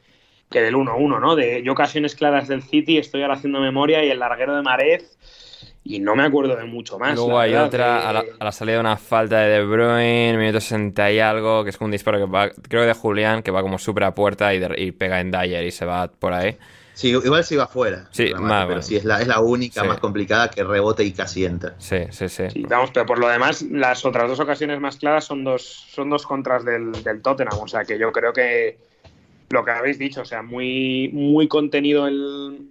que 0.49 0.61
del 0.61 0.73
1-1, 0.73 1.21
¿no? 1.21 1.35
De 1.35 1.61
yo 1.61 1.73
ocasiones 1.73 2.15
claras 2.15 2.47
del 2.47 2.63
City, 2.63 2.97
estoy 2.97 3.21
ahora 3.21 3.35
haciendo 3.35 3.59
memoria 3.59 4.03
y 4.03 4.09
el 4.09 4.17
larguero 4.17 4.55
de 4.55 4.63
Marez 4.63 5.19
y 5.83 5.99
no 5.99 6.15
me 6.15 6.23
acuerdo 6.23 6.55
de 6.55 6.65
mucho 6.65 6.97
más. 6.97 7.13
Luego 7.13 7.39
hay 7.39 7.53
otra, 7.53 8.09
a, 8.09 8.11
la, 8.11 8.23
a, 8.39 8.43
la, 8.43 8.51
salida 8.51 8.77
de 8.77 8.79
una 8.79 8.97
falta 8.97 9.41
de 9.41 9.49
De 9.49 9.63
Bruyne, 9.63 10.35
minuto 10.35 10.59
60 10.59 11.11
y 11.11 11.19
algo, 11.19 11.63
que 11.63 11.69
es 11.69 11.79
un 11.79 11.91
disparo 11.91 12.17
que 12.17 12.25
va, 12.25 12.49
creo 12.49 12.81
que 12.81 12.87
de 12.87 12.93
Julián, 12.95 13.43
que 13.43 13.51
va 13.51 13.61
como 13.61 13.77
súper 13.77 14.05
a 14.05 14.15
puerta 14.15 14.51
y, 14.55 14.57
de, 14.57 14.73
y, 14.81 14.91
pega 14.93 15.19
en 15.19 15.29
Dyer 15.29 15.63
y 15.63 15.69
se 15.69 15.85
va 15.85 16.07
por 16.07 16.33
ahí. 16.33 16.57
Sí, 16.95 17.09
igual 17.09 17.43
se 17.43 17.57
va 17.57 17.65
afuera. 17.65 18.07
Sí, 18.11 18.33
más, 18.39 18.65
pero 18.67 18.81
sí 18.81 18.95
es 18.95 19.03
la, 19.03 19.21
es 19.21 19.27
la 19.27 19.41
única 19.41 19.81
sí. 19.81 19.87
más 19.87 19.99
complicada 19.99 20.49
que 20.49 20.63
rebote 20.63 21.03
y 21.03 21.11
casi 21.11 21.45
entra. 21.45 21.75
Sí, 21.77 21.97
sí, 22.09 22.29
sí, 22.29 22.49
sí. 22.49 22.65
Vamos, 22.67 22.91
pero 22.93 23.05
por 23.05 23.19
lo 23.19 23.27
demás, 23.27 23.61
las 23.63 24.05
otras 24.05 24.29
dos 24.29 24.39
ocasiones 24.39 24.79
más 24.79 24.95
claras 24.95 25.25
son 25.25 25.43
dos, 25.43 25.85
son 25.91 26.09
dos 26.09 26.25
contras 26.25 26.63
del, 26.63 26.91
del 27.03 27.21
Tottenham. 27.21 27.59
O 27.59 27.67
sea 27.67 27.83
que 27.83 27.99
yo 27.99 28.11
creo 28.13 28.31
que 28.31 28.77
lo 29.49 29.65
que 29.65 29.71
habéis 29.71 29.99
dicho, 29.99 30.21
o 30.21 30.25
sea, 30.25 30.41
muy, 30.41 31.09
muy 31.11 31.49
contenido 31.49 32.07
el, 32.07 32.69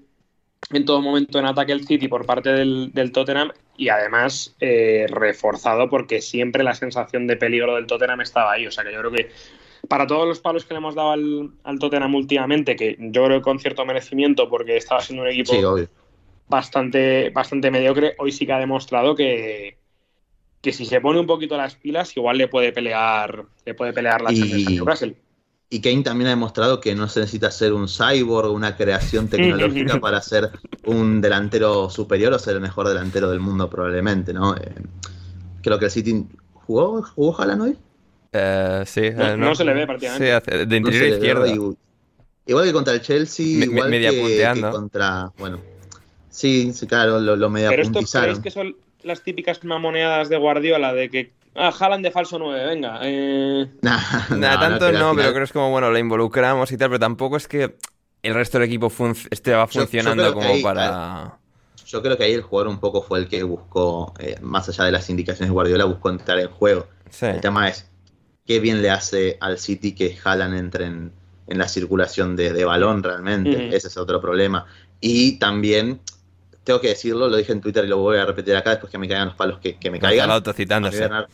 en 0.70 0.84
todo 0.84 1.02
momento 1.02 1.38
en 1.38 1.46
ataque 1.46 1.72
el 1.72 1.86
City 1.86 2.08
por 2.08 2.24
parte 2.24 2.50
del, 2.50 2.92
del 2.92 3.12
Tottenham 3.12 3.52
y 3.76 3.88
además 3.90 4.54
eh, 4.60 5.06
reforzado 5.08 5.90
porque 5.90 6.20
siempre 6.20 6.64
la 6.64 6.74
sensación 6.74 7.26
de 7.26 7.36
peligro 7.36 7.74
del 7.74 7.86
Tottenham 7.86 8.22
estaba 8.22 8.52
ahí. 8.52 8.66
O 8.66 8.70
sea 8.70 8.84
que 8.84 8.92
yo 8.92 9.00
creo 9.00 9.12
que 9.12 9.30
para 9.88 10.06
todos 10.06 10.26
los 10.26 10.40
palos 10.40 10.64
que 10.64 10.74
le 10.74 10.78
hemos 10.78 10.94
dado 10.94 11.10
al, 11.12 11.50
al 11.64 11.78
Tottenham 11.78 12.14
últimamente, 12.14 12.76
que 12.76 12.96
yo 12.98 13.24
creo 13.24 13.42
con 13.42 13.58
cierto 13.58 13.84
merecimiento 13.84 14.48
porque 14.48 14.76
estaba 14.76 15.00
siendo 15.00 15.22
un 15.22 15.30
equipo 15.30 15.52
sí, 15.52 15.86
bastante, 16.48 17.30
bastante 17.30 17.70
mediocre, 17.70 18.14
hoy 18.18 18.32
sí 18.32 18.46
que 18.46 18.52
ha 18.52 18.58
demostrado 18.58 19.14
que, 19.14 19.78
que 20.60 20.72
si 20.72 20.86
se 20.86 21.00
pone 21.00 21.20
un 21.20 21.26
poquito 21.26 21.56
las 21.56 21.76
pilas, 21.76 22.16
igual 22.16 22.38
le 22.38 22.48
puede 22.48 22.72
pelear, 22.72 23.44
le 23.64 23.74
puede 23.74 23.92
pelear 23.92 24.22
la 24.22 24.30
Champions 24.30 24.62
y... 24.62 24.66
a 24.66 24.70
Newcastle. 24.70 25.16
Y 25.70 25.80
Kane 25.80 26.02
también 26.02 26.28
ha 26.28 26.30
demostrado 26.30 26.80
que 26.80 26.94
no 26.94 27.08
se 27.08 27.20
necesita 27.20 27.50
ser 27.50 27.72
un 27.72 27.88
cyborg, 27.88 28.52
una 28.52 28.76
creación 28.76 29.28
tecnológica 29.28 29.98
para 30.00 30.20
ser 30.22 30.50
un 30.84 31.20
delantero 31.20 31.90
superior 31.90 32.32
o 32.32 32.38
ser 32.38 32.54
el 32.54 32.60
mejor 32.60 32.86
delantero 32.86 33.30
del 33.30 33.40
mundo 33.40 33.68
probablemente, 33.68 34.32
¿no? 34.32 34.54
Eh, 34.54 34.74
creo 35.62 35.78
que 35.78 35.86
el 35.86 35.90
City 35.90 36.26
jugó, 36.52 37.02
jugó 37.02 37.40
Haaland 37.40 37.62
hoy. 37.62 37.78
Uh, 38.34 38.84
sí, 38.84 39.10
no, 39.10 39.36
no, 39.36 39.46
no, 39.46 39.54
se 39.54 39.64
le 39.64 39.72
ve 39.74 39.86
prácticamente. 39.86 40.40
Sí, 40.44 40.56
de 40.66 40.76
interior 40.76 41.08
no 41.08 41.14
izquierda. 41.16 41.48
Igual, 41.48 41.76
igual, 42.46 42.64
que 42.66 42.72
contra 42.72 42.94
el 42.94 43.00
Chelsea, 43.00 43.46
me, 43.58 43.64
igual 43.66 43.90
media 43.90 44.10
que, 44.10 44.60
contra, 44.70 45.30
bueno, 45.38 45.60
sí, 46.30 46.72
sí, 46.72 46.86
claro, 46.86 47.20
lo, 47.20 47.36
lo 47.36 47.48
media 47.50 47.70
Pero 47.70 47.82
esto 47.82 48.00
creéis 48.20 48.40
que 48.40 48.50
son 48.50 48.76
las 49.02 49.22
típicas 49.22 49.62
mamoneadas 49.64 50.28
de 50.28 50.36
Guardiola 50.36 50.92
de 50.92 51.10
que 51.10 51.32
Ah, 51.56 51.72
Haaland 51.78 52.04
de 52.04 52.10
falso 52.10 52.36
9, 52.36 52.66
venga. 52.66 52.98
Eh... 53.02 53.68
Nah, 53.82 54.00
Nah, 54.30 54.54
no, 54.54 54.58
tanto 54.58 54.90
no, 54.90 55.14
pero 55.14 55.28
creo 55.28 55.34
que 55.34 55.42
es 55.44 55.52
como, 55.52 55.70
bueno, 55.70 55.88
la 55.92 56.00
involucramos 56.00 56.72
y 56.72 56.76
tal, 56.76 56.88
pero 56.88 56.98
tampoco 56.98 57.36
es 57.36 57.46
que 57.46 57.76
el 58.24 58.34
resto 58.34 58.58
del 58.58 58.66
equipo 58.66 58.90
func- 58.90 59.28
este 59.30 59.52
va 59.52 59.64
Yo- 59.66 59.70
yo 59.72 59.80
funcionando 59.82 60.34
como 60.34 60.48
ahí- 60.48 60.62
para... 60.62 61.38
Yo 61.86 62.02
creo 62.02 62.16
que 62.16 62.24
ahí 62.24 62.32
el 62.32 62.42
jugador 62.42 62.68
un 62.72 62.80
poco 62.80 63.02
fue 63.02 63.20
el 63.20 63.28
que 63.28 63.44
buscó, 63.44 64.14
eh, 64.18 64.36
más 64.40 64.68
allá 64.68 64.84
de 64.86 64.90
las 64.90 65.08
indicaciones 65.10 65.50
de 65.50 65.52
Guardiola, 65.52 65.84
buscó 65.84 66.10
entrar 66.10 66.40
en 66.40 66.48
juego. 66.48 66.88
Sí. 67.10 67.26
El 67.26 67.40
tema 67.40 67.68
es 67.68 67.88
qué 68.46 68.60
bien 68.60 68.82
le 68.82 68.90
hace 68.90 69.38
al 69.40 69.58
City 69.58 69.94
que 69.94 70.18
Haaland 70.22 70.56
entre 70.56 70.86
en, 70.86 71.12
en 71.46 71.58
la 71.58 71.68
circulación 71.68 72.36
de, 72.36 72.52
de 72.52 72.64
balón 72.64 73.02
realmente. 73.02 73.68
Ujú. 73.68 73.74
Ese 73.74 73.88
es 73.88 73.96
otro 73.96 74.20
problema. 74.20 74.66
Y 75.00 75.38
también, 75.38 76.00
tengo 76.62 76.80
que 76.80 76.88
decirlo, 76.88 77.28
lo 77.28 77.36
dije 77.36 77.52
en 77.52 77.60
Twitter 77.60 77.84
y 77.84 77.88
lo 77.88 77.98
voy 77.98 78.18
a 78.18 78.26
repetir 78.26 78.56
acá 78.56 78.70
después 78.70 78.90
que 78.90 78.98
me 78.98 79.08
caigan 79.08 79.28
los 79.28 79.36
palos 79.36 79.58
que, 79.58 79.76
que 79.78 79.90
me 79.90 79.98
caigan. 79.98 80.28
Gonzalo 80.28 80.32
A 80.32 80.36
mí, 80.36 80.38
autocitándose. 80.38 81.00
Bernardo, 81.00 81.28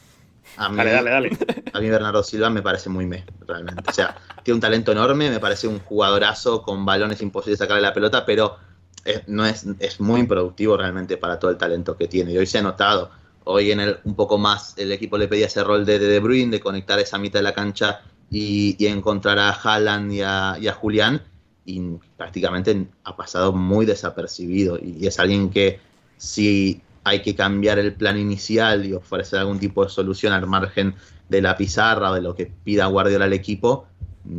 a, 0.57 0.69
mí, 0.69 0.77
Dale, 0.77 0.93
dale, 0.93 1.11
dale. 1.11 1.31
a 1.73 1.81
mí 1.81 1.91
Bernardo 1.91 2.23
Silva 2.23 2.51
me 2.51 2.63
parece 2.63 2.89
muy 2.89 3.07
me, 3.07 3.25
realmente. 3.47 3.85
O 3.89 3.93
sea, 3.93 4.17
tiene 4.43 4.57
un 4.57 4.61
talento 4.61 4.93
enorme, 4.93 5.31
me 5.31 5.41
parece 5.41 5.69
un 5.69 5.79
jugadorazo 5.81 6.63
con 6.63 6.85
balones 6.85 7.21
imposibles 7.23 7.59
de 7.59 7.65
sacarle 7.65 7.83
la 7.83 7.95
pelota, 7.95 8.25
pero 8.27 8.57
es, 9.05 9.27
no 9.29 9.47
es, 9.47 9.67
es 9.79 10.01
muy 10.01 10.21
improductivo 10.21 10.77
realmente 10.77 11.17
para 11.17 11.39
todo 11.39 11.51
el 11.51 11.59
talento 11.59 11.97
que 11.97 12.09
tiene. 12.09 12.33
Y 12.33 12.39
hoy 12.39 12.47
se 12.47 12.59
ha 12.59 12.63
notado. 12.63 13.11
Hoy 13.45 13.71
en 13.71 13.81
el 13.81 13.99
un 14.05 14.15
poco 14.15 14.39
más 14.39 14.75
el 14.77 14.93
equipo 14.93 15.17
le 15.19 15.29
pedía 15.29 15.47
ese 15.47 15.65
rol 15.65 15.85
de 15.85 15.99
De, 15.99 16.07
de 16.07 16.21
Bruyne, 16.21 16.51
de 16.51 16.61
conectar 16.61 16.99
esa 16.99 17.19
mitad 17.19 17.41
de 17.41 17.45
la 17.45 17.55
cancha 17.55 18.03
y, 18.31 18.77
encontrar 18.87 19.39
a 19.39 19.51
Haaland 19.51 20.13
y 20.13 20.23
a, 20.23 20.57
y 20.61 20.69
Julián. 20.69 21.23
Y 21.65 21.81
prácticamente 22.17 22.87
ha 23.05 23.17
pasado 23.17 23.53
muy 23.53 23.87
desapercibido. 23.87 24.79
Y, 24.79 24.99
y 25.01 25.07
es 25.07 25.19
alguien 25.19 25.51
que 25.51 25.81
si 26.17 26.81
hay 27.05 27.23
que 27.23 27.35
cambiar 27.35 27.79
el 27.79 27.95
plan 27.95 28.19
inicial 28.19 28.85
y 28.85 28.93
ofrecer 28.93 29.41
algún 29.41 29.59
tipo 29.59 29.85
de 29.85 29.91
solución 29.91 30.33
al 30.33 30.47
margen 30.47 30.95
de 31.29 31.41
la 31.41 31.57
pizarra 31.57 32.11
o 32.11 32.15
de 32.15 32.21
lo 32.21 32.35
que 32.35 32.47
pida 32.47 32.87
Guardiola 32.87 33.25
al 33.25 33.33
equipo, 33.33 33.87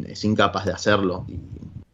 es 0.08 0.24
incapaz 0.24 0.66
de 0.66 0.74
hacerlo. 0.74 1.26
Y 1.28 1.40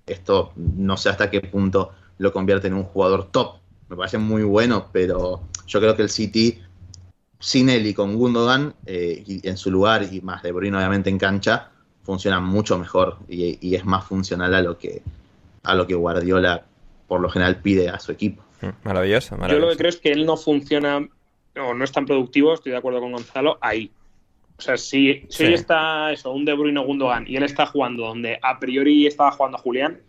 esto 0.06 0.52
no 0.56 0.98
sé 0.98 1.10
hasta 1.10 1.30
qué 1.30 1.42
punto 1.42 1.92
lo 2.18 2.34
convierte 2.34 2.68
en 2.68 2.74
un 2.74 2.84
jugador 2.84 3.26
top. 3.32 3.58
Me 3.90 3.96
parece 3.96 4.18
muy 4.18 4.44
bueno, 4.44 4.88
pero 4.92 5.42
yo 5.68 5.80
creo 5.80 5.96
que 5.96 6.02
el 6.02 6.10
City, 6.10 6.60
sin 7.40 7.70
él 7.70 7.86
y 7.86 7.94
con 7.94 8.16
Gundogan 8.16 8.74
eh, 8.86 9.24
y 9.26 9.48
en 9.48 9.58
su 9.58 9.70
lugar, 9.72 10.08
y 10.12 10.22
más 10.22 10.42
de 10.44 10.52
Bruyne 10.52 10.76
obviamente 10.78 11.10
en 11.10 11.18
cancha, 11.18 11.70
funciona 12.04 12.40
mucho 12.40 12.78
mejor 12.80 13.18
y, 13.28 13.58
y 13.68 13.76
es 13.76 13.86
más 13.86 14.06
funcional 14.06 14.54
a 14.56 14.62
lo 14.62 14.78
que 14.78 15.02
a 15.64 15.76
lo 15.76 15.86
que 15.86 15.94
Guardiola 15.96 16.64
por 17.08 17.20
lo 17.22 17.30
general 17.30 17.58
pide 17.62 17.90
a 17.90 18.00
su 18.00 18.12
equipo. 18.12 18.44
Mm, 18.62 18.68
Maravilloso, 18.84 19.32
Yo 19.36 19.38
maravilloso. 19.38 19.66
lo 19.66 19.72
que 19.72 19.78
creo 19.78 19.90
es 19.90 19.98
que 19.98 20.12
él 20.12 20.26
no 20.26 20.38
funciona 20.38 21.08
o 21.60 21.74
no 21.74 21.84
es 21.84 21.92
tan 21.92 22.06
productivo, 22.06 22.54
estoy 22.54 22.72
de 22.72 22.78
acuerdo 22.78 23.00
con 23.02 23.12
Gonzalo, 23.12 23.58
ahí. 23.62 23.92
O 24.58 24.62
sea, 24.62 24.78
si, 24.78 25.26
si 25.30 25.38
Sí. 25.38 25.44
hoy 25.46 25.54
está 25.54 26.12
eso, 26.12 26.32
un 26.32 26.44
De 26.46 26.54
Bruyne 26.54 26.80
o 26.80 26.84
Gundogan 26.86 27.26
y 27.28 27.36
él 27.36 27.44
está 27.44 27.66
jugando 27.66 28.04
donde 28.08 28.40
a 28.42 28.60
priori 28.60 29.06
estaba 29.08 29.32
jugando 29.32 29.58
Julián, 29.58 30.00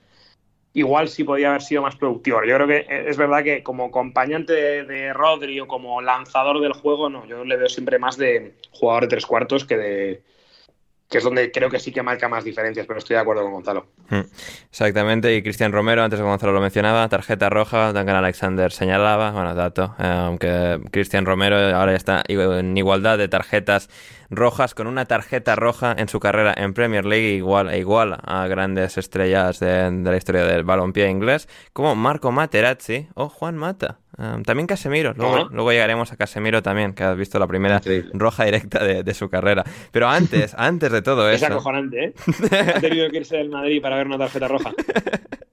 igual 0.79 1.09
sí 1.09 1.25
podía 1.25 1.51
haber 1.51 1.63
sido 1.63 1.83
más 1.83 1.97
productivo. 1.97 2.45
Yo 2.45 2.55
creo 2.55 2.67
que 2.67 2.87
es 2.89 3.17
verdad 3.17 3.43
que 3.43 3.63
como 3.63 3.87
acompañante 3.87 4.53
de, 4.53 4.85
de 4.85 5.13
Rodri 5.13 5.61
o 5.61 5.67
como 5.67 6.01
lanzador 6.01 6.61
del 6.61 6.73
juego, 6.73 7.09
no, 7.09 7.27
yo 7.27 7.45
le 7.45 7.57
veo 7.57 7.69
siempre 7.69 7.99
más 7.99 8.17
de 8.17 8.55
jugador 8.71 9.05
de 9.05 9.09
tres 9.09 9.27
cuartos 9.27 9.65
que 9.65 9.77
de 9.77 10.23
que 11.09 11.19
es 11.19 11.25
donde 11.25 11.51
creo 11.51 11.71
que 11.71 11.79
sí 11.79 11.91
que 11.91 12.03
marca 12.03 12.29
más 12.29 12.45
diferencias, 12.45 12.87
pero 12.87 12.99
estoy 12.99 13.15
de 13.15 13.21
acuerdo 13.21 13.43
con 13.43 13.53
Gonzalo. 13.53 13.87
Hmm. 14.11 14.25
Exactamente, 14.71 15.35
y 15.35 15.43
Cristian 15.43 15.73
Romero, 15.73 16.03
antes 16.03 16.19
de 16.19 16.25
Gonzalo 16.25 16.53
lo 16.53 16.61
mencionaba, 16.61 17.09
tarjeta 17.09 17.49
roja, 17.49 17.93
Duncan 17.93 18.17
Alexander 18.17 18.71
señalaba, 18.71 19.31
bueno, 19.31 19.55
dato, 19.55 19.95
eh, 19.99 20.07
aunque 20.07 20.81
Cristian 20.91 21.25
Romero 21.25 21.57
ahora 21.57 21.93
ya 21.93 21.97
está 21.97 22.23
en 22.29 22.77
igualdad 22.77 23.17
de 23.17 23.29
tarjetas 23.29 23.89
rojas, 24.29 24.75
con 24.75 24.87
una 24.87 25.07
tarjeta 25.07 25.57
roja 25.57 25.95
en 25.97 26.09
su 26.09 26.21
carrera 26.21 26.55
en 26.55 26.75
Premier 26.75 27.07
League, 27.07 27.31
igual 27.31 27.71
e 27.71 27.79
igual 27.79 28.19
a 28.23 28.47
grandes 28.47 28.99
estrellas 28.99 29.61
de, 29.61 29.91
de 29.91 30.11
la 30.11 30.17
historia 30.17 30.45
del 30.45 30.65
balompié 30.65 31.09
inglés, 31.09 31.49
como 31.73 31.95
Marco 31.95 32.33
Materazzi 32.33 33.09
o 33.15 33.31
Juan 33.31 33.57
Mata. 33.57 33.99
Um, 34.19 34.43
también 34.43 34.67
Casemiro, 34.67 35.15
luego, 35.17 35.49
luego, 35.53 35.71
llegaremos 35.71 36.13
a 36.13 36.17
Casemiro 36.17 36.61
también, 36.61 36.93
que 36.93 37.05
has 37.05 37.17
visto 37.17 37.39
la 37.39 37.47
primera 37.47 37.81
roja 38.13 38.45
directa 38.45 38.83
de, 38.83 39.05
de, 39.05 39.15
su 39.15 39.29
carrera. 39.29 39.63
Pero 39.93 40.09
antes, 40.09 40.55
antes 40.59 40.91
de 40.91 41.03
todo 41.03 41.31
eso. 41.31 41.47
Es 41.47 41.51
acojonante, 41.53 42.05
¿eh? 42.07 42.15
ha 42.77 42.81
tenido 42.81 43.09
que 43.11 43.19
irse 43.19 43.37
del 43.37 43.49
Madrid 43.49 43.81
para 43.81 43.97
ver 43.97 44.09
una 44.09 44.19
tarjeta 44.19 44.49
roja. 44.49 44.73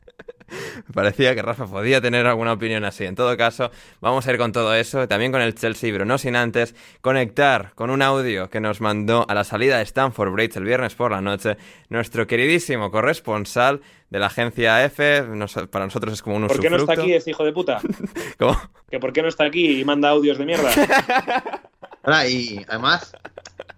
Parecía 0.93 1.36
que 1.36 1.41
Rafa 1.41 1.66
podía 1.66 2.02
tener 2.02 2.26
alguna 2.28 2.54
opinión 2.54 2.84
así. 2.86 3.06
En 3.06 3.16
todo 3.16 3.36
caso, 3.38 3.72
vamos 4.02 4.28
a 4.28 4.32
ir 4.32 4.38
con 4.38 4.52
todo 4.52 4.74
eso, 4.76 5.08
también 5.08 5.32
con 5.32 5.41
el 5.41 5.56
Chelsea, 5.56 5.91
pero 5.91 6.06
no 6.06 6.18
sin 6.18 6.36
antes 6.36 6.76
conectar 7.02 7.74
con 7.76 7.89
un 7.89 8.02
audio 8.02 8.50
que 8.50 8.60
nos 8.60 8.82
mandó 8.82 9.26
a 9.28 9.34
la 9.34 9.43
salida 9.43 9.78
de 9.78 9.84
Stanford 9.84 10.32
Bridge 10.32 10.58
el 10.58 10.64
viernes 10.64 10.96
por 10.96 11.12
la 11.12 11.22
noche 11.22 11.58
nuestro 11.89 12.28
queridísimo 12.28 12.91
corresponsal 12.91 13.82
de 14.10 14.20
la 14.20 14.28
agencia 14.28 14.84
F. 14.86 15.24
para 15.70 15.86
nosotros 15.86 16.14
es 16.14 16.22
como 16.22 16.36
un 16.38 16.48
¿Por 16.48 16.60
qué 16.60 16.70
no 16.70 16.78
está 16.78 16.93
aquí 16.93 17.14
ese 17.14 17.32
hijo 17.32 17.43
de 17.43 17.52
puta? 17.52 17.82
¿Cómo? 18.38 18.60
¿Que 18.89 19.00
por 19.00 19.14
qué 19.14 19.22
no 19.22 19.28
está 19.28 19.46
aquí 19.46 19.80
y 19.80 19.86
manda 19.86 20.10
audios 20.10 20.38
de 20.38 20.46
mierda? 20.46 20.72
Ahora, 22.04 22.28
y 22.28 22.64
además, 22.68 23.16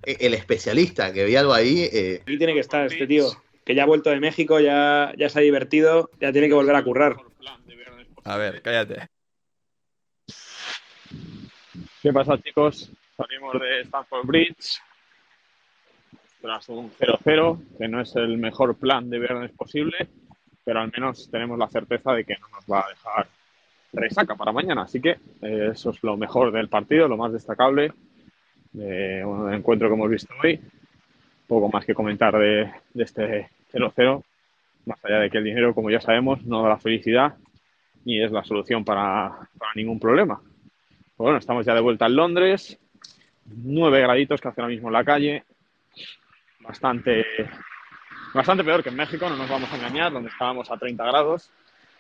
el 0.03 0.34
especialista 0.34 1.13
que 1.13 1.24
vi 1.24 1.38
algo 1.38 1.53
ahí. 1.53 1.88
Eh... 1.91 2.20
Aquí 2.24 2.38
tiene 2.38 2.53
que 2.53 2.59
estar 2.59 2.86
este 2.86 3.07
tío 3.07 3.30
que 3.68 3.76
ya 3.76 3.84
ha 3.84 3.86
vuelto 3.86 4.09
de 4.09 4.22
México, 4.22 4.61
ya, 4.61 5.11
ya 5.18 5.28
se 5.28 5.39
ha 5.39 5.41
divertido, 5.41 6.09
ya 6.22 6.32
tiene 6.32 6.47
que 6.47 6.53
volver 6.53 6.74
a 6.74 6.84
currar. 6.86 7.18
A 8.24 8.38
ver, 8.38 8.61
cállate. 8.61 9.09
¿Qué 12.01 12.13
pasa, 12.13 12.38
chicos? 12.38 12.89
Salimos 13.18 13.59
de 13.59 13.82
Stanford 13.82 14.26
Bridge 14.26 14.80
tras 16.39 16.70
un 16.70 16.89
0-0, 16.93 17.78
que 17.78 17.89
no 17.89 17.99
es 17.99 18.15
el 18.15 18.38
mejor 18.38 18.78
plan 18.78 19.09
de 19.09 19.20
viernes 19.20 19.51
posible, 19.51 20.07
pero 20.63 20.80
al 20.80 20.89
menos 20.89 21.30
tenemos 21.30 21.59
la 21.59 21.68
certeza 21.68 22.13
de 22.13 22.24
que 22.24 22.38
no 22.39 22.47
nos 22.47 22.63
va 22.72 22.86
a 22.86 22.89
dejar 22.89 23.28
resaca 23.91 24.36
para 24.36 24.53
mañana. 24.53 24.84
Así 24.84 25.01
que 25.01 25.18
eh, 25.41 25.72
eso 25.74 25.89
es 25.89 26.01
lo 26.03 26.15
mejor 26.15 26.53
del 26.53 26.70
partido, 26.70 27.09
lo 27.09 27.18
más 27.18 27.34
destacable 27.34 27.91
de 28.72 29.26
un 29.26 29.53
encuentro 29.53 29.89
que 29.89 29.93
hemos 29.93 30.09
visto 30.09 30.34
hoy. 30.41 30.57
Poco 31.47 31.68
más 31.68 31.86
que 31.86 31.93
comentar 31.93 32.38
de, 32.38 32.72
de 32.93 33.03
este 33.03 33.56
0-0, 33.72 34.24
más 34.86 35.03
allá 35.03 35.20
de 35.20 35.30
que 35.30 35.38
el 35.38 35.43
dinero, 35.43 35.74
como 35.74 35.89
ya 35.89 35.99
sabemos, 35.99 36.43
no 36.45 36.63
da 36.63 36.70
la 36.70 36.78
felicidad 36.78 37.36
ni 38.07 38.24
es 38.24 38.32
la 38.32 38.41
solución 38.45 38.86
para, 38.86 39.49
ningún 39.76 39.99
problema. 39.99 40.41
Bueno, 41.18 41.38
estamos 41.38 41.65
ya 41.65 41.74
de 41.74 41.82
vuelta 41.82 42.05
en 42.05 42.15
Londres, 42.15 42.80
9 43.45 43.99
graditos 43.99 44.39
que 44.39 44.47
hace 44.47 44.61
ahora 44.61 44.72
mismo 44.72 44.88
en 44.88 44.93
la 44.93 45.03
calle, 45.03 45.43
bastante, 46.61 47.26
bastante 48.34 48.63
peor 48.63 48.82
que 48.82 48.89
en 48.89 48.95
México, 48.95 49.28
no 49.28 49.36
nos 49.36 49.49
vamos 49.49 49.70
a 49.74 49.76
engañar, 49.76 50.13
donde 50.13 50.30
estábamos 50.30 50.72
a 50.72 50.78
30 50.78 51.03
grados. 51.03 51.51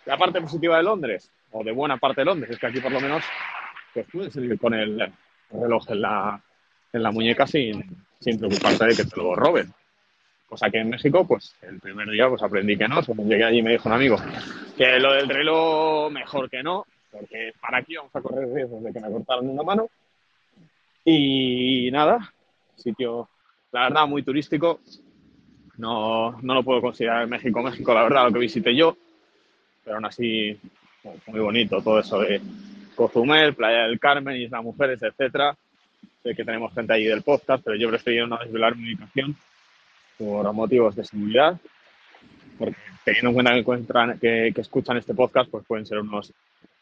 La 0.05 0.17
parte 0.17 0.39
positiva 0.39 0.77
de 0.77 0.83
Londres, 0.83 1.29
o 1.51 1.61
de 1.61 1.73
buena 1.73 1.97
parte 1.97 2.21
de 2.21 2.25
Londres, 2.25 2.51
es 2.51 2.57
que 2.57 2.67
aquí 2.67 2.79
por 2.79 2.93
lo 2.93 3.01
menos 3.01 3.23
pues 3.93 4.07
puedes 4.09 4.33
ir 4.37 4.57
con 4.57 4.73
el 4.73 5.11
reloj 5.51 5.91
en 5.91 6.01
la, 6.01 6.41
en 6.93 7.03
la 7.03 7.11
muñeca 7.11 7.45
sin, 7.45 7.83
sin 8.21 8.39
preocuparte 8.39 8.85
de 8.85 8.95
que 8.95 9.03
te 9.03 9.17
lo 9.17 9.35
roben. 9.35 9.73
Cosa 10.47 10.69
que 10.69 10.79
en 10.79 10.89
México, 10.89 11.27
pues 11.27 11.55
el 11.61 11.79
primer 11.79 12.09
día 12.09 12.29
pues 12.29 12.41
aprendí 12.41 12.77
que 12.77 12.87
no. 12.87 13.03
Según 13.03 13.27
llegué 13.27 13.43
allí 13.43 13.61
me 13.61 13.71
dijo 13.71 13.89
un 13.89 13.95
amigo 13.95 14.17
que 14.77 14.99
lo 14.99 15.13
del 15.13 15.27
reloj 15.27 16.11
mejor 16.11 16.49
que 16.49 16.63
no, 16.63 16.85
porque 17.11 17.51
para 17.59 17.79
aquí 17.79 17.95
vamos 17.97 18.15
a 18.15 18.21
correr 18.21 18.47
riesgos 18.53 18.83
de 18.83 18.93
que 18.93 18.99
me 18.99 19.11
cortaran 19.11 19.49
una 19.49 19.63
mano. 19.63 19.89
Y 21.03 21.89
nada, 21.91 22.33
sitio, 22.75 23.29
la 23.71 23.83
verdad, 23.83 24.07
muy 24.07 24.23
turístico. 24.23 24.79
No, 25.77 26.39
no 26.41 26.53
lo 26.53 26.63
puedo 26.63 26.81
considerar 26.81 27.27
México, 27.27 27.61
México, 27.61 27.93
la 27.93 28.03
verdad, 28.03 28.25
lo 28.25 28.33
que 28.33 28.39
visité 28.39 28.75
yo. 28.75 28.97
Pero 29.83 29.97
aún 29.97 30.05
así, 30.05 30.57
muy 31.27 31.39
bonito 31.39 31.81
todo 31.81 31.99
eso 31.99 32.19
de 32.19 32.41
Cozumel, 32.95 33.53
Playa 33.53 33.83
del 33.83 33.99
Carmen, 33.99 34.37
Isla 34.37 34.61
Mujeres, 34.61 35.01
etcétera. 35.01 35.55
Sé 36.23 36.35
que 36.35 36.43
tenemos 36.43 36.73
gente 36.73 36.93
allí 36.93 37.05
del 37.05 37.21
podcast, 37.21 37.63
pero 37.63 37.77
yo 37.77 37.89
prefiero 37.89 38.27
no 38.27 38.37
desvelar 38.37 38.75
mi 38.75 38.85
ubicación 38.85 39.35
por 40.17 40.51
motivos 40.53 40.95
de 40.95 41.03
seguridad, 41.03 41.59
porque 42.57 42.77
teniendo 43.03 43.29
en 43.29 43.33
cuenta 43.33 43.51
que, 43.51 43.59
encuentran, 43.59 44.19
que, 44.19 44.51
que, 44.53 44.61
escuchan 44.61 44.97
este 44.97 45.13
podcast, 45.13 45.49
pues 45.49 45.65
pueden 45.65 45.85
ser 45.85 45.99
unos 45.99 46.33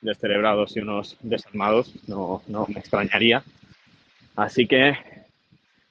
descerebrados 0.01 0.75
y 0.75 0.79
unos 0.79 1.17
desarmados, 1.21 1.93
no, 2.07 2.41
no 2.47 2.65
me 2.67 2.79
extrañaría. 2.79 3.43
Así 4.35 4.67
que, 4.67 4.97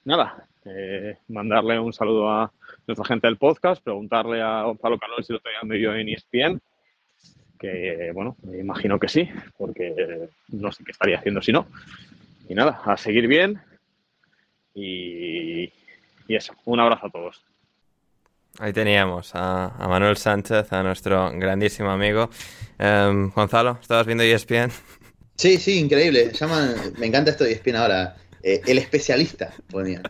nada, 0.05 0.47
eh, 0.65 1.17
mandarle 1.29 1.79
un 1.79 1.93
saludo 1.93 2.31
a 2.31 2.53
nuestra 2.87 3.07
gente 3.07 3.27
del 3.27 3.37
podcast, 3.37 3.83
preguntarle 3.83 4.41
a 4.41 4.63
Gonzalo 4.63 4.99
Calor 4.99 5.25
si 5.25 5.33
lo 5.33 5.41
todavía 5.41 5.61
medio 5.63 5.95
en 5.95 6.09
ESPN, 6.09 6.61
que, 7.59 8.11
bueno, 8.15 8.37
me 8.43 8.59
imagino 8.59 8.99
que 8.99 9.09
sí, 9.09 9.29
porque 9.57 10.29
no 10.49 10.73
sé 10.73 10.85
qué 10.85 10.93
estaría 10.93 11.19
haciendo 11.19 11.43
si 11.43 11.53
no. 11.53 11.67
Y 12.49 12.55
nada, 12.55 12.83
a 12.85 12.97
seguir 12.97 13.27
bien 13.27 13.61
y, 14.75 15.73
y 16.29 16.37
eso, 16.37 16.55
un 16.65 16.81
abrazo 16.81 17.07
a 17.07 17.11
todos. 17.11 17.45
Ahí 18.59 18.73
teníamos 18.73 19.35
a, 19.35 19.67
a 19.67 19.89
Manuel 19.89 20.17
Sánchez, 20.17 20.73
a 20.73 20.83
nuestro 20.83 21.31
grandísimo 21.33 21.91
amigo. 21.91 22.31
Um, 22.79 23.31
Gonzalo, 23.31 23.79
¿estabas 23.81 24.07
viendo 24.07 24.25
ESPN? 24.25 24.71
Sí, 25.37 25.59
sí, 25.59 25.81
increíble. 25.81 26.31
Me 26.97 27.07
encanta 27.07 27.33
esto 27.33 27.43
de 27.43 27.51
ESPN 27.51 27.75
ahora. 27.75 28.17
Eh, 28.45 28.61
el 28.67 28.79
especialista, 28.79 29.53
ponía. 29.69 30.01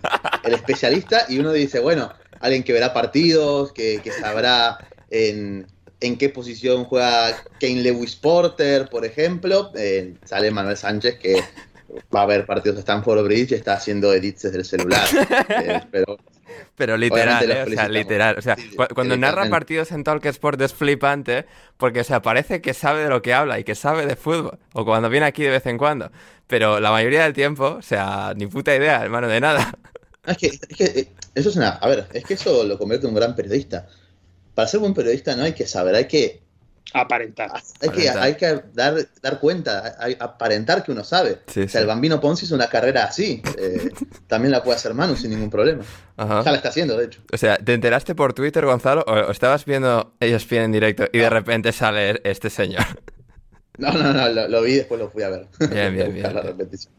El 0.44 0.52
especialista 0.52 1.24
y 1.30 1.38
uno 1.38 1.50
dice, 1.52 1.78
bueno, 1.80 2.12
alguien 2.40 2.62
que 2.62 2.74
verá 2.74 2.92
partidos, 2.92 3.72
que, 3.72 4.00
que 4.02 4.10
sabrá 4.10 4.76
en, 5.08 5.66
en, 6.00 6.18
qué 6.18 6.28
posición 6.28 6.84
juega 6.84 7.42
Kane 7.58 7.82
Lewis 7.82 8.16
Porter, 8.16 8.90
por 8.90 9.06
ejemplo. 9.06 9.72
Eh, 9.76 10.14
sale 10.24 10.50
Manuel 10.50 10.76
Sánchez 10.76 11.18
que 11.18 11.42
va 12.14 12.22
a 12.22 12.26
ver 12.26 12.47
partidos 12.47 12.76
de 12.76 12.80
Stanford 12.80 13.24
Bridge 13.24 13.53
y 13.53 13.55
está 13.55 13.74
haciendo 13.74 14.12
edits 14.12 14.42
desde 14.42 14.59
el 14.59 14.64
celular. 14.64 15.07
eh, 15.49 15.80
pero, 15.90 16.18
pero 16.76 16.97
literal, 16.97 17.51
eh, 17.51 17.64
o 17.64 17.70
sea, 17.70 17.88
literal. 17.88 18.38
O 18.38 18.42
sea, 18.42 18.57
sí, 18.57 18.74
cu 18.76 18.84
cuando 18.95 19.16
narra 19.16 19.49
partidos 19.49 19.92
en 19.92 20.05
Talk 20.05 20.24
Sport 20.24 20.61
es 20.61 20.74
flipante 20.74 21.47
porque, 21.76 22.01
o 22.01 22.05
sea, 22.05 22.22
parece 22.22 22.61
que 22.61 22.74
sabe 22.74 23.05
de 23.05 23.11
lo 23.11 23.22
que 23.22 23.34
habla 23.34 23.59
y 23.59 23.64
que 23.64 23.74
sabe 23.74 24.07
de 24.07 24.16
fútbol. 24.16 24.59
O 24.72 24.84
cuando 24.84 25.09
viene 25.09 25.26
aquí 25.26 25.42
de 25.42 25.51
vez 25.51 25.66
en 25.66 25.78
cuando. 25.78 26.11
Pero 26.47 26.80
la 26.80 26.90
mayoría 26.90 27.22
del 27.24 27.32
tiempo, 27.32 27.76
o 27.78 27.82
sea, 27.82 28.34
ni 28.36 28.47
puta 28.47 28.74
idea, 28.74 29.03
hermano, 29.03 29.28
de 29.28 29.40
nada. 29.40 29.72
Es 30.26 30.38
que, 30.38 30.47
es 30.47 30.61
que 30.61 31.09
eso 31.34 31.51
es 31.51 31.57
una... 31.57 31.70
A 31.70 31.88
ver, 31.88 32.07
es 32.12 32.24
que 32.24 32.34
eso 32.34 32.64
lo 32.64 32.78
convierte 32.78 33.07
en 33.07 33.11
un 33.12 33.16
gran 33.16 33.34
periodista. 33.34 33.86
Para 34.55 34.68
ser 34.68 34.80
buen 34.80 34.95
periodista 34.95 35.36
no 35.36 35.42
hay 35.42 35.53
que 35.53 35.66
saber, 35.66 35.95
hay 35.95 36.07
que 36.07 36.43
aparentar. 36.93 37.51
Hay 37.80 37.89
que, 37.91 38.09
hay 38.09 38.35
que 38.37 38.62
dar, 38.72 38.97
dar 39.20 39.41
cuenta, 39.41 39.97
hay, 39.99 40.16
aparentar 40.18 40.85
que 40.85 40.93
uno 40.93 41.03
sabe. 41.05 41.41
Sí, 41.47 41.62
o 41.62 41.68
sea, 41.68 41.68
sí. 41.68 41.78
el 41.78 41.87
Bambino 41.87 42.20
Ponzi 42.20 42.45
hizo 42.45 42.55
una 42.55 42.68
carrera 42.68 43.05
así. 43.05 43.43
Eh, 43.59 43.91
también 44.26 44.53
la 44.53 44.62
puede 44.62 44.76
hacer 44.76 44.95
Manu 44.95 45.16
sin 45.16 45.30
ningún 45.30 45.51
problema. 45.51 45.82
Ajá. 46.16 46.43
Ya 46.45 46.51
la 46.51 46.57
está 46.59 46.68
haciendo, 46.68 46.97
de 46.97 47.07
hecho. 47.07 47.20
O 47.32 47.37
sea, 47.37 47.57
¿te 47.57 47.74
enteraste 47.74 48.14
por 48.14 48.32
Twitter, 48.32 48.64
Gonzalo? 48.64 49.05
¿O, 49.07 49.12
o 49.12 49.30
estabas 49.30 49.64
viendo 49.64 50.14
ellos 50.20 50.49
bien 50.49 50.64
en 50.64 50.72
directo 50.72 51.05
y 51.12 51.18
de 51.18 51.30
repente 51.30 51.72
sale 51.72 52.20
este 52.24 52.51
señor? 52.51 52.85
No, 53.76 53.93
no, 53.93 54.12
no, 54.12 54.28
lo, 54.28 54.47
lo, 54.47 54.62
vi 54.62 54.72
y 54.72 54.76
después 54.76 55.01
lo 55.01 55.11
fui 55.11 55.24
a 55.24 55.30
ver. 55.30 55.49
Bien, 55.59 55.93
bien, 55.93 56.14
bien. 56.14 56.32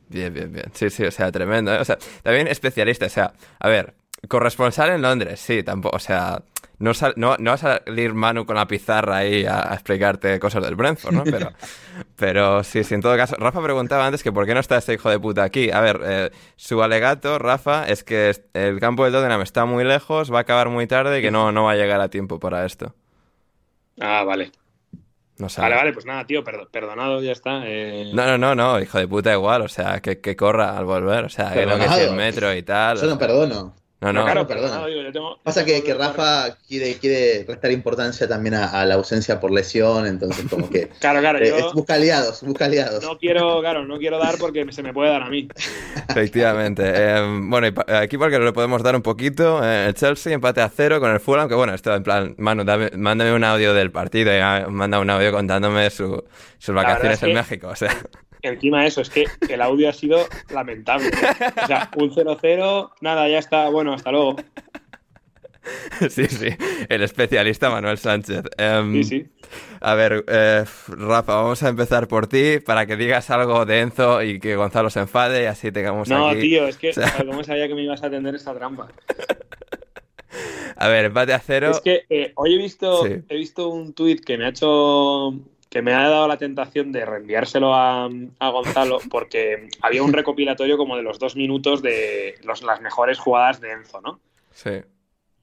Bien, 0.09 0.33
bien, 0.33 0.51
bien. 0.51 0.65
Sí, 0.73 0.89
sí, 0.89 1.05
o 1.05 1.11
sea, 1.11 1.31
tremendo. 1.31 1.73
¿eh? 1.73 1.79
O 1.79 1.85
sea, 1.85 1.97
también 2.21 2.47
especialista, 2.47 3.05
o 3.05 3.09
sea, 3.09 3.33
a 3.59 3.69
ver, 3.69 3.93
corresponsal 4.27 4.91
en 4.91 5.01
Londres, 5.01 5.39
sí, 5.39 5.63
tampoco, 5.63 5.97
o 5.97 5.99
sea, 5.99 6.41
no, 6.77 6.93
sal, 6.93 7.13
no, 7.15 7.37
no, 7.39 7.51
va 7.51 7.53
a 7.55 7.57
salir 7.57 8.13
Manu 8.13 8.45
con 8.45 8.55
la 8.55 8.67
pizarra 8.67 9.17
ahí 9.17 9.45
a, 9.45 9.71
a 9.71 9.73
explicarte 9.73 10.39
cosas 10.39 10.63
del 10.63 10.75
Brentford, 10.75 11.13
¿no? 11.13 11.23
Pero, 11.23 11.51
pero 12.17 12.63
sí, 12.63 12.83
sí, 12.83 12.95
en 12.95 13.01
todo 13.01 13.15
caso. 13.15 13.35
Rafa 13.37 13.61
preguntaba 13.63 14.05
antes 14.05 14.23
que 14.23 14.31
por 14.31 14.45
qué 14.45 14.53
no 14.53 14.59
está 14.59 14.77
este 14.77 14.93
hijo 14.93 15.09
de 15.09 15.19
puta 15.19 15.43
aquí. 15.43 15.71
A 15.71 15.79
ver, 15.79 16.01
eh, 16.03 16.31
su 16.57 16.81
alegato, 16.83 17.39
Rafa, 17.39 17.85
es 17.85 18.03
que 18.03 18.33
el 18.53 18.79
campo 18.79 19.05
del 19.05 19.13
Tottenham 19.13 19.41
está 19.41 19.65
muy 19.65 19.83
lejos, 19.83 20.33
va 20.33 20.39
a 20.39 20.41
acabar 20.41 20.69
muy 20.69 20.85
tarde 20.87 21.19
y 21.19 21.21
que 21.21 21.31
no, 21.31 21.51
no 21.51 21.63
va 21.63 21.71
a 21.71 21.75
llegar 21.75 22.01
a 22.01 22.09
tiempo 22.09 22.39
para 22.39 22.65
esto. 22.65 22.93
Ah, 23.99 24.23
vale. 24.25 24.51
No 25.37 25.49
sabe. 25.49 25.69
Vale, 25.69 25.75
vale, 25.75 25.93
pues 25.93 26.05
nada, 26.05 26.25
tío, 26.25 26.43
perd 26.43 26.67
perdonado, 26.69 27.21
ya 27.21 27.31
está. 27.31 27.61
Eh... 27.65 28.11
No, 28.13 28.25
no, 28.25 28.37
no, 28.37 28.55
no, 28.55 28.81
hijo 28.81 28.97
de 28.97 29.07
puta 29.07 29.33
igual, 29.33 29.61
o 29.61 29.67
sea, 29.67 30.01
que, 30.01 30.19
que 30.19 30.35
corra 30.35 30.77
al 30.77 30.85
volver, 30.85 31.25
o 31.25 31.29
sea, 31.29 31.53
que 31.53 31.65
lo 31.65 31.77
que 31.77 31.85
es 31.85 31.97
el 31.97 32.15
metro 32.15 32.53
y 32.53 32.63
tal. 32.63 32.99
Yo 32.99 33.07
no 33.07 33.17
perdono. 33.17 33.73
No, 34.13 34.25
no, 34.25 34.45
claro, 34.47 34.87
digo, 34.87 35.01
yo 35.01 35.11
tengo- 35.11 35.37
Pasa 35.43 35.61
yo 35.61 35.65
que, 35.67 35.73
tengo 35.81 35.85
que 35.85 35.93
Rafa 35.95 36.57
quiere, 36.67 36.95
quiere 36.95 37.45
restar 37.47 37.71
importancia 37.71 38.27
también 38.27 38.55
a, 38.55 38.65
a 38.69 38.85
la 38.85 38.95
ausencia 38.95 39.39
por 39.39 39.51
lesión, 39.51 40.05
entonces 40.05 40.45
como 40.49 40.69
que 40.69 40.87
Claro, 40.99 41.19
claro, 41.19 41.39
eh, 41.39 41.53
yo 41.57 41.71
busca 41.73 41.95
aliados, 41.95 42.41
busca 42.43 42.65
aliados. 42.65 43.03
no 43.03 43.17
quiero, 43.17 43.59
claro, 43.61 43.85
no 43.85 43.97
quiero 43.97 44.17
dar 44.19 44.37
porque 44.37 44.65
se 44.71 44.83
me 44.83 44.93
puede 44.93 45.09
dar 45.11 45.23
a 45.23 45.29
mí. 45.29 45.47
Efectivamente. 46.09 46.83
Eh, 46.85 47.39
bueno, 47.43 47.67
y 47.67 47.73
aquí 47.93 48.17
porque 48.17 48.39
le 48.39 48.51
podemos 48.53 48.81
dar 48.83 48.95
un 48.95 49.01
poquito. 49.01 49.61
eh, 49.63 49.87
el 49.87 49.93
Chelsea 49.93 50.33
empate 50.33 50.61
a 50.61 50.69
cero 50.69 50.99
con 50.99 51.11
el 51.11 51.19
Fulham, 51.19 51.47
que 51.49 51.55
bueno, 51.55 51.73
esto 51.73 51.93
en 51.95 52.03
plan, 52.03 52.35
Manu, 52.37 52.63
dame- 52.63 52.91
mándame 52.95 53.33
un 53.33 53.43
audio 53.43 53.73
del 53.73 53.91
partido 53.91 54.31
y 54.35 54.39
manda 54.71 54.99
un 54.99 55.09
audio 55.09 55.31
contándome 55.31 55.89
su- 55.89 56.23
sus 56.57 56.75
vacaciones 56.75 57.17
es 57.17 57.23
en 57.23 57.29
que- 57.29 57.35
México. 57.35 57.67
O 57.69 57.75
sea, 57.75 57.95
Encima 58.47 58.81
de 58.81 58.87
eso, 58.87 59.01
es 59.01 59.09
que 59.09 59.25
el 59.49 59.61
audio 59.61 59.89
ha 59.89 59.93
sido 59.93 60.19
lamentable. 60.53 61.09
O 61.63 61.67
sea, 61.67 61.89
un 61.95 62.11
0-0, 62.11 62.91
nada, 63.01 63.27
ya 63.27 63.39
está, 63.39 63.69
bueno, 63.69 63.93
hasta 63.93 64.11
luego. 64.11 64.35
sí, 66.09 66.25
sí, 66.27 66.49
el 66.89 67.01
especialista 67.01 67.69
Manuel 67.71 67.97
Sánchez. 67.97 68.43
Em, 68.57 68.93
Sí, 68.93 69.03
sí. 69.03 69.25
A 69.81 69.93
ver, 69.95 70.23
eh, 70.27 70.63
Rafa, 70.87 71.35
vamos 71.35 71.63
a 71.63 71.69
empezar 71.69 72.07
por 72.07 72.27
ti 72.27 72.59
para 72.59 72.85
que 72.85 72.95
digas 72.95 73.29
algo 73.29 73.65
de 73.65 73.81
Enzo 73.81 74.21
y 74.23 74.39
que 74.39 74.55
Gonzalo 74.55 74.89
se 74.89 74.99
enfade 74.99 75.43
y 75.43 75.45
así 75.45 75.71
tengamos 75.71 76.07
No, 76.09 76.29
aquí. 76.29 76.41
tío, 76.41 76.67
es 76.67 76.77
que, 76.77 76.89
o 76.89 76.93
sea- 76.93 77.13
¿cómo 77.25 77.43
sabía 77.43 77.67
que 77.67 77.75
me 77.75 77.83
ibas 77.83 78.03
a 78.03 78.07
atender 78.07 78.35
esta 78.35 78.53
trampa? 78.53 78.87
A 80.77 80.87
ver, 80.89 81.05
empate 81.05 81.33
a 81.33 81.39
cero. 81.39 81.71
Es 81.71 81.79
que 81.81 82.03
eh, 82.09 82.33
hoy 82.35 82.55
he 82.55 82.57
visto, 82.57 83.05
Sí. 83.05 83.13
he 83.29 83.35
visto 83.35 83.69
un 83.69 83.93
tuit 83.93 84.23
que 84.25 84.37
me 84.37 84.45
ha 84.45 84.49
hecho 84.49 85.33
que 85.75 85.81
me 85.81 85.93
ha 85.93 86.07
dado 86.07 86.25
la 86.29 86.37
tentación 86.37 86.93
de 86.93 87.03
reenviárselo 87.05 87.75
a, 87.75 88.05
a 88.39 88.49
Gonzalo 88.49 88.99
porque 89.11 89.67
había 89.81 90.03
un 90.03 90.13
recopilatorio 90.13 90.77
como 90.77 90.95
de 90.95 91.03
los 91.03 91.19
dos 91.19 91.35
minutos 91.35 91.81
de 91.81 92.35
los- 92.45 92.63
las 92.63 92.79
mejores 92.79 93.19
jugadas 93.19 93.59
de 93.59 93.73
Enzo, 93.73 93.99
¿no? 93.99 94.21
Sí. 94.53 94.69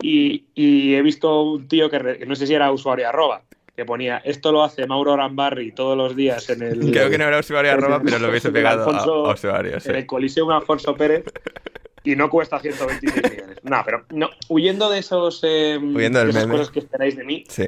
Y, 0.01 0.47
y 0.55 0.95
he 0.95 1.03
visto 1.03 1.43
un 1.43 1.69
tío 1.69 1.91
que, 1.91 1.99
re- 1.99 2.19
que 2.19 2.25
no 2.25 2.35
sé 2.35 2.47
si 2.47 2.55
era 2.55 2.73
usuario 2.73 3.11
arroba, 3.11 3.43
que 3.77 3.85
ponía 3.85 4.23
esto 4.25 4.53
lo 4.53 4.65
hace 4.65 4.87
Mauro 4.87 5.13
Arambarri 5.13 5.73
todos 5.73 5.99
los 5.99 6.17
días 6.17 6.49
en 6.49 6.63
el, 6.63 6.79
Creo 6.93 7.11
que 7.11 7.19
no 7.19 7.25
era 7.25 7.39
usuario 7.41 7.73
arroba, 7.73 8.01
pero 8.03 8.19
lo 8.19 8.31
hubiese 8.31 8.51
pegado 8.51 8.89
Alfonso- 8.89 9.27
a 9.31 9.35
usuario. 9.35 9.81
Sí. 9.81 9.91
en 9.91 9.97
el 9.97 10.07
Coliseum 10.07 10.49
Alfonso 10.51 10.97
Pérez 10.97 11.25
y 12.05 12.17
no 12.17 12.31
cuesta 12.31 12.59
126 12.59 13.31
millones. 13.33 13.59
No, 13.65 13.83
pero 13.85 14.07
no, 14.15 14.31
huyendo 14.49 14.89
de 14.89 14.99
esos 15.01 15.41
eh, 15.45 15.79
Huyendo 15.79 16.25
de 16.25 16.31
esas 16.31 16.47
meme. 16.47 16.53
cosas 16.59 16.71
que 16.73 16.79
esperáis 16.79 17.17
de 17.19 17.25
mí, 17.25 17.45
Sí. 17.49 17.67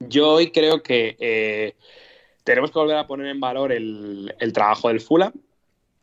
Yo 0.00 0.30
hoy 0.32 0.50
creo 0.50 0.82
que 0.82 1.16
eh, 1.18 1.74
tenemos 2.44 2.70
que 2.70 2.78
volver 2.78 2.96
a 2.96 3.06
poner 3.06 3.26
en 3.26 3.40
valor 3.40 3.72
el, 3.72 4.34
el 4.38 4.52
trabajo 4.52 4.88
del 4.88 5.00
Fulham. 5.00 5.32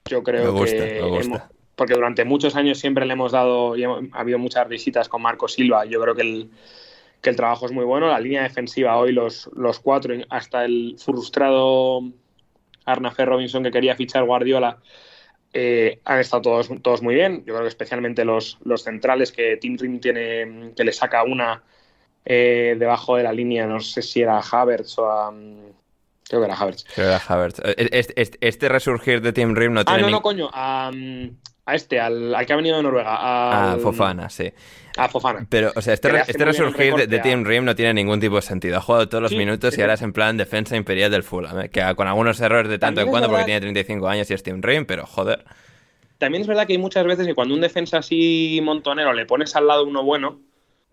Yo 0.07 0.23
creo 0.23 0.53
gusta, 0.53 0.77
que 0.77 0.99
hemos- 0.99 1.41
porque 1.75 1.93
durante 1.93 2.23
muchos 2.23 2.55
años 2.55 2.79
siempre 2.79 3.05
le 3.05 3.13
hemos 3.13 3.31
dado 3.31 3.75
y 3.75 3.83
hemos- 3.83 4.03
ha 4.13 4.19
habido 4.19 4.37
muchas 4.39 4.67
visitas 4.69 5.09
con 5.09 5.21
Marco 5.21 5.47
Silva. 5.47 5.85
Yo 5.85 5.99
creo 6.01 6.15
que 6.15 6.21
el, 6.21 6.49
que 7.21 7.29
el 7.31 7.35
trabajo 7.35 7.65
es 7.65 7.71
muy 7.71 7.85
bueno. 7.85 8.07
La 8.07 8.19
línea 8.19 8.43
defensiva 8.43 8.97
hoy, 8.97 9.11
los, 9.11 9.49
los 9.55 9.79
cuatro, 9.79 10.13
hasta 10.29 10.63
el 10.65 10.95
frustrado 10.99 12.01
Arnafer 12.85 13.27
Robinson 13.27 13.63
que 13.63 13.71
quería 13.71 13.95
fichar 13.95 14.23
Guardiola, 14.25 14.77
eh, 15.53 15.99
han 16.05 16.19
estado 16.19 16.41
todos, 16.43 16.69
todos 16.81 17.01
muy 17.01 17.15
bien. 17.15 17.39
Yo 17.39 17.53
creo 17.53 17.61
que 17.61 17.69
especialmente 17.69 18.25
los, 18.25 18.59
los 18.63 18.83
centrales 18.83 19.31
que 19.31 19.57
Tim 19.57 19.77
Rim 19.77 19.99
tiene, 19.99 20.73
que 20.75 20.83
le 20.83 20.93
saca 20.93 21.23
una 21.23 21.63
eh, 22.25 22.75
debajo 22.79 23.15
de 23.17 23.23
la 23.23 23.31
línea, 23.31 23.65
no 23.67 23.79
sé 23.79 24.01
si 24.01 24.21
era 24.21 24.39
Havertz 24.39 24.97
o 24.97 25.09
a, 25.09 25.31
mm, 25.31 25.57
creo 26.27 26.41
que 26.41 26.45
era 26.45 26.55
Havertz. 26.55 26.83
Creo 26.95 27.07
que 27.07 27.13
era 27.13 27.21
Havertz. 27.27 27.59
Eh, 27.63 27.89
Este, 27.91 28.21
este- 28.21 28.37
este 28.41 28.69
resurgir 28.69 29.21
de 29.21 29.31
Team 29.31 29.55
Rim 29.55 29.73
no 29.73 29.81
Ah, 29.81 29.85
tiene 29.85 30.01
no, 30.01 30.07
ni- 30.07 30.13
no, 30.13 30.21
coño, 30.21 30.49
a, 30.51 30.91
a 31.67 31.75
este, 31.75 31.99
al, 31.99 32.33
al 32.35 32.45
que 32.45 32.53
ha 32.53 32.55
venido 32.55 32.77
de 32.77 32.83
Noruega, 32.83 33.15
Ah, 33.15 33.73
al- 33.73 33.79
Fofana, 33.79 34.29
sí. 34.29 34.51
A 34.97 35.09
Fofana. 35.09 35.45
Pero, 35.49 35.71
o 35.75 35.81
sea, 35.81 35.93
este, 35.93 36.09
re- 36.09 36.23
este 36.27 36.45
resurgir 36.45 36.93
de, 36.95 37.07
de 37.07 37.19
a- 37.19 37.21
Team 37.21 37.43
Rim 37.43 37.65
no 37.65 37.75
tiene 37.75 37.93
ningún 37.93 38.19
tipo 38.19 38.37
de 38.37 38.41
sentido. 38.41 38.77
Ha 38.77 38.81
jugado 38.81 39.09
todos 39.09 39.21
los 39.21 39.31
Sí, 39.31 39.37
minutos 39.37 39.77
y 39.77 39.81
ahora 39.81 39.95
es 39.95 40.01
en 40.01 40.13
plan 40.13 40.37
defensa 40.37 40.75
imperial 40.77 41.11
del 41.11 41.23
Fulham. 41.23 41.59
eh, 41.61 41.69
Que 41.69 41.81
con 41.95 42.07
algunos 42.07 42.39
errores 42.39 42.69
de 42.69 42.79
tanto 42.79 43.01
También 43.01 43.07
en 43.07 43.11
cuando 43.11 43.29
porque 43.29 43.43
tiene 43.45 43.59
35 43.61 44.07
años 44.07 44.31
y 44.31 44.33
es 44.33 44.41
Team 44.41 44.61
Rim, 44.61 44.85
pero 44.85 45.05
joder. 45.05 45.43
También 46.17 46.41
es 46.41 46.47
verdad 46.47 46.65
que 46.65 46.73
hay 46.73 46.79
muchas 46.79 47.05
veces 47.05 47.27
que 47.27 47.35
cuando 47.35 47.53
un 47.53 47.59
defensa 47.61 47.97
así 47.97 48.61
montonero 48.63 49.11
le 49.13 49.25
pones 49.25 49.53
al 49.57 49.67
lado 49.67 49.83
uno 49.85 50.01
bueno, 50.01 50.39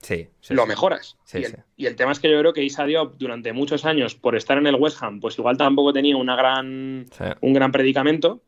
Sí, 0.03 0.28
sí, 0.40 0.55
lo 0.55 0.66
mejoras. 0.66 1.16
Sí, 1.24 1.38
y, 1.38 1.44
el, 1.44 1.50
sí. 1.53 1.57
y 1.76 1.86
el 1.86 1.96
tema 1.96 2.12
es 2.12 2.18
que 2.18 2.28
yo 2.28 2.38
creo 2.40 2.53
que 2.53 2.62
Isa 2.62 2.84
Diop 2.84 3.14
durante 3.18 3.53
muchos 3.53 3.84
años, 3.84 4.16
por 4.16 4.34
estar 4.36 4.59
en 4.59 4.66
el 4.66 4.74
West 4.74 5.00
Ham, 5.00 5.20
pues 5.20 5.38
igual 5.38 5.57
tampoco 5.57 5.92
tenía 5.92 6.16
una 6.16 6.34
gran, 6.36 7.07
un 7.40 7.53
gran 7.53 7.72
predicamento. 7.72 8.42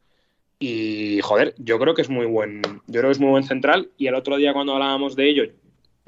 Y 0.58 1.20
joder, 1.22 1.54
yo 1.58 1.78
creo 1.78 1.94
que 1.94 2.02
es 2.02 2.08
muy 2.08 2.26
buen, 2.26 2.60
yo 2.62 3.00
creo 3.00 3.04
que 3.04 3.12
es 3.12 3.20
muy 3.20 3.30
buen 3.30 3.44
central. 3.44 3.90
Y 3.96 4.08
el 4.08 4.14
otro 4.16 4.36
día 4.36 4.52
cuando 4.52 4.74
hablábamos 4.74 5.14
de 5.14 5.28
ello, 5.30 5.44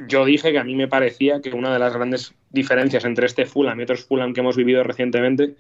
yo 0.09 0.24
dije 0.24 0.51
que 0.51 0.59
a 0.59 0.64
mí 0.64 0.74
me 0.74 0.88
parecía 0.88 1.40
que 1.40 1.51
una 1.51 1.72
de 1.72 1.78
las 1.78 1.94
grandes 1.94 2.34
diferencias 2.51 3.05
entre 3.05 3.26
este 3.26 3.47
Fulham 3.47 3.78
y 3.78 3.84
otros 3.84 4.05
Fulham 4.05 4.34
que 4.34 4.40
hemos 4.40 4.57
vivido 4.57 4.82
recientemente 4.82 5.55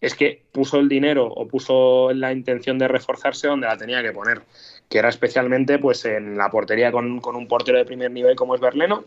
es 0.00 0.14
que 0.14 0.44
puso 0.52 0.78
el 0.78 0.88
dinero 0.88 1.26
o 1.26 1.48
puso 1.48 2.12
la 2.12 2.32
intención 2.32 2.78
de 2.78 2.88
reforzarse 2.88 3.48
donde 3.48 3.66
la 3.66 3.76
tenía 3.76 4.02
que 4.02 4.12
poner, 4.12 4.42
que 4.88 4.98
era 4.98 5.08
especialmente 5.08 5.78
pues 5.78 6.04
en 6.04 6.36
la 6.38 6.50
portería 6.50 6.90
con, 6.92 7.20
con 7.20 7.36
un 7.36 7.46
portero 7.48 7.78
de 7.78 7.84
primer 7.84 8.10
nivel 8.10 8.36
como 8.36 8.54
es 8.54 8.60
Berleno, 8.60 9.04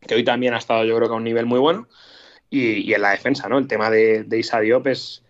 que 0.00 0.14
hoy 0.14 0.24
también 0.24 0.54
ha 0.54 0.58
estado 0.58 0.84
yo 0.84 0.96
creo 0.96 1.08
que 1.08 1.14
a 1.14 1.18
un 1.18 1.24
nivel 1.24 1.46
muy 1.46 1.58
bueno, 1.58 1.88
y, 2.50 2.78
y 2.90 2.94
en 2.94 3.02
la 3.02 3.10
defensa, 3.10 3.48
¿no? 3.48 3.58
El 3.58 3.66
tema 3.68 3.90
de, 3.90 4.24
de 4.24 4.38
Isa 4.38 4.60
Diop 4.60 4.86
es, 4.86 5.22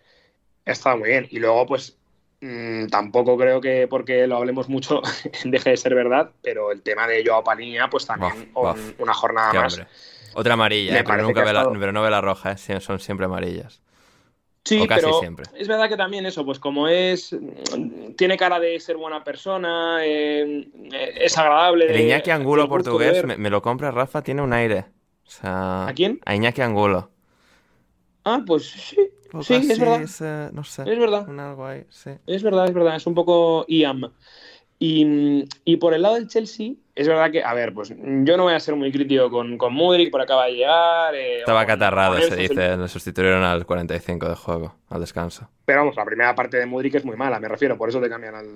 ha 0.65 0.71
estado 0.71 0.97
muy 0.97 1.09
bien. 1.09 1.27
Y 1.31 1.39
luego, 1.39 1.65
pues, 1.65 1.97
mmm, 2.39 2.87
tampoco 2.87 3.37
creo 3.37 3.59
que 3.59 3.87
porque 3.89 4.25
lo 4.27 4.37
hablemos 4.37 4.69
mucho 4.69 5.01
deje 5.43 5.71
de 5.71 5.77
ser 5.77 5.95
verdad, 5.95 6.31
pero 6.41 6.71
el 6.71 6.81
tema 6.81 7.07
de 7.07 7.23
Joao 7.25 7.43
Paliña, 7.43 7.89
pues 7.89 8.05
también 8.05 8.31
un- 8.55 8.95
una 8.99 9.13
jornada 9.13 9.51
Qué 9.51 9.57
más. 9.59 9.73
hombre. 9.73 9.87
Otra 10.35 10.53
amarilla, 10.53 10.99
eh, 10.99 11.03
pero, 11.05 11.23
nunca 11.23 11.43
ve 11.43 11.53
la, 11.53 11.69
pero 11.79 11.91
no 11.91 12.03
ve 12.03 12.09
la 12.11 12.21
roja, 12.21 12.51
eh, 12.53 12.79
son 12.79 12.99
siempre 12.99 13.25
amarillas. 13.25 13.81
Sí, 14.65 14.81
O 14.83 14.87
casi 14.87 15.01
pero 15.01 15.13
siempre. 15.13 15.45
es 15.55 15.67
verdad 15.67 15.89
que 15.89 15.97
también 15.97 16.25
eso, 16.25 16.45
pues 16.45 16.59
como 16.59 16.87
es, 16.87 17.33
mm, 17.33 18.13
tiene 18.15 18.37
cara 18.37 18.59
de 18.59 18.79
ser 18.79 18.97
buena 18.97 19.23
persona, 19.23 19.99
eh, 20.05 20.69
eh, 20.91 21.13
es 21.21 21.37
agradable. 21.37 21.87
El 21.87 21.97
Iñaki 22.01 22.29
Angulo 22.31 22.63
de 22.63 22.69
portugués, 22.69 23.23
me, 23.23 23.37
me 23.37 23.49
lo 23.49 23.61
compra 23.61 23.91
Rafa, 23.91 24.21
tiene 24.21 24.41
un 24.41 24.53
aire. 24.53 24.85
O 25.25 25.29
sea, 25.31 25.87
¿A 25.87 25.93
quién? 25.93 26.19
A 26.25 26.35
Iñaki 26.35 26.61
Angulo. 26.61 27.11
Ah, 28.23 28.43
pues 28.45 28.65
sí, 28.69 28.95
sí, 29.39 29.53
así, 29.55 29.71
es 29.71 29.79
verdad. 29.79 30.01
eh, 30.21 30.49
no 30.53 30.63
sé. 30.63 30.83
Es 30.83 30.99
verdad. 30.99 31.27
Un 31.29 31.39
algo 31.39 31.65
ahí, 31.65 31.85
sí. 31.89 32.11
Es 32.27 32.43
verdad, 32.43 32.65
es 32.67 32.73
verdad, 32.73 32.95
es 32.95 33.07
un 33.07 33.15
poco 33.15 33.65
IAM. 33.67 34.13
Y, 34.79 35.45
y 35.65 35.77
por 35.77 35.93
el 35.93 36.01
lado 36.03 36.15
del 36.15 36.27
Chelsea, 36.27 36.73
es 36.99 37.07
verdad 37.07 37.31
que, 37.31 37.43
a 37.43 37.53
ver, 37.53 37.73
pues 37.73 37.89
yo 37.89 38.37
no 38.37 38.43
voy 38.43 38.53
a 38.53 38.59
ser 38.59 38.75
muy 38.75 38.91
crítico 38.91 39.29
con, 39.29 39.57
con 39.57 39.73
Mudrik, 39.73 40.11
por 40.11 40.21
acaba 40.21 40.45
de 40.45 40.51
llegar. 40.53 41.15
eh, 41.15 41.39
Estaba 41.39 41.65
catarrado, 41.65 42.21
se 42.21 42.35
dice. 42.35 42.77
Le 42.77 42.87
sustituyeron 42.87 43.43
al 43.43 43.65
45 43.65 44.29
de 44.29 44.35
juego, 44.35 44.75
al 44.89 45.01
descanso. 45.01 45.49
Pero 45.65 45.79
vamos, 45.81 45.95
la 45.95 46.05
primera 46.05 46.35
parte 46.35 46.57
de 46.57 46.65
Mudrik 46.65 46.95
es 46.95 47.05
muy 47.05 47.15
mala, 47.15 47.39
me 47.39 47.47
refiero, 47.47 47.77
por 47.77 47.89
eso 47.89 47.99
te 48.01 48.09
cambian 48.09 48.35
al. 48.35 48.47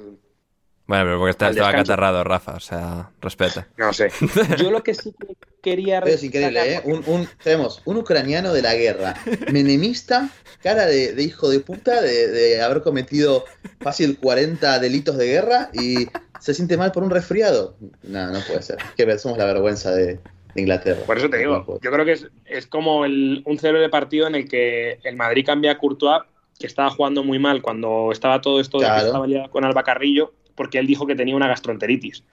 Bueno, 0.85 1.05
pero 1.05 1.17
porque 1.17 1.31
está- 1.31 1.49
estaba 1.49 1.71
catarrado, 1.71 2.25
Rafa, 2.25 2.55
o 2.55 2.59
sea, 2.59 3.09
respeta. 3.21 3.67
No 3.77 3.93
sé. 3.93 4.11
Yo 4.57 4.69
lo 4.69 4.83
que 4.83 4.93
sí 4.93 5.13
que 5.17 5.35
quería. 5.61 6.01
Pero 6.01 6.15
es 6.15 6.23
increíble, 6.23 6.75
¿eh? 6.75 6.81
Un, 6.83 7.01
un- 7.07 7.29
tenemos 7.41 7.81
un 7.85 7.95
ucraniano 7.97 8.51
de 8.51 8.61
la 8.61 8.75
guerra, 8.75 9.13
menemista, 9.53 10.27
cara 10.61 10.85
de, 10.85 11.13
de 11.13 11.23
hijo 11.23 11.49
de 11.49 11.61
puta, 11.61 12.01
de, 12.01 12.27
de 12.27 12.61
haber 12.61 12.81
cometido 12.81 13.45
fácil 13.79 14.17
40 14.19 14.77
delitos 14.79 15.15
de 15.17 15.27
guerra 15.27 15.69
y 15.71 16.07
se 16.43 16.53
siente 16.53 16.75
mal 16.75 16.91
por 16.91 17.03
un 17.03 17.09
resfriado. 17.09 17.77
No, 18.03 18.27
no 18.29 18.39
puede 18.45 18.61
ser. 18.61 18.77
Que 18.97 19.17
somos 19.17 19.37
la 19.37 19.45
vergüenza 19.45 19.91
de, 19.91 20.19
de 20.55 20.61
Inglaterra. 20.61 20.99
Por 21.05 21.17
eso 21.17 21.29
te 21.29 21.37
digo, 21.37 21.79
yo 21.81 21.89
creo 21.89 22.03
que 22.03 22.11
es, 22.11 22.27
es 22.45 22.67
como 22.67 23.05
el, 23.05 23.43
un 23.45 23.57
cero 23.57 23.79
de 23.79 23.87
partido 23.87 24.27
en 24.27 24.35
el 24.35 24.49
que 24.49 24.99
el 25.05 25.15
Madrid 25.15 25.45
cambia 25.45 25.71
a 25.71 25.77
Courtois, 25.77 26.23
que 26.59 26.67
estaba 26.67 26.89
jugando 26.89 27.23
muy 27.23 27.39
mal 27.39 27.61
cuando 27.61 28.09
estaba 28.11 28.41
todo 28.41 28.59
esto 28.59 28.77
de 28.79 28.83
Claro. 28.83 28.99
que 28.99 29.05
estaba 29.07 29.25
liado 29.25 29.49
con 29.51 29.63
Alba 29.63 29.83
Carrillo, 29.83 30.33
porque 30.53 30.79
él 30.79 30.85
dijo 30.85 31.07
que 31.07 31.15
tenía 31.15 31.33
una 31.33 31.47
gastroenteritis. 31.47 32.25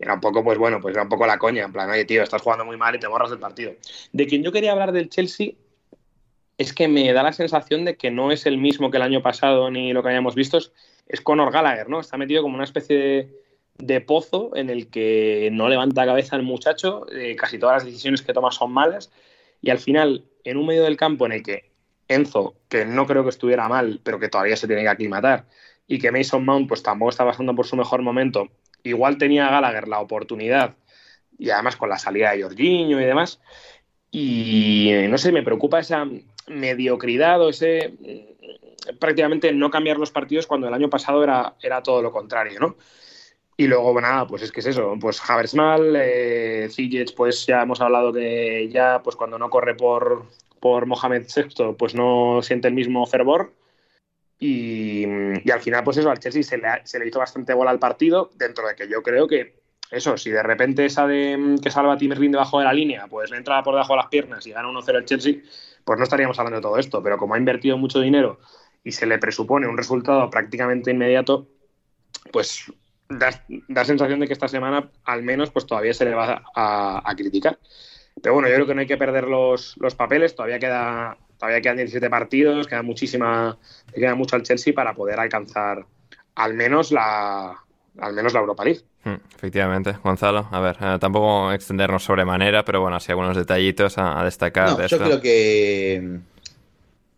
Era 0.00 0.14
un 0.14 0.20
poco, 0.20 0.42
pues 0.42 0.58
bueno, 0.58 0.80
pues 0.80 0.94
era 0.94 1.04
un 1.04 1.08
poco 1.08 1.24
la 1.24 1.38
coña, 1.38 1.62
en 1.62 1.72
plan, 1.72 1.88
oye, 1.88 2.04
tío, 2.04 2.24
estás 2.24 2.42
jugando 2.42 2.64
muy 2.64 2.76
mal 2.76 2.96
y 2.96 2.98
te 2.98 3.06
borras 3.06 3.30
del 3.30 3.38
partido. 3.38 3.74
De 4.12 4.26
quien 4.26 4.42
yo 4.42 4.50
quería 4.50 4.72
hablar 4.72 4.90
del 4.90 5.08
Chelsea 5.08 5.52
es 6.58 6.72
que 6.72 6.88
me 6.88 7.12
da 7.12 7.22
la 7.22 7.32
sensación 7.32 7.84
de 7.84 7.96
que 7.96 8.10
no 8.10 8.32
es 8.32 8.44
el 8.44 8.58
mismo 8.58 8.90
que 8.90 8.96
el 8.96 9.04
año 9.04 9.22
pasado 9.22 9.70
ni 9.70 9.92
lo 9.92 10.02
que 10.02 10.08
hayamos 10.08 10.34
visto, 10.34 10.58
es, 11.06 11.20
Conor 11.20 11.52
Gallagher, 11.52 11.88
¿no? 11.88 12.00
Está 12.00 12.16
metido 12.16 12.42
como 12.42 12.54
una 12.54 12.64
especie 12.64 13.30
de, 13.76 14.00
pozo 14.00 14.54
en 14.54 14.70
el 14.70 14.88
que 14.88 15.48
no 15.52 15.68
levanta 15.68 16.06
cabeza 16.06 16.36
el 16.36 16.42
muchacho, 16.42 17.06
eh, 17.12 17.36
casi 17.36 17.58
todas 17.58 17.76
las 17.76 17.84
decisiones 17.84 18.22
que 18.22 18.32
toma 18.32 18.50
son 18.52 18.72
malas, 18.72 19.10
y 19.62 19.70
al 19.70 19.78
final, 19.78 20.24
en 20.44 20.56
un 20.56 20.66
medio 20.66 20.84
del 20.84 20.96
campo 20.96 21.26
en 21.26 21.32
el 21.32 21.42
que 21.42 21.70
Enzo, 22.08 22.56
que 22.68 22.84
no 22.84 23.06
creo 23.06 23.22
que 23.22 23.30
estuviera 23.30 23.68
mal, 23.68 24.00
pero 24.02 24.18
que 24.18 24.28
todavía 24.28 24.56
se 24.56 24.66
tiene 24.66 24.82
que 24.82 24.88
aclimatar, 24.88 25.46
y 25.86 25.98
que 25.98 26.12
Mason 26.12 26.44
Mount 26.44 26.68
pues 26.68 26.82
tampoco 26.82 27.10
está 27.10 27.24
pasando 27.24 27.54
por 27.54 27.66
su 27.66 27.76
mejor 27.76 28.02
momento, 28.02 28.48
igual 28.82 29.18
tenía 29.18 29.50
Gallagher 29.50 29.88
la 29.88 30.00
oportunidad, 30.00 30.76
y 31.38 31.50
además 31.50 31.76
con 31.76 31.88
la 31.88 31.98
salida 31.98 32.32
de 32.32 32.42
Jorginho 32.42 33.00
y 33.00 33.04
demás, 33.04 33.40
y 34.10 34.92
no 35.08 35.18
sé, 35.18 35.32
me 35.32 35.42
preocupa 35.42 35.80
esa 35.80 36.06
mediocridad 36.48 37.40
o 37.40 37.50
ese 37.50 38.29
prácticamente 38.98 39.52
no 39.52 39.70
cambiar 39.70 39.98
los 39.98 40.10
partidos 40.10 40.46
cuando 40.46 40.68
el 40.68 40.74
año 40.74 40.90
pasado 40.90 41.22
era, 41.22 41.54
era 41.62 41.82
todo 41.82 42.02
lo 42.02 42.12
contrario, 42.12 42.58
¿no? 42.60 42.76
Y 43.56 43.66
luego, 43.66 44.00
nada, 44.00 44.26
pues 44.26 44.40
es 44.42 44.52
que 44.52 44.60
es 44.60 44.66
eso, 44.66 44.96
pues 44.98 45.20
Havertz 45.28 45.54
mal, 45.54 45.94
eh, 45.94 46.68
pues 47.14 47.46
ya 47.46 47.60
hemos 47.60 47.80
hablado 47.82 48.10
que 48.10 48.70
ya, 48.72 49.02
pues 49.02 49.16
cuando 49.16 49.38
no 49.38 49.50
corre 49.50 49.74
por, 49.74 50.24
por 50.60 50.86
Mohamed 50.86 51.26
VI, 51.26 51.74
pues 51.78 51.94
no 51.94 52.40
siente 52.42 52.68
el 52.68 52.74
mismo 52.74 53.06
fervor. 53.06 53.52
Y, 54.38 55.04
al 55.50 55.60
final, 55.60 55.84
pues 55.84 55.98
eso, 55.98 56.10
al 56.10 56.18
Chelsea 56.18 56.42
se 56.42 56.56
le, 56.56 56.68
se 56.84 56.98
le 56.98 57.08
hizo 57.08 57.18
bastante 57.18 57.52
bola 57.52 57.70
al 57.70 57.78
partido, 57.78 58.30
dentro 58.36 58.66
de 58.66 58.74
que 58.74 58.88
yo 58.88 59.02
creo 59.02 59.28
que 59.28 59.60
eso, 59.90 60.16
si 60.16 60.30
de 60.30 60.42
repente 60.42 60.86
esa 60.86 61.06
de 61.06 61.56
que 61.62 61.70
salva 61.70 61.94
a 61.94 61.98
Tim 61.98 62.14
debajo 62.14 62.60
de 62.60 62.64
la 62.64 62.72
línea, 62.72 63.08
pues 63.08 63.30
le 63.30 63.36
entra 63.36 63.62
por 63.62 63.74
debajo 63.74 63.92
de 63.92 63.98
las 63.98 64.06
piernas 64.06 64.46
y 64.46 64.52
gana 64.52 64.68
1-0 64.68 64.96
el 64.96 65.04
Chelsea, 65.04 65.34
pues 65.84 65.98
no 65.98 66.04
estaríamos 66.04 66.38
hablando 66.38 66.58
de 66.58 66.62
todo 66.62 66.78
esto. 66.78 67.02
Pero 67.02 67.18
como 67.18 67.34
ha 67.34 67.38
invertido 67.38 67.76
mucho 67.76 68.00
dinero 68.00 68.38
y 68.84 68.92
se 68.92 69.06
le 69.06 69.18
presupone 69.18 69.66
un 69.66 69.76
resultado 69.76 70.28
prácticamente 70.30 70.90
inmediato, 70.90 71.48
pues 72.32 72.72
da, 73.08 73.84
sensación 73.84 74.20
de 74.20 74.26
que 74.26 74.32
esta 74.32 74.48
semana 74.48 74.90
al 75.04 75.22
menos 75.22 75.50
pues 75.50 75.66
todavía 75.66 75.94
se 75.94 76.04
le 76.04 76.14
va 76.14 76.42
a, 76.54 77.14
criticar. 77.16 77.58
Pero 78.22 78.34
bueno, 78.34 78.48
yo 78.48 78.54
creo 78.54 78.66
que 78.66 78.74
no 78.74 78.80
hay 78.80 78.86
que 78.86 78.96
perder 78.96 79.24
los, 79.24 79.76
los 79.78 79.94
papeles, 79.94 80.34
todavía 80.34 80.58
queda 80.58 81.16
todavía 81.38 81.62
quedan 81.62 81.78
17 81.78 82.10
partidos, 82.10 82.66
queda 82.66 82.82
muchísima, 82.82 83.58
queda 83.94 84.14
mucho 84.14 84.36
al 84.36 84.42
Chelsea 84.42 84.74
para 84.74 84.94
poder 84.94 85.18
alcanzar 85.18 85.86
al 86.34 86.54
menos 86.54 86.92
la 86.92 87.56
al 87.98 88.14
menos 88.14 88.32
la 88.32 88.40
Europa 88.40 88.64
League. 88.64 88.80
Hmm, 89.04 89.16
efectivamente, 89.34 89.96
Gonzalo. 90.04 90.48
A 90.50 90.60
ver, 90.60 90.76
eh, 90.80 90.98
tampoco 91.00 91.50
extendernos 91.52 92.04
sobremanera, 92.04 92.64
pero 92.64 92.80
bueno, 92.80 92.96
así 92.96 93.10
algunos 93.10 93.36
detallitos 93.36 93.96
a, 93.96 94.22
destacar. 94.22 94.86
yo 94.86 94.98
creo 94.98 95.20
que 95.20 96.20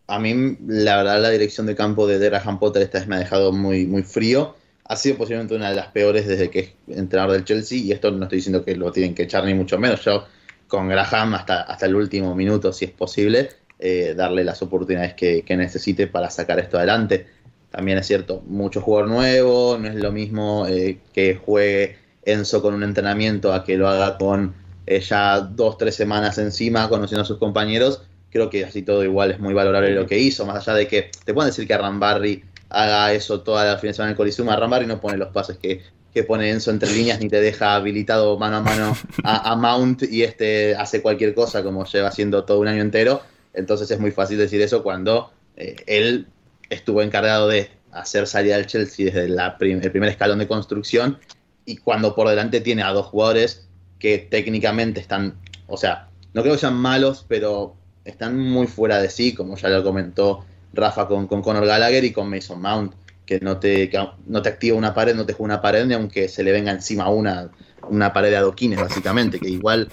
a 0.07 0.19
mí, 0.19 0.57
la 0.67 0.97
verdad, 0.97 1.21
la 1.21 1.29
dirección 1.29 1.65
de 1.65 1.75
campo 1.75 2.07
de 2.07 2.17
Graham 2.19 2.59
Potter 2.59 2.81
esta 2.81 2.99
vez 2.99 3.07
me 3.07 3.15
ha 3.15 3.19
dejado 3.19 3.51
muy, 3.51 3.85
muy 3.85 4.03
frío. 4.03 4.55
Ha 4.85 4.95
sido 4.97 5.17
posiblemente 5.17 5.55
una 5.55 5.69
de 5.69 5.75
las 5.75 5.87
peores 5.87 6.27
desde 6.27 6.49
que 6.49 6.59
es 6.59 6.97
entrenador 6.97 7.33
del 7.33 7.45
Chelsea, 7.45 7.77
y 7.77 7.91
esto 7.91 8.11
no 8.11 8.23
estoy 8.23 8.37
diciendo 8.37 8.65
que 8.65 8.75
lo 8.75 8.91
tienen 8.91 9.15
que 9.15 9.23
echar 9.23 9.45
ni 9.45 9.53
mucho 9.53 9.79
menos. 9.79 10.03
Yo, 10.03 10.25
con 10.67 10.89
Graham, 10.89 11.35
hasta, 11.35 11.61
hasta 11.61 11.85
el 11.85 11.95
último 11.95 12.35
minuto, 12.35 12.73
si 12.73 12.85
es 12.85 12.91
posible, 12.91 13.49
eh, 13.79 14.13
darle 14.15 14.43
las 14.43 14.61
oportunidades 14.61 15.13
que, 15.13 15.43
necesite 15.55 16.07
para 16.07 16.29
sacar 16.29 16.59
esto 16.59 16.77
adelante. 16.77 17.27
También 17.71 17.97
es 17.97 18.05
cierto, 18.05 18.43
mucho 18.45 18.81
jugador 18.81 19.09
nuevo, 19.09 19.77
no 19.79 19.87
es 19.87 19.95
lo 19.95 20.11
mismo 20.11 20.67
eh, 20.67 20.99
que 21.13 21.35
juegue 21.35 21.97
Enzo 22.23 22.61
con 22.61 22.73
un 22.73 22.83
entrenamiento 22.83 23.51
a 23.53 23.63
que 23.63 23.77
lo 23.77 23.87
haga 23.87 24.17
con 24.17 24.53
eh, 24.85 24.99
ya 24.99 25.39
dos, 25.39 25.77
tres 25.77 25.95
semanas 25.95 26.37
encima, 26.37 26.87
conociendo 26.89 27.23
a 27.23 27.25
sus 27.25 27.37
compañeros 27.37 28.03
creo 28.33 28.49
que 28.49 28.65
así 28.65 28.81
todo 28.81 29.03
igual 29.03 29.31
es 29.31 29.39
muy 29.39 29.53
valorable 29.53 29.91
lo 29.91 30.07
que 30.07 30.17
hizo, 30.17 30.45
más 30.45 30.67
allá 30.67 30.75
de 30.75 30.87
que 30.87 31.11
te 31.23 31.33
pueden 31.33 31.51
decir 31.51 31.67
que 31.67 31.77
Rambarri 31.77 32.43
haga 32.69 33.13
eso 33.13 33.41
toda 33.41 33.63
la 33.63 33.77
fin 33.77 33.91
de 33.91 33.93
semana 33.93 34.11
en 34.11 34.17
Coliseum, 34.17 34.49
Rambarri 34.49 34.87
no 34.87 34.99
pone 34.99 35.17
los 35.17 35.29
pases 35.29 35.57
que, 35.57 35.81
que 36.11 36.23
pone 36.23 36.49
Enzo 36.49 36.71
entre 36.71 36.91
líneas 36.91 37.19
ni 37.19 37.29
te 37.29 37.39
deja 37.39 37.75
habilitado 37.75 38.37
mano 38.39 38.57
a 38.57 38.61
mano 38.61 38.97
a, 39.23 39.55
Mount 39.55 40.03
y 40.03 40.23
este 40.23 40.75
hace 40.75 41.03
cualquier 41.03 41.35
cosa 41.35 41.63
como 41.63 41.85
lleva 41.85 42.07
haciendo 42.07 42.43
todo 42.43 42.59
un 42.59 42.67
año 42.67 42.81
entero, 42.81 43.21
entonces 43.53 43.89
es 43.91 43.99
muy 43.99 44.09
fácil 44.09 44.39
decir 44.39 44.59
eso 44.61 44.81
cuando 44.81 45.31
eh, 45.55 45.75
él 45.85 46.25
estuvo 46.71 47.03
encargado 47.03 47.47
de 47.47 47.69
hacer 47.91 48.25
salir 48.25 48.55
al 48.55 48.65
Chelsea 48.65 49.05
desde 49.05 49.25
el 49.25 49.91
primer 49.91 50.09
escalón 50.09 50.39
de 50.39 50.47
construcción 50.47 51.19
y 51.65 51.77
cuando 51.77 52.15
por 52.15 52.27
delante 52.27 52.61
tiene 52.61 52.81
a 52.81 52.89
dos 52.89 53.05
jugadores 53.05 53.67
que 53.99 54.17
técnicamente 54.17 54.99
están, 54.99 55.35
o 55.67 55.77
sea, 55.77 56.09
no 56.33 56.41
creo 56.41 56.55
que 56.55 56.59
sean 56.59 56.73
malos, 56.75 57.25
pero 57.27 57.75
están 58.05 58.37
muy 58.37 58.67
fuera 58.67 58.99
de 58.99 59.09
sí, 59.09 59.33
como 59.33 59.55
ya 59.55 59.69
lo 59.69 59.83
comentó 59.83 60.45
Rafa 60.73 61.07
con, 61.07 61.27
con 61.27 61.41
Conor 61.41 61.65
Gallagher 61.65 62.03
y 62.03 62.11
con 62.11 62.29
Mason 62.29 62.61
Mount, 62.61 62.93
que 63.25 63.39
no 63.39 63.57
te, 63.57 63.89
no 64.25 64.41
te 64.41 64.49
activa 64.49 64.77
una 64.77 64.93
pared, 64.93 65.15
no 65.15 65.25
te 65.25 65.33
juega 65.33 65.53
una 65.53 65.61
pared, 65.61 65.85
ni 65.85 65.93
aunque 65.93 66.27
se 66.27 66.43
le 66.43 66.51
venga 66.51 66.71
encima 66.71 67.09
una, 67.09 67.49
una 67.89 68.11
pared 68.11 68.29
de 68.29 68.37
adoquines, 68.37 68.79
básicamente, 68.79 69.39
que 69.39 69.49
igual 69.49 69.89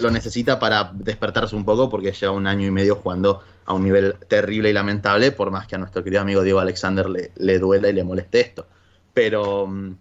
lo, 0.00 0.10
necesita 0.10 0.58
para 0.58 0.90
despertarse 0.94 1.54
un 1.54 1.64
poco 1.64 1.88
porque 1.88 2.12
lleva 2.12 2.32
un 2.32 2.46
año 2.46 2.66
y 2.66 2.70
medio 2.70 2.96
jugando 2.96 3.42
a 3.64 3.74
un 3.74 3.84
nivel 3.84 4.16
terrible 4.28 4.70
y 4.70 4.72
lamentable, 4.72 5.30
por 5.32 5.50
más 5.50 5.66
que 5.66 5.76
a 5.76 5.78
nuestro 5.78 6.02
querido 6.02 6.22
amigo 6.22 6.42
Diego 6.42 6.60
Alexander 6.60 7.08
le, 7.08 7.30
le 7.36 7.58
duela 7.58 7.88
y 7.88 7.92
le 7.92 8.04
moleste 8.04 8.40
esto. 8.40 8.66
Pero 9.14 9.66
mm, 9.66 9.94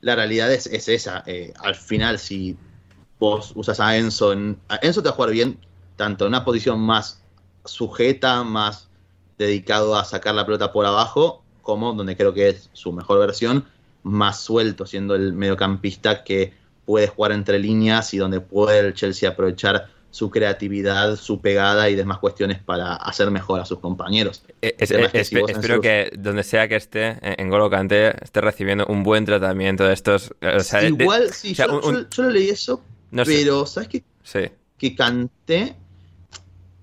la 0.00 0.16
realidad 0.16 0.52
es, 0.52 0.66
esa. 0.66 1.22
Eh, 1.26 1.54
al 1.58 1.74
final, 1.74 2.18
si 2.18 2.56
vos 3.18 3.52
usas 3.54 3.80
a 3.80 3.96
Enzo, 3.96 4.32
en, 4.32 4.58
a 4.68 4.78
Enzo 4.82 5.02
te 5.02 5.08
va 5.08 5.12
a 5.12 5.16
jugar 5.16 5.30
bien 5.30 5.58
tanto 5.96 6.24
en 6.24 6.30
una 6.30 6.44
posición 6.44 6.80
más 6.80 7.22
sujeta, 7.64 8.42
más 8.44 8.88
dedicado 9.38 9.96
a 9.96 10.04
sacar 10.04 10.34
la 10.34 10.44
pelota 10.44 10.72
por 10.72 10.86
abajo, 10.86 11.42
como 11.62 11.92
donde 11.92 12.16
creo 12.16 12.34
que 12.34 12.48
es 12.48 12.70
su 12.72 12.92
mejor 12.92 13.18
versión, 13.18 13.64
más 14.02 14.40
suelto, 14.40 14.86
siendo 14.86 15.14
el 15.14 15.32
mediocampista 15.32 16.24
que 16.24 16.52
puede 16.84 17.06
jugar 17.06 17.32
entre 17.32 17.58
líneas 17.58 18.12
y 18.14 18.18
donde 18.18 18.40
puede 18.40 18.80
el 18.80 18.94
Chelsea 18.94 19.28
aprovechar 19.28 19.88
su 20.10 20.30
creatividad, 20.30 21.16
su 21.16 21.40
pegada 21.40 21.88
y 21.88 21.94
demás 21.94 22.18
cuestiones 22.18 22.58
para 22.58 22.96
hacer 22.96 23.30
mejor 23.30 23.60
a 23.60 23.64
sus 23.64 23.78
compañeros. 23.78 24.44
Eh, 24.60 24.76
espero 24.78 25.80
que 25.80 26.10
donde 26.18 26.42
sea 26.42 26.68
que 26.68 26.76
esté, 26.76 27.16
en 27.22 27.48
Golo 27.48 27.70
Kanté, 27.70 28.22
esté 28.22 28.42
recibiendo 28.42 28.84
un 28.86 29.02
buen 29.04 29.24
tratamiento 29.24 29.84
de 29.84 29.94
estos... 29.94 30.34
Igual, 30.86 31.32
sí, 31.32 31.54
yo, 31.54 31.80
lo 32.18 32.30
leí 32.30 32.50
eso, 32.50 32.82
pero 33.10 33.64
¿sabes 33.64 33.88
qué? 33.88 34.04
Sí. 34.22 34.50
Que 34.76 34.94
Kanté 34.94 35.76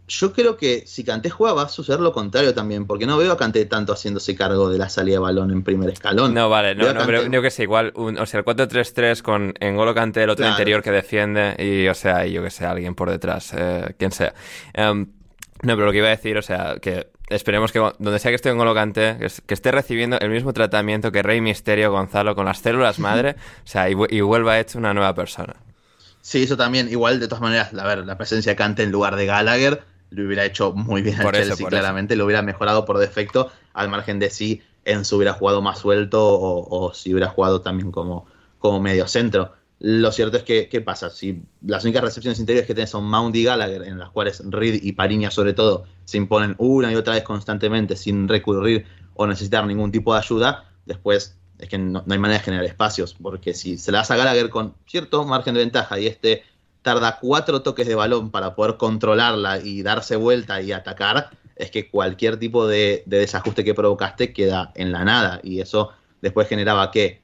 yo 0.10 0.34
creo 0.34 0.58
que 0.58 0.84
si 0.88 1.04
Canté 1.04 1.30
juega 1.30 1.54
va 1.54 1.62
a 1.64 1.70
suceder 1.70 2.00
lo 2.00 2.12
contrario 2.12 2.54
también, 2.54 2.88
porque 2.88 3.06
no 3.06 3.16
veo 3.18 3.32
a 3.32 3.38
Canté 3.38 3.64
tanto 3.66 3.94
haciéndose 3.94 4.36
cargo 4.36 4.70
de 4.70 4.80
la 4.80 4.90
salida 4.90 5.16
de 5.16 5.20
balón 5.20 5.52
en 5.52 5.64
primer 5.64 5.90
escalón. 5.92 6.34
No, 6.34 6.50
vale, 6.50 6.74
no, 6.74 6.92
no 6.94 7.06
pero 7.06 7.28
yo 7.28 7.42
que 7.42 7.52
sé, 7.52 7.64
igual, 7.64 7.94
o 7.96 8.26
sea, 8.26 8.40
el 8.40 8.46
4-3-3 8.46 9.22
con 9.22 9.54
Engolo 9.60 9.94
Canté, 9.94 10.24
el 10.24 10.32
otro 10.32 10.48
interior 10.48 10.82
que 10.82 10.92
defiende, 10.92 11.56
y 11.60 11.88
o 11.88 11.94
sea, 11.94 12.26
yo 12.26 12.42
que 12.42 12.50
sé, 12.50 12.66
alguien 12.66 12.96
por 12.96 13.12
detrás, 13.12 13.54
eh, 13.56 13.94
quien 13.98 14.12
sea. 14.12 14.34
Em, 14.74 15.14
no, 15.62 15.76
pero 15.76 15.86
lo 15.86 15.92
que 15.92 16.00
iba 16.00 16.08
a 16.08 16.12
decir, 16.12 16.38
o 16.38 16.42
sea, 16.42 16.78
que 16.82 17.08
esperemos 17.30 17.72
que 17.72 17.80
donde 18.00 18.18
sea 18.18 18.32
que 18.32 18.36
esté 18.36 18.50
Engolo 18.50 18.74
Kanté, 18.74 19.18
que, 19.20 19.54
esté 19.54 19.72
recibiendo 19.72 20.18
el 20.20 20.32
mismo 20.32 20.54
tratamiento 20.54 21.12
que 21.12 21.22
Rey 21.22 21.40
Misterio 21.40 21.92
Gonzalo 21.92 22.34
con 22.34 22.46
las 22.46 22.58
células 22.60 22.98
madre, 22.98 23.36
o 23.64 23.68
sea, 23.68 23.90
y, 23.92 23.96
y 24.10 24.22
vuelva 24.22 24.60
hecho 24.60 24.80
una 24.80 24.96
nueva 24.96 25.14
persona. 25.14 25.56
Sí, 26.22 26.44
eso 26.44 26.58
también. 26.58 26.90
Igual, 26.90 27.20
de 27.20 27.28
todas 27.28 27.42
maneras, 27.42 27.74
a 27.74 27.88
ver, 27.88 28.00
la 28.06 28.18
presencia 28.18 28.52
de 28.52 28.56
Kanté 28.56 28.84
en 28.84 28.92
lugar 28.92 29.16
de 29.16 29.28
Gallagher 29.28 29.84
lo 30.10 30.26
hubiera 30.26 30.46
hecho 30.46 30.74
muy 30.74 31.02
bien 31.02 31.20
al 31.20 31.32
Chelsea, 31.32 31.68
claramente, 31.68 32.16
lo 32.16 32.26
hubiera 32.26 32.42
mejorado 32.42 32.86
por 32.86 32.98
defecto, 32.98 33.52
al 33.74 33.90
margen 33.90 34.20
de 34.20 34.30
si 34.30 34.62
Enzo 34.86 35.18
hubiera 35.18 35.34
jugado 35.34 35.62
más 35.62 35.80
suelto 35.80 36.20
o, 36.22 36.94
si 36.94 37.14
hubiera 37.14 37.30
jugado 37.30 37.62
también 37.62 37.92
como, 37.92 38.26
como 38.58 38.80
medio 38.80 39.08
centro. 39.08 39.54
Lo 39.80 40.12
cierto 40.12 40.38
es 40.38 40.44
que, 40.44 40.68
¿qué 40.68 40.82
pasa? 40.82 41.10
Si 41.10 41.42
las 41.66 41.84
únicas 41.86 42.04
recepciones 42.04 42.40
interiores 42.40 42.68
que 42.68 42.74
tienes 42.74 42.90
son 42.90 43.06
Mount 43.06 43.36
y 43.36 43.46
Gallagher, 43.46 43.84
en 43.84 43.98
las 43.98 44.10
cuales 44.10 44.44
Reed 44.46 44.82
y 44.84 44.92
Pariña 44.92 45.32
sobre 45.32 45.54
todo 45.54 45.86
se 46.04 46.18
imponen 46.18 46.56
una 46.58 46.92
y 46.92 46.96
otra 46.96 47.14
vez 47.14 47.24
constantemente 47.24 47.96
sin 47.96 48.28
recurrir 48.28 48.86
o 49.14 49.26
necesitar 49.26 49.66
ningún 49.66 49.92
tipo 49.92 50.14
de 50.14 50.20
ayuda, 50.20 50.66
después 50.86 51.38
es 51.60 51.70
que 51.70 51.78
no, 51.78 52.04
no 52.06 52.14
hay 52.14 52.20
manera 52.20 52.40
de 52.40 52.46
generar 52.46 52.66
espacios, 52.66 53.16
porque 53.22 53.54
si 53.54 53.78
se 53.78 53.92
la 53.92 54.00
das 54.00 54.12
a 54.12 54.18
Gallagher 54.18 54.50
con 54.50 54.76
cierto 54.86 55.24
margen 55.26 55.54
de 55.54 55.62
ventaja 55.62 56.00
y 56.00 56.08
este 56.08 56.44
tarda 56.82 57.20
cuatro 57.20 57.62
toques 57.62 57.88
de 57.88 57.96
balón 57.96 58.32
para 58.32 58.56
poder 58.56 58.78
controlarla 58.78 59.60
y 59.60 59.82
darse 59.82 60.16
vuelta 60.16 60.62
y 60.62 60.72
atacar, 60.72 61.30
es 61.56 61.72
que 61.72 61.90
cualquier 61.90 62.38
tipo 62.38 62.68
de, 62.68 63.04
desajuste 63.06 63.64
que 63.64 63.74
provocaste 63.74 64.32
queda 64.34 64.72
en 64.76 64.92
la 64.92 65.04
nada. 65.04 65.42
Y 65.44 65.60
eso 65.60 65.92
después 66.22 66.48
generaba 66.48 66.90
que 66.92 67.22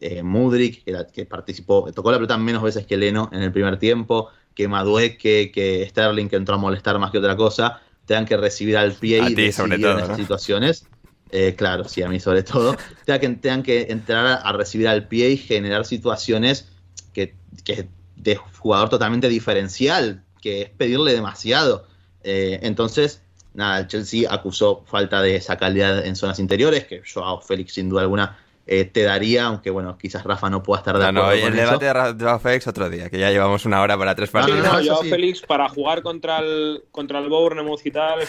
eh, 0.00 0.22
Mudrik, 0.22 0.84
que, 1.12 1.24
participó, 1.24 1.90
tocó 1.94 2.10
la 2.10 2.18
pelota 2.18 2.36
menos 2.36 2.62
veces 2.62 2.84
que 2.84 2.96
Leno 2.96 3.30
en 3.32 3.42
el 3.42 3.52
primer 3.52 3.78
tiempo, 3.78 4.28
que 4.54 4.68
Madueque, 4.68 5.52
que 5.52 5.86
Sterling, 5.88 6.28
que 6.28 6.36
entró 6.36 6.56
a 6.56 6.58
molestar 6.58 6.98
más 6.98 7.10
que 7.12 7.18
otra 7.18 7.36
cosa, 7.36 7.80
tengan 8.06 8.26
que 8.26 8.36
recibir 8.36 8.76
al 8.76 8.92
pie 8.92 9.22
y 9.30 9.34
ti, 9.34 9.52
sobre 9.52 9.78
todo, 9.78 9.98
en 9.98 10.04
esas 10.04 10.16
situaciones. 10.16 10.86
Eh, 11.30 11.54
claro, 11.56 11.84
sí, 11.88 12.02
a 12.02 12.08
mí 12.08 12.20
sobre 12.20 12.42
todo, 12.42 12.76
tengan 13.04 13.20
que, 13.20 13.28
tengan 13.40 13.62
que 13.62 13.86
entrar 13.90 14.40
a 14.42 14.52
recibir 14.52 14.88
al 14.88 15.08
pie 15.08 15.30
y 15.30 15.36
generar 15.36 15.84
situaciones 15.84 16.68
que, 17.12 17.34
que 17.64 17.88
de 18.16 18.36
jugador 18.36 18.88
totalmente 18.88 19.28
diferencial, 19.28 20.22
que 20.40 20.62
es 20.62 20.70
pedirle 20.70 21.12
demasiado. 21.12 21.86
Eh, 22.24 22.58
entonces, 22.62 23.22
nada, 23.54 23.78
el 23.78 23.86
Chelsea 23.86 24.28
acusó 24.32 24.84
falta 24.86 25.22
de 25.22 25.36
esa 25.36 25.56
calidad 25.56 26.04
en 26.04 26.16
zonas 26.16 26.38
interiores, 26.38 26.86
que 26.86 27.02
Joao 27.02 27.40
Félix 27.40 27.74
sin 27.74 27.88
duda 27.88 28.02
alguna 28.02 28.38
eh, 28.66 28.84
te 28.84 29.02
daría, 29.02 29.44
aunque 29.44 29.70
bueno, 29.70 29.96
quizás 29.96 30.24
Rafa 30.24 30.50
no 30.50 30.62
pueda 30.62 30.80
estar 30.80 30.98
de 30.98 31.04
acuerdo. 31.04 31.30
No, 31.30 31.36
no, 31.36 31.46
el 31.46 31.54
debate 31.54 31.84
de 31.84 32.24
Joao 32.24 32.40
Félix 32.40 32.66
otro 32.66 32.90
día, 32.90 33.08
que 33.10 33.18
ya 33.18 33.30
llevamos 33.30 33.64
una 33.64 33.80
hora 33.80 33.96
para 33.96 34.14
tres 34.14 34.30
partidos. 34.30 34.62
No, 34.62 34.72
no, 34.72 34.84
Joao 34.84 35.04
Félix 35.04 35.42
para 35.42 35.68
jugar 35.68 36.02
contra 36.02 36.38
el, 36.38 36.82
contra 36.90 37.20
el 37.20 37.28
Bournemouth 37.28 37.84
y 37.84 37.90
tal, 37.90 38.20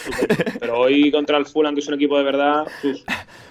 pero 0.60 0.78
hoy 0.78 1.10
contra 1.10 1.38
el 1.38 1.46
Fulham, 1.46 1.74
que 1.74 1.80
es 1.80 1.88
un 1.88 1.94
equipo 1.94 2.16
de 2.16 2.24
verdad... 2.24 2.66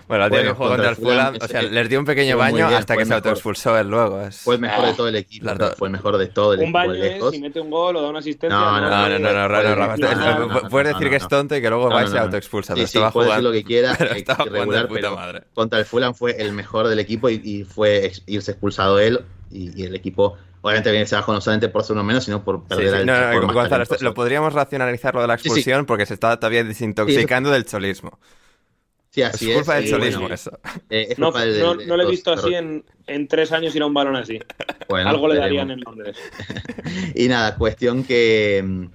Bueno, 0.08 0.24
el 0.26 0.32
día 0.32 0.40
Bueno, 0.40 0.52
que 0.54 0.58
jugó 0.58 0.70
contra 0.70 0.90
el 0.90 0.96
Fulham, 0.96 1.36
o 1.42 1.48
sea, 1.48 1.60
ese- 1.62 1.70
les 1.70 1.90
dio 1.90 2.00
un 2.00 2.06
pequeño 2.06 2.38
baño 2.38 2.68
bien, 2.68 2.80
hasta 2.80 2.94
fue 2.94 3.02
que 3.02 3.06
se 3.06 3.10
mejor. 3.10 3.28
autoexpulsó 3.28 3.78
él 3.78 3.88
luego. 3.90 4.22
es- 4.22 4.38
Fue 4.42 4.56
el 4.56 4.62
mejor 4.62 4.86
de 4.86 4.94
todo 4.94 5.08
el 5.10 5.16
equipo. 5.18 5.50
Fue 5.78 5.88
el 5.90 5.92
mejor 5.92 6.18
de 6.18 6.28
todo 6.28 6.54
el 6.54 6.60
Un 6.60 6.64
equipo 6.66 6.78
baño 6.78 6.94
de 6.94 7.08
es 7.08 7.14
lejos. 7.16 7.32
si 7.34 7.42
mete 7.42 7.60
un 7.60 7.70
gol 7.70 7.96
o 7.98 8.02
da 8.02 8.10
una 8.10 8.20
asistencia. 8.20 8.58
No, 8.58 8.80
No, 8.80 8.90
no, 8.90 8.90
no, 8.90 9.20
no, 9.20 9.20
no, 9.20 9.48
no, 9.50 9.76
no, 9.76 10.62
no, 10.64 10.70
puedes 10.70 10.94
no, 10.94 10.98
decir 11.00 11.10
que 11.10 11.16
es 11.18 11.24
no. 11.24 11.28
tonto 11.28 11.56
y 11.58 11.62
que 11.62 11.70
luego 11.70 11.90
No, 11.90 11.96
vais 11.96 12.10
no, 12.10 12.16
y 12.16 12.20
no. 12.20 12.24
autoexpulsa, 12.26 12.74
Sí, 12.76 12.80
sí, 12.80 12.86
estaba 12.86 13.12
puede 13.12 13.28
jugando. 13.28 13.52
decir 13.52 13.60
lo 13.60 13.64
que 13.66 13.74
quiera, 13.74 13.96
pero 13.98 14.12
eh, 14.16 14.18
estaba 14.20 14.44
jugando 14.46 14.58
de 14.72 14.78
irregular, 14.80 14.88
puta 14.88 15.00
pero 15.02 15.16
madre. 15.16 15.44
contra 15.54 15.80
el 15.80 15.86
Fulham 15.86 16.16
fue 16.16 16.42
el 16.42 16.54
mejor 16.54 16.88
del 16.88 17.00
equipo 17.00 17.30
y, 17.30 17.66
fue 17.66 18.12
irse 18.28 18.52
expulsado 18.52 19.00
él 19.00 19.20
y, 19.52 19.84
el 19.84 19.94
equipo 19.96 20.38
obviamente 20.62 20.90
viene 20.92 21.06
abajo 21.12 21.34
no 21.34 21.42
solamente 21.42 21.68
por 21.70 21.84
ser 21.84 21.96
uno 21.96 22.04
menos, 22.06 22.24
sino 22.24 22.44
por 22.46 22.60
Sí, 22.60 22.64
perder 22.70 22.90
sí, 22.90 22.96
al 22.96 23.06
no, 23.06 23.14
no, 23.14 23.28
mejor 23.28 23.46
más 23.48 23.56
Gonzalo, 23.70 23.86
lo 24.02 24.14
podríamos 24.14 24.54
racionalizar 24.54 25.14
lo 25.16 25.22
de 25.22 25.28
la 25.28 25.38
Sí, 25.38 25.44
sí. 25.44 25.50
expulsión 25.50 25.86
porque 25.86 26.06
se 26.06 26.14
está 26.14 26.38
todavía 26.40 26.64
desintoxicando 26.64 27.52
del 27.52 27.66
cholismo. 27.66 28.20
Sí, 29.18 29.22
Es 29.24 29.34
así 29.36 29.54
culpa 29.54 29.80
es, 29.80 29.90
del 29.92 30.00
bueno, 30.00 30.28
eso. 30.34 30.60
eh, 30.90 31.08
es 31.10 31.18
No, 31.20 31.28
culpa 31.32 31.46
del- 31.46 31.60
no, 31.60 31.74
no 31.76 31.98
lo 31.98 32.04
he 32.04 32.10
visto 32.12 32.32
así 32.32 32.54
en, 32.54 32.86
en 33.08 33.28
tres 33.28 33.52
años 33.52 33.76
ir 33.76 33.82
a 33.82 33.86
un 33.88 33.94
balón 33.94 34.16
así. 34.16 34.40
Bueno, 34.88 35.10
Algo 35.10 35.28
le 35.28 35.40
veremos. 35.40 35.58
darían 35.58 35.72
en 35.72 35.80
Londres. 35.82 36.18
Y 37.16 37.28
nada, 37.28 37.56
cuestión 37.56 38.04
que, 38.04 38.90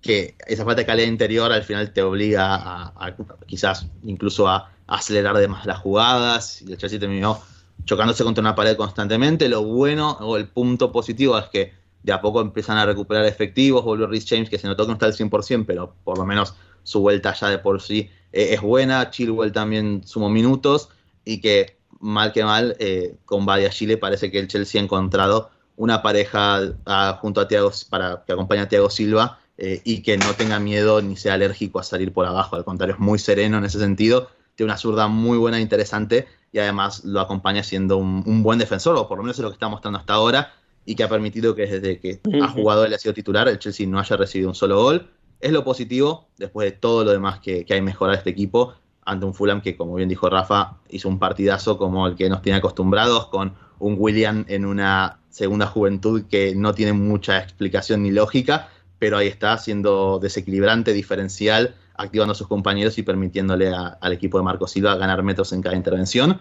que 0.00 0.34
esa 0.46 0.64
falta 0.64 0.80
de 0.82 0.86
calidad 0.86 1.08
interior 1.08 1.52
al 1.52 1.62
final 1.62 1.92
te 1.92 2.02
obliga 2.02 2.54
a, 2.54 2.92
a 2.96 3.16
quizás 3.46 3.86
incluso 4.04 4.48
a, 4.48 4.70
a 4.86 4.96
acelerar 4.96 5.36
de 5.36 5.48
más 5.48 5.66
las 5.66 5.78
jugadas. 5.78 6.62
Y 6.62 6.72
el 6.72 6.78
Chelsea 6.78 6.98
terminó 6.98 7.40
chocándose 7.84 8.24
contra 8.24 8.40
una 8.40 8.54
pared 8.54 8.76
constantemente. 8.76 9.48
Lo 9.48 9.62
bueno 9.62 10.12
o 10.20 10.36
el 10.36 10.48
punto 10.48 10.90
positivo 10.92 11.38
es 11.38 11.46
que 11.46 11.72
de 12.08 12.14
a 12.14 12.22
poco 12.22 12.40
empiezan 12.40 12.78
a 12.78 12.86
recuperar 12.86 13.26
efectivos. 13.26 13.84
Volvió 13.84 14.06
Rhys 14.06 14.24
James, 14.26 14.48
que 14.48 14.58
se 14.58 14.66
notó 14.66 14.84
que 14.84 14.88
no 14.88 14.92
está 14.94 15.06
al 15.06 15.12
100%, 15.12 15.64
pero 15.66 15.94
por 16.04 16.16
lo 16.16 16.24
menos 16.24 16.54
su 16.82 17.00
vuelta 17.00 17.34
ya 17.34 17.48
de 17.48 17.58
por 17.58 17.82
sí 17.82 18.10
eh, 18.32 18.54
es 18.54 18.62
buena. 18.62 19.10
Chilwell 19.10 19.52
también 19.52 20.02
sumó 20.06 20.30
minutos 20.30 20.88
y 21.24 21.42
que 21.42 21.76
mal 22.00 22.32
que 22.32 22.44
mal, 22.44 22.76
eh, 22.78 23.16
con 23.26 23.44
Badia 23.44 23.68
Chile 23.68 23.98
parece 23.98 24.30
que 24.30 24.38
el 24.38 24.48
Chelsea 24.48 24.80
ha 24.80 24.84
encontrado 24.84 25.50
una 25.76 26.00
pareja 26.00 26.60
ah, 26.86 27.18
junto 27.20 27.42
a 27.42 27.48
Thiago 27.48 27.70
para 27.90 28.24
que 28.24 28.32
acompañe 28.32 28.62
a 28.62 28.68
Thiago 28.68 28.88
Silva 28.88 29.38
eh, 29.58 29.82
y 29.84 30.02
que 30.02 30.16
no 30.16 30.32
tenga 30.32 30.58
miedo 30.58 31.02
ni 31.02 31.14
sea 31.16 31.34
alérgico 31.34 31.78
a 31.78 31.82
salir 31.82 32.12
por 32.14 32.24
abajo. 32.24 32.56
Al 32.56 32.64
contrario, 32.64 32.94
es 32.94 33.00
muy 33.00 33.18
sereno 33.18 33.58
en 33.58 33.66
ese 33.66 33.78
sentido. 33.78 34.30
Tiene 34.54 34.72
una 34.72 34.78
zurda 34.78 35.08
muy 35.08 35.36
buena 35.36 35.58
e 35.58 35.60
interesante 35.60 36.26
y 36.52 36.58
además 36.58 37.04
lo 37.04 37.20
acompaña 37.20 37.62
siendo 37.62 37.98
un, 37.98 38.22
un 38.24 38.42
buen 38.42 38.58
defensor, 38.58 38.96
o 38.96 39.06
por 39.06 39.18
lo 39.18 39.24
menos 39.24 39.38
es 39.38 39.42
lo 39.42 39.50
que 39.50 39.54
está 39.54 39.68
mostrando 39.68 39.98
hasta 39.98 40.14
ahora, 40.14 40.54
y 40.88 40.94
que 40.94 41.04
ha 41.04 41.08
permitido 41.08 41.54
que 41.54 41.66
desde 41.66 42.00
que 42.00 42.20
ha 42.42 42.48
jugado 42.48 42.84
él 42.86 42.94
ha 42.94 42.98
sido 42.98 43.12
titular, 43.12 43.46
el 43.48 43.58
Chelsea 43.58 43.86
no 43.86 43.98
haya 44.00 44.16
recibido 44.16 44.48
un 44.48 44.54
solo 44.54 44.82
gol. 44.82 45.10
Es 45.38 45.52
lo 45.52 45.62
positivo, 45.62 46.28
después 46.38 46.64
de 46.70 46.72
todo 46.76 47.04
lo 47.04 47.10
demás 47.12 47.40
que, 47.40 47.64
que 47.66 47.74
hay 47.74 47.82
mejorar 47.82 48.16
este 48.16 48.30
equipo, 48.30 48.72
ante 49.04 49.26
un 49.26 49.34
Fulham 49.34 49.60
que, 49.60 49.76
como 49.76 49.94
bien 49.94 50.08
dijo 50.08 50.30
Rafa, 50.30 50.78
hizo 50.88 51.08
un 51.10 51.18
partidazo 51.18 51.76
como 51.76 52.06
el 52.06 52.16
que 52.16 52.28
nos 52.30 52.40
tiene 52.40 52.58
acostumbrados, 52.58 53.26
con 53.26 53.52
un 53.78 53.96
William 53.98 54.44
en 54.48 54.64
una 54.64 55.18
segunda 55.28 55.66
juventud 55.66 56.22
que 56.28 56.54
no 56.54 56.72
tiene 56.74 56.94
mucha 56.94 57.38
explicación 57.38 58.02
ni 58.02 58.10
lógica, 58.10 58.70
pero 58.98 59.18
ahí 59.18 59.28
está, 59.28 59.58
siendo 59.58 60.18
desequilibrante, 60.18 60.92
diferencial, 60.94 61.74
activando 61.96 62.32
a 62.32 62.34
sus 62.34 62.48
compañeros 62.48 62.96
y 62.98 63.02
permitiéndole 63.02 63.68
a- 63.68 63.98
al 64.00 64.12
equipo 64.14 64.38
de 64.38 64.44
Marco 64.44 64.66
Silva 64.66 64.96
ganar 64.96 65.22
metros 65.22 65.52
en 65.52 65.60
cada 65.62 65.76
intervención. 65.76 66.40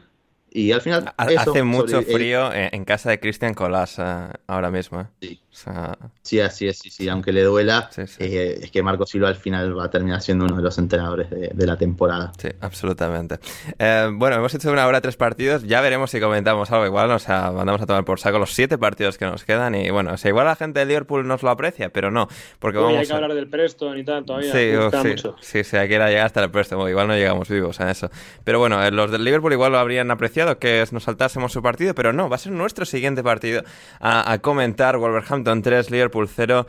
Y 0.50 0.72
al 0.72 0.82
final, 0.82 1.14
Ha- 1.18 1.26
eso, 1.32 1.52
Hace 1.52 1.64
mucho 1.64 2.00
el- 2.00 2.06
frío 2.06 2.52
en, 2.54 2.70
en 2.74 2.86
casa 2.86 3.10
de 3.10 3.20
Cristian 3.20 3.54
Colas 3.54 3.98
eh, 4.00 4.28
ahora 4.48 4.72
mismo. 4.72 5.02
eh. 5.02 5.06
Sí. 5.22 5.42
O 5.52 5.60
sea, 5.60 5.98
Sí, 6.22 6.40
así 6.40 6.68
es, 6.68 6.78
sí, 6.78 6.92
sí, 6.92 7.10
aunque 7.10 7.32
le 7.32 7.42
duela, 7.42 7.90
Sí, 7.92 8.06
sí. 8.06 8.18
eh, 8.20 8.60
es 8.62 8.70
que 8.72 8.84
Marco 8.84 9.08
Silva 9.08 9.30
al 9.30 9.36
final 9.38 9.76
va 9.78 9.86
a 9.86 9.90
terminar 9.90 10.22
siendo 10.22 10.46
uno 10.46 10.56
de 10.56 10.62
los 10.62 10.78
entrenadores 10.78 11.32
de, 11.32 11.50
de 11.52 11.66
la 11.66 11.76
temporada. 11.78 12.32
Sí, 12.40 12.50
absolutamente. 12.62 13.40
Eh, 13.80 14.08
bueno, 14.14 14.36
hemos 14.36 14.54
hecho 14.54 14.72
una 14.72 14.86
hora 14.86 15.02
tres 15.02 15.18
partidos. 15.18 15.64
Ya 15.64 15.82
veremos 15.82 16.12
si 16.12 16.20
comentamos 16.20 16.72
algo 16.72 16.86
igual. 16.86 17.10
O 17.10 17.18
sea, 17.18 17.52
mandamos 17.52 17.82
a 17.82 17.88
tomar 17.88 18.06
por 18.06 18.20
saco 18.20 18.38
los 18.38 18.54
siete 18.54 18.78
partidos 18.78 19.18
que 19.18 19.26
nos 19.26 19.44
quedan. 19.46 19.74
Y 19.74 19.90
bueno, 19.90 20.14
o 20.14 20.18
sea, 20.18 20.30
igual 20.30 20.46
la 20.46 20.56
gente 20.56 20.80
de 20.80 20.86
Liverpool 20.86 21.28
nos 21.28 21.42
lo 21.42 21.50
aprecia, 21.50 21.90
pero 21.90 22.12
no. 22.12 22.28
Porque 22.60 22.78
Uy, 22.78 22.86
hay 22.86 22.92
vamos 22.94 23.08
que 23.08 23.14
a... 23.14 23.16
hablar 23.16 23.34
del 23.34 23.50
Preston 23.50 23.98
y 23.98 24.04
tal 24.06 24.26
todavía. 24.26 24.52
Sí, 24.52 24.58
queda 24.60 25.02
sí, 25.02 25.08
mucho. 25.08 25.36
sí, 25.42 25.64
sí, 25.64 25.76
hay 25.76 25.88
que 25.88 25.96
ir 25.96 26.02
a 26.02 26.10
llegar 26.10 26.28
hasta 26.28 26.44
el 26.44 26.52
préstamo. 26.52 26.88
Igual 26.88 27.08
no 27.08 27.16
llegamos 27.16 27.50
vivos 27.50 27.80
a 27.82 27.90
eso. 27.90 28.12
Pero 28.44 28.60
bueno, 28.60 28.84
eh, 28.86 28.92
los 28.92 29.10
del 29.10 29.24
Liverpool 29.24 29.54
igual 29.54 29.72
lo 29.72 29.80
habrían 29.80 30.12
apreciado 30.12 30.37
que 30.60 30.86
nos 30.92 31.04
saltásemos 31.04 31.52
su 31.52 31.62
partido, 31.62 31.94
pero 31.96 32.14
no, 32.14 32.30
va 32.30 32.36
a 32.36 32.40
ser 32.40 32.52
nuestro 32.52 32.86
siguiente 32.86 33.24
partido 33.24 33.64
a, 34.00 34.32
a 34.32 34.40
comentar. 34.40 34.98
Wolverhampton 34.98 35.62
3, 35.62 35.92
Liverpool 35.92 36.30
0. 36.34 36.68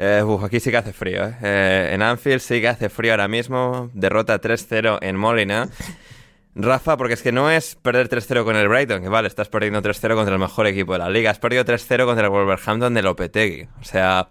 Eh, 0.00 0.22
uf, 0.24 0.44
aquí 0.44 0.60
sí 0.60 0.70
que 0.70 0.76
hace 0.76 0.92
frío, 0.92 1.24
¿eh? 1.26 1.36
Eh, 1.42 1.90
En 1.92 2.02
Anfield 2.02 2.40
sí 2.40 2.60
que 2.60 2.68
hace 2.68 2.88
frío 2.88 3.12
ahora 3.12 3.26
mismo. 3.28 3.90
Derrota 3.94 4.40
3-0 4.40 4.98
en 5.02 5.16
Molina. 5.16 5.68
Rafa, 6.54 6.96
porque 6.96 7.14
es 7.14 7.22
que 7.22 7.30
no 7.32 7.50
es 7.50 7.76
perder 7.76 8.08
3-0 8.08 8.44
con 8.44 8.56
el 8.56 8.68
Brighton, 8.68 9.02
que 9.02 9.08
vale, 9.08 9.28
estás 9.28 9.48
perdiendo 9.48 9.80
3-0 9.82 10.14
contra 10.14 10.34
el 10.34 10.40
mejor 10.40 10.66
equipo 10.66 10.92
de 10.92 10.98
la 11.00 11.10
liga. 11.10 11.30
Has 11.30 11.38
perdido 11.38 11.64
3-0 11.64 12.04
contra 12.04 12.24
el 12.24 12.30
Wolverhampton 12.30 12.94
de 12.94 13.02
Lopetegui. 13.02 13.68
O 13.80 13.84
sea, 13.84 14.28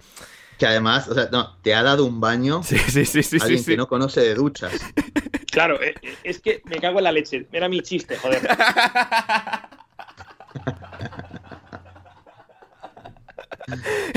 Que 0.57 0.65
además, 0.67 1.07
o 1.07 1.13
sea, 1.13 1.29
no, 1.31 1.57
te 1.61 1.73
ha 1.75 1.83
dado 1.83 2.05
un 2.05 2.19
baño 2.19 2.63
sí, 2.65 2.77
sí, 2.77 3.05
sí, 3.05 3.23
sí, 3.23 3.37
alguien 3.41 3.59
sí, 3.59 3.65
sí. 3.65 3.71
que 3.71 3.77
no 3.77 3.87
conoce 3.87 4.21
de 4.21 4.35
duchas. 4.35 4.71
Claro, 5.51 5.81
eh, 5.81 5.95
eh, 6.01 6.15
es 6.23 6.39
que 6.39 6.61
me 6.65 6.77
cago 6.79 6.97
en 6.99 7.03
la 7.05 7.11
leche. 7.11 7.47
Era 7.51 7.67
mi 7.69 7.81
chiste, 7.81 8.17
joder. 8.17 8.41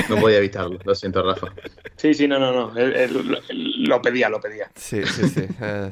No 0.08 0.16
podía 0.16 0.38
evitarlo, 0.38 0.78
lo 0.84 0.94
siento, 0.94 1.22
Rafa. 1.24 1.48
Sí, 1.96 2.14
sí, 2.14 2.28
no, 2.28 2.38
no, 2.38 2.52
no. 2.52 2.72
Lo, 2.72 3.38
lo 3.50 4.02
pedía, 4.02 4.28
lo 4.28 4.40
pedía. 4.40 4.70
Sí, 4.76 5.02
sí, 5.04 5.28
sí. 5.28 5.40
Eh, 5.60 5.90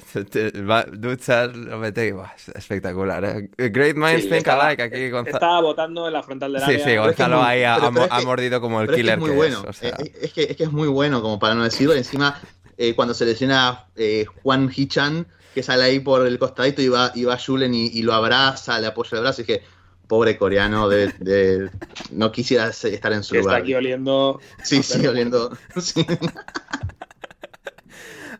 es 2.34 2.48
espectacular. 2.54 3.24
eh. 3.24 3.50
Great 3.70 3.96
minds 3.96 4.22
Sí, 4.22 4.28
think 4.28 4.38
estaba- 4.38 4.68
alike 4.68 4.82
aquí, 4.84 5.10
Gonzalo. 5.10 5.36
Estaba 5.36 5.60
votando 5.60 6.06
en 6.06 6.12
la 6.12 6.22
frontal 6.22 6.52
del 6.52 6.62
Sí, 6.62 6.66
área. 6.70 6.78
sí, 6.78 6.84
Pero 6.86 7.00
es 7.02 7.06
que 7.06 7.10
es 7.10 7.18
Gonzalo 7.28 7.36
muy- 7.42 7.46
ahí 7.50 7.64
ha, 7.64 7.74
pero- 7.74 7.86
ha 7.86 7.90
pero 7.90 8.00
mo- 8.00 8.06
es 8.06 8.12
ha 8.12 8.18
que- 8.20 8.26
mordido 8.26 8.60
como 8.60 8.80
el 8.80 8.86
Pero 8.86 8.92
es 8.92 8.96
que 8.96 9.02
killer 9.02 9.14
es 9.14 9.20
muy 9.20 9.30
que 9.30 9.36
bueno. 9.36 9.58
es. 9.58 9.64
o 9.64 9.72
sea. 9.72 9.96
Es, 10.22 10.32
que, 10.32 10.42
es 10.44 10.56
que 10.56 10.62
es 10.64 10.72
muy 10.72 10.88
bueno 10.88 11.20
como 11.20 11.38
para 11.38 11.54
no 11.54 11.64
decirlo. 11.64 11.94
Encima, 11.94 12.40
eh, 12.78 12.94
cuando 12.94 13.12
se 13.12 13.26
lesiona 13.26 13.84
eh, 13.96 14.24
Juan 14.42 14.72
Hichan, 14.74 15.26
que 15.54 15.62
sale 15.62 15.82
ahí 15.84 16.00
por 16.00 16.26
el 16.26 16.38
costadito 16.38 16.80
y 16.80 16.88
va, 16.88 17.12
y 17.14 17.24
va 17.24 17.36
Julen 17.38 17.74
y, 17.74 17.88
y 17.88 18.02
lo 18.02 18.14
abraza, 18.14 18.78
le 18.80 18.86
apoya 18.86 19.16
el 19.18 19.22
brazo. 19.22 19.40
Y 19.40 19.42
es 19.42 19.46
que, 19.48 19.62
pobre 20.06 20.38
coreano, 20.38 20.88
de, 20.88 21.08
de- 21.18 21.70
no 22.12 22.32
quisiera 22.32 22.68
estar 22.68 23.12
en 23.12 23.22
su 23.22 23.32
que 23.34 23.40
está 23.40 23.50
lugar. 23.50 23.62
aquí 23.62 23.74
oliendo. 23.74 24.40
Sí, 24.62 24.82
sí, 24.82 25.06
oliendo. 25.06 25.54
sí. 25.76 26.06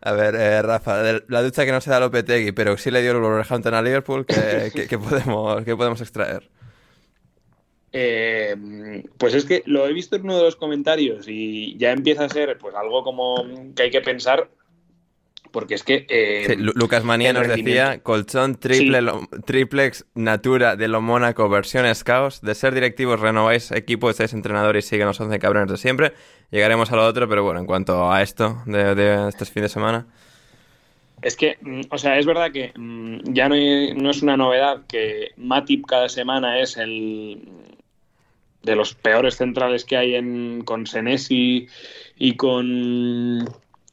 A 0.01 0.13
ver, 0.13 0.35
eh, 0.35 0.61
Rafa, 0.61 1.01
la 1.27 1.41
ducha 1.43 1.65
que 1.65 1.71
no 1.71 1.81
se 1.81 1.89
da 1.89 1.99
Lopetegui, 1.99 2.53
pero 2.53 2.77
sí 2.77 2.89
le 2.89 3.01
dio 3.01 3.11
el 3.11 3.17
Wolverhampton 3.19 3.73
a 3.73 3.81
Liverpool, 3.81 4.25
¿qué, 4.25 4.71
qué- 4.75 4.87
qué 4.87 4.97
podemos, 4.97 5.63
qué 5.65 5.75
podemos 5.75 5.99
extraer? 6.01 6.49
Eh, 7.91 8.55
pues 9.17 9.33
es 9.33 9.45
que 9.45 9.63
lo 9.65 9.87
he 9.87 9.93
visto 9.93 10.15
en 10.15 10.23
uno 10.23 10.37
de 10.37 10.43
los 10.43 10.55
comentarios 10.55 11.25
y 11.27 11.75
ya 11.77 11.91
empieza 11.91 12.25
a 12.25 12.29
ser 12.29 12.57
pues 12.59 12.75
algo 12.75 13.03
como 13.03 13.35
que 13.75 13.83
hay 13.83 13.89
que 13.89 14.01
pensar 14.01 14.47
porque 15.51 15.73
es 15.73 15.81
que 15.83 16.05
eh, 16.07 16.43
Sí, 16.45 16.55
Lucas 16.57 17.03
Manía 17.03 17.33
nos 17.33 17.47
decía 17.47 18.03
colchón 18.03 18.59
triple, 18.59 18.99
Sí. 18.99 19.03
lo- 19.03 19.27
triplex 19.43 20.05
natura 20.13 20.75
de 20.75 20.87
lo 20.87 21.01
Mónaco 21.01 21.49
versión 21.49 21.93
Scouts. 21.95 22.41
De 22.41 22.53
ser 22.53 22.75
directivos 22.75 23.19
renováis 23.19 23.71
equipo, 23.71 24.11
estáis 24.11 24.33
entrenador 24.33 24.77
y 24.77 24.83
siguen 24.83 25.07
los 25.07 25.19
11 25.19 25.39
cabrones 25.39 25.71
de 25.71 25.77
siempre. 25.77 26.13
Llegaremos 26.51 26.91
a 26.91 26.95
lo 26.97 27.07
otro, 27.07 27.27
pero 27.27 27.43
bueno, 27.43 27.59
en 27.59 27.65
cuanto 27.65 28.11
a 28.11 28.21
esto 28.21 28.61
de, 28.67 28.93
de 28.93 29.29
este 29.29 29.45
fin 29.45 29.63
de 29.63 29.69
semana. 29.69 30.05
Es 31.23 31.35
que, 31.35 31.57
mm, 31.61 31.81
o 31.89 31.97
sea, 31.97 32.19
es 32.19 32.27
verdad 32.27 32.51
que 32.51 32.71
mm, 32.77 33.33
ya 33.33 33.49
no, 33.49 33.55
no 33.95 34.11
es 34.11 34.21
una 34.21 34.37
novedad 34.37 34.83
que 34.87 35.29
Matip 35.37 35.87
cada 35.87 36.09
semana 36.09 36.59
es 36.59 36.77
el 36.77 37.41
de 38.63 38.75
los 38.75 38.93
peores 38.93 39.37
centrales 39.37 39.85
que 39.85 39.97
hay 39.97 40.15
en, 40.15 40.63
con 40.65 40.85
Senesi 40.85 41.67
y 42.17 42.35
con 42.35 43.47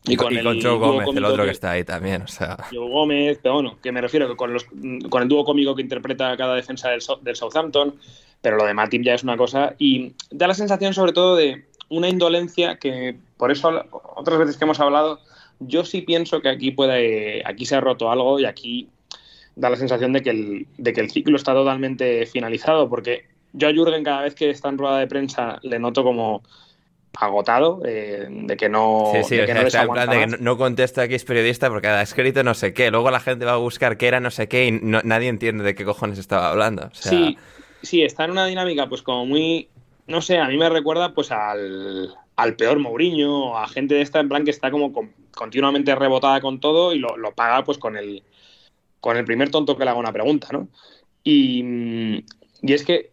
Y, 0.08 0.16
con, 0.16 0.32
y 0.32 0.38
el 0.38 0.62
Joe 0.62 0.78
Gómez, 0.78 1.08
el 1.16 1.24
otro 1.24 1.44
que 1.44 1.50
está 1.50 1.72
ahí 1.72 1.84
también. 1.84 2.22
O 2.22 2.28
sea, 2.28 2.56
Joe 2.70 2.88
Gómez, 2.88 3.38
pero 3.42 3.54
bueno, 3.54 3.78
que 3.82 3.92
me 3.92 4.00
refiero 4.00 4.28
que 4.28 4.36
con, 4.36 4.52
los, 4.52 4.66
con 5.08 5.22
el 5.22 5.28
dúo 5.28 5.44
cómico 5.44 5.74
que 5.74 5.82
interpreta 5.82 6.36
cada 6.36 6.54
defensa 6.54 6.90
del, 6.90 7.00
del 7.22 7.36
Southampton, 7.36 7.94
pero 8.40 8.56
lo 8.56 8.64
de 8.64 8.74
Matip 8.74 9.02
ya 9.02 9.14
es 9.14 9.22
una 9.22 9.36
cosa 9.36 9.74
y 9.78 10.14
da 10.30 10.46
la 10.46 10.54
sensación 10.54 10.94
sobre 10.94 11.12
todo 11.12 11.36
de 11.36 11.64
una 11.88 12.08
indolencia 12.08 12.78
que 12.78 13.16
por 13.36 13.50
eso 13.50 13.84
otras 14.16 14.38
veces 14.38 14.56
que 14.56 14.64
hemos 14.64 14.80
hablado, 14.80 15.20
yo 15.60 15.84
sí 15.84 16.02
pienso 16.02 16.40
que 16.40 16.48
aquí 16.48 16.70
puede, 16.70 17.42
aquí 17.46 17.66
se 17.66 17.76
ha 17.76 17.80
roto 17.80 18.10
algo 18.10 18.38
y 18.40 18.44
aquí 18.44 18.88
da 19.54 19.70
la 19.70 19.76
sensación 19.76 20.12
de 20.12 20.22
que 20.22 20.30
el, 20.30 20.66
de 20.76 20.92
que 20.92 21.00
el 21.00 21.10
ciclo 21.10 21.36
está 21.36 21.54
totalmente 21.54 22.26
finalizado 22.26 22.88
porque 22.88 23.24
yo 23.56 23.68
a 23.68 23.72
Jürgen 23.72 24.04
cada 24.04 24.22
vez 24.22 24.34
que 24.34 24.50
está 24.50 24.68
en 24.68 24.78
rueda 24.78 24.98
de 24.98 25.06
prensa 25.06 25.58
le 25.62 25.78
noto 25.78 26.02
como 26.04 26.42
agotado, 27.18 27.80
eh, 27.84 28.28
de 28.30 28.56
que 28.56 28.68
no, 28.68 29.04
sí, 29.12 29.24
sí, 29.24 29.36
de 29.36 29.46
que 29.46 29.54
no 29.54 29.60
en 29.60 29.92
plan 29.92 30.10
de 30.10 30.18
que 30.18 30.26
no, 30.26 30.36
no 30.38 30.56
contesta 30.58 31.02
aquí 31.02 31.14
es 31.14 31.24
periodista 31.24 31.68
porque 31.70 31.88
ha 31.88 32.02
escrito 32.02 32.42
no 32.44 32.54
sé 32.54 32.74
qué. 32.74 32.90
Luego 32.90 33.10
la 33.10 33.20
gente 33.20 33.44
va 33.44 33.52
a 33.54 33.56
buscar 33.56 33.96
qué 33.96 34.08
era 34.08 34.20
no 34.20 34.30
sé 34.30 34.48
qué 34.48 34.66
y 34.66 34.72
no- 34.72 35.00
nadie 35.02 35.28
entiende 35.28 35.64
de 35.64 35.74
qué 35.74 35.84
cojones 35.84 36.18
estaba 36.18 36.50
hablando. 36.50 36.86
O 36.86 36.94
sea, 36.94 37.10
Sí, 37.10 37.38
sí, 37.82 38.02
está 38.02 38.24
en 38.24 38.32
una 38.32 38.46
dinámica 38.46 38.88
pues 38.88 39.02
como 39.02 39.26
muy, 39.26 39.68
no 40.06 40.20
sé, 40.22 40.38
a 40.38 40.48
mí 40.48 40.56
me 40.56 40.68
recuerda 40.68 41.14
pues 41.14 41.30
al, 41.30 42.14
al 42.36 42.56
peor 42.56 42.78
Mourinho, 42.78 43.56
a 43.58 43.68
gente 43.68 43.94
de 43.94 44.02
esta 44.02 44.20
en 44.20 44.28
plan 44.28 44.44
que 44.44 44.50
está 44.50 44.70
como 44.70 44.92
con- 44.92 45.14
continuamente 45.34 45.94
rebotada 45.94 46.40
con 46.40 46.60
todo 46.60 46.92
y 46.94 46.98
lo, 46.98 47.16
lo 47.16 47.32
paga 47.34 47.64
pues 47.64 47.78
con 47.78 47.96
el 47.96 48.22
con 49.00 49.16
el 49.16 49.24
primer 49.24 49.50
tonto 49.50 49.76
que 49.76 49.84
le 49.84 49.90
haga 49.90 50.00
una 50.00 50.12
pregunta, 50.12 50.48
¿no? 50.52 50.68
Y, 51.24 52.24
y 52.66 52.72
es 52.72 52.84
que, 52.84 53.12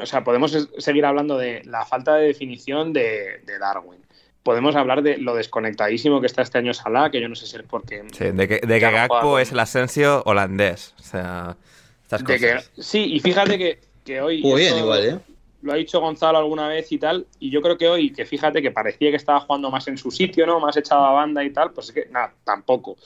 o 0.00 0.06
sea, 0.06 0.24
podemos 0.24 0.68
seguir 0.78 1.04
hablando 1.04 1.36
de 1.36 1.62
la 1.64 1.84
falta 1.84 2.14
de 2.16 2.28
definición 2.28 2.92
de, 2.92 3.40
de 3.44 3.58
Darwin 3.58 4.02
podemos 4.42 4.74
hablar 4.76 5.02
de 5.02 5.18
lo 5.18 5.34
desconectadísimo 5.34 6.20
que 6.20 6.26
está 6.26 6.42
este 6.42 6.58
año 6.58 6.74
Salah, 6.74 7.10
que 7.10 7.20
yo 7.20 7.28
no 7.28 7.34
sé 7.34 7.46
si 7.46 7.56
es 7.56 7.62
porque... 7.62 8.04
Sí, 8.12 8.30
de 8.32 8.48
que, 8.48 8.60
de 8.66 8.80
que 8.80 8.90
Gakpo 8.90 9.38
es 9.38 9.52
el 9.52 9.60
Asensio 9.60 10.22
holandés. 10.24 10.94
O 10.98 11.02
sea, 11.02 11.56
estas 12.02 12.22
cosas. 12.22 12.70
sí, 12.78 13.14
y 13.14 13.20
fíjate 13.20 13.58
que, 13.58 13.80
que 14.04 14.20
hoy... 14.20 14.42
Muy 14.42 14.60
bien, 14.60 14.78
igual, 14.78 15.04
¿eh? 15.04 15.18
Lo 15.62 15.72
ha 15.72 15.76
dicho 15.76 16.00
Gonzalo 16.00 16.38
alguna 16.38 16.66
vez 16.66 16.90
y 16.90 16.98
tal, 16.98 17.24
y 17.38 17.50
yo 17.50 17.62
creo 17.62 17.78
que 17.78 17.88
hoy, 17.88 18.12
que 18.12 18.26
fíjate 18.26 18.60
que 18.60 18.72
parecía 18.72 19.10
que 19.10 19.16
estaba 19.16 19.38
jugando 19.40 19.70
más 19.70 19.86
en 19.86 19.96
su 19.96 20.10
sitio, 20.10 20.44
¿no? 20.44 20.58
Más 20.58 20.76
echado 20.76 21.04
a 21.04 21.12
banda 21.12 21.44
y 21.44 21.50
tal, 21.50 21.70
pues 21.70 21.88
es 21.88 21.94
que 21.94 22.06
nada, 22.10 22.34
tampoco. 22.42 22.96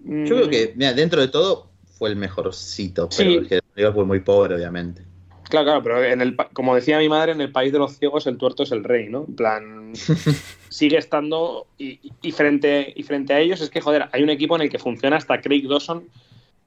Yo 0.00 0.36
creo 0.36 0.48
que, 0.48 0.72
mira, 0.74 0.92
dentro 0.92 1.20
de 1.20 1.28
todo 1.28 1.70
fue 1.96 2.08
el 2.08 2.16
mejorcito, 2.16 3.08
pero 3.16 3.30
el 3.30 3.48
que 3.48 3.60
fue 3.92 4.04
muy 4.04 4.18
pobre, 4.20 4.56
obviamente. 4.56 5.02
Claro, 5.48 5.64
claro, 5.64 5.82
pero 5.82 6.04
en 6.04 6.20
el, 6.20 6.36
como 6.52 6.74
decía 6.74 6.98
mi 6.98 7.08
madre, 7.08 7.32
en 7.32 7.40
el 7.40 7.50
país 7.50 7.72
de 7.72 7.78
los 7.78 7.98
ciegos 7.98 8.26
el 8.26 8.36
tuerto 8.36 8.64
es 8.64 8.72
el 8.72 8.84
rey, 8.84 9.08
¿no? 9.08 9.24
En 9.26 9.36
plan, 9.36 9.92
sigue 10.68 10.98
estando 10.98 11.66
y, 11.78 12.32
frente, 12.32 12.92
y 12.94 13.02
frente 13.02 13.32
a 13.32 13.38
ellos 13.38 13.60
es 13.60 13.70
que, 13.70 13.80
joder, 13.80 14.08
hay 14.12 14.22
un 14.22 14.30
equipo 14.30 14.56
en 14.56 14.62
el 14.62 14.70
que 14.70 14.78
funciona 14.78 15.16
hasta 15.16 15.40
Craig 15.40 15.66
Dawson, 15.68 16.08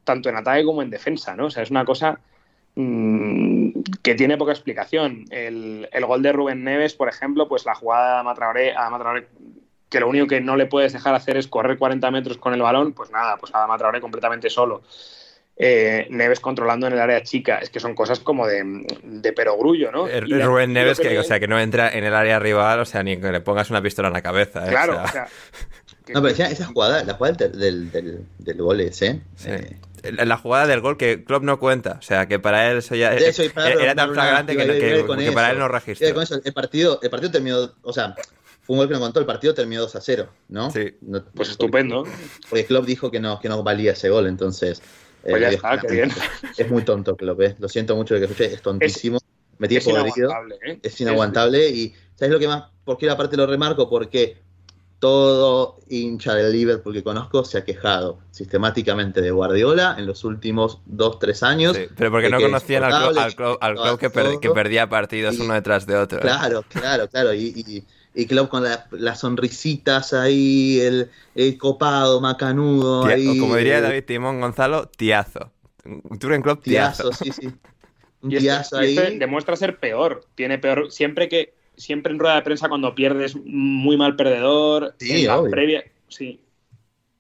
tanto 0.04 0.30
en 0.30 0.38
ataque 0.38 0.64
como 0.64 0.82
en 0.82 0.90
defensa, 0.90 1.36
¿no? 1.36 1.46
O 1.48 1.52
sea, 1.52 1.64
es 1.64 1.70
una 1.70 1.86
cosa 1.86 2.20
mmm, 2.76 3.70
que 4.02 4.16
tiene 4.16 4.38
poca 4.38 4.52
explicación. 4.52 5.26
El, 5.30 5.88
el, 5.92 6.06
gol 6.06 6.24
de 6.24 6.32
Rubén 6.32 6.64
Neves, 6.64 6.96
por 6.96 7.08
ejemplo, 7.08 7.48
pues 7.48 7.66
la 7.66 7.76
jugada 7.76 8.20
a 8.20 8.24
Matraoré, 8.24 8.76
a 8.76 8.90
Matraoré 8.90 9.28
que 9.92 10.00
lo 10.00 10.08
único 10.08 10.26
que 10.26 10.40
no 10.40 10.56
le 10.56 10.68
puedes 10.68 10.94
dejar 10.94 11.14
hacer 11.14 11.36
es 11.36 11.48
correr 11.48 11.78
40 11.78 12.10
metros 12.12 12.38
con 12.38 12.54
el 12.54 12.62
balón, 12.62 12.94
pues 12.94 13.12
nada, 13.12 13.36
pues 13.38 13.54
a 13.54 13.68
Matraoré 13.68 14.00
completamente 14.00 14.50
solo. 14.50 14.84
Eh, 15.64 16.08
Neves 16.10 16.40
controlando 16.40 16.88
en 16.88 16.94
el 16.94 17.00
área 17.00 17.22
chica. 17.22 17.60
Es 17.60 17.70
que 17.70 17.80
son 17.80 17.94
cosas 17.94 18.20
como 18.20 18.48
de, 18.48 18.64
de 19.04 19.32
perogrullo, 19.32 19.92
¿no? 19.92 20.08
Rubén 20.08 20.74
Neves, 20.74 21.00
que, 21.00 21.20
o 21.20 21.24
sea, 21.24 21.40
que 21.40 21.48
no 21.48 21.60
entra 21.60 21.90
en 21.90 22.04
el 22.04 22.16
área 22.16 22.40
rival, 22.40 22.80
o 22.80 22.86
sea, 22.86 23.04
ni 23.04 23.18
que 23.18 23.32
le 23.32 23.42
pongas 23.42 23.70
una 23.70 23.80
pistola 23.80 24.08
en 24.08 24.16
la 24.16 24.24
cabeza. 24.24 24.66
¿eh? 24.66 24.70
Claro, 24.70 25.00
o 25.04 25.08
sea, 25.08 25.28
No, 26.14 26.22
pero 26.22 26.34
esa 26.34 26.66
jugada, 26.66 27.04
la 27.04 27.14
jugada 27.14 27.48
del, 27.48 27.92
del, 27.92 28.26
del, 28.40 28.58
gol 28.58 28.82
ese. 28.82 29.22
Eh, 29.46 29.78
la 30.04 30.36
jugada 30.36 30.66
del 30.66 30.82
gol 30.82 30.98
que 30.98 31.24
Klopp 31.24 31.44
no 31.44 31.60
cuenta. 31.60 31.98
O 32.00 32.02
sea, 32.02 32.28
que 32.28 32.40
para 32.40 32.70
él 32.72 32.80
eso 32.80 32.96
ya 32.96 33.14
era, 33.14 33.96
tan 33.96 34.14
flagrante 34.14 34.58
que, 34.58 34.66
que, 34.66 35.32
para 35.32 35.52
él 35.52 35.60
no 35.60 35.68
registró. 35.68 36.08
el, 36.08 36.54
partido, 36.54 37.00
el 37.04 37.10
partido 37.12 37.32
terminó, 37.32 37.72
o 37.84 37.94
sea, 37.94 38.16
fue 38.62 38.74
un 38.74 38.78
gol 38.80 38.88
que 38.88 38.96
no 38.96 39.00
contó, 39.00 39.20
el 39.20 39.28
partido 39.28 39.54
terminó 39.54 39.82
2 39.82 39.96
a 39.96 40.02
0, 40.02 40.30
¿no? 40.50 40.72
Sí. 40.72 40.96
pues 41.36 41.50
estupendo. 41.50 42.04
Porque 42.50 42.66
Klopp 42.66 42.86
dijo 42.86 43.12
que 43.12 43.20
no, 43.20 43.40
que 43.40 43.48
no 43.48 43.62
valía 43.64 43.92
ese 43.92 44.10
gol, 44.10 44.28
entonces 44.28 44.82
pues 45.22 45.54
eh, 45.54 45.60
bien. 45.90 46.12
Es 46.58 46.70
muy 46.70 46.84
tonto 46.84 47.16
que 47.16 47.26
lo 47.26 47.36
ves. 47.36 47.56
Lo 47.60 47.70
siento 47.70 47.96
mucho 47.96 48.16
de 48.16 48.22
que 48.22 48.26
escuché, 48.26 48.54
es 48.54 48.62
tontísimo. 48.62 49.20
Me 49.58 49.68
tiene 49.68 49.84
podrido. 49.84 50.32
¿eh? 50.66 50.80
Es 50.82 51.00
inaguantable. 51.02 51.70
Y 51.70 51.94
¿sabes 52.16 52.34
lo 52.34 52.40
que 52.40 52.48
más? 52.48 52.64
¿Por 52.84 52.98
qué 52.98 53.08
parte 53.16 53.38
lo 53.38 53.46
remarco? 53.46 53.90
Porque 53.90 54.38
todo 55.00 55.80
hincha 55.90 56.36
del 56.36 56.52
Liverpool 56.52 56.94
que 56.94 57.04
conozco 57.04 57.44
se 57.44 57.58
ha 57.58 57.64
quejado 57.64 58.20
sistemáticamente 58.30 59.22
de 59.22 59.32
Guardiola 59.32 59.96
en 59.98 60.06
los 60.06 60.24
últimos 60.24 60.80
dos, 60.86 61.18
tres 61.18 61.42
años. 61.42 61.76
pero 61.98 62.12
porque 62.12 62.30
no 62.30 62.40
conocían 62.40 62.84
al 62.84 63.36
club, 63.36 64.00
que, 64.40 64.50
perdía 64.52 64.90
partidos 64.90 65.40
uno 65.40 65.56
detrás 65.56 65.88
de 65.88 65.96
otro. 65.96 66.20
Claro, 66.20 66.64
claro, 66.70 67.08
claro. 67.08 67.34
y 67.34 67.48
y 67.48 67.84
Klopp 68.28 68.50
con 68.50 68.64
las 68.92 69.20
sonrisitas 69.20 70.14
ahí, 70.14 70.80
el, 70.80 71.58
copado, 71.58 72.20
macanudo. 72.22 73.06
ahí, 73.06 73.40
como 73.40 73.56
diría 73.56 73.78
eh, 73.78 73.82
David 73.82 74.04
Timón 74.06 74.42
Gonzalo, 74.42 74.88
tiazo. 74.88 75.52
Turen 76.20 76.42
Klopp, 76.42 76.64
tiazo. 76.64 77.10
tiazo. 77.10 77.24
sí, 77.24 77.32
sí. 77.32 77.50
Un 78.22 78.32
y 78.32 78.36
este, 78.36 78.78
ahí. 78.78 78.98
Este 78.98 79.18
demuestra 79.18 79.56
ser 79.56 79.80
peor. 79.80 80.26
Tiene 80.36 80.60
peor. 80.60 80.92
Siempre 80.92 81.28
que. 81.28 81.54
Siempre 81.78 82.14
en 82.14 82.20
rueda 82.20 82.36
de 82.36 82.42
prensa 82.44 82.70
cuando 82.70 82.94
pierdes 82.94 83.36
muy 83.36 83.98
mal 83.98 84.16
perdedor. 84.16 84.94
Sí, 85.00 85.26
en 85.26 85.50
previa. 85.50 85.84
Sí. 86.10 86.40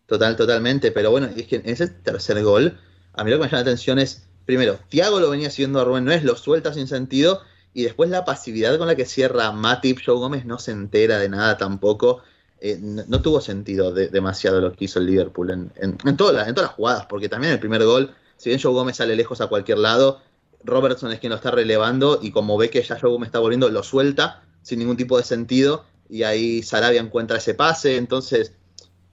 Total, 0.05 0.35
totalmente. 0.35 0.91
Pero 0.91 1.09
bueno, 1.09 1.29
es 1.35 1.47
que 1.47 1.55
en 1.55 1.63
ese 1.65 1.87
tercer 1.87 2.43
gol, 2.43 2.77
a 3.13 3.23
mí 3.23 3.31
lo 3.31 3.37
que 3.37 3.45
me 3.45 3.47
llama 3.47 3.57
la 3.57 3.61
atención 3.61 3.97
es. 3.97 4.27
Primero, 4.45 4.79
Thiago 4.89 5.19
lo 5.19 5.29
venía 5.29 5.47
haciendo 5.47 5.79
a 5.79 5.85
Rubén 5.85 6.11
es 6.11 6.23
lo 6.23 6.35
suelta 6.35 6.73
sin 6.73 6.87
sentido 6.87 7.41
y 7.73 7.83
después 7.83 8.09
la 8.09 8.25
pasividad 8.25 8.77
con 8.77 8.87
la 8.87 8.95
que 8.95 9.05
cierra 9.05 9.51
Matip, 9.51 9.99
Joe 10.05 10.15
Gómez 10.15 10.45
no 10.45 10.59
se 10.59 10.71
entera 10.71 11.19
de 11.19 11.29
nada 11.29 11.57
tampoco. 11.57 12.21
Eh, 12.59 12.77
no, 12.79 13.21
tuvo 13.21 13.41
sentido 13.41 13.91
demasiado 13.91 14.61
lo 14.61 14.71
que 14.73 14.85
hizo 14.85 14.99
el 14.99 15.07
Liverpool 15.07 15.49
en, 15.49 15.71
en, 15.77 16.17
todas 16.17 16.35
las, 16.35 16.69
jugadas, 16.69 17.07
porque 17.07 17.27
también 17.27 17.53
el 17.53 17.59
primer 17.59 17.83
gol, 17.83 18.13
si 18.37 18.49
bien 18.49 18.61
Joe 18.61 18.71
Gómez 18.71 18.97
sale 18.97 19.15
lejos 19.15 19.41
a 19.41 19.47
cualquier 19.47 19.79
lado, 19.79 20.21
Robertson 20.63 21.11
es 21.11 21.19
quien 21.19 21.31
lo 21.31 21.37
está 21.37 21.49
relevando 21.49 22.19
y 22.21 22.31
como 22.31 22.57
ve 22.57 22.69
que 22.69 22.83
ya 22.83 22.99
Joe 22.99 23.09
Gómez 23.09 23.27
está 23.27 23.39
volviendo, 23.39 23.67
lo 23.69 23.81
suelta 23.81 24.43
sin 24.61 24.77
ningún 24.77 24.95
tipo 24.95 25.17
de 25.17 25.23
sentido 25.23 25.85
y 26.07 26.21
ahí 26.21 26.61
Sarabia 26.61 27.01
encuentra 27.01 27.37
ese 27.37 27.55
pase, 27.55 27.97
entonces 27.97 28.53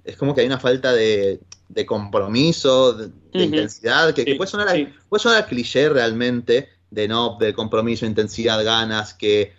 es 0.05 0.17
como 0.17 0.35
que 0.35 0.43
hay 0.43 0.47
una 0.47 0.59
falta 0.59 0.93
de, 0.93 1.41
compromiso, 1.87 2.93
de, 2.93 3.11
intensidad, 3.33 4.13
que, 4.13 4.35
puede, 4.37 4.51
sonar 4.51 4.69
puede 5.09 5.23
sonar 5.23 5.43
a 5.43 5.47
cliché 5.47 5.89
realmente, 5.89 6.69
de 6.91 7.09
no, 7.09 7.37
de 7.39 7.53
compromiso, 7.55 8.07
intensidad, 8.07 8.65
ganas, 8.65 9.15
que, 9.15 9.55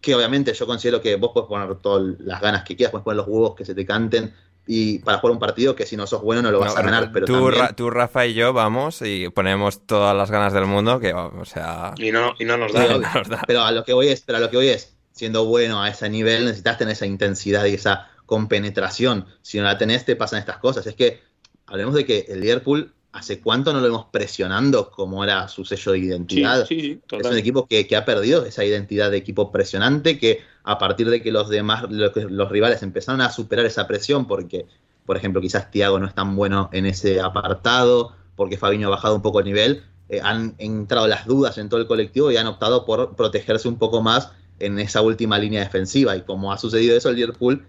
que 0.00 0.14
obviamente 0.14 0.52
yo 0.54 0.66
considero 0.66 1.00
que 1.00 1.16
vos 1.16 1.30
puedes 1.32 1.48
poner 1.48 1.74
todas 1.76 2.18
las 2.20 2.40
ganas 2.40 2.64
que 2.64 2.76
quieras, 2.76 2.90
puedes 2.90 3.04
poner 3.04 3.16
los 3.18 3.28
huevos 3.28 3.54
que 3.54 3.64
se 3.64 3.74
te 3.74 3.84
canten 3.86 4.34
y 4.66 5.00
para 5.00 5.18
jugar 5.18 5.32
un 5.32 5.38
partido 5.40 5.74
que 5.74 5.86
si 5.86 5.96
no 5.96 6.06
sos 6.06 6.22
bueno 6.22 6.40
no 6.40 6.50
lo 6.50 6.60
vas 6.60 6.76
a 6.76 6.82
ganar. 6.82 7.10
Pero 7.12 7.26
tú, 7.26 7.50
tú, 7.74 7.90
Rafa 7.90 8.26
y 8.26 8.34
yo 8.34 8.52
vamos 8.52 9.02
y 9.02 9.28
ponemos 9.30 9.86
todas 9.86 10.16
las 10.16 10.30
ganas 10.30 10.52
del 10.52 10.66
mundo 10.66 11.00
que, 11.00 11.12
o 11.12 11.44
sea... 11.44 11.94
Y 11.98 12.12
no, 12.12 12.34
y 12.38 12.44
no 12.46 12.56
nos 12.56 12.72
da. 12.72 13.42
Pero 13.46 13.62
a 13.62 13.72
lo 13.72 13.84
que 13.84 13.92
voy 13.92 14.08
es, 14.08 14.22
pero 14.22 14.38
a 14.38 14.40
lo 14.40 14.50
que 14.50 14.56
voy 14.56 14.68
es, 14.68 14.94
siendo 15.12 15.44
bueno 15.44 15.82
a 15.82 15.88
ese 15.88 16.08
nivel 16.08 16.44
necesitas 16.44 16.78
tener 16.78 16.92
esa 16.92 17.06
intensidad 17.06 17.64
y 17.66 17.74
esa 17.74 18.08
compenetración. 18.26 19.26
Si 19.42 19.58
no 19.58 19.64
la 19.64 19.78
tenés 19.78 20.04
te 20.04 20.16
pasan 20.16 20.38
estas 20.38 20.58
cosas. 20.58 20.86
Es 20.86 20.94
que 20.94 21.20
hablemos 21.66 21.94
de 21.94 22.06
que 22.06 22.26
el 22.28 22.40
Liverpool 22.40 22.94
¿hace 23.12 23.40
cuánto 23.40 23.72
no 23.72 23.80
lo 23.80 23.86
vemos 23.86 24.06
presionando 24.10 24.90
como 24.90 25.22
era 25.22 25.46
su 25.48 25.64
sello 25.64 25.92
de 25.92 25.98
identidad? 25.98 26.66
es 26.70 27.26
un 27.26 27.36
equipo 27.36 27.66
que, 27.66 27.86
ha 27.94 28.04
perdido 28.04 28.44
esa 28.44 28.64
identidad 28.64 29.10
de 29.10 29.18
equipo 29.18 29.52
presionante, 29.52 30.18
que 30.18 30.40
a 30.64 30.78
partir 30.78 31.10
de 31.10 31.22
que 31.22 31.30
los 31.30 31.48
demás, 31.48 31.84
los, 31.90 32.50
rivales 32.50 32.82
empezaron 32.82 33.20
a 33.20 33.30
superar 33.30 33.66
esa 33.66 33.86
presión, 33.86 34.26
porque, 34.26 34.66
por 35.04 35.16
ejemplo, 35.16 35.40
quizás 35.40 35.70
Thiago 35.70 35.98
no 35.98 36.06
es 36.06 36.14
tan 36.14 36.34
bueno 36.34 36.70
en 36.72 36.86
ese 36.86 37.20
apartado, 37.20 38.16
porque 38.34 38.56
Fabiño 38.56 38.88
ha 38.88 38.90
bajado 38.90 39.14
un 39.14 39.22
poco 39.22 39.40
el 39.40 39.44
nivel, 39.44 39.82
eh, 40.08 40.20
han 40.22 40.54
entrado 40.58 41.06
las 41.06 41.26
dudas 41.26 41.58
en 41.58 41.68
todo 41.68 41.80
el 41.80 41.86
colectivo 41.86 42.30
y 42.30 42.38
han 42.38 42.46
optado 42.46 42.86
por 42.86 43.14
protegerse 43.14 43.68
un 43.68 43.76
poco 43.76 44.02
más 44.02 44.32
en 44.58 44.78
esa 44.78 45.02
última 45.02 45.38
línea 45.38 45.60
defensiva. 45.60 46.16
Y 46.16 46.22
como 46.22 46.52
ha 46.52 46.58
sucedido 46.58 46.96
eso, 46.96 47.10
el 47.10 47.16
Liverpool, 47.16 47.66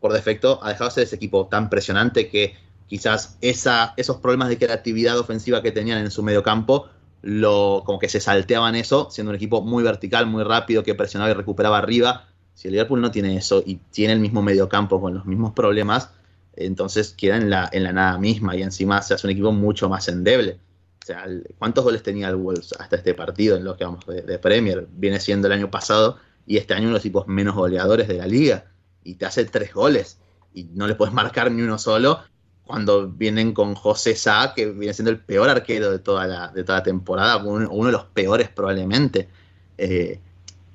por 0.00 0.12
defecto, 0.12 0.58
ha 0.62 0.70
dejado 0.70 0.88
de 0.88 0.94
ser 0.94 1.04
ese 1.04 1.16
equipo 1.16 1.48
tan 1.48 1.68
presionante 1.68 2.28
que 2.28 2.54
quizás 2.86 3.36
esos 3.40 4.16
problemas 4.18 4.48
de 4.48 4.58
creatividad 4.58 5.18
ofensiva 5.18 5.62
que 5.62 5.72
tenían 5.72 5.98
en 5.98 6.10
su 6.10 6.22
mediocampo, 6.22 6.88
lo, 7.22 7.82
como 7.84 7.98
que 7.98 8.08
se 8.08 8.20
salteaban 8.20 8.76
eso, 8.76 9.08
siendo 9.10 9.30
un 9.30 9.36
equipo 9.36 9.62
muy 9.62 9.82
vertical, 9.82 10.26
muy 10.26 10.44
rápido, 10.44 10.82
que 10.82 10.94
presionaba 10.94 11.30
y 11.30 11.34
recuperaba 11.34 11.78
arriba. 11.78 12.28
Si 12.54 12.68
el 12.68 12.72
Liverpool 12.72 13.00
no 13.00 13.10
tiene 13.10 13.36
eso 13.36 13.62
y 13.66 13.76
tiene 13.90 14.12
el 14.12 14.20
mismo 14.20 14.42
mediocampo 14.42 15.00
con 15.00 15.14
los 15.14 15.26
mismos 15.26 15.52
problemas, 15.52 16.10
entonces 16.54 17.12
queda 17.12 17.36
en 17.36 17.50
la, 17.50 17.68
en 17.72 17.82
la 17.82 17.92
nada 17.92 18.18
misma 18.18 18.56
y 18.56 18.62
encima 18.62 19.02
se 19.02 19.14
hace 19.14 19.26
un 19.26 19.32
equipo 19.32 19.52
mucho 19.52 19.88
más 19.88 20.08
endeble. 20.08 20.58
O 21.02 21.06
sea, 21.06 21.26
¿cuántos 21.58 21.84
goles 21.84 22.02
tenía 22.02 22.28
el 22.28 22.36
Wolves 22.36 22.74
hasta 22.78 22.96
este 22.96 23.14
partido 23.14 23.56
en 23.56 23.64
lo 23.64 23.76
que 23.76 23.84
vamos 23.84 24.04
de, 24.06 24.38
Premier? 24.38 24.88
Viene 24.90 25.20
siendo 25.20 25.46
el 25.46 25.52
año 25.52 25.70
pasado 25.70 26.18
y 26.46 26.56
este 26.56 26.74
año 26.74 26.84
uno 26.84 26.90
de 26.90 26.94
los 26.94 27.04
equipos 27.04 27.28
menos 27.28 27.54
goleadores 27.54 28.08
de 28.08 28.18
la 28.18 28.26
liga. 28.26 28.66
Y 29.04 29.14
te 29.14 29.26
hace 29.26 29.44
tres 29.44 29.72
goles 29.72 30.18
y 30.52 30.64
no 30.74 30.88
le 30.88 30.94
puedes 30.94 31.14
marcar 31.14 31.52
ni 31.52 31.62
uno 31.62 31.78
solo 31.78 32.20
cuando 32.66 33.08
vienen 33.08 33.52
con 33.52 33.74
José 33.74 34.16
Sá, 34.16 34.52
que 34.54 34.66
viene 34.66 34.92
siendo 34.92 35.10
el 35.10 35.20
peor 35.20 35.48
arquero 35.48 35.90
de 35.90 36.00
toda 36.00 36.26
la, 36.26 36.48
de 36.48 36.64
toda 36.64 36.78
la 36.78 36.84
temporada, 36.84 37.36
uno, 37.36 37.86
de 37.86 37.92
los 37.92 38.04
peores 38.06 38.48
probablemente. 38.48 39.28
Eh, 39.78 40.20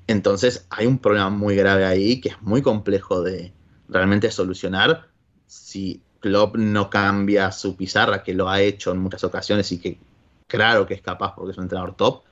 entonces 0.06 0.66
hay 0.70 0.86
un 0.86 0.98
problema 0.98 1.28
muy 1.28 1.54
grave 1.54 1.84
ahí 1.84 2.20
que 2.20 2.30
es 2.30 2.42
muy 2.42 2.62
complejo 2.62 3.22
de 3.22 3.52
realmente 3.88 4.30
solucionar 4.30 5.08
si 5.46 6.00
Klopp 6.20 6.56
no 6.56 6.88
cambia 6.88 7.52
su 7.52 7.76
pizarra, 7.76 8.22
que 8.22 8.32
lo 8.32 8.48
ha 8.48 8.60
hecho 8.60 8.92
en 8.92 8.98
muchas 8.98 9.22
ocasiones 9.24 9.70
y 9.72 9.78
que 9.78 9.98
claro 10.46 10.86
que 10.86 10.94
es 10.94 11.02
capaz 11.02 11.34
porque 11.34 11.52
es 11.52 11.58
un 11.58 11.64
entrenador 11.64 11.94
top, 11.94 12.22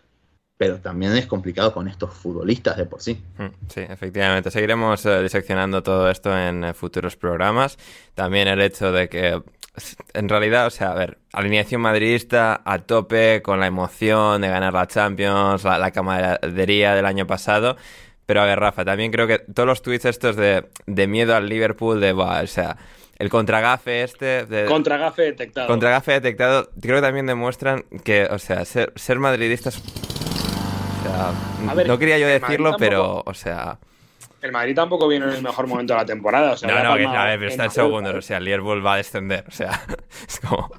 pero 0.60 0.78
también 0.78 1.16
es 1.16 1.24
complicado 1.24 1.72
con 1.72 1.88
estos 1.88 2.12
futbolistas 2.12 2.76
de 2.76 2.84
por 2.84 3.00
sí. 3.00 3.18
Mm, 3.38 3.46
sí, 3.66 3.80
efectivamente. 3.80 4.50
Seguiremos 4.50 5.06
eh, 5.06 5.22
diseccionando 5.22 5.82
todo 5.82 6.10
esto 6.10 6.38
en 6.38 6.64
eh, 6.64 6.74
futuros 6.74 7.16
programas. 7.16 7.78
También 8.12 8.46
el 8.46 8.60
hecho 8.60 8.92
de 8.92 9.08
que, 9.08 9.40
en 10.12 10.28
realidad, 10.28 10.66
o 10.66 10.70
sea, 10.70 10.90
a 10.90 10.94
ver, 10.94 11.16
alineación 11.32 11.80
madridista 11.80 12.60
a 12.62 12.80
tope 12.80 13.40
con 13.40 13.58
la 13.58 13.68
emoción 13.68 14.42
de 14.42 14.48
ganar 14.48 14.74
la 14.74 14.86
Champions, 14.86 15.64
la, 15.64 15.90
camaradería 15.92 16.94
del 16.94 17.06
año 17.06 17.26
pasado. 17.26 17.78
Pero 18.26 18.42
a 18.42 18.44
ver, 18.44 18.60
Rafa, 18.60 18.84
también 18.84 19.12
creo 19.12 19.26
que 19.26 19.38
todos 19.38 19.66
los 19.66 19.80
tweets 19.80 20.04
estos 20.04 20.36
de, 20.36 20.66
de 20.84 21.06
miedo 21.06 21.34
al 21.34 21.48
Liverpool, 21.48 22.02
de, 22.02 22.12
o 22.12 22.46
sea, 22.46 22.76
el 23.18 23.30
contragafe 23.30 24.02
este. 24.02 24.44
De, 24.44 24.66
contragafe 24.66 25.22
detectado. 25.22 25.68
Contragafe 25.68 26.12
detectado. 26.12 26.68
Creo 26.78 26.96
que 26.96 27.02
también 27.02 27.24
demuestran 27.24 27.84
que, 28.04 28.24
o 28.24 28.38
sea, 28.38 28.66
ser, 28.66 28.92
ser 28.96 29.18
madridistas. 29.18 30.09
No 31.86 31.98
quería 31.98 32.18
yo 32.18 32.26
decirlo, 32.26 32.76
pero, 32.78 33.22
o 33.24 33.34
sea. 33.34 33.78
El 34.42 34.52
Madrid 34.52 34.74
tampoco 34.74 35.06
viene 35.06 35.26
en 35.26 35.32
el 35.32 35.42
mejor 35.42 35.66
momento 35.66 35.92
de 35.92 35.98
la 35.98 36.06
temporada. 36.06 36.52
O 36.52 36.56
sea, 36.56 36.68
no, 36.68 36.90
no, 36.90 36.96
que, 36.96 37.04
a 37.04 37.24
ver, 37.24 37.38
pero 37.38 37.50
está 37.50 37.64
en 37.64 37.70
segundo. 37.70 38.16
O 38.16 38.22
sea, 38.22 38.38
el 38.38 38.44
Liverpool 38.44 38.84
va 38.84 38.94
a 38.94 38.96
descender. 38.96 39.44
O 39.46 39.50
sea, 39.50 39.82
es 40.28 40.40
como. 40.40 40.70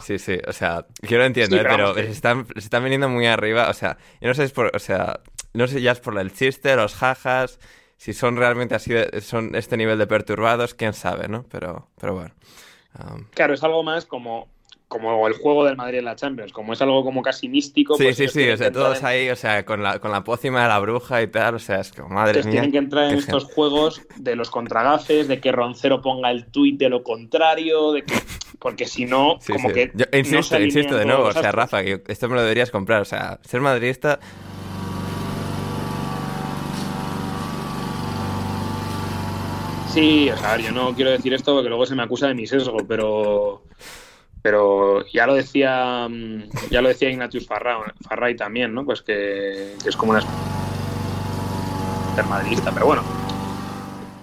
Sí, 0.00 0.18
sí, 0.18 0.38
o 0.46 0.52
sea, 0.52 0.86
quiero 1.02 1.24
entender, 1.24 1.66
pero, 1.68 1.94
se, 1.94 2.10
están, 2.10 2.46
se 2.54 2.60
están 2.60 2.82
viniendo 2.82 3.08
muy 3.08 3.26
arriba. 3.26 3.68
O 3.68 3.74
sea, 3.74 3.98
yo 4.20 4.28
no 4.28 4.34
sé 4.34 4.42
si 4.42 4.46
es 4.46 4.52
por. 4.52 4.74
O 4.74 4.78
sea, 4.78 5.20
no 5.52 5.66
sé 5.66 5.82
ya 5.82 5.92
es 5.92 6.00
por 6.00 6.18
el 6.18 6.32
chiste, 6.32 6.74
los 6.76 6.94
jajas 6.94 7.58
si 8.00 8.14
son 8.14 8.38
realmente 8.38 8.74
así, 8.74 8.94
son 9.20 9.54
este 9.54 9.76
nivel 9.76 9.98
de 9.98 10.06
perturbados, 10.06 10.72
quién 10.72 10.94
sabe, 10.94 11.28
¿no? 11.28 11.44
Pero, 11.50 11.90
pero 12.00 12.14
bueno. 12.14 12.34
Um, 12.98 13.26
claro, 13.34 13.52
es 13.52 13.62
algo 13.62 13.82
más 13.82 14.06
como, 14.06 14.48
como 14.90 15.28
el 15.28 15.34
juego 15.34 15.64
del 15.64 15.76
Madrid 15.76 16.00
en 16.00 16.04
la 16.04 16.16
Champions, 16.16 16.52
como 16.52 16.72
es 16.72 16.82
algo 16.82 17.04
como 17.04 17.22
casi 17.22 17.48
místico. 17.48 17.96
Sí, 17.96 18.02
pues 18.02 18.16
sí, 18.16 18.26
sí, 18.26 18.50
o 18.50 18.56
sea, 18.56 18.72
todos 18.72 19.04
ahí, 19.04 19.30
o 19.30 19.36
sea, 19.36 19.64
con 19.64 19.84
la, 19.84 20.00
con 20.00 20.10
la 20.10 20.24
pócima 20.24 20.62
de 20.62 20.68
la 20.68 20.80
bruja 20.80 21.22
y 21.22 21.28
tal, 21.28 21.54
o 21.54 21.58
sea, 21.60 21.78
es 21.78 21.92
como 21.92 22.08
madre 22.08 22.42
mía. 22.42 22.50
tienen 22.50 22.72
que 22.72 22.78
entrar 22.78 23.12
en 23.12 23.18
estos 23.18 23.44
juegos 23.44 24.02
de 24.16 24.34
los 24.34 24.50
contragafes, 24.50 25.28
de 25.28 25.40
que 25.40 25.52
Roncero 25.52 26.02
ponga 26.02 26.32
el 26.32 26.46
tuit 26.46 26.76
de 26.76 26.88
lo 26.88 27.04
contrario, 27.04 27.92
de 27.92 28.02
que 28.02 28.14
porque 28.58 28.86
si 28.86 29.06
no, 29.06 29.38
como 29.46 29.68
que. 29.72 29.92
Yo 29.94 30.06
insisto, 30.12 30.60
insisto 30.60 30.96
de 30.96 31.04
nuevo, 31.04 31.22
o 31.26 31.32
sea, 31.32 31.52
Rafa, 31.52 31.84
que 31.84 32.02
esto 32.08 32.28
me 32.28 32.34
lo 32.34 32.42
deberías 32.42 32.72
comprar, 32.72 33.00
o 33.00 33.06
sea, 33.06 33.38
ser 33.44 33.60
madridista 33.60 34.18
Sí, 39.92 40.30
o 40.30 40.36
sea, 40.36 40.56
yo 40.56 40.70
no 40.70 40.94
quiero 40.94 41.10
decir 41.10 41.34
esto 41.34 41.52
porque 41.52 41.68
luego 41.68 41.84
se 41.84 41.96
me 41.96 42.04
acusa 42.04 42.28
de 42.28 42.34
mi 42.34 42.46
sesgo, 42.46 42.76
pero 42.86 43.64
pero 44.42 45.06
ya 45.12 45.26
lo 45.26 45.34
decía 45.34 46.08
ya 46.70 46.82
lo 46.82 46.88
decía 46.88 47.10
Ignatius 47.10 47.46
Farray 47.46 48.36
también, 48.36 48.74
¿no? 48.74 48.84
Pues 48.84 49.02
que, 49.02 49.74
es 49.84 49.96
como 49.96 50.12
una 50.12 50.22
madridista, 52.28 52.70
pero 52.72 52.86
bueno. 52.86 53.02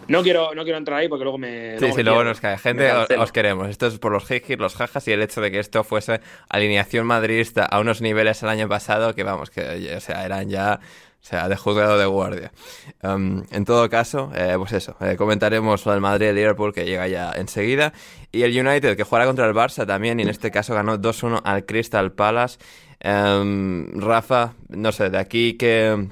No 0.08 0.24
quiero, 0.24 0.56
no 0.56 0.64
quiero 0.64 0.78
entrar 0.78 1.00
ahí 1.00 1.10
porque 1.10 1.24
luego 1.24 1.38
me. 1.38 1.78
Sí, 1.80 1.92
sí, 1.92 2.04
luego 2.04 2.24
nos 2.24 2.40
cae. 2.40 2.58
Gente, 2.58 2.90
os, 2.92 3.32
queremos. 3.34 3.68
Esto 3.68 3.88
es 3.88 4.00
por 4.00 4.14
los 4.14 4.30
hijis, 4.32 4.58
los 4.58 4.76
jajas 4.76 5.06
y 5.08 5.12
el 5.12 5.22
hecho 5.22 5.42
de 5.42 5.52
que 5.52 5.60
esto 5.60 5.84
fuese 5.84 6.22
alineación 6.48 7.06
madridista 7.06 7.66
a 7.66 7.80
unos 7.80 8.02
niveles 8.02 8.42
el 8.42 8.50
año 8.50 8.70
pasado 8.70 9.16
que, 9.16 9.24
vamos, 9.24 9.50
que, 9.50 9.96
o 9.98 10.00
sea, 10.00 10.26
eran 10.26 10.50
ya 10.50 10.80
sea, 11.28 11.50
de 11.50 11.56
juzgado 11.56 11.98
de 11.98 12.06
guardia. 12.06 12.52
Um, 13.04 13.44
en 13.52 13.66
todo 13.66 13.90
caso, 13.90 14.32
eh, 14.34 14.56
pues 14.58 14.72
eso, 14.72 14.96
eh, 15.02 15.16
comentaremos 15.18 15.86
lo 15.86 15.92
del 15.92 16.02
Madrid 16.02 16.28
y 16.28 16.30
el 16.30 16.36
Liverpool 16.36 16.74
que 16.74 16.86
llega 16.86 17.08
ya 17.08 17.34
enseguida. 17.34 17.94
Y 18.32 18.44
el 18.44 18.58
United 18.58 18.96
que 18.96 19.04
jugará 19.04 19.26
contra 19.26 19.46
el 19.46 19.54
Barça 19.54 19.86
también 19.86 20.20
y 20.20 20.24
en 20.24 20.30
este 20.30 20.52
caso 20.52 20.74
ganó 20.74 20.98
2-1 20.98 21.42
al 21.44 21.66
Crystal 21.66 22.12
Palace. 22.12 22.60
Um, 23.04 24.00
Rafa, 24.00 24.54
no 24.70 24.92
sé, 24.92 25.10
de 25.10 25.18
aquí 25.18 25.54
que 25.54 26.10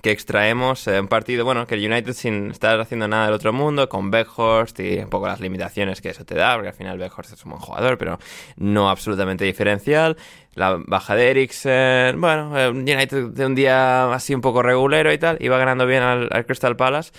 que 0.00 0.10
extraemos 0.10 0.86
un 0.86 1.08
partido, 1.08 1.44
bueno, 1.44 1.66
que 1.66 1.74
el 1.74 1.90
United 1.90 2.12
sin 2.12 2.50
estar 2.50 2.80
haciendo 2.80 3.08
nada 3.08 3.26
del 3.26 3.34
otro 3.34 3.52
mundo, 3.52 3.88
con 3.88 4.10
Beckhorst 4.10 4.80
y 4.80 4.98
un 4.98 5.10
poco 5.10 5.26
las 5.26 5.40
limitaciones 5.40 6.00
que 6.00 6.10
eso 6.10 6.24
te 6.24 6.34
da, 6.34 6.54
porque 6.54 6.68
al 6.68 6.74
final 6.74 6.98
Beckhorst 6.98 7.32
es 7.32 7.44
un 7.44 7.52
buen 7.52 7.62
jugador, 7.62 7.98
pero 7.98 8.18
no 8.56 8.88
absolutamente 8.88 9.44
diferencial. 9.44 10.16
La 10.54 10.78
baja 10.86 11.14
de 11.14 11.30
Eriksen, 11.30 12.20
bueno, 12.20 12.52
United 12.70 13.28
de 13.28 13.46
un 13.46 13.54
día 13.54 14.12
así 14.12 14.34
un 14.34 14.40
poco 14.40 14.62
regulero 14.62 15.12
y 15.12 15.18
tal, 15.18 15.38
iba 15.40 15.56
ganando 15.58 15.86
bien 15.86 16.02
al 16.02 16.46
Crystal 16.46 16.76
Palace 16.76 17.12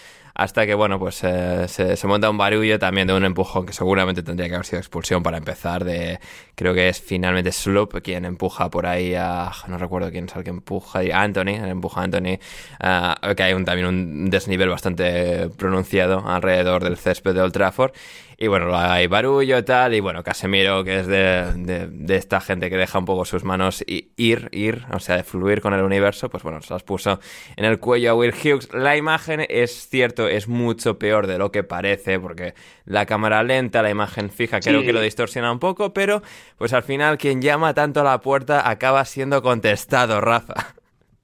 hasta 0.44 0.66
que, 0.66 0.74
bueno, 0.74 1.00
pues 1.00 1.24
eh, 1.24 1.68
se, 1.70 2.06
monta 2.06 2.30
un 2.30 2.38
barullo 2.38 2.78
también 2.78 3.08
de 3.08 3.14
un 3.14 3.24
empujón 3.24 3.66
que 3.66 3.72
seguramente 3.72 4.24
tendría 4.24 4.50
que 4.50 4.56
haber 4.56 4.66
sido 4.66 4.80
expulsión 4.80 5.24
para 5.24 5.38
empezar, 5.38 5.86
de 5.86 6.20
creo 6.56 6.74
que 6.74 6.90
es 6.90 7.02
finalmente 7.02 7.54
Sloop 7.54 8.02
quien 8.02 8.26
empuja 8.26 8.70
por 8.70 8.86
ahí 8.86 9.16
a, 9.16 9.52
no 9.70 9.78
recuerdo 9.78 10.12
quién 10.12 10.26
es 10.26 10.36
el 10.36 10.44
que 10.44 10.50
empuja, 10.50 11.00
Anthony, 11.14 11.56
empuja 11.64 12.02
a 12.02 12.04
Anthony, 12.04 12.40
uh, 12.82 13.34
que 13.36 13.44
hay 13.44 13.54
un, 13.54 13.64
también 13.64 13.88
un 13.88 14.30
desnivel 14.30 14.68
bastante 14.68 15.50
pronunciado 15.50 16.28
alrededor 16.28 16.84
del 16.84 16.98
césped 16.98 17.34
de 17.34 17.42
Old 17.42 17.54
Trafford, 17.54 17.94
y 18.38 18.48
bueno, 18.48 18.76
hay 18.76 19.08
barullo 19.08 19.58
y 19.58 19.64
tal, 19.64 19.94
y 19.94 20.00
bueno, 20.00 20.24
Casemiro, 20.24 20.84
que 20.84 21.00
es 21.00 21.08
de, 21.08 21.88
de, 21.90 22.16
esta 22.16 22.42
gente 22.42 22.70
que 22.70 22.78
deja 22.78 23.00
un 23.00 23.06
poco 23.06 23.26
sus 23.26 23.44
manos 23.44 23.84
y 23.86 24.12
ir, 24.18 24.50
ir, 24.52 24.86
o 24.92 25.00
sea, 25.00 25.18
de 25.18 25.24
fluir 25.24 25.62
con 25.62 25.74
el 25.74 25.82
universo, 25.82 26.30
pues 26.30 26.44
bueno, 26.44 26.62
se 26.62 26.74
las 26.74 26.84
puso 26.84 27.20
en 27.56 27.66
el 27.66 27.80
cuello 27.80 28.12
a 28.12 28.16
Will 28.16 28.34
Hughes. 28.34 28.70
La 28.74 28.98
imagen 28.98 29.46
es 29.50 29.88
cierto, 29.90 30.28
es 30.28 30.48
mucho 30.48 30.98
peor 30.98 31.28
de 31.28 31.38
lo 31.38 31.52
que 31.52 31.64
parece, 31.64 32.20
porque 32.20 32.54
la 32.86 33.06
cámara 33.06 33.44
lenta, 33.44 33.82
la 33.82 33.90
imagen 33.90 34.30
fija, 34.30 34.60
creo 34.60 34.82
que 34.82 34.94
lo 34.94 35.02
distorsiona 35.02 35.52
un 35.52 35.60
poco, 35.60 35.94
pero 35.94 36.22
pues 36.58 36.74
al 36.74 36.84
final 36.84 37.18
quien 37.18 37.42
llama 37.42 37.74
tanto 37.74 38.02
a 38.02 38.04
la 38.04 38.22
puerta 38.22 38.70
acaba 38.70 39.06
siendo 39.06 39.42
contestado, 39.42 40.22
Rafa. 40.22 40.76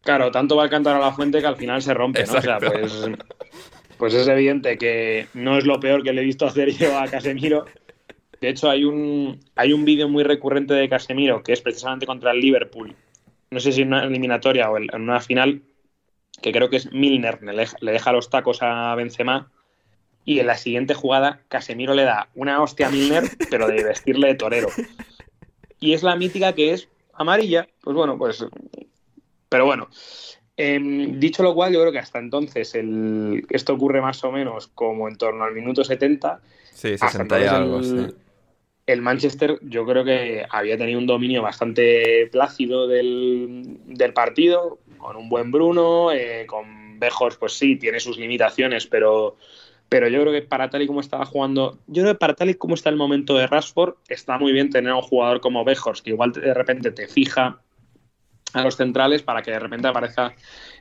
Claro, 0.01 0.32
tanto 0.32 0.55
va 0.55 0.66
a 0.66 0.70
cantar 0.70 0.95
a 0.95 0.99
la 0.99 1.12
fuente 1.12 1.41
que 1.41 1.47
al 1.47 1.57
final 1.57 1.82
se 1.82 1.93
rompe, 1.93 2.24
¿no? 2.26 2.34
O 2.34 2.41
sea, 2.41 2.57
pues 2.57 3.10
pues 3.99 4.13
es 4.13 4.29
evidente 4.29 4.77
que 4.77 5.27
no 5.33 5.57
es 5.57 5.65
lo 5.65 5.81
peor 5.81 6.03
que 6.03 6.13
le 6.13 6.21
he 6.21 6.25
visto 6.25 6.45
hacer 6.45 6.71
yo 6.71 6.97
a 6.97 7.07
Casemiro. 7.07 7.65
De 8.39 8.47
hecho, 8.47 8.69
hay 8.69 8.85
un, 8.85 9.41
hay 9.57 9.73
un 9.73 9.83
vídeo 9.83 10.07
muy 10.07 10.23
recurrente 10.23 10.73
de 10.73 10.87
Casemiro 10.87 11.43
que 11.43 11.51
es 11.51 11.59
precisamente 11.59 12.05
contra 12.05 12.31
el 12.31 12.39
Liverpool. 12.39 12.95
No 13.51 13.59
sé 13.59 13.73
si 13.73 13.81
en 13.81 13.89
una 13.89 14.05
eliminatoria 14.05 14.71
o 14.71 14.77
en 14.77 14.89
una 14.93 15.19
final, 15.19 15.61
que 16.41 16.53
creo 16.53 16.69
que 16.69 16.77
es 16.77 16.91
Milner, 16.93 17.39
le 17.41 17.91
deja 17.91 18.13
los 18.13 18.29
tacos 18.29 18.59
a 18.61 18.95
Benzema 18.95 19.51
y 20.23 20.39
en 20.39 20.47
la 20.47 20.55
siguiente 20.55 20.93
jugada 20.93 21.41
Casemiro 21.49 21.93
le 21.93 22.03
da 22.03 22.29
una 22.35 22.61
hostia 22.61 22.87
a 22.87 22.91
Milner, 22.91 23.23
pero 23.49 23.67
de 23.67 23.83
vestirle 23.83 24.27
de 24.27 24.35
torero. 24.35 24.69
Y 25.81 25.93
es 25.93 26.03
la 26.03 26.15
mítica 26.15 26.53
que 26.53 26.71
es 26.71 26.87
amarilla. 27.13 27.67
Pues 27.81 27.95
bueno, 27.95 28.17
pues... 28.17 28.45
Pero 29.49 29.65
bueno, 29.65 29.89
Em, 30.62 31.18
dicho 31.22 31.41
lo 31.41 31.55
cual, 31.55 31.72
yo 31.72 31.80
creo 31.80 31.93
que 31.93 31.99
hasta 31.99 32.20
entonces 32.20 32.76
el, 32.76 33.45
esto 33.49 33.76
ocurre 33.76 34.01
más 34.01 34.22
o 34.26 34.32
menos 34.34 34.68
como 34.68 35.07
en 35.07 35.16
torno 35.16 35.45
al 35.45 35.53
minuto 35.53 35.86
70. 35.86 36.41
Sí, 36.74 36.97
60 36.97 37.39
y 37.39 37.45
algo, 37.45 37.80
el, 37.80 38.14
el, 38.86 39.01
Manchester 39.01 39.57
yo 39.62 39.86
creo 39.86 40.03
que 40.03 40.45
había 40.49 40.78
tenido 40.78 40.99
un 40.99 41.07
dominio 41.07 41.41
bastante 41.41 42.28
plácido 42.30 42.89
del, 42.89 43.80
partido, 44.14 44.80
con 44.97 45.16
un 45.16 45.30
buen 45.30 45.49
Bruno, 45.49 46.12
eh, 46.12 46.45
con 46.45 46.99
Bejos, 46.99 47.38
pues 47.38 47.53
sí, 47.53 47.78
tiene 47.78 48.01
sus 48.01 48.18
limitaciones, 48.18 48.86
pero, 48.86 49.38
pero 49.88 50.10
yo 50.10 50.20
creo 50.20 50.34
que 50.34 50.41
para 50.41 50.70
tal 50.70 50.82
y 50.82 50.88
como 50.88 50.99
estaba 50.99 51.24
jugando, 51.24 51.80
yo 51.88 52.03
creo 52.03 52.16
que 52.16 52.20
para 52.20 52.34
tal 52.34 52.49
y 52.49 52.55
como 52.55 52.76
está 52.76 52.89
el 52.89 52.97
momento 52.97 53.34
de 53.36 53.47
Rashford, 53.47 53.93
está 54.10 54.38
muy 54.38 54.51
bien 54.51 54.70
tener 54.70 54.91
a 54.91 54.97
un 54.97 55.03
jugador 55.03 55.39
como 55.39 55.64
Bejos, 55.64 56.01
que 56.01 56.10
igual 56.10 56.34
de 56.34 56.53
repente 56.53 56.91
te 56.91 57.07
fija 57.07 57.62
a 58.53 58.63
los 58.63 58.75
centrales 58.75 59.21
para 59.21 59.41
que 59.41 59.51
de 59.51 59.59
repente 59.59 59.87
aparezca 59.87 60.33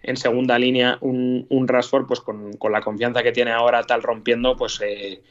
en 0.02 0.16
segunda 0.16 0.58
línea 0.58 0.98
un, 1.00 1.46
un 1.48 1.66
pues 2.06 2.20
con, 2.20 2.58
la 2.70 2.80
confianza 2.80 3.22
que 3.22 3.32
tiene 3.32 3.52
ahora 3.52 3.82
tal 3.82 4.02
rompiendo 4.02 4.56
pues 4.56 4.80
eh, 4.82 5.22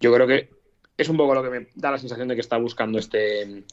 yo 0.00 0.12
creo 0.12 0.26
que 0.26 0.50
es 0.96 1.08
un 1.08 1.16
poco 1.16 1.34
lo 1.34 1.42
que 1.42 1.50
me 1.50 1.66
da 1.74 1.90
la 1.90 1.98
sensación 1.98 2.28
de 2.28 2.34
que 2.34 2.40
está 2.40 2.56
buscando 2.56 2.98
este 2.98 3.64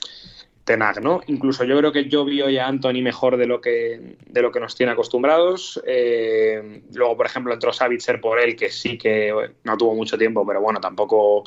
Tenag, 0.64 1.02
¿no? 1.02 1.22
Incluso 1.28 1.64
yo 1.64 1.78
creo 1.78 1.92
que 1.92 2.08
yo 2.08 2.24
vi 2.24 2.42
hoy 2.42 2.58
a 2.58 2.68
Anthony 2.68 3.02
mejor 3.02 3.38
de 3.38 3.48
lo 3.48 3.62
que, 3.62 4.18
de 4.28 4.42
lo 4.42 4.52
que 4.52 4.60
nos 4.60 4.76
tiene 4.76 4.92
acostumbrados. 4.92 5.82
Eh, 5.86 6.84
luego, 6.94 7.18
por 7.18 7.26
ejemplo, 7.26 7.54
entró 7.54 7.74
Savitzer 7.74 8.22
por 8.22 8.40
él, 8.40 8.56
que 8.56 8.70
sí 8.70 8.98
que 8.98 9.34
no 9.64 9.78
tuvo 9.78 9.96
mucho 9.96 10.18
tiempo, 10.18 10.46
pero 10.46 10.62
bueno, 10.62 10.80
tampoco 10.80 11.44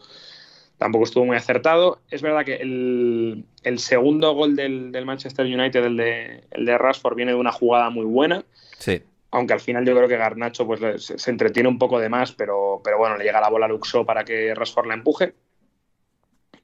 tampoco 0.78 1.04
estuvo 1.04 1.24
muy 1.24 1.36
acertado. 1.36 2.00
Es 2.10 2.22
verdad 2.22 2.44
que 2.44 2.56
el, 2.56 3.78
segundo 3.78 4.32
gol 4.34 4.56
del, 4.56 4.92
Manchester 5.04 5.46
United, 5.46 5.84
el 5.84 5.96
de, 5.96 6.44
el 6.50 6.64
de 6.64 6.78
Rashford, 6.78 7.16
viene 7.16 7.32
de 7.32 7.38
una 7.38 7.52
jugada 7.52 7.90
muy 7.90 8.04
buena. 8.04 8.44
Sí. 8.78 9.02
Aunque 9.30 9.52
al 9.52 9.60
final 9.60 9.84
yo 9.84 9.96
creo 9.96 10.08
que 10.08 10.16
Garnacho 10.16 10.66
pues, 10.66 11.04
se, 11.04 11.30
entretiene 11.30 11.68
un 11.68 11.78
poco 11.78 11.98
de 11.98 12.08
más, 12.08 12.32
pero, 12.32 12.80
pero 12.84 12.98
bueno, 12.98 13.16
le 13.16 13.24
llega 13.24 13.40
la 13.40 13.50
bola 13.50 13.66
a 13.66 13.68
Luxo 13.68 14.04
para 14.04 14.24
que 14.24 14.54
Rashford 14.54 14.86
la 14.86 14.94
empuje. 14.94 15.34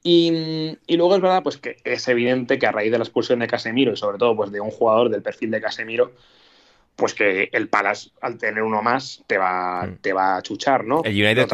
Y, 0.03 0.77
y, 0.87 0.97
luego 0.97 1.15
es 1.15 1.21
verdad 1.21 1.43
pues 1.43 1.57
que 1.57 1.77
es 1.83 2.07
evidente 2.07 2.57
que 2.57 2.65
a 2.65 2.71
raíz 2.71 2.91
de 2.91 2.97
la 2.97 3.03
expulsión 3.03 3.37
de 3.37 3.47
Casemiro 3.47 3.93
y 3.93 3.97
sobre 3.97 4.17
todo 4.17 4.35
pues 4.35 4.51
de 4.51 4.59
un 4.59 4.71
jugador 4.71 5.09
del 5.09 5.21
perfil 5.21 5.51
de 5.51 5.61
Casemiro, 5.61 6.13
pues 7.01 7.15
que 7.15 7.49
el 7.51 7.67
Palace, 7.67 8.11
al 8.21 8.37
tener 8.37 8.61
uno 8.61 8.83
más, 8.83 9.23
te 9.25 9.39
va, 9.39 9.87
mm. 9.87 9.95
te 10.01 10.13
va 10.13 10.37
a 10.37 10.41
chuchar, 10.43 10.85
¿no? 10.85 11.01
El 11.03 11.13
United 11.13 11.47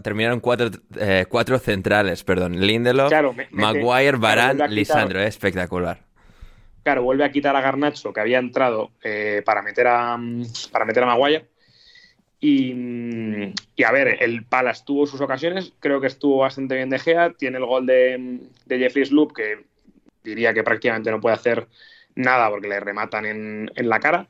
terminaron 0.00 0.38
cuatro, 0.38 0.70
eh, 1.00 1.26
cuatro 1.28 1.58
centrales, 1.58 2.22
perdón. 2.22 2.60
Lindelof, 2.60 3.12
Maguire, 3.50 4.16
Varane, 4.16 4.68
Lisandro, 4.68 5.18
es 5.20 5.30
espectacular. 5.30 5.98
Claro, 6.84 7.02
vuelve 7.02 7.24
a 7.24 7.32
quitar 7.32 7.56
a 7.56 7.60
Garnacho, 7.60 8.12
que 8.12 8.20
había 8.20 8.38
entrado 8.38 8.92
eh, 9.02 9.42
para, 9.44 9.60
meter 9.60 9.88
a, 9.88 10.16
para 10.70 10.84
meter 10.84 11.02
a 11.02 11.06
Maguire. 11.06 11.46
Y, 12.38 12.72
y, 13.74 13.82
a 13.82 13.90
ver, 13.90 14.18
el 14.20 14.44
Palace 14.44 14.84
tuvo 14.86 15.04
sus 15.08 15.20
ocasiones, 15.20 15.72
creo 15.80 16.00
que 16.00 16.06
estuvo 16.06 16.38
bastante 16.38 16.76
bien 16.76 16.90
de 16.90 17.00
Gea, 17.00 17.32
tiene 17.32 17.58
el 17.58 17.66
gol 17.66 17.86
de, 17.86 18.38
de 18.66 18.78
Jeffrey 18.78 19.04
Sloop, 19.04 19.32
que 19.32 19.64
diría 20.22 20.54
que 20.54 20.62
prácticamente 20.62 21.10
no 21.10 21.20
puede 21.20 21.34
hacer 21.34 21.66
nada 22.14 22.48
porque 22.50 22.68
le 22.68 22.78
rematan 22.78 23.26
en, 23.26 23.72
en 23.74 23.88
la 23.88 23.98
cara. 23.98 24.28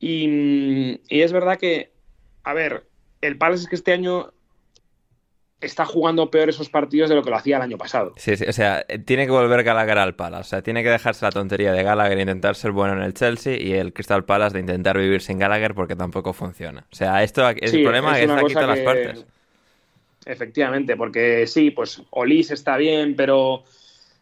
Y, 0.00 1.00
es 1.08 1.32
verdad 1.32 1.58
que, 1.58 1.92
a 2.42 2.54
ver, 2.54 2.86
el 3.20 3.36
Palace 3.36 3.64
es 3.64 3.68
que 3.68 3.76
este 3.76 3.92
año 3.92 4.32
está 5.60 5.84
jugando 5.84 6.30
peor 6.30 6.48
esos 6.48 6.70
partidos 6.70 7.10
de 7.10 7.16
lo 7.16 7.22
que 7.22 7.28
lo 7.28 7.36
hacía 7.36 7.56
el 7.56 7.62
año 7.62 7.76
pasado. 7.76 8.14
Sí, 8.16 8.34
sí, 8.34 8.46
o 8.48 8.52
sea, 8.52 8.82
tiene 9.04 9.26
que 9.26 9.30
volver 9.30 9.62
Gallagher 9.62 9.98
al 9.98 10.14
Palace, 10.14 10.40
o 10.40 10.44
sea, 10.44 10.62
tiene 10.62 10.82
que 10.82 10.88
dejarse 10.88 11.26
la 11.26 11.30
tontería 11.30 11.72
de 11.72 11.82
Gallagher 11.82 12.16
e 12.16 12.22
intentar 12.22 12.56
ser 12.56 12.70
bueno 12.70 12.94
en 12.94 13.02
el 13.02 13.12
Chelsea 13.12 13.60
y 13.60 13.74
el 13.74 13.92
Crystal 13.92 14.24
Palace 14.24 14.54
de 14.54 14.60
intentar 14.60 14.96
vivir 14.96 15.20
sin 15.20 15.38
Gallagher 15.38 15.74
porque 15.74 15.96
tampoco 15.96 16.32
funciona. 16.32 16.86
O 16.90 16.96
sea, 16.96 17.22
esto 17.22 17.46
es 17.50 17.74
el 17.74 17.82
problema 17.82 18.12
es 18.12 18.18
que 18.18 18.24
está 18.24 18.40
aquí 18.40 18.54
todas 18.54 18.68
las 18.68 18.80
partes. 18.80 19.26
Efectivamente, 20.24 20.96
porque 20.96 21.46
sí, 21.46 21.70
pues 21.70 22.02
Olis 22.08 22.50
está 22.50 22.78
bien, 22.78 23.14
pero 23.16 23.64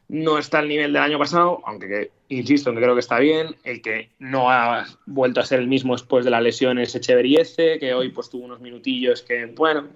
no 0.09 0.39
está 0.39 0.61
al 0.61 0.69
nivel 0.69 0.93
del 0.93 1.03
año 1.03 1.19
pasado, 1.19 1.61
aunque 1.67 2.11
insisto 2.29 2.73
que 2.73 2.81
creo 2.81 2.95
que 2.95 3.01
está 3.01 3.19
bien. 3.19 3.55
El 3.63 3.83
que 3.83 4.11
no 4.19 4.51
ha 4.51 4.87
vuelto 5.07 5.41
a 5.41 5.45
ser 5.45 5.61
el 5.61 5.69
mismo 5.69 5.95
después 5.95 6.25
de 6.25 6.31
la 6.31 6.41
lesión 6.41 6.79
es 6.79 6.95
Echeveriece, 6.95 7.79
que 7.79 7.95
hoy 7.95 8.11
pues 8.11 8.31
tuvo 8.31 8.45
unos 8.45 8.61
minutillos 8.61 9.23
que, 9.23 9.47
bueno, 9.47 9.89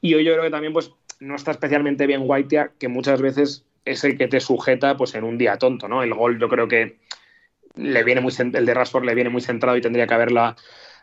y 0.00 0.14
hoy 0.14 0.24
yo 0.24 0.32
creo 0.32 0.44
que 0.44 0.50
también 0.50 0.72
pues 0.72 0.92
no 1.20 1.36
está 1.36 1.50
especialmente 1.50 2.06
bien 2.06 2.22
Whitea, 2.24 2.72
que 2.78 2.88
muchas 2.88 3.20
veces 3.20 3.64
es 3.84 4.02
el 4.04 4.16
que 4.16 4.28
te 4.28 4.40
sujeta 4.40 4.96
pues 4.96 5.14
en 5.14 5.24
un 5.24 5.36
día 5.36 5.58
tonto, 5.58 5.88
¿no? 5.88 6.02
El 6.02 6.14
gol 6.14 6.38
yo 6.38 6.48
creo 6.48 6.66
que 6.66 6.98
le 7.76 8.02
viene 8.04 8.20
muy 8.20 8.32
el 8.38 8.66
de 8.66 8.74
Rashford 8.74 9.04
le 9.04 9.14
viene 9.14 9.30
muy 9.30 9.42
centrado 9.42 9.76
y 9.76 9.80
tendría 9.80 10.06
que 10.06 10.14
haberla 10.14 10.56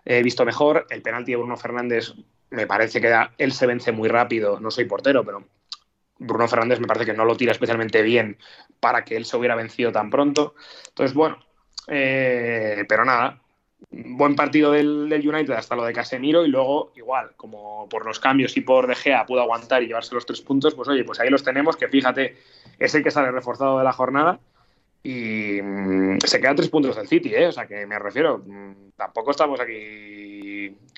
eh, 0.06 0.24
visto 0.24 0.46
mejor. 0.46 0.88
El 0.90 1.02
penalti 1.04 1.32
de 1.32 1.38
Bruno 1.38 1.58
Fernández 1.58 2.14
me 2.50 2.66
parece 2.66 3.00
que 3.02 3.14
él 3.38 3.52
se 3.52 3.68
vence 3.68 3.92
muy 3.92 4.10
rápido, 4.10 4.60
no 4.60 4.72
soy 4.72 4.86
portero, 4.86 5.24
pero 5.24 5.46
Bruno 6.22 6.48
Fernández 6.48 6.80
me 6.80 6.88
parece 6.88 7.06
que 7.06 7.14
no 7.14 7.26
lo 7.26 7.36
tira 7.36 7.52
especialmente 7.52 8.02
bien 8.04 8.38
para 8.80 9.04
que 9.04 9.16
él 9.16 9.26
se 9.26 9.38
hubiera 9.38 9.56
vencido 9.56 9.92
tan 9.92 10.10
pronto. 10.10 10.54
Entonces, 10.90 11.16
bueno, 11.16 11.40
eh, 11.88 12.86
pero 12.88 13.04
nada, 13.04 13.42
buen 13.90 14.36
partido 14.36 14.72
del, 14.72 15.12
United 15.12 15.54
hasta 15.54 15.76
lo 15.76 15.84
de 15.84 15.94
Casemiro 15.94 16.46
y 16.46 16.50
luego 16.50 16.92
igual, 16.96 17.32
como 17.36 17.90
por 17.90 18.06
los 18.06 18.20
cambios 18.20 18.56
y 18.56 18.62
por 18.62 18.86
De 18.86 18.96
Gea 18.96 19.26
pudo 19.26 19.42
aguantar 19.42 19.82
y 19.82 19.88
llevarse 19.88 20.14
los 20.14 20.26
tres 20.26 20.42
puntos, 20.42 20.76
pues 20.76 20.88
oye, 20.88 21.04
pues 21.04 21.20
ahí 21.20 21.30
los 21.30 21.44
tenemos, 21.44 21.76
que 21.76 21.88
fíjate, 21.88 22.38
es 22.78 22.94
el 22.94 23.04
que 23.04 23.12
sale 23.12 23.32
reforzado 23.32 23.80
de 23.80 23.84
la 23.84 23.92
jornada 23.92 24.40
y 25.04 25.60
mm, 25.62 26.20
se 26.24 26.40
quedan 26.40 26.56
tres 26.56 26.70
puntos 26.70 26.96
del 26.96 27.08
City, 27.08 27.34
¿eh? 27.34 27.48
O 27.48 27.52
sea, 27.52 27.66
que 27.66 27.88
me 27.88 27.98
refiero, 27.98 28.44
mm, 28.46 28.92
tampoco 28.96 29.32
estamos 29.32 29.60
aquí, 29.60 30.21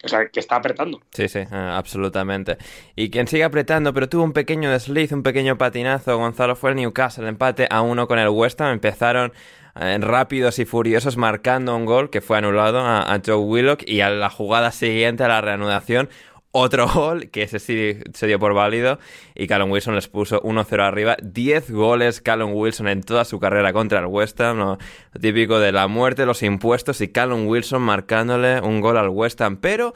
o 0.04 0.08
sea, 0.08 0.28
que 0.28 0.40
está 0.40 0.58
apretando. 0.58 1.02
Sí, 1.12 1.28
sí, 1.28 1.40
eh, 1.40 1.48
absolutamente. 1.52 2.58
Y 2.96 3.10
quien 3.10 3.28
sigue 3.28 3.44
apretando, 3.44 3.94
pero 3.94 4.10
tuvo 4.10 4.24
un 4.24 4.34
pequeño 4.34 4.70
desliz, 4.70 5.12
un 5.12 5.24
pequeño 5.24 5.58
patinazo, 5.58 6.18
Gonzalo, 6.18 6.56
fue 6.56 6.72
el 6.72 6.76
Newcastle, 6.76 7.28
empate 7.28 7.68
a 7.70 7.82
uno 7.82 8.08
con 8.08 8.20
el 8.20 8.30
West 8.30 8.60
Ham, 8.62 8.74
empezaron 8.74 9.32
eh, 9.80 9.98
rápidos 10.02 10.60
y 10.60 10.66
furiosos 10.66 11.18
marcando 11.18 11.76
un 11.76 11.86
gol 11.86 12.10
que 12.10 12.22
fue 12.22 12.38
anulado 12.38 12.80
a 12.80 13.20
Joe 13.26 13.38
Willock 13.38 13.84
y 13.88 14.02
a 14.02 14.10
la 14.10 14.30
jugada 14.30 14.72
siguiente, 14.72 15.24
a 15.24 15.28
la 15.30 15.42
reanudación, 15.42 16.10
otro 16.54 16.88
gol, 16.88 17.30
que 17.32 17.42
ese 17.42 17.60
sí 17.60 17.98
se 18.14 18.28
dio 18.28 18.40
por 18.40 18.54
válido, 18.54 19.00
y 19.36 19.48
Callum 19.48 19.72
Wilson 19.72 19.96
les 19.96 20.08
puso 20.08 20.42
1-0 20.44 20.82
arriba. 20.82 21.18
10 21.22 21.72
goles 21.72 22.22
Callum 22.22 22.54
Wilson 22.54 22.88
en 22.88 23.02
toda 23.02 23.26
su 23.26 23.40
carrera 23.40 23.74
contra 23.74 24.00
el 24.00 24.06
West 24.06 24.40
Ham, 24.40 24.78
típico 25.20 25.60
de 25.60 25.72
la 25.72 25.88
muerte, 25.88 26.26
los 26.28 26.44
impuestos, 26.44 27.02
y 27.02 27.08
Callum 27.08 27.48
Wilson 27.48 27.82
marcándole 27.82 28.62
un 28.62 28.82
gol 28.82 28.98
al 28.98 29.10
West 29.10 29.42
Ham. 29.42 29.58
Pero 29.58 29.94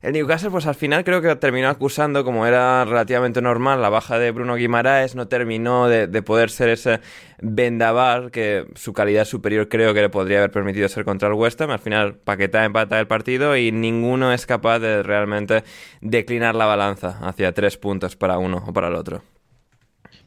el 0.00 0.12
Newcastle, 0.12 0.50
pues 0.50 0.66
al 0.66 0.76
final 0.76 1.02
creo 1.02 1.20
que 1.20 1.34
terminó 1.34 1.68
acusando, 1.68 2.22
como 2.22 2.46
era 2.46 2.84
relativamente 2.84 3.42
normal, 3.42 3.82
la 3.82 3.88
baja 3.88 4.16
de 4.16 4.30
Bruno 4.30 4.54
Guimaraes, 4.54 5.16
no 5.16 5.26
terminó 5.26 5.88
de, 5.88 6.22
poder 6.22 6.50
ser 6.50 6.68
ese 6.68 7.00
vendaval 7.42 8.30
que 8.30 8.66
su 8.76 8.92
calidad 8.92 9.24
superior 9.24 9.68
creo 9.68 9.94
que 9.94 10.02
le 10.02 10.08
podría 10.08 10.38
haber 10.38 10.52
permitido 10.52 10.88
ser 10.88 11.04
contra 11.04 11.26
el 11.26 11.34
West 11.34 11.60
Ham. 11.60 11.70
Al 11.70 11.80
final, 11.80 12.14
Paquetá 12.14 12.64
empata 12.64 13.00
el 13.00 13.08
partido 13.08 13.56
y 13.56 13.72
ninguno 13.72 14.32
es 14.32 14.46
capaz 14.46 14.78
de 14.78 15.02
realmente 15.02 15.64
declinar 16.00 16.54
la 16.54 16.66
balanza 16.66 17.18
hacia 17.22 17.52
tres 17.52 17.76
puntos 17.76 18.14
para 18.14 18.38
uno 18.38 18.62
o 18.68 18.72
para 18.72 18.88
el 18.88 18.94
otro. 18.94 19.24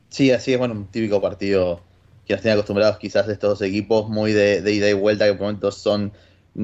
Sí, 0.10 0.32
así 0.32 0.52
es, 0.52 0.60
bueno, 0.60 0.74
un 0.74 0.88
típico 0.88 1.22
partido 1.22 1.82
que 2.28 2.34
nos 2.34 2.42
tiene 2.42 2.56
acostumbrados 2.56 2.98
quizás 2.98 3.26
estos 3.30 3.52
dos 3.52 3.62
equipos, 3.62 4.10
muy 4.10 4.34
de, 4.34 4.70
ida 4.70 4.90
y 4.90 4.94
vuelta, 4.94 5.28
que 5.28 5.32
por 5.32 5.44
momentos 5.44 5.78
son, 5.78 6.12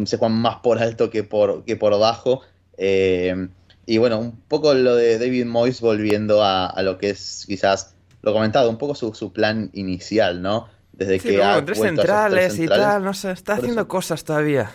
se 0.04 0.18
juegan 0.18 0.38
más 0.38 0.58
por 0.58 0.80
alto 0.80 1.10
que 1.10 1.24
por, 1.24 1.64
que 1.64 1.78
por 1.78 1.98
bajo 1.98 2.42
eh, 2.78 3.48
y 3.86 3.98
bueno, 3.98 4.20
un 4.20 4.40
poco 4.48 4.74
lo 4.74 4.96
de 4.96 5.18
David 5.18 5.46
Moyes 5.46 5.82
volviendo 5.82 6.44
a, 6.44 6.74
lo 6.84 6.98
que 6.98 7.10
es 7.10 7.46
quizás 7.48 7.96
lo 8.22 8.34
comentado, 8.34 8.70
un 8.70 8.78
poco 8.78 8.96
su, 8.96 9.34
plan 9.34 9.70
inicial, 9.74 10.42
¿no? 10.42 10.68
Desde 10.92 11.20
que 11.20 11.42
ha 11.42 11.64
tres 11.64 11.80
centrales, 11.80 12.60
y 12.60 12.68
tal, 12.68 13.04
no 13.04 13.14
sé, 13.14 13.32
está 13.32 13.54
haciendo 13.54 13.88
cosas 13.88 14.24
todavía. 14.24 14.72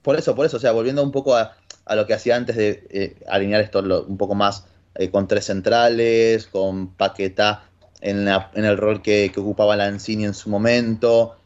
Por 0.00 0.16
eso, 0.16 0.34
por 0.34 0.46
eso, 0.46 0.56
o 0.56 0.60
sea, 0.60 0.72
volviendo 0.72 1.02
un 1.02 1.12
poco 1.12 1.36
a, 1.36 1.54
lo 1.94 2.06
que 2.06 2.14
hacía 2.14 2.36
antes 2.36 2.56
de 2.56 2.86
eh, 2.90 3.16
alinear 3.28 3.60
esto 3.60 3.80
un 3.80 4.16
poco 4.16 4.34
más 4.34 4.64
eh, 4.94 5.10
con 5.10 5.28
tres 5.28 5.46
centrales, 5.46 6.46
con 6.46 6.94
Paqueta 6.94 7.64
en, 8.00 8.26
en 8.26 8.64
el 8.64 8.78
rol 8.78 9.02
que, 9.02 9.30
ocupaba 9.36 9.76
Lanzini 9.76 10.24
en 10.24 10.34
su 10.34 10.48
momento, 10.48 11.36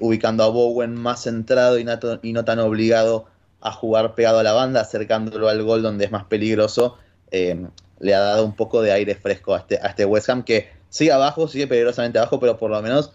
ubicando 0.00 0.44
a 0.44 0.48
Bowen 0.48 0.94
más 0.94 1.22
centrado 1.24 1.78
y 1.78 1.86
y 2.22 2.32
no 2.32 2.44
tan 2.44 2.58
obligado 2.60 3.26
a 3.64 3.72
jugar 3.72 4.14
pegado 4.14 4.38
a 4.38 4.42
la 4.42 4.52
banda, 4.52 4.82
acercándolo 4.82 5.48
al 5.48 5.62
gol 5.62 5.82
donde 5.82 6.04
es 6.04 6.12
más 6.12 6.24
peligroso, 6.24 6.98
eh, 7.30 7.66
le 7.98 8.14
ha 8.14 8.20
dado 8.20 8.44
un 8.44 8.54
poco 8.54 8.82
de 8.82 8.92
aire 8.92 9.14
fresco 9.14 9.54
a 9.54 9.58
este, 9.60 9.78
a 9.78 9.86
este 9.86 10.04
West 10.04 10.28
Ham 10.28 10.44
que 10.44 10.68
sigue 10.90 11.10
abajo, 11.10 11.48
sigue 11.48 11.66
peligrosamente 11.66 12.18
abajo, 12.18 12.38
pero 12.38 12.58
por 12.58 12.70
lo 12.70 12.80
menos 12.82 13.12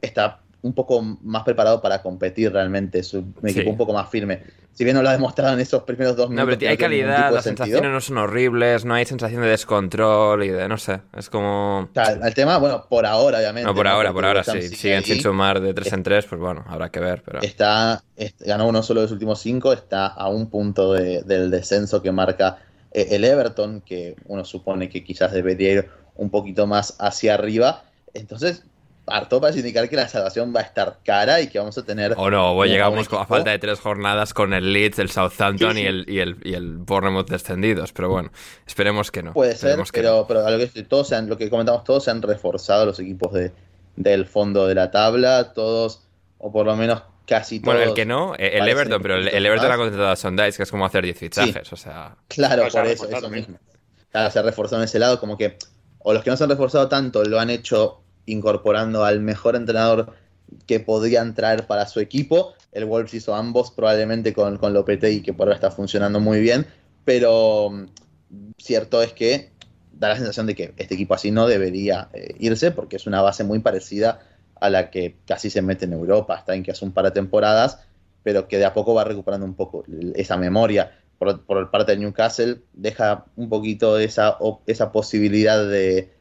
está 0.00 0.40
un 0.64 0.72
poco 0.72 1.02
más 1.02 1.42
preparado 1.42 1.82
para 1.82 2.00
competir 2.00 2.50
realmente, 2.50 3.00
es 3.00 3.12
un 3.12 3.34
equipo 3.44 3.68
un 3.68 3.76
poco 3.76 3.92
más 3.92 4.08
firme. 4.08 4.42
Si 4.72 4.82
bien 4.82 4.96
no 4.96 5.02
lo 5.02 5.10
ha 5.10 5.12
demostrado 5.12 5.52
en 5.52 5.60
esos 5.60 5.82
primeros 5.82 6.16
dos 6.16 6.30
minutos. 6.30 6.48
No, 6.48 6.58
pero 6.58 6.70
hay 6.70 6.76
calidad, 6.78 7.32
las 7.32 7.44
sensaciones 7.44 7.90
no 7.90 8.00
son 8.00 8.16
horribles, 8.16 8.86
no 8.86 8.94
hay 8.94 9.04
sensación 9.04 9.42
de 9.42 9.48
descontrol 9.48 10.42
y 10.42 10.48
de, 10.48 10.66
no 10.66 10.78
sé, 10.78 11.02
es 11.14 11.28
como... 11.28 11.90
el 11.94 12.34
tema, 12.34 12.56
bueno, 12.56 12.86
por 12.88 13.04
ahora, 13.04 13.38
obviamente. 13.38 13.68
No, 13.68 13.74
por 13.74 13.86
ahora, 13.86 14.12
por 14.14 14.24
ahora 14.24 14.42
sí. 14.42 14.62
Siguen 14.62 15.04
sin 15.04 15.20
sumar 15.20 15.60
de 15.60 15.74
3 15.74 15.92
en 15.92 16.02
3, 16.02 16.24
pues 16.24 16.40
bueno, 16.40 16.64
habrá 16.66 16.88
que 16.88 16.98
ver, 16.98 17.22
pero... 17.22 17.42
Está, 17.42 18.02
ganó 18.40 18.66
uno 18.66 18.82
solo 18.82 19.00
de 19.00 19.04
los 19.04 19.12
últimos 19.12 19.40
cinco, 19.40 19.70
está 19.74 20.06
a 20.06 20.30
un 20.30 20.48
punto 20.48 20.94
del 20.94 21.50
descenso 21.50 22.00
que 22.00 22.10
marca 22.10 22.56
eh, 22.90 23.08
el 23.10 23.24
Everton, 23.24 23.82
que 23.82 24.16
uno 24.24 24.46
supone 24.46 24.88
que 24.88 25.04
quizás 25.04 25.32
debería 25.32 25.72
ir 25.72 25.90
un 26.16 26.30
poquito 26.30 26.66
más 26.66 26.96
hacia 26.98 27.34
arriba. 27.34 27.84
Entonces, 28.14 28.64
harto 29.06 29.40
para 29.40 29.54
indicar 29.54 29.88
que 29.88 29.96
la 29.96 30.08
salvación 30.08 30.52
va 30.54 30.60
a 30.60 30.62
estar 30.62 30.98
cara 31.04 31.40
y 31.40 31.48
que 31.48 31.58
vamos 31.58 31.76
a 31.76 31.84
tener. 31.84 32.14
O 32.16 32.30
no, 32.30 32.56
o 32.56 32.64
llegamos 32.64 33.12
a 33.12 33.26
falta 33.26 33.50
de 33.50 33.58
tres 33.58 33.80
jornadas 33.80 34.32
con 34.34 34.52
el 34.54 34.72
Leeds, 34.72 34.98
el 34.98 35.10
Southampton 35.10 35.76
Y, 35.76 35.82
el, 35.82 36.04
y, 36.08 36.20
el, 36.20 36.36
y 36.42 36.54
el 36.54 36.78
Bournemouth 36.78 37.28
descendidos, 37.28 37.92
pero 37.92 38.08
bueno, 38.08 38.30
esperemos 38.66 39.10
que 39.10 39.22
no. 39.22 39.32
Puede 39.32 39.56
ser, 39.56 39.78
pero, 39.92 40.26
pero 40.26 40.48
lo, 40.48 40.58
que, 40.58 40.82
todos 40.82 41.08
se 41.08 41.20
lo 41.22 41.36
que 41.36 41.50
comentamos 41.50 41.84
todos 41.84 42.04
se 42.04 42.10
han 42.10 42.22
reforzado 42.22 42.86
los 42.86 42.98
equipos 42.98 43.32
de, 43.32 43.52
del 43.96 44.26
fondo 44.26 44.66
de 44.66 44.74
la 44.74 44.90
tabla, 44.90 45.52
todos, 45.52 46.02
o 46.38 46.50
por 46.52 46.66
lo 46.66 46.76
menos 46.76 47.02
casi 47.26 47.60
todos. 47.60 47.74
Bueno, 47.74 47.90
el 47.90 47.94
que 47.94 48.06
no, 48.06 48.34
el 48.36 48.68
Everton, 48.68 49.02
pero 49.02 49.16
el, 49.16 49.46
Everton 49.46 49.72
ha 49.72 49.76
contratado 49.76 50.10
a 50.10 50.16
Sondice, 50.16 50.56
que 50.56 50.62
es 50.62 50.70
como 50.70 50.86
hacer 50.86 51.04
10 51.04 51.18
fichajes, 51.18 51.72
o 51.72 51.76
sea. 51.76 52.16
Claro, 52.28 52.66
por 52.70 52.86
eso, 52.86 53.08
eso 53.08 53.30
mismo. 53.30 53.58
Claro, 54.10 54.30
se 54.30 54.38
ha 54.38 54.42
reforzado 54.42 54.82
en 54.82 54.86
ese 54.86 54.98
lado, 54.98 55.20
como 55.20 55.36
que. 55.36 55.58
O 56.06 56.12
los 56.12 56.22
que 56.22 56.30
no 56.30 56.36
se 56.36 56.44
han 56.44 56.50
reforzado 56.50 56.86
tanto 56.86 57.24
lo 57.24 57.40
han 57.40 57.48
hecho 57.48 58.03
incorporando 58.26 59.04
al 59.04 59.20
mejor 59.20 59.56
entrenador 59.56 60.14
que 60.66 60.80
podrían 60.80 61.34
traer 61.34 61.66
para 61.66 61.86
su 61.86 62.00
equipo. 62.00 62.54
El 62.72 62.84
Wolves 62.86 63.14
hizo 63.14 63.34
ambos, 63.34 63.70
probablemente 63.70 64.32
con, 64.32 64.56
con 64.58 64.72
Lopetegui, 64.72 65.22
que 65.22 65.32
por 65.32 65.46
ahora 65.46 65.56
está 65.56 65.70
funcionando 65.70 66.20
muy 66.20 66.40
bien, 66.40 66.66
pero 67.04 67.70
mm, 67.70 67.86
cierto 68.58 69.02
es 69.02 69.12
que 69.12 69.52
da 69.92 70.08
la 70.08 70.16
sensación 70.16 70.46
de 70.46 70.54
que 70.54 70.74
este 70.76 70.94
equipo 70.94 71.14
así 71.14 71.30
no 71.30 71.46
debería 71.46 72.08
eh, 72.12 72.34
irse, 72.38 72.70
porque 72.70 72.96
es 72.96 73.06
una 73.06 73.22
base 73.22 73.44
muy 73.44 73.60
parecida 73.60 74.20
a 74.60 74.70
la 74.70 74.90
que 74.90 75.16
casi 75.26 75.50
se 75.50 75.62
mete 75.62 75.84
en 75.84 75.92
Europa, 75.92 76.36
está 76.36 76.54
en 76.54 76.62
que 76.62 76.70
hace 76.72 76.84
un 76.84 76.92
par 76.92 77.04
de 77.04 77.10
temporadas, 77.12 77.80
pero 78.22 78.48
que 78.48 78.58
de 78.58 78.64
a 78.64 78.72
poco 78.72 78.94
va 78.94 79.04
recuperando 79.04 79.46
un 79.46 79.54
poco 79.54 79.84
esa 80.14 80.36
memoria. 80.36 80.98
Por, 81.18 81.44
por 81.44 81.70
parte 81.70 81.92
de 81.92 81.98
Newcastle, 81.98 82.62
deja 82.72 83.26
un 83.36 83.48
poquito 83.48 83.98
esa, 83.98 84.36
esa 84.66 84.90
posibilidad 84.90 85.64
de, 85.64 86.12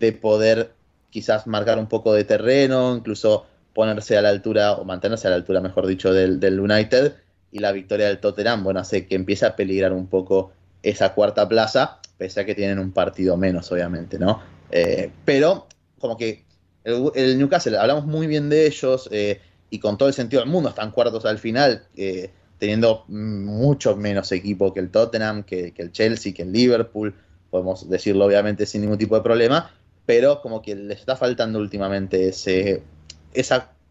de 0.00 0.12
poder 0.12 0.72
quizás 1.12 1.46
marcar 1.46 1.78
un 1.78 1.86
poco 1.86 2.14
de 2.14 2.24
terreno, 2.24 2.96
incluso 2.96 3.46
ponerse 3.74 4.16
a 4.16 4.22
la 4.22 4.30
altura, 4.30 4.72
o 4.72 4.84
mantenerse 4.84 5.28
a 5.28 5.30
la 5.30 5.36
altura, 5.36 5.60
mejor 5.60 5.86
dicho, 5.86 6.12
del, 6.12 6.58
United. 6.58 7.12
Y 7.52 7.58
la 7.58 7.70
victoria 7.70 8.06
del 8.06 8.18
Tottenham, 8.18 8.64
bueno, 8.64 8.80
hace 8.80 9.06
que 9.06 9.14
empiece 9.14 9.46
a 9.46 9.54
peligrar 9.54 9.92
un 9.92 10.06
poco 10.06 10.52
esa 10.82 11.14
cuarta 11.14 11.48
plaza, 11.48 12.00
pese 12.16 12.40
a 12.40 12.46
que 12.46 12.54
tienen 12.54 12.78
un 12.78 12.92
partido 12.92 13.36
menos, 13.36 13.70
obviamente, 13.70 14.18
¿no? 14.18 14.42
Eh, 14.70 15.10
pero, 15.24 15.66
como 15.98 16.16
que 16.16 16.44
el, 16.82 17.38
Newcastle, 17.38 17.76
hablamos 17.76 18.06
muy 18.06 18.26
bien 18.26 18.48
de 18.48 18.66
ellos, 18.66 19.08
eh, 19.12 19.40
y 19.68 19.78
con 19.78 19.98
todo 19.98 20.08
el 20.08 20.14
sentido 20.14 20.40
del 20.40 20.50
mundo, 20.50 20.70
están 20.70 20.90
cuartos 20.90 21.26
al 21.26 21.38
final, 21.38 21.84
eh, 21.94 22.30
teniendo 22.58 23.04
mucho 23.08 23.96
menos 23.96 24.32
equipo 24.32 24.72
que 24.72 24.80
el 24.80 24.90
Tottenham, 24.90 25.42
que, 25.42 25.72
que 25.72 25.82
el 25.82 25.92
Chelsea, 25.92 26.32
que 26.32 26.42
el 26.42 26.52
Liverpool, 26.52 27.14
podemos 27.50 27.88
decirlo 27.90 28.24
obviamente 28.24 28.64
sin 28.64 28.80
ningún 28.80 28.96
tipo 28.96 29.14
de 29.14 29.20
problema, 29.20 29.70
pero 30.06 30.40
como 30.40 30.62
que 30.62 30.74
les 30.74 31.00
está 31.00 31.16
faltando 31.16 31.58
últimamente 31.58 32.28
ese 32.28 32.82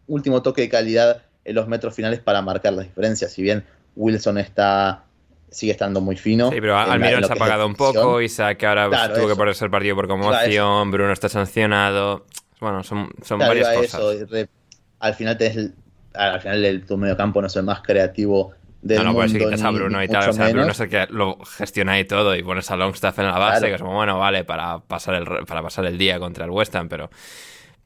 último 0.06 0.42
toque 0.42 0.62
de 0.62 0.68
calidad 0.68 1.22
en 1.44 1.54
los 1.54 1.68
metros 1.68 1.94
finales 1.94 2.20
para 2.20 2.42
marcar 2.42 2.72
las 2.74 2.84
diferencias. 2.84 3.32
Si 3.32 3.42
bien 3.42 3.64
Wilson 3.96 4.38
está 4.38 5.04
sigue 5.50 5.72
estando 5.72 6.00
muy 6.00 6.16
fino. 6.16 6.50
Sí, 6.50 6.60
pero 6.60 6.78
Almirón 6.78 7.24
se 7.24 7.32
ha 7.32 7.36
apagado 7.36 7.66
un 7.66 7.74
poco, 7.74 8.20
Isaac 8.20 8.64
ahora 8.64 8.88
claro, 8.88 9.14
tuvo 9.14 9.28
que 9.28 9.36
ponerse 9.36 9.64
el 9.64 9.70
partido 9.70 9.94
por 9.94 10.08
conmoción, 10.08 10.90
Bruno 10.90 11.12
está 11.12 11.28
sancionado. 11.28 12.26
Bueno, 12.58 12.82
son, 12.82 13.10
son 13.22 13.38
varias 13.38 13.68
cosas. 13.76 14.00
al 15.00 15.14
final 15.14 15.38
al 16.14 16.40
final 16.40 16.64
el, 16.64 16.86
tu 16.86 16.96
medio 16.96 17.16
campo 17.16 17.40
no 17.40 17.46
es 17.46 17.56
el 17.56 17.64
más 17.64 17.82
creativo 17.82 18.52
del 18.82 18.98
no, 18.98 19.04
no. 19.04 19.12
No, 19.12 19.14
pues 19.14 19.62
a 19.62 19.70
Bruno 19.70 20.02
y 20.02 20.08
tal. 20.08 20.28
O 20.28 20.32
sea, 20.32 20.48
Bruno 20.50 20.70
es 20.70 20.80
el 20.80 20.88
que 20.88 21.06
lo 21.08 21.38
gestiona 21.44 21.98
y 21.98 22.04
todo 22.04 22.36
y 22.36 22.42
pones 22.42 22.70
a 22.70 22.76
Longstaff 22.76 23.18
en 23.20 23.26
la 23.26 23.38
base, 23.38 23.66
que 23.66 23.74
es 23.74 23.80
como, 23.80 23.94
bueno, 23.94 24.18
vale, 24.18 24.44
para 24.44 24.80
pasar 24.80 25.14
el, 25.14 25.24
para 25.46 25.62
pasar 25.62 25.86
el 25.86 25.96
día 25.96 26.18
contra 26.18 26.44
el 26.44 26.50
West 26.50 26.74
Ham, 26.74 26.88
pero, 26.88 27.10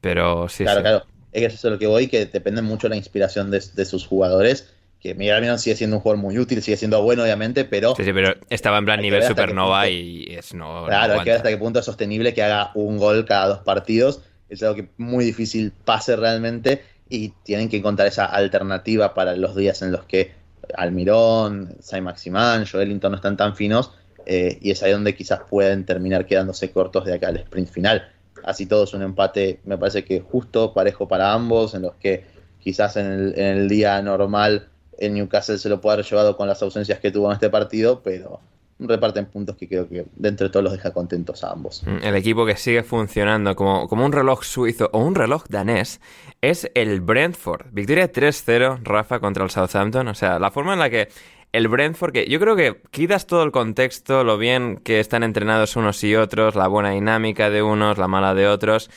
pero 0.01 0.49
sí, 0.49 0.63
Claro, 0.63 0.79
sí. 0.79 0.83
claro. 0.83 1.05
Es 1.31 1.41
que 1.41 1.45
eso 1.47 1.67
es 1.67 1.71
lo 1.71 1.79
que 1.79 1.87
voy, 1.87 2.07
que 2.07 2.25
depende 2.25 2.61
mucho 2.61 2.87
de 2.87 2.91
la 2.91 2.95
inspiración 2.97 3.51
de, 3.51 3.61
de 3.73 3.85
sus 3.85 4.07
jugadores 4.07 4.73
que 4.99 5.13
Miguel 5.13 5.35
Almirón 5.35 5.59
sigue 5.59 5.75
siendo 5.75 5.97
un 5.97 6.01
jugador 6.01 6.21
muy 6.21 6.37
útil, 6.39 6.61
sigue 6.61 6.77
siendo 6.77 7.01
bueno, 7.03 7.23
obviamente, 7.23 7.65
pero. 7.65 7.95
Sí, 7.95 8.03
sí, 8.03 8.13
pero 8.13 8.35
estaba 8.49 8.77
en 8.79 8.85
plan 8.85 9.01
nivel 9.01 9.23
supernova 9.23 9.87
y 9.89 10.25
es 10.29 10.53
no. 10.53 10.85
Claro, 10.87 11.13
hay 11.13 11.19
que 11.19 11.29
ver 11.29 11.37
hasta 11.37 11.49
qué 11.49 11.57
punto 11.57 11.79
es 11.79 11.85
sostenible 11.85 12.33
que 12.33 12.43
haga 12.43 12.71
un 12.73 12.97
gol 12.97 13.25
cada 13.25 13.47
dos 13.47 13.59
partidos. 13.59 14.21
Es 14.49 14.63
algo 14.63 14.75
que 14.75 14.89
muy 14.97 15.25
difícil 15.25 15.71
pase 15.71 16.15
realmente 16.15 16.83
y 17.09 17.29
tienen 17.43 17.69
que 17.69 17.77
encontrar 17.77 18.07
esa 18.07 18.25
alternativa 18.25 19.13
para 19.13 19.35
los 19.35 19.55
días 19.55 19.81
en 19.81 19.91
los 19.91 20.05
que 20.05 20.31
Almirón, 20.77 21.75
Sai 21.81 22.01
Maximán, 22.01 22.65
Joelinton 22.65 23.11
no 23.11 23.17
están 23.17 23.35
tan 23.35 23.55
finos 23.55 23.91
eh, 24.25 24.57
y 24.61 24.71
es 24.71 24.81
ahí 24.83 24.91
donde 24.91 25.15
quizás 25.15 25.41
pueden 25.49 25.85
terminar 25.85 26.25
quedándose 26.25 26.71
cortos 26.71 27.05
de 27.05 27.15
acá 27.15 27.27
al 27.27 27.37
sprint 27.37 27.69
final. 27.69 28.09
Así 28.43 28.65
todo 28.65 28.85
es 28.85 28.93
un 28.93 29.01
empate, 29.01 29.59
me 29.65 29.77
parece 29.77 30.05
que 30.05 30.21
justo, 30.21 30.73
parejo 30.73 31.07
para 31.07 31.33
ambos, 31.33 31.73
en 31.73 31.81
los 31.81 31.95
que 31.95 32.25
quizás 32.59 32.95
en 32.95 33.07
el, 33.07 33.33
en 33.39 33.57
el 33.57 33.69
día 33.69 34.01
normal 34.01 34.69
el 34.97 35.13
Newcastle 35.13 35.57
se 35.57 35.69
lo 35.69 35.81
puede 35.81 35.95
haber 35.95 36.05
llevado 36.05 36.37
con 36.37 36.47
las 36.47 36.61
ausencias 36.61 36.99
que 36.99 37.11
tuvo 37.11 37.27
en 37.27 37.33
este 37.33 37.49
partido, 37.49 38.01
pero 38.03 38.39
reparten 38.79 39.25
puntos 39.25 39.55
que 39.55 39.67
creo 39.67 39.87
que 39.87 40.05
dentro 40.15 40.47
de 40.47 40.51
todos 40.51 40.63
los 40.63 40.73
deja 40.73 40.91
contentos 40.91 41.43
a 41.43 41.51
ambos. 41.51 41.83
Mm, 41.85 42.03
el 42.03 42.15
equipo 42.15 42.45
que 42.45 42.55
sigue 42.57 42.83
funcionando 42.83 43.55
como, 43.55 43.87
como 43.87 44.05
un 44.05 44.11
reloj 44.11 44.43
suizo 44.43 44.89
o 44.93 44.99
un 44.99 45.15
reloj 45.15 45.45
danés 45.49 45.99
es 46.41 46.69
el 46.75 47.01
Brentford. 47.01 47.67
Victoria 47.71 48.11
3-0, 48.11 48.79
Rafa, 48.83 49.19
contra 49.19 49.43
el 49.43 49.49
Southampton. 49.49 50.07
O 50.07 50.15
sea, 50.15 50.39
la 50.39 50.51
forma 50.51 50.73
en 50.73 50.79
la 50.79 50.89
que 50.89 51.09
el 51.53 51.67
Brentford, 51.67 52.11
que 52.11 52.27
yo 52.27 52.39
creo 52.39 52.55
que 52.55 52.81
quitas 52.91 53.25
todo 53.25 53.43
el 53.43 53.51
contexto, 53.51 54.23
lo 54.23 54.37
bien 54.37 54.77
que 54.77 54.99
están 54.99 55.23
entrenados 55.23 55.75
unos 55.75 56.03
y 56.03 56.15
otros, 56.15 56.55
la 56.55 56.67
buena 56.67 56.91
dinámica 56.91 57.49
de 57.49 57.63
unos, 57.63 57.97
la 57.97 58.07
mala 58.07 58.35
de 58.35 58.47
otros 58.47 58.89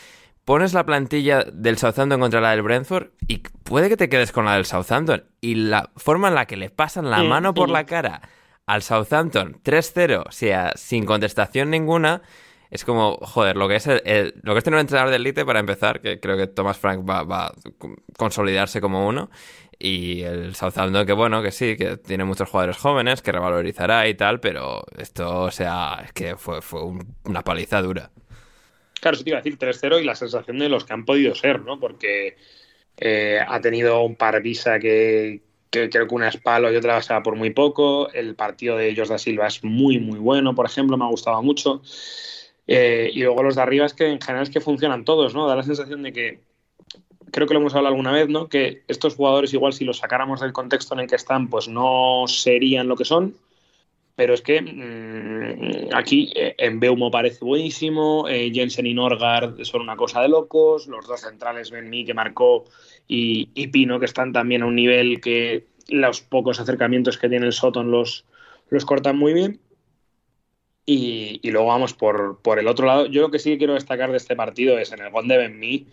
pones 0.45 0.73
la 0.75 0.85
plantilla 0.85 1.45
del 1.45 1.79
Southampton 1.79 2.19
contra 2.19 2.41
la 2.41 2.51
del 2.51 2.63
Brentford 2.63 3.11
y 3.29 3.39
puede 3.63 3.89
que 3.89 3.97
te 3.97 4.09
quedes 4.09 4.33
con 4.33 4.47
la 4.47 4.55
del 4.55 4.65
Southampton. 4.65 5.23
Y 5.41 5.55
la 5.55 5.91
forma 5.95 6.27
en 6.27 6.35
la 6.35 6.47
que 6.47 6.57
le 6.57 6.71
pasan 6.71 7.09
la 7.09 7.23
mano 7.23 7.55
por 7.55 7.69
la 7.69 7.87
cara 7.87 8.21
al 8.71 8.83
Southampton 8.83 9.61
3-0, 9.65 10.25
o 10.29 10.31
sea, 10.31 10.73
sin 10.77 11.05
contestación 11.05 11.71
ninguna, 11.71 12.23
es 12.71 12.85
como, 12.85 13.17
joder, 13.17 13.57
lo 13.57 13.67
que 13.67 13.75
es, 13.75 13.87
el, 13.89 14.35
lo 14.43 14.53
que 14.53 14.59
es 14.59 14.65
tener 14.65 14.77
un 14.77 14.83
entrenador 14.83 15.11
de 15.11 15.17
élite 15.17 15.45
para 15.45 15.59
empezar, 15.59 16.01
que 16.01 16.21
creo 16.21 16.37
que 16.37 16.47
Thomas 16.47 16.79
Frank 16.79 17.05
va, 17.09 17.47
a 17.47 17.53
consolidarse 18.17 18.81
como 18.81 19.09
uno. 19.09 19.29
Y 19.77 20.23
el 20.23 20.55
Southampton, 20.55 21.05
que 21.05 21.15
bueno, 21.15 21.43
que 21.43 21.51
sí, 21.51 21.77
que 21.77 21.97
tiene 21.97 22.23
muchos 22.23 22.49
jugadores 22.49 22.77
jóvenes, 22.77 23.23
que 23.23 23.33
revalorizará 23.33 24.07
y 24.07 24.15
tal, 24.15 24.39
pero 24.39 24.85
esto, 24.97 25.43
o 25.43 25.51
sea, 25.51 26.03
es 26.05 26.13
que 26.13 26.37
fue, 26.37 26.63
fue 26.63 26.85
un, 26.85 27.17
una 27.25 27.43
paliza 27.43 27.83
dura. 27.83 28.13
Claro, 29.01 29.17
eso 29.17 29.25
te 29.25 29.31
iba 29.31 29.39
a 29.41 29.43
decir 29.43 29.59
3-0 29.59 30.01
y 30.01 30.05
la 30.05 30.15
sensación 30.15 30.61
de 30.61 30.69
los 30.69 30.85
que 30.85 30.93
han 30.93 31.05
podido 31.05 31.35
ser, 31.35 31.63
¿no? 31.63 31.81
Porque 31.81 32.37
eh, 32.99 33.41
ha 33.45 33.61
tenido 33.61 34.03
un 34.03 34.15
Parvisa 34.15 34.79
que, 34.79 35.41
que 35.71 35.89
creo 35.89 36.09
que 36.09 36.15
una 36.15 36.29
es 36.29 36.37
palo 36.37 36.73
y 36.73 36.77
otra 36.77 36.99
va 36.99 37.23
por 37.23 37.37
muy 37.37 37.51
poco. 37.51 38.11
El 38.13 38.35
partido 38.35 38.77
de 38.77 38.95
Jos 38.97 39.09
da 39.09 39.19
Silva 39.19 39.47
es 39.47 39.63
muy, 39.65 39.99
muy 39.99 40.19
bueno, 40.19 40.55
por 40.55 40.67
ejemplo, 40.67 40.97
me 40.97 41.05
ha 41.05 41.09
gustado 41.09 41.43
mucho. 41.43 41.83
Eh, 42.67 43.11
y 43.13 43.23
luego 43.23 43.43
los 43.43 43.57
de 43.57 43.63
arriba 43.63 43.87
es 43.87 43.95
que 43.95 44.07
en 44.07 44.21
general 44.21 44.45
es 44.45 44.51
que 44.51 44.61
funcionan 44.61 45.05
todos, 45.05 45.35
¿no? 45.35 45.47
Da 45.49 45.57
la 45.57 45.63
sensación 45.63 46.03
de 46.03 46.13
que, 46.13 46.41
creo 47.31 47.47
que 47.47 47.55
lo 47.55 47.61
hemos 47.61 47.75
hablado 47.75 47.95
alguna 47.95 48.13
vez, 48.13 48.29
¿no? 48.29 48.49
Que 48.49 48.83
estos 48.89 49.15
jugadores 49.15 49.53
igual 49.55 49.73
si 49.73 49.85
los 49.85 49.99
sacáramos 49.99 50.41
del 50.41 50.53
contexto 50.53 50.95
en 50.95 51.01
el 51.01 51.07
que 51.07 51.17
están, 51.17 51.49
pues 51.49 51.69
no 51.69 52.25
serían 52.27 52.89
lo 52.89 52.97
que 52.97 53.05
son 53.05 53.35
pero 54.21 54.35
es 54.35 54.43
que 54.43 54.61
mmm, 54.61 55.95
aquí 55.95 56.31
eh, 56.35 56.55
en 56.59 56.79
Beumo 56.79 57.11
parece 57.11 57.43
buenísimo, 57.43 58.29
eh, 58.29 58.51
Jensen 58.53 58.85
y 58.85 58.93
Norgard 58.93 59.65
son 59.65 59.81
una 59.81 59.97
cosa 59.97 60.21
de 60.21 60.29
locos, 60.29 60.87
los 60.89 61.07
dos 61.07 61.23
centrales 61.23 61.71
Benmi 61.71 62.05
que 62.05 62.13
marcó 62.13 62.67
y, 63.13 63.51
y, 63.55 63.67
Pino 63.67 63.99
que 63.99 64.07
están 64.07 64.33
también 64.33 64.63
a 64.63 64.67
un 64.67 64.77
nivel 64.77 65.21
que 65.21 65.67
los 65.89 66.21
pocos 66.21 66.61
acercamientos 66.61 67.19
que 67.19 67.29
tiene 67.29 67.45
el 67.45 67.53
Soton 67.53 67.91
los, 67.91 68.25
los 68.69 68.85
cortan 68.85 69.19
muy 69.19 69.33
bien. 69.33 69.59
Y, 70.87 71.41
y 71.43 71.51
luego 71.51 71.67
vamos 71.67 71.93
por, 71.93 72.41
por, 72.41 72.61
el 72.61 72.69
otro 72.69 72.87
lado. 72.87 73.07
Yo 73.07 73.23
lo 73.23 73.33
que 73.33 73.41
sí 73.41 73.59
quiero 73.59 73.75
destacar 73.75 74.13
de 74.13 74.17
este 74.17 74.37
partido 74.37 74.79
es 74.79 74.93
en 74.93 75.01
el 75.01 75.11
gol 75.11 75.27
de 75.27 75.39
Benmi 75.39 75.89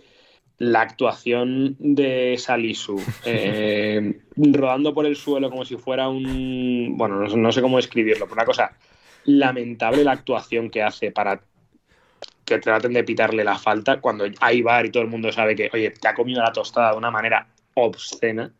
la 0.59 0.81
actuación 0.81 1.75
de 1.79 2.35
Salisu, 2.37 3.01
eh, 3.25 4.19
rodando 4.35 4.93
por 4.93 5.07
el 5.07 5.15
suelo 5.15 5.49
como 5.49 5.65
si 5.65 5.75
fuera 5.75 6.09
un. 6.09 6.97
Bueno, 6.97 7.15
no, 7.15 7.35
no, 7.35 7.51
sé 7.51 7.63
cómo 7.63 7.77
describirlo, 7.77 8.25
pero 8.25 8.35
una 8.35 8.45
cosa 8.45 8.77
lamentable 9.25 10.03
la 10.03 10.11
actuación 10.11 10.69
que 10.69 10.83
hace 10.83 11.11
para 11.11 11.41
que 12.47 12.59
traten 12.59 12.93
de 12.93 13.03
pitarle 13.03 13.43
la 13.43 13.59
falta 13.59 13.99
cuando 13.99 14.25
hay 14.39 14.61
bar 14.61 14.85
y 14.85 14.89
todo 14.89 15.03
el 15.03 15.09
mundo 15.09 15.33
sabe 15.33 15.53
que, 15.53 15.69
oye, 15.73 15.91
te 15.91 16.07
ha 16.07 16.15
comido 16.15 16.41
la 16.41 16.53
tostada 16.53 16.91
de 16.91 16.97
una 16.97 17.11
manera 17.11 17.45
obscena. 17.73 18.53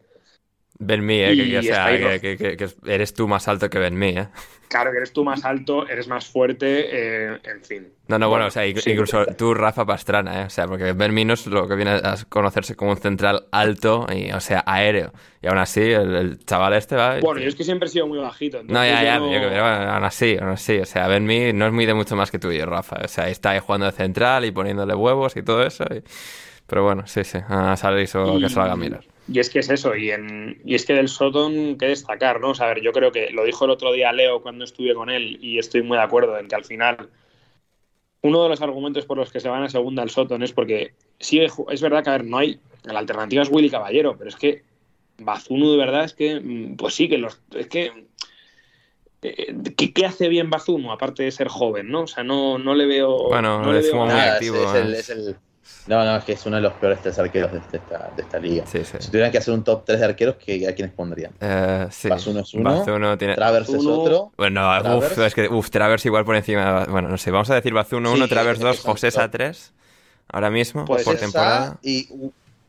Ben 0.80 1.06
Mi, 1.06 1.22
eh, 1.22 1.36
que, 1.36 1.50
que, 1.50 1.58
o 1.58 1.64
sea, 1.64 2.20
que, 2.20 2.38
que, 2.38 2.68
eres 2.86 3.14
tú 3.14 3.28
más 3.28 3.48
alto 3.48 3.70
que 3.70 3.80
Ben 3.80 3.98
Mi, 3.98 4.10
eh. 4.10 4.28
Claro, 4.68 4.92
que 4.92 4.98
eres 4.98 5.14
tú 5.14 5.24
más 5.24 5.46
alto, 5.46 5.88
eres 5.88 6.08
más 6.08 6.28
fuerte, 6.28 6.88
eh, 6.92 7.40
en 7.44 7.64
fin. 7.64 7.88
No, 8.08 8.20
no, 8.20 8.28
bueno, 8.28 8.44
bueno 8.44 8.46
o 8.48 8.52
sea, 8.52 8.68
incluso 8.68 9.24
sí. 9.24 9.32
tú, 9.38 9.54
Rafa 9.54 9.86
Pastrana, 9.86 10.42
¿eh? 10.42 10.46
O 10.46 10.50
sea, 10.50 10.68
porque 10.68 10.92
Ben 10.92 11.14
Mi 11.14 11.24
no 11.24 11.36
es 11.36 11.48
lo 11.48 11.68
que 11.68 11.76
viene 11.76 11.92
a 11.92 12.16
conocerse 12.28 12.76
como 12.76 12.92
un 12.92 12.98
central 12.98 13.46
alto, 13.52 14.06
y, 14.14 14.32
o 14.32 14.40
sea, 14.42 14.64
aéreo. 14.68 15.14
Y 15.42 15.48
aún 15.48 15.58
así, 15.58 15.82
el, 15.82 16.16
el 16.16 16.46
chaval 16.46 16.74
este 16.74 16.96
va... 16.96 17.20
Bueno, 17.22 17.40
yo 17.40 17.48
es 17.48 17.56
que 17.56 17.64
siempre 17.64 17.88
he 17.88 17.92
sido 17.92 18.08
muy 18.08 18.20
bajito. 18.20 18.62
No, 18.64 18.86
ya, 18.86 19.04
ya, 19.04 19.20
no... 19.20 19.32
yo, 19.32 19.40
pero 19.40 19.66
aún 19.66 20.04
así, 20.04 20.38
aún 20.40 20.50
así. 20.50 20.80
O 20.80 20.86
sea, 20.86 21.08
Ben 21.08 21.26
Mi 21.26 21.54
no 21.54 21.66
es 21.66 21.72
muy 21.72 21.86
de 21.86 21.94
mucho 21.94 22.16
más 22.16 22.30
que 22.30 22.38
tú 22.38 22.52
y 22.52 22.58
yo, 22.58 22.66
Rafa. 22.66 22.98
O 23.04 23.08
sea, 23.08 23.30
está 23.30 23.52
ahí 23.52 23.60
jugando 23.60 23.86
de 23.86 23.94
central 23.94 24.44
y 24.46 24.52
poniéndole 24.52 24.94
huevos 24.94 25.38
y 25.38 25.44
todo 25.44 25.64
eso. 25.64 25.86
Y... 25.86 26.04
Pero 26.68 26.84
bueno, 26.84 27.08
sí, 27.08 27.24
sí, 27.24 27.40
a 27.48 27.78
salir 27.78 28.02
y... 28.02 28.42
que 28.42 28.50
se 28.50 28.56
lo 28.56 28.62
haga 28.62 28.76
mirar. 28.76 29.06
Y 29.30 29.40
es 29.40 29.50
que 29.50 29.60
es 29.60 29.70
eso, 29.70 29.96
y, 29.96 30.12
en, 30.12 30.62
y 30.64 30.76
es 30.76 30.86
que 30.86 30.94
del 30.94 31.10
Soton 31.10 31.78
que 31.78 31.88
destacar, 31.88 32.40
¿no? 32.40 32.52
O 32.52 32.56
sea, 32.56 32.68
a 32.68 32.70
ver, 32.70 32.82
yo 32.82 32.94
creo 32.94 33.12
que 33.12 33.30
lo 33.32 33.44
dijo 33.44 33.66
el 33.66 33.72
otro 33.72 33.92
día 33.92 34.14
Leo 34.14 34.42
cuando 34.42 34.64
estuve 34.64 34.94
con 34.94 35.10
él, 35.10 35.38
y 35.42 35.60
estoy 35.60 35.82
muy 35.82 35.98
de 35.98 36.04
acuerdo 36.04 36.38
en 36.38 36.48
que 36.48 36.56
al 36.56 36.64
final 36.64 37.10
uno 38.22 38.44
de 38.44 38.50
los 38.50 38.62
argumentos 38.62 39.06
por 39.06 39.18
los 39.18 39.32
que 39.32 39.40
se 39.40 39.50
van 39.50 39.64
a 39.64 39.70
segunda 39.70 40.04
al 40.04 40.10
Soton 40.10 40.44
es 40.44 40.54
porque 40.54 40.94
sí, 41.20 41.40
es 41.40 41.82
verdad 41.82 42.04
que, 42.04 42.10
a 42.10 42.14
ver, 42.14 42.26
no 42.26 42.38
hay. 42.38 42.60
La 42.84 43.00
alternativa 43.00 43.42
es 43.42 43.50
Willy 43.52 43.70
Caballero, 43.70 44.16
pero 44.18 44.30
es 44.30 44.36
que 44.36 44.64
Bazunu 45.18 45.72
de 45.72 45.78
verdad 45.78 46.06
es 46.06 46.14
que, 46.14 46.74
pues 46.78 46.94
sí, 46.94 47.10
que 47.10 47.18
los. 47.18 47.42
Es 47.54 47.68
que. 47.68 48.08
¿Qué, 49.20 49.94
¿Qué, 49.94 50.06
hace 50.06 50.30
bien 50.30 50.50
Bazunu, 50.50 50.92
aparte 50.92 51.24
de 51.24 51.32
ser 51.32 51.48
joven, 51.48 51.90
no? 51.90 52.04
O 52.04 52.08
sea, 52.08 52.24
no, 52.24 52.60
no 52.60 52.76
le 52.76 52.86
veo. 52.86 53.30
Bueno, 53.30 53.62
no 53.62 53.76
es 53.76 53.88
le 53.88 53.94
muy 53.94 54.12
activo. 54.12 54.58
Es, 54.58 54.70
es, 54.70 54.76
el, 54.76 54.94
es 54.94 55.10
el 55.10 55.36
no, 55.88 56.04
no, 56.04 56.18
es 56.18 56.24
que 56.26 56.34
es 56.34 56.46
uno 56.46 56.58
de 56.58 56.62
los 56.62 56.74
peores 56.74 57.00
tres 57.02 57.18
arqueros 57.18 57.52
de 57.52 57.60
esta, 57.78 58.12
de 58.16 58.22
esta 58.22 58.40
liga. 58.40 58.66
Sí, 58.66 58.84
sí. 58.84 58.98
Si 59.00 59.10
tuvieran 59.10 59.32
que 59.32 59.38
hacer 59.38 59.54
un 59.54 59.64
top 59.64 59.84
3 59.86 60.00
de 60.00 60.06
arqueros, 60.06 60.36
¿a 60.36 60.74
quiénes 60.74 60.92
pondrían? 60.92 61.32
Uh, 61.42 61.88
sí. 61.90 62.10
Bazuno 62.10 62.42
es 62.42 62.54
uno, 62.54 62.80
Bazuno 62.80 63.18
tiene... 63.18 63.36
Travers 63.36 63.70
es 63.70 63.86
otro. 63.86 64.32
Bueno, 64.38 64.62
Travers. 64.82 65.18
Uf, 65.18 65.20
es 65.20 65.36
que 65.36 65.48
uf, 65.48 65.70
Travers 65.70 66.06
igual 66.06 66.26
por 66.26 66.36
encima. 66.36 66.86
Bueno, 66.86 67.08
no 67.08 67.18
sé, 67.18 67.32
vamos 67.32 67.50
a 67.50 67.56
decir 67.56 67.74
Bazuno 67.74 68.12
1, 68.12 68.26
sí, 68.26 68.30
Travers 68.30 68.60
2, 68.60 68.80
José 68.82 69.10
a 69.18 69.32
3. 69.32 69.74
Ahora 70.30 70.50
mismo, 70.50 70.84
pues 70.84 71.04
por 71.04 71.16
temporada. 71.16 71.78
Y 71.82 72.10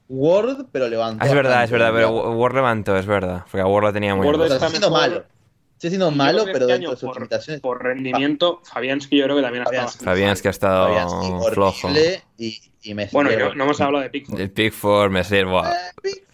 Ward, 0.09 0.67
pero 0.71 0.89
levantó. 0.89 1.25
Ah, 1.25 1.29
es 1.29 1.35
verdad, 1.35 1.65
es 1.65 1.71
verdad, 1.71 1.91
pero 1.93 2.11
Ward 2.11 2.55
levantó, 2.55 2.97
es 2.97 3.07
verdad. 3.07 3.43
Porque 3.51 3.61
a 3.61 3.67
Ward 3.67 3.85
lo 3.85 3.93
tenía 3.93 4.15
muy 4.15 4.27
Ward 4.27 4.41
está 4.43 4.67
haciendo 4.67 4.91
Sigue 5.79 5.91
siendo 5.91 6.11
malo, 6.11 6.45
pero 6.45 6.59
este 6.59 6.73
dentro 6.73 6.91
de 6.91 6.97
sus 6.97 7.07
por, 7.07 7.17
limitaciones. 7.17 7.61
Por 7.61 7.83
rendimiento, 7.83 8.61
Fabiansky 8.65 9.17
yo 9.17 9.25
creo 9.25 9.37
que 9.37 9.43
también 9.43 9.65
ha 9.65 9.71
estado 9.71 10.05
Fabiansky 10.05 10.49
ha 10.49 10.51
estado 10.51 10.89
Fabiansky, 10.89 11.55
flojo. 11.55 11.89
Y, 12.37 12.61
y 12.83 12.95
Messier, 12.95 13.13
bueno, 13.13 13.31
yo, 13.31 13.55
no 13.55 13.65
hemos 13.65 13.81
hablado 13.81 14.03
de 14.03 14.11
Pickford. 14.11 14.41
El 14.41 14.51
Pickford, 14.51 15.11
Messier, 15.11 15.47
wow. 15.47 15.65
Eh, 15.65 15.69
Pickford. 16.03 16.28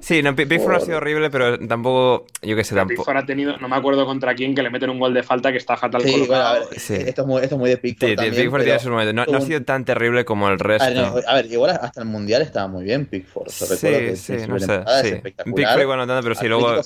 Sí, 0.00 0.22
no, 0.22 0.34
Pickford 0.34 0.74
ha 0.74 0.80
sido 0.80 0.96
horrible, 0.96 1.30
pero 1.30 1.58
tampoco, 1.66 2.26
yo 2.42 2.56
qué 2.56 2.64
sé, 2.64 2.74
tampoco. 2.74 3.02
Pickford 3.02 3.16
ha 3.16 3.26
tenido, 3.26 3.56
no 3.58 3.68
me 3.68 3.76
acuerdo 3.76 4.04
contra 4.06 4.34
quién, 4.34 4.54
que 4.54 4.62
le 4.62 4.70
meten 4.70 4.90
un 4.90 4.98
gol 4.98 5.14
de 5.14 5.22
falta 5.22 5.52
que 5.52 5.58
está 5.58 5.76
fatal 5.76 6.02
sí, 6.02 6.12
colocado. 6.12 6.68
Ver, 6.70 6.80
sí. 6.80 6.94
esto, 6.94 7.22
es 7.22 7.28
muy, 7.28 7.42
esto 7.42 7.54
es 7.54 7.58
muy 7.58 7.70
de 7.70 7.76
Pickford 7.76 8.10
sí, 8.10 8.16
también. 8.16 8.34
Pickford 8.34 8.62
tiene 8.62 8.78
sus 8.78 8.90
momentos. 8.90 9.14
No, 9.14 9.24
no, 9.26 9.38
ha 9.38 9.40
sido 9.40 9.62
tan 9.62 9.84
terrible 9.84 10.24
como 10.24 10.48
el 10.48 10.58
resto. 10.58 10.84
A 10.84 10.88
ver, 10.88 10.96
no, 10.96 11.14
a 11.26 11.34
ver, 11.34 11.46
igual 11.46 11.78
hasta 11.80 12.00
el 12.00 12.06
Mundial 12.06 12.42
estaba 12.42 12.68
muy 12.68 12.84
bien 12.84 13.06
Pickford. 13.06 13.48
Sí, 13.48 13.86
que 13.86 14.16
sí, 14.16 14.36
no 14.48 14.58
sé. 14.58 14.82
Sí. 15.02 15.14
Pickford 15.54 15.82
igual 15.82 15.98
no 15.98 16.06
tanto, 16.06 16.22
pero 16.22 16.34
si 16.34 16.48
luego 16.48 16.80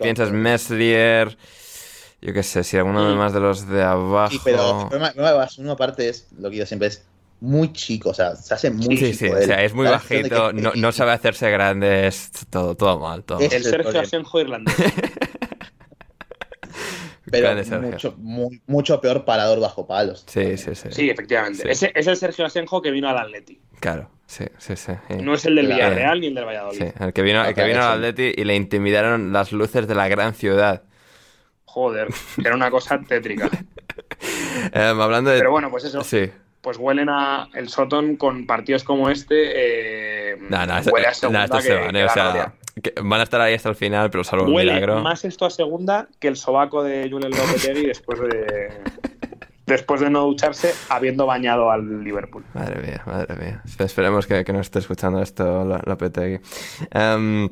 piensas 0.00 0.30
Messlier... 0.32 1.36
Yo 2.20 2.32
qué 2.34 2.42
sé, 2.42 2.64
si 2.64 2.76
alguno 2.76 3.08
sí. 3.08 3.16
más 3.16 3.32
de 3.32 3.38
los 3.38 3.68
de 3.68 3.80
abajo. 3.80 4.32
Sí, 4.32 4.40
pero 4.42 4.82
el 4.82 4.88
problema, 4.88 5.12
problema 5.12 5.48
uno 5.58 5.70
aparte 5.72 6.08
es 6.08 6.26
lo 6.36 6.50
que 6.50 6.56
yo 6.56 6.66
siempre 6.66 6.88
es 6.88 7.06
muy 7.40 7.72
chico, 7.72 8.10
o 8.10 8.14
sea, 8.14 8.34
se 8.36 8.54
hace 8.54 8.70
muy 8.70 8.96
sí, 8.96 9.12
chico. 9.12 9.18
Sí, 9.18 9.42
o 9.42 9.46
sea, 9.46 9.62
es 9.62 9.74
muy 9.74 9.86
bajito, 9.86 10.52
no, 10.52 10.72
no, 10.74 10.92
sabe 10.92 11.12
hacerse 11.12 11.50
grande, 11.50 12.06
es 12.06 12.30
todo, 12.50 12.76
todo 12.76 12.98
mal. 12.98 13.24
Todo 13.24 13.38
el 13.40 13.50
Sergio 13.62 14.00
Asenjo 14.00 14.40
irlandés. 14.40 14.74
pero 17.30 17.44
Grande 17.44 17.64
Sergio. 17.64 17.90
mucho, 17.90 18.14
muy- 18.18 18.62
mucho 18.66 19.00
peor 19.00 19.24
parador 19.24 19.60
bajo 19.60 19.86
palos. 19.86 20.24
Sí, 20.26 20.56
sí, 20.56 20.74
sí. 20.74 20.88
Sí, 20.90 21.10
efectivamente. 21.10 21.62
Sí. 21.62 21.68
Ese 21.68 21.92
es 21.94 22.06
el 22.06 22.16
Sergio 22.16 22.46
Asenjo 22.46 22.80
que 22.82 22.90
vino 22.90 23.08
al 23.08 23.18
Atleti. 23.18 23.60
Claro, 23.80 24.10
sí, 24.26 24.44
sí, 24.58 24.76
sí. 24.76 24.92
No 25.22 25.34
es 25.34 25.44
el 25.44 25.54
del 25.56 25.66
Claro. 25.66 25.82
Villarreal 25.90 26.20
ni 26.20 26.26
el 26.28 26.34
del 26.34 26.44
Valladolid. 26.44 26.78
Sí, 26.78 26.86
el 27.00 27.12
que 27.12 27.22
vino, 27.22 27.44
el 27.44 27.54
que 27.54 27.64
vino 27.64 27.82
al. 27.82 28.04
Atleti 28.04 28.32
y 28.36 28.44
le 28.44 28.56
intimidaron 28.56 29.32
las 29.32 29.52
luces 29.52 29.86
de 29.86 29.94
la 29.94 30.08
gran 30.08 30.34
ciudad. 30.34 30.82
Joder, 31.64 32.08
era 32.44 32.54
una 32.54 32.70
cosa 32.70 32.98
tétrica. 33.06 33.48
Em, 34.72 35.00
hablando 35.00 35.30
de... 35.30 35.38
Pero 35.38 35.52
bueno, 35.52 35.70
pues 35.70 35.84
eso. 35.84 36.02
Sí. 36.02 36.30
Pues 36.60 36.76
huelen 36.76 37.08
a 37.08 37.48
el 37.54 37.68
Soton 37.68 38.16
con 38.16 38.46
partidos 38.46 38.84
como 38.84 39.08
este. 39.10 40.32
eh, 40.32 40.36
No, 40.50 40.66
no, 40.66 40.78
eso- 40.78 40.90
huele 40.90 41.06
a 41.06 41.10
no, 41.10 41.14
segunda 41.14 41.44
estos 41.44 41.62
que- 41.62 41.68
se 41.68 41.74
van, 41.74 41.96
eh, 41.96 42.02
o 42.02 42.06
la 42.06 42.12
sea, 42.12 42.24
gloria. 42.24 42.52
que 42.82 42.94
van 43.02 43.20
a 43.20 43.22
estar 43.22 43.40
ahí 43.40 43.54
hasta 43.54 43.68
el 43.68 43.74
final, 43.76 44.10
pero 44.10 44.24
salvo 44.24 44.46
un 44.46 44.54
milagro. 44.54 45.00
más 45.00 45.24
esto 45.24 45.44
a 45.46 45.50
segunda 45.50 46.08
que 46.20 46.28
el 46.28 46.36
sobaco 46.36 46.82
de 46.82 47.08
Julen 47.10 47.30
Lopetegui 47.30 47.86
después 47.86 48.18
de 48.20 48.68
después 49.66 50.00
de 50.00 50.08
no 50.10 50.22
ducharse 50.24 50.72
habiendo 50.88 51.26
bañado 51.26 51.70
al 51.70 52.02
Liverpool. 52.02 52.44
Madre 52.54 52.80
mía, 52.80 53.02
madre 53.06 53.36
mía. 53.36 53.62
Espe- 53.66 53.84
Esperemos 53.84 54.26
que, 54.26 54.42
que 54.44 54.52
no 54.52 54.60
esté 54.60 54.78
escuchando 54.78 55.20
esto 55.22 55.64
la, 55.64 55.80
la 55.84 55.96
Petegui. 55.96 56.40
Em, 56.90 57.48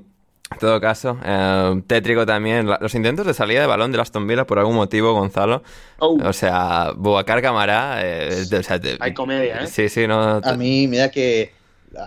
en 0.50 0.58
todo 0.58 0.80
caso, 0.80 1.18
em, 1.24 1.82
tétrico 1.82 2.24
también. 2.24 2.68
la- 2.68 2.78
los 2.80 2.94
intentos 2.94 3.26
de 3.26 3.34
salida 3.34 3.60
de 3.60 3.66
balón 3.66 3.90
de 3.92 4.00
Aston 4.00 4.26
Villa 4.26 4.46
por 4.46 4.58
algún 4.58 4.76
motivo, 4.76 5.12
Gonzalo. 5.12 5.62
Oh, 5.98 6.16
O 6.24 6.32
sea, 6.32 6.92
Bubacar 6.96 7.42
Camará. 7.42 7.98
eh, 8.04 8.44
o 8.58 8.62
sea, 8.62 8.80
hay 9.00 9.14
comedia, 9.14 9.62
¿eh? 9.62 9.66
Sí, 9.66 9.88
sí, 9.88 10.06
no. 10.06 10.40
A 10.42 10.52
mí, 10.54 10.86
mira 10.88 11.10
que 11.10 11.52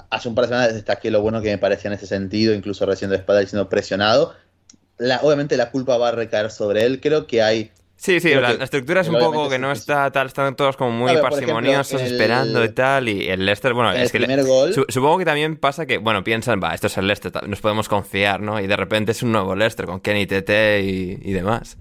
hace 0.09 0.29
un 0.29 0.35
par 0.35 0.45
de 0.45 0.49
semanas 0.49 0.73
destaqué 0.73 1.11
lo 1.11 1.21
bueno 1.21 1.41
que 1.41 1.49
me 1.49 1.57
parecía 1.57 1.89
en 1.89 1.95
ese 1.97 2.07
sentido, 2.07 2.53
incluso 2.53 2.85
recién 2.85 3.09
de 3.09 3.17
espalda 3.17 3.41
diciendo 3.41 3.67
presionado. 3.69 4.33
La, 4.97 5.19
obviamente 5.21 5.55
la 5.57 5.71
culpa 5.71 5.97
va 5.97 6.09
a 6.09 6.11
recaer 6.11 6.51
sobre 6.51 6.83
él. 6.85 6.99
Creo 7.01 7.25
que 7.27 7.41
hay 7.41 7.71
Sí, 8.01 8.21
sí, 8.21 8.33
la, 8.33 8.53
que 8.53 8.57
la 8.59 8.63
estructura 8.63 9.01
es 9.01 9.09
un 9.09 9.19
poco 9.19 9.49
que 9.49 9.59
no 9.59 9.73
está 9.73 10.09
tal, 10.09 10.27
están 10.27 10.55
todos 10.55 10.77
como 10.77 10.91
muy 10.91 11.07
ver, 11.07 11.17
ejemplo, 11.17 11.29
parsimoniosos, 11.37 11.99
el- 12.01 12.07
esperando 12.13 12.63
y 12.63 12.69
tal, 12.69 13.09
y 13.09 13.27
el 13.29 13.45
Leicester, 13.45 13.73
bueno, 13.73 13.91
en 13.91 13.99
es 13.99 14.11
que 14.13 14.19
le- 14.19 14.25
primer 14.27 14.45
gol. 14.45 14.73
su- 14.73 14.85
supongo 14.87 15.17
que 15.17 15.25
también 15.25 15.57
pasa 15.57 15.85
que, 15.85 15.97
bueno, 15.97 16.23
piensan, 16.23 16.61
va, 16.63 16.73
esto 16.73 16.87
es 16.87 16.97
el 16.97 17.07
Leicester, 17.07 17.45
nos 17.49 17.59
podemos 17.59 17.89
confiar, 17.89 18.39
¿no? 18.39 18.57
Y 18.61 18.67
de 18.67 18.77
repente 18.77 19.11
es 19.11 19.21
un 19.21 19.33
nuevo 19.33 19.53
Leicester 19.53 19.85
con 19.85 19.99
Kenny 19.99 20.25
Tete 20.27 20.81
y, 20.81 21.19
y 21.21 21.33
demás. 21.33 21.77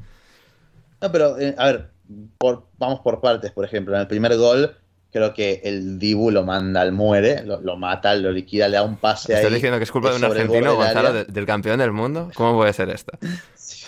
No, 1.01 1.12
pero 1.12 1.39
eh, 1.39 1.55
a 1.57 1.66
ver, 1.66 1.90
por- 2.36 2.65
vamos 2.78 2.99
por 3.01 3.20
partes, 3.20 3.53
por 3.53 3.65
ejemplo. 3.65 3.95
En 3.95 4.01
el 4.01 4.09
primer 4.09 4.36
gol, 4.36 4.74
creo 5.12 5.32
que 5.32 5.61
el 5.62 6.01
Dibu 6.01 6.32
lo 6.32 6.43
manda 6.43 6.81
al 6.81 6.90
muere, 6.90 7.45
lo, 7.45 7.61
lo 7.61 7.77
mata, 7.77 8.16
lo 8.16 8.32
liquida, 8.32 8.66
le 8.66 8.74
da 8.78 8.82
un 8.82 8.97
pase 8.97 9.35
¿Estás 9.35 9.47
ahí. 9.47 9.55
diciendo 9.55 9.78
que 9.78 9.85
es 9.85 9.93
culpa 9.93 10.11
de 10.11 10.16
un 10.16 10.24
argentino, 10.24 10.70
del 10.70 10.74
Gonzalo, 10.74 11.09
área. 11.11 11.24
de- 11.24 11.32
del 11.32 11.47
campeón 11.47 11.78
del 11.78 11.93
mundo? 11.93 12.32
¿Cómo 12.35 12.57
puede 12.57 12.73
ser 12.73 12.90
esto? 12.90 13.12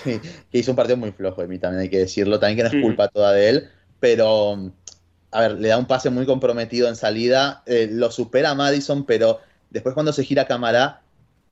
Que 0.05 0.59
hizo 0.59 0.72
un 0.72 0.77
partido 0.77 0.97
muy 0.97 1.12
flojo 1.12 1.43
de 1.43 1.48
mí 1.48 1.59
también, 1.59 1.82
hay 1.82 1.89
que 1.89 1.98
decirlo. 1.98 2.39
También 2.40 2.56
que 2.56 2.62
no 2.62 2.77
es 2.78 2.82
culpa 2.82 3.09
toda 3.09 3.32
de 3.32 3.48
él, 3.48 3.70
pero 3.98 4.70
a 5.32 5.40
ver, 5.43 5.52
le 5.52 5.68
da 5.68 5.78
un 5.78 5.86
pase 5.86 6.10
muy 6.10 6.27
comprometido 6.27 6.89
en 6.89 6.97
salida, 6.97 7.62
eh, 7.66 7.89
lo 7.90 8.10
supera 8.10 8.51
a 8.51 8.55
Madison, 8.55 9.05
pero 9.05 9.40
después 9.70 9.94
cuando 9.94 10.12
se 10.12 10.24
gira 10.24 10.47
cámara, 10.47 11.02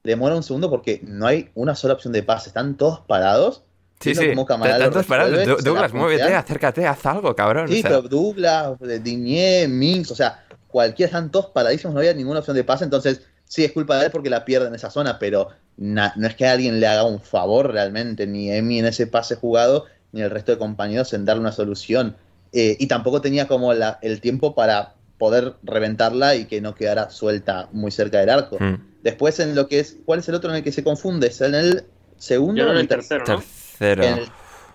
demora 0.03 0.35
un 0.35 0.43
segundo 0.43 0.71
porque 0.71 1.01
no 1.05 1.27
hay 1.27 1.51
una 1.55 1.75
sola 1.75 1.95
opción 1.95 2.13
de 2.13 2.23
pase, 2.23 2.49
están 2.49 2.77
todos 2.77 3.01
parados. 3.01 3.63
Sí, 4.01 4.15
sí, 4.15 4.31
Camará 4.47 4.79
lo 4.79 4.85
tantos 4.85 5.07
parados. 5.07 5.45
Du- 5.45 5.57
Douglas, 5.57 5.93
muévete, 5.93 6.33
acércate, 6.35 6.87
haz 6.87 7.05
algo, 7.07 7.35
cabrón. 7.35 7.69
Sí, 7.69 7.79
o 7.79 7.83
sea, 7.83 7.91
pero 7.91 8.03
Douglas, 8.03 8.73
eh, 8.89 9.01
Digné, 9.03 9.67
Minx, 9.69 10.11
o 10.13 10.15
sea, 10.15 10.45
cualquiera 10.69 11.09
están 11.09 11.31
todos 11.31 11.47
paradísimos, 11.47 11.95
no 11.95 12.01
había 12.01 12.15
ninguna 12.15 12.39
opción 12.39 12.55
de 12.57 12.63
pase, 12.65 12.85
entonces 12.85 13.23
sí 13.49 13.65
es 13.65 13.73
culpa 13.73 13.99
de 13.99 14.07
él 14.07 14.11
porque 14.13 14.31
la 14.31 14.45
pierde 14.45 14.69
en 14.69 14.75
esa 14.75 14.91
zona, 14.91 15.19
pero 15.19 15.49
na- 15.77 16.13
no 16.17 16.27
es 16.27 16.35
que 16.37 16.47
alguien 16.47 16.79
le 16.81 16.87
haga 16.87 17.05
un 17.05 17.21
favor 17.21 17.73
realmente, 17.73 18.27
ni 18.27 18.51
Emi 18.53 18.79
en 18.79 18.87
ese 18.87 19.07
pase 19.07 19.35
jugado, 19.37 19.87
ni 20.13 20.21
el 20.23 20.31
resto 20.31 20.53
de 20.53 20.59
compañeros 20.59 21.13
en 21.15 21.25
darle 21.25 21.41
una 21.41 21.53
solución. 21.53 22.17
Eh, 22.53 22.77
y 22.79 22.87
tampoco 22.87 23.21
tenía 23.21 23.47
como 23.49 23.75
la- 23.75 23.99
el 24.03 24.21
tiempo 24.21 24.55
para 24.55 24.95
poder 25.19 25.55
reventarla 25.63 26.37
y 26.37 26.45
que 26.47 26.61
no 26.61 26.75
quedara 26.75 27.11
suelta 27.11 27.69
muy 27.73 27.91
cerca 27.91 28.21
del 28.21 28.31
arco. 28.31 28.57
mm, 28.61 28.75
Después 29.03 29.39
en 29.41 29.55
lo 29.55 29.69
que 29.69 29.81
es, 29.81 29.97
¿cuál 30.05 30.21
es 30.21 30.29
el 30.29 30.35
otro 30.35 30.51
en 30.51 30.57
el 30.57 30.63
que 30.63 30.73
se 30.73 30.83
confunde? 30.85 31.29
¿Es 31.29 31.41
en 31.41 31.55
el 31.55 31.85
segundo 32.17 32.63
Yo 32.63 32.69
o 32.69 32.73
en 32.73 32.79
el 32.79 32.89
tercero, 32.89 33.25
¿no? 33.27 33.37
tercero. 33.37 34.05
En 34.05 34.19
el 34.19 34.29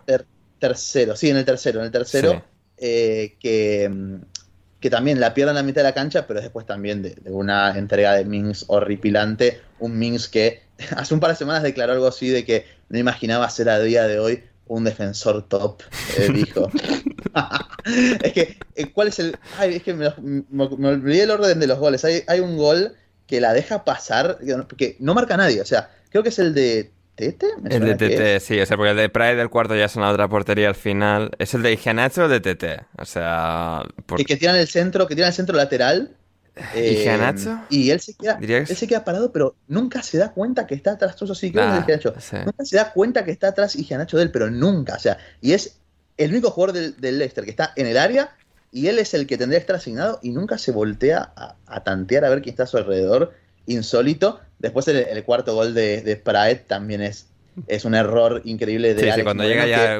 ter- 0.06 0.26
tercero, 0.60 1.16
sí, 1.16 1.30
en 1.30 1.38
el 1.38 1.46
tercero. 1.46 1.80
En 1.80 1.86
el 1.86 1.92
tercero, 1.92 2.32
Sí. 2.32 2.38
eh, 2.78 3.36
que, 3.40 3.90
mm, 3.90 4.16
que 4.84 4.90
también 4.90 5.22
la 5.22 5.34
pierden 5.34 5.56
a 5.56 5.62
la 5.62 5.64
mitad 5.64 5.80
de 5.80 5.88
la 5.88 5.94
cancha, 5.94 6.28
pero 6.28 6.42
después 6.42 6.66
también 6.66 7.02
de, 7.02 7.16
de 7.16 7.32
una 7.32 7.78
entrega 7.78 8.12
de 8.16 8.26
Mings 8.26 8.66
horripilante. 8.68 9.62
Un 9.80 9.98
Mings 9.98 10.28
que 10.28 10.62
hace 10.98 11.14
un 11.14 11.22
par 11.22 11.30
de 11.32 11.38
semanas 11.38 11.64
declaró 11.64 11.94
algo 11.94 12.06
así 12.06 12.28
de 12.28 12.44
que 12.44 12.66
no 12.90 13.00
imaginaba 13.00 13.50
ser 13.50 13.70
a 13.70 13.80
día 13.80 14.06
de 14.08 14.20
hoy 14.20 14.44
un 14.68 14.84
defensor 14.84 15.48
top, 15.48 15.84
eh, 16.18 16.28
dijo. 16.34 16.70
es 18.24 18.34
que, 18.34 18.58
eh, 18.76 18.92
¿cuál 18.92 19.08
es 19.08 19.20
el...? 19.20 19.38
Ay, 19.58 19.76
es 19.76 19.84
que 19.84 19.94
me, 19.94 20.10
me- 20.22 20.44
me 20.78 20.88
olvidé 20.90 21.24
el 21.24 21.32
orden 21.32 21.62
de 21.62 21.68
los 21.68 21.80
goles. 21.80 22.04
Hay, 22.04 22.24
hay 22.28 22.42
un 22.42 22.58
gol 22.58 22.94
que 23.26 23.40
la 23.40 23.54
deja 23.54 23.86
pasar, 23.86 24.38
que 24.78 24.98
no 25.00 25.14
marca 25.14 25.36
a 25.36 25.38
nadie. 25.38 25.62
O 25.62 25.66
sea, 25.66 25.92
creo 26.10 26.24
que 26.24 26.30
es 26.30 26.40
el 26.40 26.54
de 26.54 26.92
Tete. 27.16 27.48
¿me 27.62 27.76
El 27.76 27.98
de 27.98 28.36
es? 28.36 28.44
sí, 28.44 28.60
o 28.60 28.66
sea, 28.66 28.76
porque 28.76 28.92
el 28.92 28.98
de 28.98 29.10
Pride 29.10 29.36
del 29.36 29.50
cuarto 29.50 29.76
ya 29.76 29.86
es 29.86 29.96
en 29.96 30.02
la 30.02 30.10
otra 30.12 30.28
portería 30.28 30.68
al 30.68 30.76
final. 30.76 31.32
¿Es 31.38 31.54
el 31.54 31.62
de 31.62 31.74
Igianacho 31.74 32.24
o 32.24 32.26
el 32.26 32.42
de 32.42 32.56
TT? 32.56 32.86
O 33.00 33.06
sea, 33.06 33.84
por- 34.06 34.18
que, 34.18 34.26
que 34.26 34.36
tiran 34.38 34.56
el 34.56 34.68
centro, 34.68 35.08
que 35.08 35.16
tiran 35.16 35.28
el 35.30 35.34
centro 35.36 35.56
lateral. 35.56 36.16
eh, 36.76 36.92
¿Y 36.94 37.04
Gianazzo? 37.04 37.60
Y 37.70 37.90
él 37.92 38.00
se 38.00 38.16
queda, 38.16 38.40
que 38.40 38.58
él 38.58 38.68
se 38.68 38.88
queda 38.88 39.04
parado, 39.04 39.32
pero 39.32 39.56
nunca 39.68 40.02
se 40.02 40.18
da 40.18 40.32
cuenta 40.32 40.66
que 40.66 40.76
está 40.76 40.94
atrás. 40.94 41.16
Eso 41.16 41.36
sí, 41.36 41.52
que 41.52 41.58
Nah, 41.60 41.86
sí. 42.20 42.38
Nunca 42.46 42.66
se 42.66 42.76
da 42.78 42.92
cuenta 42.94 43.24
que 43.26 43.32
está 43.32 43.50
atrás 43.50 43.76
y 43.76 43.84
Gianacho 43.84 44.18
de 44.18 44.24
él, 44.24 44.32
pero 44.32 44.50
nunca. 44.50 44.96
O 44.96 45.00
sea, 45.00 45.18
y 45.42 45.54
es 45.54 45.80
el 46.18 46.32
único 46.32 46.50
jugador 46.52 46.76
del, 46.76 47.00
del 47.00 47.20
Leicester 47.20 47.44
que 47.44 47.52
está 47.52 47.74
en 47.76 47.88
el 47.88 47.98
área 47.98 48.36
y 48.72 48.88
él 48.88 48.98
es 49.00 49.14
el 49.14 49.28
que 49.28 49.38
tendría 49.38 49.60
que 49.60 49.64
estar 49.64 49.76
asignado 49.76 50.20
y 50.24 50.32
nunca 50.32 50.58
se 50.58 50.72
voltea 50.72 51.32
a, 51.36 51.56
a 51.68 51.84
tantear 51.84 52.26
a 52.26 52.30
ver 52.30 52.42
quién 52.42 52.54
está 52.54 52.64
a 52.64 52.68
su 52.68 52.78
alrededor. 52.78 53.34
Insólito. 53.68 54.40
Después 54.60 54.88
el, 54.88 54.98
el 54.98 55.24
cuarto 55.24 55.54
gol 55.56 55.74
de, 55.74 56.02
de 56.02 56.16
Praet 56.16 56.68
también 56.68 57.02
es, 57.02 57.28
es 57.68 57.86
un 57.86 57.96
error 57.96 58.42
increíble 58.46 58.94
de 58.94 59.00
Sí, 59.02 59.06
sí, 59.06 59.12
Alex 59.12 59.24
cuando 59.26 59.44
Moreno 59.44 59.66
llega 59.66 59.78
ya 59.78 59.96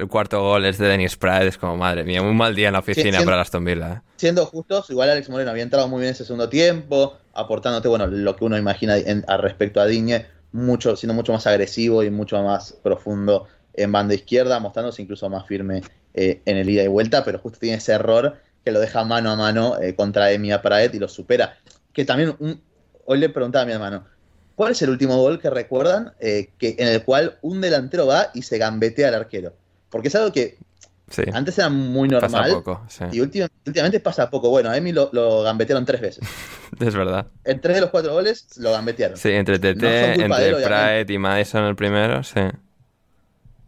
el 0.00 0.08
cuarto 0.08 0.40
gol 0.40 0.64
es 0.64 0.78
de 0.78 0.88
Dennis 0.88 1.16
Pride, 1.16 1.46
es 1.48 1.56
como, 1.58 1.76
madre 1.76 2.04
mía, 2.04 2.20
un 2.22 2.36
mal 2.36 2.54
día 2.54 2.68
en 2.68 2.72
la 2.74 2.80
oficina 2.80 3.18
sí. 3.18 3.24
para 3.24 3.36
el 3.36 3.42
Aston 3.42 3.64
Villa. 3.64 3.92
¿eh? 3.94 4.00
siendo 4.16 4.44
justos, 4.46 4.90
igual 4.90 5.10
Alex 5.10 5.28
Moreno 5.30 5.50
había 5.52 5.62
entrado 5.62 5.86
muy 5.88 6.00
bien 6.00 6.12
ese 6.12 6.24
segundo 6.24 6.48
tiempo, 6.48 7.16
aportándote, 7.34 7.86
bueno, 7.88 8.08
lo 8.08 8.34
que 8.34 8.44
uno 8.44 8.58
imagina 8.58 8.96
en- 8.96 9.24
al 9.28 9.40
respecto 9.40 9.80
a 9.80 9.86
Digne, 9.86 10.26
mucho, 10.50 10.96
siendo 10.96 11.14
mucho 11.14 11.32
más 11.32 11.46
agresivo 11.46 12.02
y 12.02 12.10
mucho 12.10 12.42
más 12.42 12.72
profundo 12.82 13.46
en 13.74 13.92
banda 13.92 14.14
izquierda, 14.14 14.58
mostrándose 14.58 15.00
incluso 15.02 15.28
más 15.30 15.46
firme 15.46 15.82
eh, 16.14 16.40
en 16.46 16.56
el 16.56 16.68
ida 16.68 16.82
y 16.82 16.88
vuelta, 16.88 17.24
pero 17.24 17.38
justo 17.38 17.60
tiene 17.60 17.76
ese 17.76 17.92
error 17.92 18.36
que 18.64 18.72
lo 18.72 18.80
deja 18.80 19.04
mano 19.04 19.30
a 19.30 19.36
mano 19.36 19.80
eh, 19.80 19.94
contra 19.94 20.32
Emi 20.32 20.50
Praet 20.60 20.92
y 20.94 20.98
lo 20.98 21.06
supera. 21.06 21.56
Que 21.92 22.04
también, 22.04 22.34
un- 22.40 22.60
hoy 23.08 23.18
le 23.18 23.28
preguntaba 23.30 23.62
a 23.62 23.66
mi 23.66 23.72
hermano, 23.72 24.04
¿cuál 24.54 24.72
es 24.72 24.82
el 24.82 24.90
último 24.90 25.16
gol 25.16 25.40
que 25.40 25.50
recuerdan 25.50 26.12
eh, 26.20 26.50
que, 26.58 26.76
en 26.78 26.88
el 26.88 27.02
cual 27.04 27.38
un 27.42 27.60
delantero 27.60 28.06
va 28.06 28.28
y 28.34 28.42
se 28.42 28.58
gambetea 28.58 29.08
al 29.08 29.14
arquero? 29.14 29.54
Porque 29.90 30.08
es 30.08 30.14
algo 30.14 30.32
que 30.32 30.58
Sí, 31.10 31.22
antes 31.32 31.56
era 31.56 31.70
muy 31.70 32.06
pasa 32.10 32.28
normal. 32.28 32.50
poco, 32.52 32.84
sí. 32.88 33.04
Y 33.12 33.20
últim- 33.20 33.48
últimamente 33.66 33.98
pasa 33.98 34.28
poco. 34.28 34.50
Bueno, 34.50 34.68
a 34.68 34.76
Emi 34.76 34.92
lo, 34.92 35.08
lo 35.12 35.42
gambetearon 35.42 35.86
tres 35.86 36.00
veces. 36.02 36.28
Es 36.80 36.94
verdad. 36.94 37.26
En 37.44 37.62
tres 37.62 37.76
de 37.76 37.80
los 37.80 37.88
cuatro 37.90 38.12
goles 38.12 38.46
lo 38.58 38.72
gambetearon. 38.72 39.16
Sí, 39.16 39.30
entre 39.30 39.58
TT, 39.58 39.80
No 40.18 40.36
entre. 40.36 40.54
Pride 40.54 41.06
y 41.14 41.16
Madison 41.18 41.64
el 41.64 41.76
primero, 41.76 42.22
sí. 42.22 42.40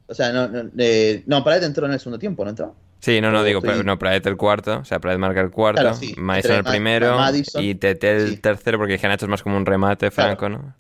O 0.06 0.12
sea, 0.14 0.32
no, 0.32 0.48
no, 0.48 0.70
eh, 0.76 1.22
no 1.26 1.42
Praet 1.42 1.62
entró 1.62 1.86
en 1.86 1.92
el 1.92 1.98
segundo 1.98 2.18
tiempo, 2.18 2.44
¿no 2.44 2.50
entró? 2.50 2.74
Sí, 3.00 3.20
no, 3.20 3.30
no 3.30 3.42
digo, 3.44 3.62
pero 3.62 3.82
no, 3.82 3.98
Pride 3.98 4.22
el 4.28 4.36
cuarto, 4.36 4.78
o 4.80 4.84
sea, 4.84 5.00
Pride 5.00 5.18
marca 5.18 5.40
el 5.40 5.50
cuarto, 5.50 5.80
Claro, 5.80 5.94
sí, 5.94 6.14
Madison 6.18 6.56
el 6.56 6.64
primero 6.64 7.16
Madison, 7.16 7.62
y 7.62 7.74
TT 7.74 8.04
el 8.04 8.36
sí. 8.36 8.38
tercero, 8.40 8.78
porque 8.78 8.94
Igianacho 8.94 9.24
es 9.26 9.30
más 9.30 9.42
como 9.42 9.56
un 9.56 9.66
remate 9.66 10.10
Claro. 10.14 10.36
franco, 10.36 10.48
¿no? 10.48 10.74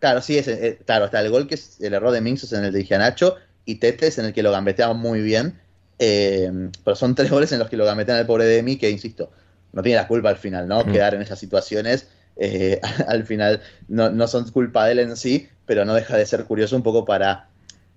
Claro, 0.00 0.22
sí, 0.22 0.38
es, 0.38 0.46
eh, 0.48 0.78
claro, 0.86 1.06
está 1.06 1.20
el 1.20 1.30
gol 1.30 1.48
que 1.48 1.56
es 1.56 1.80
el 1.80 1.92
error 1.94 2.12
de 2.12 2.20
Minx 2.20 2.44
es 2.44 2.52
en 2.52 2.64
el 2.64 2.72
de 2.72 2.84
Gianacho 2.84 3.36
y 3.64 3.76
Tete 3.76 4.06
es 4.06 4.18
en 4.18 4.26
el 4.26 4.32
que 4.32 4.42
lo 4.42 4.52
gambeteaban 4.52 4.96
muy 4.98 5.20
bien. 5.22 5.60
eh, 5.98 6.50
pero 6.84 6.94
son 6.94 7.14
tres 7.16 7.30
goles 7.30 7.50
en 7.52 7.58
los 7.58 7.68
que 7.68 7.76
lo 7.76 7.84
gambetean 7.84 8.18
el 8.18 8.26
pobre 8.26 8.44
de 8.44 8.58
Emi, 8.58 8.76
que 8.78 8.88
insisto, 8.90 9.32
no 9.72 9.82
tiene 9.82 9.96
la 9.96 10.06
culpa 10.06 10.28
al 10.28 10.36
final, 10.36 10.68
¿no? 10.68 10.84
Mm. 10.84 10.92
Quedar 10.92 11.14
en 11.14 11.22
esas 11.22 11.40
situaciones, 11.40 12.08
eh, 12.36 12.80
al 13.08 13.24
final 13.26 13.60
no, 13.88 14.10
no 14.10 14.28
son 14.28 14.48
culpa 14.52 14.86
de 14.86 14.92
él 14.92 14.98
en 15.00 15.16
sí, 15.16 15.48
pero 15.66 15.84
no 15.84 15.94
deja 15.94 16.16
de 16.16 16.26
ser 16.26 16.44
curioso 16.44 16.76
un 16.76 16.82
poco 16.84 17.04
para 17.04 17.48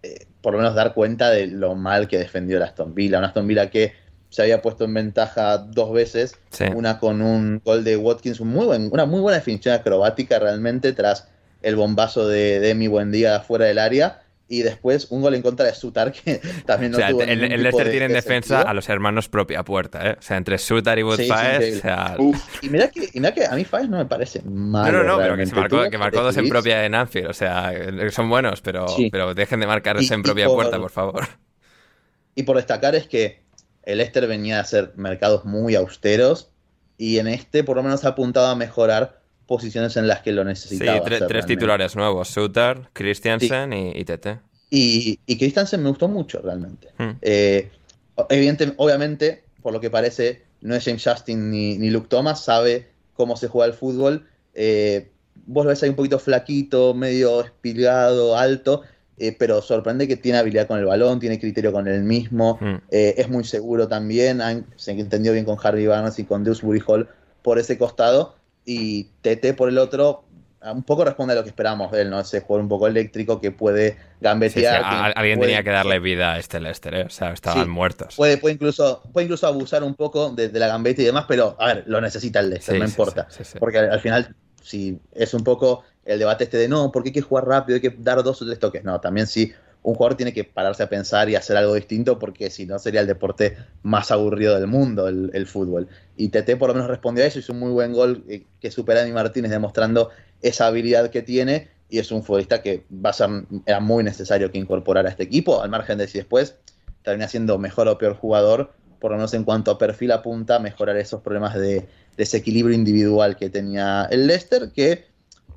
eh, 0.03 0.25
por 0.41 0.53
lo 0.53 0.59
menos 0.59 0.75
dar 0.75 0.93
cuenta 0.93 1.29
de 1.29 1.47
lo 1.47 1.75
mal 1.75 2.07
que 2.07 2.17
defendió 2.17 2.57
el 2.57 2.63
Aston 2.63 2.93
Villa. 2.95 3.19
Un 3.19 3.25
Aston 3.25 3.47
Villa 3.47 3.69
que 3.69 3.93
se 4.29 4.41
había 4.41 4.61
puesto 4.61 4.85
en 4.85 4.93
ventaja 4.93 5.57
dos 5.57 5.91
veces, 5.93 6.35
Sí. 6.51 6.63
una 6.73 6.99
con 6.99 7.21
un 7.21 7.61
gol 7.65 7.83
de 7.83 7.97
Watkins, 7.97 8.39
muy 8.41 8.65
buen- 8.65 8.89
una 8.91 9.05
muy 9.05 9.19
buena 9.19 9.37
definición 9.37 9.75
acrobática 9.75 10.39
realmente 10.39 10.93
tras 10.93 11.27
el 11.61 11.75
bombazo 11.75 12.27
de 12.27 12.59
Demi 12.59 12.87
Buendía 12.87 13.41
fuera 13.41 13.65
del 13.65 13.77
área 13.77 14.20
y 14.53 14.63
después 14.63 15.07
un 15.11 15.21
gol 15.21 15.33
en 15.35 15.41
contra 15.41 15.65
de 15.65 15.73
Sutar 15.73 16.11
que 16.11 16.41
también 16.65 16.91
no 16.91 16.97
o 16.97 16.99
sea, 16.99 17.09
tuvo 17.11 17.21
el, 17.21 17.29
el 17.29 17.63
Leicester 17.63 17.85
de- 17.85 17.91
tiene 17.91 18.05
en 18.07 18.11
de 18.11 18.15
defensa 18.15 18.55
sentido. 18.55 18.67
a 18.69 18.73
los 18.73 18.89
hermanos 18.89 19.29
propia 19.29 19.63
puerta, 19.63 20.09
¿eh? 20.09 20.15
O 20.19 20.21
sea, 20.21 20.35
entre 20.35 20.57
Sutar 20.57 20.99
y 20.99 21.03
Wood 21.03 21.17
sí, 21.17 21.27
Faes, 21.27 21.53
increíble. 21.55 21.77
o 21.77 21.81
sea... 21.81 22.15
Uf, 22.19 22.63
Y 22.63 22.69
mira 22.69 22.89
que, 22.89 23.05
y 23.13 23.19
mira 23.21 23.33
que 23.33 23.45
a 23.45 23.51
mí 23.55 23.63
Faes 23.63 23.87
no 23.87 23.97
me 23.97 24.05
parece 24.05 24.41
No, 24.43 24.51
mal. 24.51 24.91
no, 24.91 25.03
no, 25.03 25.17
pero 25.17 25.37
que, 25.37 25.45
se 25.45 25.55
marcó, 25.55 25.89
que 25.89 25.97
marcó 25.97 26.21
dos 26.21 26.35
en 26.35 26.49
propia 26.49 26.85
en 26.85 26.95
Anfield, 26.95 27.29
o 27.29 27.33
sea, 27.33 27.71
son 28.11 28.29
buenos, 28.29 28.59
pero, 28.61 28.87
Sí. 28.89 29.09
pero 29.09 29.33
dejen 29.33 29.61
de 29.61 29.67
marcarse 29.67 30.03
Y- 30.03 30.13
en 30.13 30.21
propia 30.21 30.47
por- 30.47 30.55
puerta, 30.55 30.77
por 30.79 30.91
favor. 30.91 31.21
y 32.35 32.43
por 32.43 32.57
destacar 32.57 32.93
es 32.95 33.07
que 33.07 33.41
el 33.83 33.99
Leicester 33.99 34.27
venía 34.27 34.57
a 34.57 34.61
hacer 34.61 34.91
mercados 34.97 35.45
muy 35.45 35.75
austeros 35.75 36.51
y 36.97 37.19
en 37.19 37.27
este 37.27 37.63
por 37.63 37.77
lo 37.77 37.83
menos 37.83 38.03
ha 38.05 38.09
apuntado 38.09 38.47
a 38.47 38.55
mejorar 38.55 39.20
posiciones 39.51 39.97
en 39.97 40.07
las 40.07 40.21
que 40.21 40.31
lo 40.31 40.45
necesitaba. 40.45 41.05
Sí, 41.05 41.25
tres 41.27 41.45
titulares 41.45 41.97
nuevos, 41.97 42.29
Suter, 42.29 42.87
Christiansen 42.93 43.73
y, 43.73 44.05
Tete. 44.05 44.39
Y, 44.69 45.19
y, 45.25 45.37
Christiansen 45.37 45.83
me 45.83 45.89
gustó 45.89 46.07
mucho 46.07 46.41
realmente. 46.41 46.87
Hmm. 46.97 47.17
Eh, 47.21 47.69
obviamente, 48.15 49.43
por 49.61 49.73
lo 49.73 49.81
que 49.81 49.89
parece, 49.89 50.43
no 50.61 50.73
es 50.73 50.85
James 50.85 51.03
Justin 51.03 51.51
ni, 51.51 51.77
ni 51.77 51.89
Luke 51.89 52.07
Thomas, 52.09 52.45
sabe 52.45 52.87
cómo 53.13 53.35
se 53.35 53.49
juega 53.49 53.67
el 53.67 53.77
fútbol. 53.77 54.25
Eh, 54.53 55.11
vos 55.45 55.65
lo 55.65 55.71
ves 55.71 55.83
ahí 55.83 55.89
un 55.89 55.97
poquito 55.97 56.17
flaquito, 56.17 56.93
medio 56.93 57.41
espilgado, 57.41 58.37
alto, 58.37 58.83
eh, 59.17 59.35
pero 59.37 59.61
sorprende 59.61 60.07
que 60.07 60.15
tiene 60.15 60.37
habilidad 60.37 60.65
con 60.65 60.79
el 60.79 60.85
balón, 60.85 61.19
tiene 61.19 61.41
criterio 61.41 61.73
con 61.73 61.89
el 61.89 62.03
mismo, 62.03 62.57
eh, 62.89 63.15
es 63.17 63.27
muy 63.27 63.43
seguro 63.43 63.89
también, 63.89 64.41
se 64.77 64.91
entendió 64.91 65.33
bien 65.33 65.43
con 65.43 65.57
Harvey 65.61 65.87
Barnes 65.87 66.19
y 66.19 66.23
con 66.23 66.45
Dewsbury 66.45 66.81
Hall 66.87 67.09
por 67.41 67.59
ese 67.59 67.77
costado, 67.77 68.35
y 68.65 69.05
TT 69.21 69.55
por 69.55 69.69
el 69.69 69.77
otro, 69.77 70.25
un 70.61 70.83
poco 70.83 71.03
responde 71.03 71.33
a 71.33 71.35
lo 71.35 71.43
que 71.43 71.49
esperamos 71.49 71.91
de 71.91 72.01
él, 72.01 72.09
¿no? 72.09 72.19
Ese 72.19 72.41
jugador 72.41 72.63
un 72.63 72.69
poco 72.69 72.87
eléctrico 72.87 73.41
que 73.41 73.51
puede 73.51 73.97
gambetear. 74.19 75.13
alguien 75.15 75.39
tenía 75.39 75.63
que 75.63 75.71
darle 75.71 75.99
vida 75.99 76.33
a 76.33 76.39
este 76.39 76.59
Lester, 76.59 76.93
¿eh? 76.93 77.03
o 77.05 77.09
sea, 77.09 77.33
estaban 77.33 77.69
muertos. 77.69 78.15
Puede, 78.15 78.37
puede, 78.37 78.55
incluso, 78.55 79.01
puede 79.11 79.25
incluso 79.25 79.47
abusar 79.47 79.83
un 79.83 79.95
poco 79.95 80.29
de, 80.29 80.51
la 80.51 80.67
gambeta 80.67 81.01
y 81.01 81.05
demás, 81.05 81.25
pero 81.27 81.55
a 81.59 81.67
ver, 81.67 81.83
lo 81.87 81.99
necesita 81.99 82.39
el 82.39 82.51
Lester, 82.51 82.77
no 82.77 82.85
importa. 82.85 83.27
Porque 83.59 83.79
al 83.79 83.99
final, 83.99 84.35
si 84.61 84.99
es 85.13 85.33
un 85.33 85.43
poco 85.43 85.83
el 86.05 86.19
debate 86.19 86.43
este 86.43 86.57
de 86.57 86.67
no, 86.67 86.91
porque 86.91 87.09
hay 87.09 87.13
que 87.13 87.21
jugar 87.21 87.45
rápido, 87.47 87.75
hay 87.75 87.81
que 87.81 87.95
dar 87.97 88.21
dos 88.23 88.41
o 88.41 88.45
tres 88.45 88.59
toques. 88.59 88.83
No, 88.83 88.99
también 88.99 89.25
sí, 89.25 89.51
un 89.83 89.95
jugador 89.95 90.15
tiene 90.15 90.33
que 90.33 90.43
pararse 90.43 90.83
a 90.83 90.89
pensar 90.89 91.29
y 91.29 91.35
hacer 91.35 91.57
algo 91.57 91.73
distinto 91.73 92.19
porque 92.19 92.49
si 92.49 92.65
no 92.65 92.77
sería 92.77 93.01
el 93.01 93.07
deporte 93.07 93.57
más 93.83 94.11
aburrido 94.11 94.55
del 94.55 94.67
mundo, 94.67 95.07
el, 95.07 95.47
fútbol. 95.47 95.87
Y 96.21 96.29
TT 96.29 96.55
por 96.59 96.69
lo 96.69 96.75
menos 96.75 96.87
respondió 96.87 97.23
a 97.23 97.27
eso, 97.27 97.39
hizo 97.39 97.51
un 97.51 97.59
muy 97.59 97.71
buen 97.71 97.93
gol 97.93 98.23
eh, 98.29 98.45
que 98.59 98.69
supera 98.69 99.01
a 99.01 99.05
mi 99.05 99.11
Martínez 99.11 99.49
demostrando 99.49 100.11
esa 100.43 100.67
habilidad 100.67 101.09
que 101.09 101.23
tiene 101.23 101.69
y 101.89 101.97
es 101.97 102.11
un 102.11 102.23
futbolista 102.23 102.61
que 102.61 102.85
va 102.93 103.09
a 103.09 103.13
ser, 103.13 103.29
era 103.65 103.79
muy 103.79 104.03
necesario 104.03 104.51
que 104.51 104.59
incorporara 104.59 105.09
a 105.09 105.11
este 105.11 105.23
equipo, 105.23 105.63
al 105.63 105.71
margen 105.71 105.97
de 105.97 106.07
si 106.07 106.19
después 106.19 106.57
termina 107.01 107.27
siendo 107.27 107.57
mejor 107.57 107.87
o 107.87 107.97
peor 107.97 108.15
jugador, 108.15 108.71
por 108.99 109.09
lo 109.09 109.17
menos 109.17 109.33
en 109.33 109.43
cuanto 109.43 109.71
a 109.71 109.79
perfil 109.79 110.11
apunta 110.11 110.57
a 110.57 110.59
mejorar 110.59 110.95
esos 110.97 111.21
problemas 111.21 111.55
de 111.55 111.87
desequilibrio 112.17 112.75
individual 112.75 113.35
que 113.35 113.49
tenía 113.49 114.07
el 114.11 114.27
Leicester, 114.27 114.71
que 114.71 115.05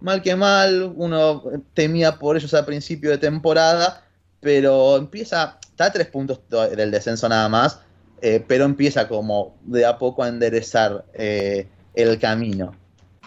mal 0.00 0.22
que 0.22 0.34
mal, 0.34 0.94
uno 0.96 1.44
temía 1.74 2.18
por 2.18 2.38
ellos 2.38 2.54
al 2.54 2.64
principio 2.64 3.10
de 3.10 3.18
temporada, 3.18 4.02
pero 4.40 4.96
empieza, 4.96 5.58
está 5.60 5.84
a 5.84 5.92
tres 5.92 6.06
puntos 6.06 6.40
del 6.48 6.90
descenso 6.90 7.28
nada 7.28 7.50
más, 7.50 7.80
eh, 8.26 8.42
pero 8.48 8.64
empieza 8.64 9.06
como 9.06 9.54
de 9.64 9.84
a 9.84 9.98
poco 9.98 10.22
a 10.22 10.28
enderezar 10.28 11.04
eh, 11.12 11.68
el 11.92 12.18
camino. 12.18 12.74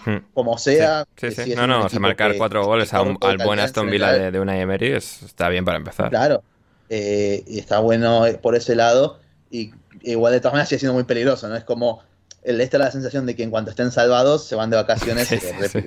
Hmm. 0.03 0.17
Como 0.33 0.57
sea. 0.57 1.05
Sí, 1.15 1.29
sí, 1.29 1.53
no, 1.55 1.67
no, 1.67 1.87
se 1.87 1.99
marcar 1.99 2.35
cuatro 2.35 2.65
goles 2.65 2.91
al 2.95 3.15
buen 3.15 3.59
Aston 3.59 3.91
Villa 3.91 4.11
de, 4.11 4.31
de 4.31 4.39
una 4.39 4.59
Emery 4.59 4.93
está 4.93 5.49
bien 5.49 5.65
para 5.65 5.77
empezar. 5.77 6.09
Claro, 6.09 6.41
eh, 6.89 7.43
y 7.45 7.59
está 7.59 7.77
bueno 7.77 8.23
por 8.41 8.55
ese 8.55 8.73
lado, 8.73 9.19
y 9.51 9.71
igual 10.01 10.33
de 10.33 10.39
todas 10.39 10.53
maneras 10.53 10.69
sigue 10.69 10.79
siendo 10.79 10.95
muy 10.95 11.03
peligroso, 11.03 11.47
¿no? 11.47 11.55
Es 11.55 11.63
como 11.63 12.01
esta 12.43 12.77
es 12.77 12.83
la 12.83 12.91
sensación 12.91 13.25
de 13.25 13.35
que 13.35 13.43
en 13.43 13.51
cuanto 13.51 13.71
estén 13.71 13.91
salvados 13.91 14.45
se 14.45 14.55
van 14.55 14.69
de 14.69 14.77
vacaciones 14.77 15.27
sí, 15.27 15.37
sí, 15.37 15.81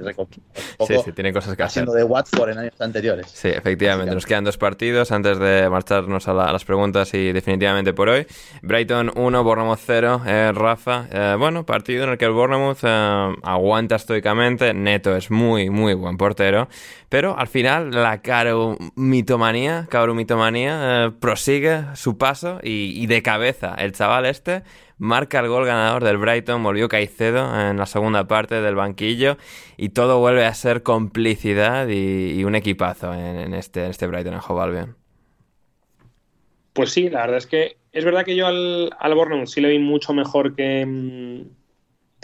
sí, 1.04 1.12
tienen 1.12 1.32
cosas 1.32 1.56
que 1.56 1.62
haciendo 1.62 1.92
de 1.92 2.04
Watford 2.04 2.50
en 2.50 2.58
años 2.58 2.80
anteriores. 2.80 3.26
Sí, 3.32 3.48
efectivamente. 3.48 4.14
Nos 4.14 4.26
quedan 4.26 4.44
dos 4.44 4.58
partidos 4.58 5.10
antes 5.12 5.38
de 5.38 5.68
marcharnos 5.70 6.28
a, 6.28 6.34
las 6.34 6.64
preguntas 6.64 7.14
y 7.14 7.32
definitivamente 7.32 7.92
por 7.92 8.08
hoy. 8.08 8.26
Brighton 8.62 9.10
1, 9.14 9.44
Bournemouth 9.44 9.80
0. 9.84 10.22
Eh, 10.26 10.52
Rafa, 10.54 11.06
eh, 11.10 11.36
bueno, 11.38 11.64
partido 11.64 12.04
en 12.04 12.10
el 12.10 12.18
que 12.18 12.26
el 12.26 12.32
Bournemouth 12.32 12.78
eh, 12.82 13.34
aguanta 13.42 13.96
estoicamente. 13.96 14.74
Neto 14.74 15.16
es 15.16 15.30
muy, 15.30 15.70
muy 15.70 15.94
buen 15.94 16.16
portero. 16.16 16.68
Pero 17.08 17.36
al 17.38 17.48
final 17.48 17.90
la 17.90 18.20
caro 18.22 18.76
mitomanía, 18.94 19.86
prosigue 21.20 21.84
su 21.94 22.18
paso 22.18 22.60
y, 22.62 23.02
y 23.02 23.06
de 23.06 23.22
cabeza 23.22 23.74
el 23.78 23.92
chaval 23.92 24.26
este 24.26 24.62
marca 25.00 25.40
el 25.40 25.48
gol 25.48 25.64
ganador 25.64 26.04
del 26.04 26.18
Brighton, 26.18 26.62
volvió 26.62 26.88
Caicedo 26.88 27.58
en 27.58 27.78
la 27.78 27.86
segunda 27.86 28.28
parte 28.28 28.60
del 28.60 28.74
banquillo 28.74 29.38
y 29.78 29.88
todo 29.88 30.18
vuelve 30.20 30.44
a 30.44 30.52
ser 30.52 30.82
complicidad 30.82 31.88
y, 31.88 32.44
un 32.44 32.54
equipazo 32.54 33.14
en, 33.14 33.54
este, 33.54 33.88
este 33.88 34.06
Brighton 34.06 34.34
en 34.34 34.40
Hove 34.46 34.86
Pues 36.74 36.90
sí, 36.90 37.08
la 37.08 37.22
verdad 37.22 37.38
es 37.38 37.46
que 37.46 37.78
es 37.92 38.04
verdad 38.04 38.24
que 38.26 38.36
yo 38.36 38.46
al, 38.46 38.90
al 38.98 39.48
sí 39.48 39.62
le 39.62 39.70
vi 39.70 39.78
mucho 39.78 40.12
mejor 40.12 40.54
que, 40.54 41.46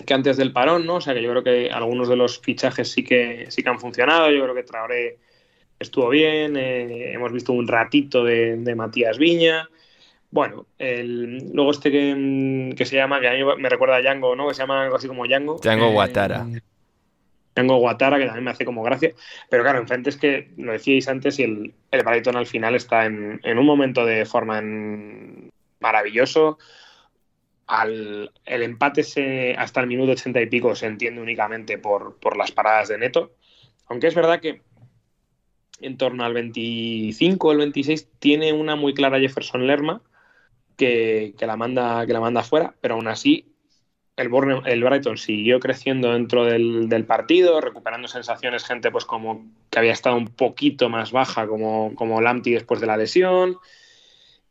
que 0.05 0.15
antes 0.15 0.37
del 0.37 0.53
parón, 0.53 0.85
¿no? 0.85 0.97
O 0.97 1.01
sea 1.01 1.15
que 1.15 1.23
yo 1.23 1.31
creo 1.31 1.43
que 1.43 1.71
algunos 1.71 2.09
de 2.09 2.17
los 2.17 2.39
fichajes 2.41 2.93
sí 2.93 3.03
que, 3.03 3.47
sí 3.49 3.63
que 3.63 3.69
han 3.71 3.81
funcionado. 3.81 4.31
Yo 4.31 4.43
creo 4.43 4.55
que 4.55 4.63
Traoré 4.63 5.19
estuvo 5.81 6.11
bien. 6.11 6.57
Eh, 6.57 7.15
hemos 7.15 7.33
visto 7.33 7.53
un 7.53 7.67
ratito 7.67 8.23
de, 8.23 8.57
de 8.59 8.75
Matías 8.75 9.19
Viña. 9.19 9.69
Bueno, 10.31 10.67
el, 10.79 11.53
luego 11.53 11.71
este 11.71 11.91
que, 11.91 12.85
se 12.85 12.97
llama, 12.97 13.21
que 13.21 13.29
a 13.29 13.33
mí 13.33 13.41
me 13.59 13.69
recuerda 13.69 13.97
a 13.97 14.01
Django, 14.03 14.35
¿no? 14.35 14.49
Que 14.49 14.55
se 14.55 14.63
llama 14.63 14.85
algo 14.85 14.97
así 14.97 15.09
como 15.09 15.27
Django. 15.27 15.59
Django 15.63 15.91
Guatara. 15.93 16.47
Eh, 16.53 16.61
Django 17.55 17.79
Guatara, 17.79 18.19
que 18.19 18.27
también 18.27 18.45
me 18.45 18.51
hace 18.51 18.65
como 18.65 18.83
gracia. 18.83 19.13
Pero 19.49 19.63
claro, 19.63 19.79
enfrente 19.79 20.11
es 20.11 20.17
que, 20.17 20.51
lo 20.57 20.73
decíais 20.73 21.09
antes, 21.09 21.39
y 21.39 21.45
el, 21.45 21.75
el 21.91 22.03
Brighton 22.03 22.37
al 22.37 22.47
final 22.47 22.75
está 22.75 23.07
en, 23.07 23.41
un 23.45 23.67
momento 23.67 24.05
de 24.05 24.27
forma 24.27 24.63
maravilloso. 25.81 26.59
Al, 27.67 28.31
el 28.45 28.63
empate 28.63 29.03
se, 29.03 29.55
hasta 29.55 29.81
el 29.81 29.87
minuto 29.87 30.13
ochenta 30.13 30.41
y 30.41 30.47
pico 30.47 30.77
se 30.77 30.87
entiende 30.87 31.21
únicamente 31.21 31.79
por, 31.79 32.17
por 32.19 32.37
las 32.37 32.53
paradas 32.53 32.89
de 32.89 32.99
Neto. 32.99 33.33
Aunque 33.89 34.09
es 34.09 34.15
verdad 34.15 34.41
que 34.41 34.63
en 35.81 35.97
torno 35.97 36.25
al 36.25 36.35
25 36.35 37.49
o 37.49 37.53
el 37.53 37.59
26 37.59 38.09
tiene 38.19 38.53
una 38.53 38.77
muy 38.77 38.95
clara 38.95 39.19
Jefferson 39.19 39.67
Lerma 39.67 40.03
que, 40.77 41.35
la 41.41 41.57
manda, 41.57 42.07
que 42.07 42.13
la 42.13 42.21
manda 42.21 42.43
fuera, 42.43 42.75
pero 42.81 42.95
aún 42.95 43.09
así 43.09 43.57
el, 44.17 44.31
el 44.65 44.85
Brighton 44.85 45.19
siguió 45.19 45.61
creciendo 45.61 46.13
dentro 46.13 46.45
del, 46.45 47.05
partido, 47.07 47.61
recuperando 47.61 48.09
sensaciones, 48.09 48.65
gente 48.65 48.91
pues 48.91 49.05
como 49.05 49.47
que 49.71 49.79
había 49.79 49.93
estado 49.93 50.17
un 50.17 50.29
poquito 50.29 50.89
más 50.89 51.13
baja, 51.13 51.47
como, 51.47 51.95
como 51.95 52.21
Lamptey 52.21 52.55
después 52.55 52.81
de 52.81 52.87
la 52.87 52.97
lesión. 52.97 53.59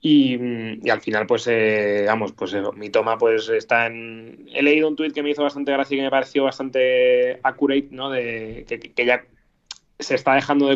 Y, 0.02 0.38
al 0.88 1.02
final, 1.02 1.26
pues, 1.26 1.48
eh, 1.48 2.04
vamos, 2.06 2.32
pues 2.34 2.56
mi 2.76 2.92
toma 2.92 3.18
pues 3.18 3.50
está 3.50 3.88
en... 3.88 4.48
He 4.54 4.62
leído 4.62 4.88
un 4.88 4.96
tuit 4.96 5.14
que 5.14 5.24
me 5.24 5.32
hizo 5.32 5.42
bastante 5.42 5.72
gracia 5.72 5.96
y 5.96 5.98
que 5.98 6.04
me 6.04 6.12
pareció 6.12 6.44
bastante 6.44 7.40
accurate, 7.42 7.88
¿no? 7.90 8.12
De 8.12 8.66
que, 8.68 9.06
ya 9.06 9.26
se 9.98 10.14
está 10.14 10.36
dejando 10.36 10.68
de, 10.68 10.76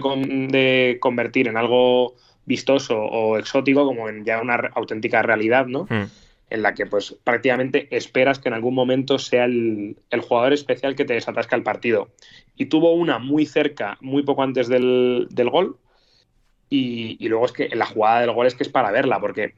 de 0.50 0.98
convertir 1.00 1.48
en 1.48 1.58
algo 1.58 2.16
vistoso 2.50 3.00
o 3.00 3.38
exótico 3.38 3.86
como 3.86 4.10
en 4.10 4.26
ya 4.26 4.42
una 4.42 4.56
auténtica 4.74 5.22
realidad, 5.22 5.68
¿no? 5.68 5.86
Hmm. 5.88 6.10
En 6.50 6.64
la 6.64 6.74
que 6.74 6.88
pues 6.88 7.16
prácticamente 7.24 7.88
esperas 7.96 8.40
que 8.40 8.50
en 8.50 8.56
algún 8.56 8.74
momento 8.74 9.20
sea 9.20 9.46
el, 9.46 9.96
jugador 10.28 10.52
especial 10.54 10.96
que 10.96 11.06
te 11.06 11.14
desatasca 11.14 11.56
el 11.56 11.62
partido. 11.62 12.10
Y 12.56 12.66
tuvo 12.66 12.94
una 12.94 13.20
muy 13.20 13.46
cerca, 13.46 14.00
muy 14.02 14.24
poco 14.24 14.42
antes 14.42 14.68
del, 14.68 15.28
gol. 15.52 15.78
Y, 16.72 17.28
luego 17.28 17.46
es 17.46 17.52
que 17.52 17.70
la 17.76 17.86
jugada 17.86 18.22
del 18.22 18.32
gol 18.32 18.48
es 18.48 18.56
que 18.56 18.64
es 18.64 18.70
para 18.70 18.90
verla, 18.90 19.20
porque 19.20 19.54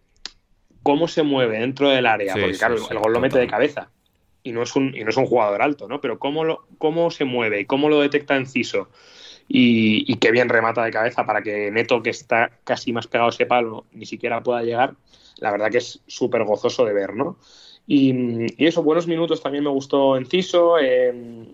cómo 0.84 1.08
se 1.08 1.24
mueve 1.24 1.60
dentro 1.60 1.90
del 1.90 2.06
área, 2.06 2.34
porque 2.34 2.58
claro, 2.58 2.76
el 2.76 3.00
gol 3.00 3.14
lo 3.14 3.22
mete 3.22 3.40
de 3.40 3.48
cabeza. 3.48 3.90
Y 4.44 4.52
no, 4.52 4.64
es 4.64 4.76
un, 4.76 4.94
y 4.94 5.06
no 5.06 5.12
es 5.12 5.18
un 5.18 5.28
jugador 5.28 5.62
alto, 5.62 5.88
¿no? 5.88 6.02
Pero 6.02 6.20
cómo, 6.20 6.44
lo, 6.44 6.66
cómo 6.78 7.10
se 7.10 7.24
mueve 7.24 7.62
y 7.62 7.66
cómo 7.66 7.88
lo 7.88 8.02
detecta 8.02 8.36
Enciso 8.36 8.90
y, 9.48 10.16
qué 10.18 10.32
bien 10.32 10.50
remata 10.50 10.84
de 10.84 10.92
cabeza 10.92 11.26
para 11.26 11.42
que 11.42 11.72
Neto, 11.72 12.02
que 12.02 12.10
está 12.10 12.52
casi 12.64 12.94
más 12.94 13.08
pegado 13.08 13.30
a 13.30 13.34
ese 13.34 13.46
palo, 13.46 13.86
ni 13.92 14.06
siquiera 14.06 14.42
pueda 14.42 14.64
llegar. 14.64 14.96
La 15.38 15.52
verdad 15.52 15.70
que 15.70 15.80
es 15.80 16.02
súper 16.08 16.44
gozoso 16.44 16.86
de 16.86 16.94
ver, 16.94 17.16
¿no? 17.16 17.38
Y, 17.88 18.46
eso, 18.66 18.84
buenos 18.84 19.08
minutos 19.08 19.42
también 19.42 19.64
me 19.64 19.70
gustó 19.70 20.16
Enciso. 20.16 20.78
Eh, 20.80 21.46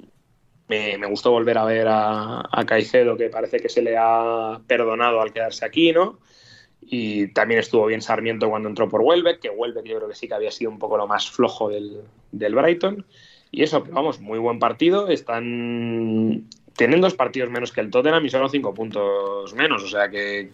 me, 0.67 1.07
gustó 1.07 1.31
volver 1.31 1.57
a 1.57 1.65
ver 1.65 1.87
a, 1.89 2.47
Caicedo, 2.65 3.17
que 3.17 3.29
parece 3.29 3.59
que 3.59 3.69
se 3.69 3.81
le 3.81 3.95
ha 3.97 4.59
perdonado 4.67 5.21
al 5.21 5.33
quedarse 5.33 5.65
aquí, 5.65 5.91
¿no? 5.91 6.19
Y 6.81 7.29
también 7.29 7.59
estuvo 7.59 7.85
bien 7.85 8.01
Sarmiento 8.01 8.49
cuando 8.49 8.69
entró 8.69 8.87
por 8.87 9.01
Welbeck, 9.01 9.39
que 9.39 9.49
Welbeck 9.49 9.85
yo 9.85 9.97
creo 9.97 10.09
que 10.09 10.15
sí 10.15 10.27
que 10.27 10.33
había 10.33 10.51
sido 10.51 10.71
un 10.71 10.79
poco 10.79 10.97
lo 10.97 11.07
más 11.07 11.29
flojo 11.29 11.69
del, 11.69 12.01
del 12.31 12.55
Brighton. 12.55 13.05
Y 13.51 13.63
eso, 13.63 13.83
vamos, 13.89 14.19
muy 14.19 14.39
buen 14.39 14.59
partido. 14.59 15.07
Están 15.07 16.47
tienen 16.77 17.01
dos 17.01 17.15
partidos 17.15 17.49
menos 17.49 17.71
que 17.71 17.81
el 17.81 17.89
Tottenham 17.89 18.25
y 18.25 18.29
solo 18.29 18.47
cinco 18.47 18.73
puntos 18.73 19.53
menos. 19.55 19.83
O 19.83 19.87
sea 19.87 20.09
que 20.09 20.51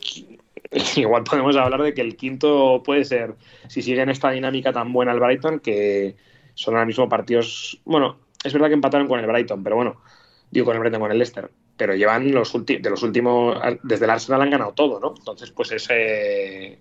igual 0.96 1.24
podemos 1.24 1.56
hablar 1.56 1.84
de 1.84 1.94
que 1.94 2.02
el 2.02 2.16
quinto 2.16 2.82
puede 2.84 3.06
ser, 3.06 3.36
si 3.68 3.82
sigue 3.82 4.02
en 4.02 4.10
esta 4.10 4.32
dinámica 4.32 4.74
tan 4.74 4.92
buena 4.92 5.12
el 5.12 5.20
Brighton, 5.20 5.60
que 5.60 6.16
son 6.56 6.74
ahora 6.74 6.86
mismo 6.86 7.10
partidos. 7.10 7.80
Bueno, 7.86 8.18
es 8.44 8.54
verdad 8.54 8.70
que 8.70 8.74
empataron 8.74 9.08
con 9.08 9.20
el 9.20 9.28
Brighton, 9.28 9.64
pero 9.64 9.76
bueno, 9.76 10.02
digo 10.50 10.66
con 10.66 10.76
el 10.76 10.80
Brighton, 10.80 11.02
con 11.02 11.12
el 11.12 11.18
Leicester. 11.18 11.52
pero 11.76 11.96
llevan 11.96 12.32
los 12.32 12.54
de 12.66 12.90
los 12.90 13.04
últimos, 13.04 13.58
desde 13.84 14.06
el 14.06 14.12
Arsenal 14.12 14.42
han 14.42 14.50
ganado 14.50 14.72
todo, 14.74 15.00
¿no? 15.00 15.14
Entonces, 15.18 15.52
pues 15.52 15.72
es, 15.72 15.88
eh, 15.90 16.80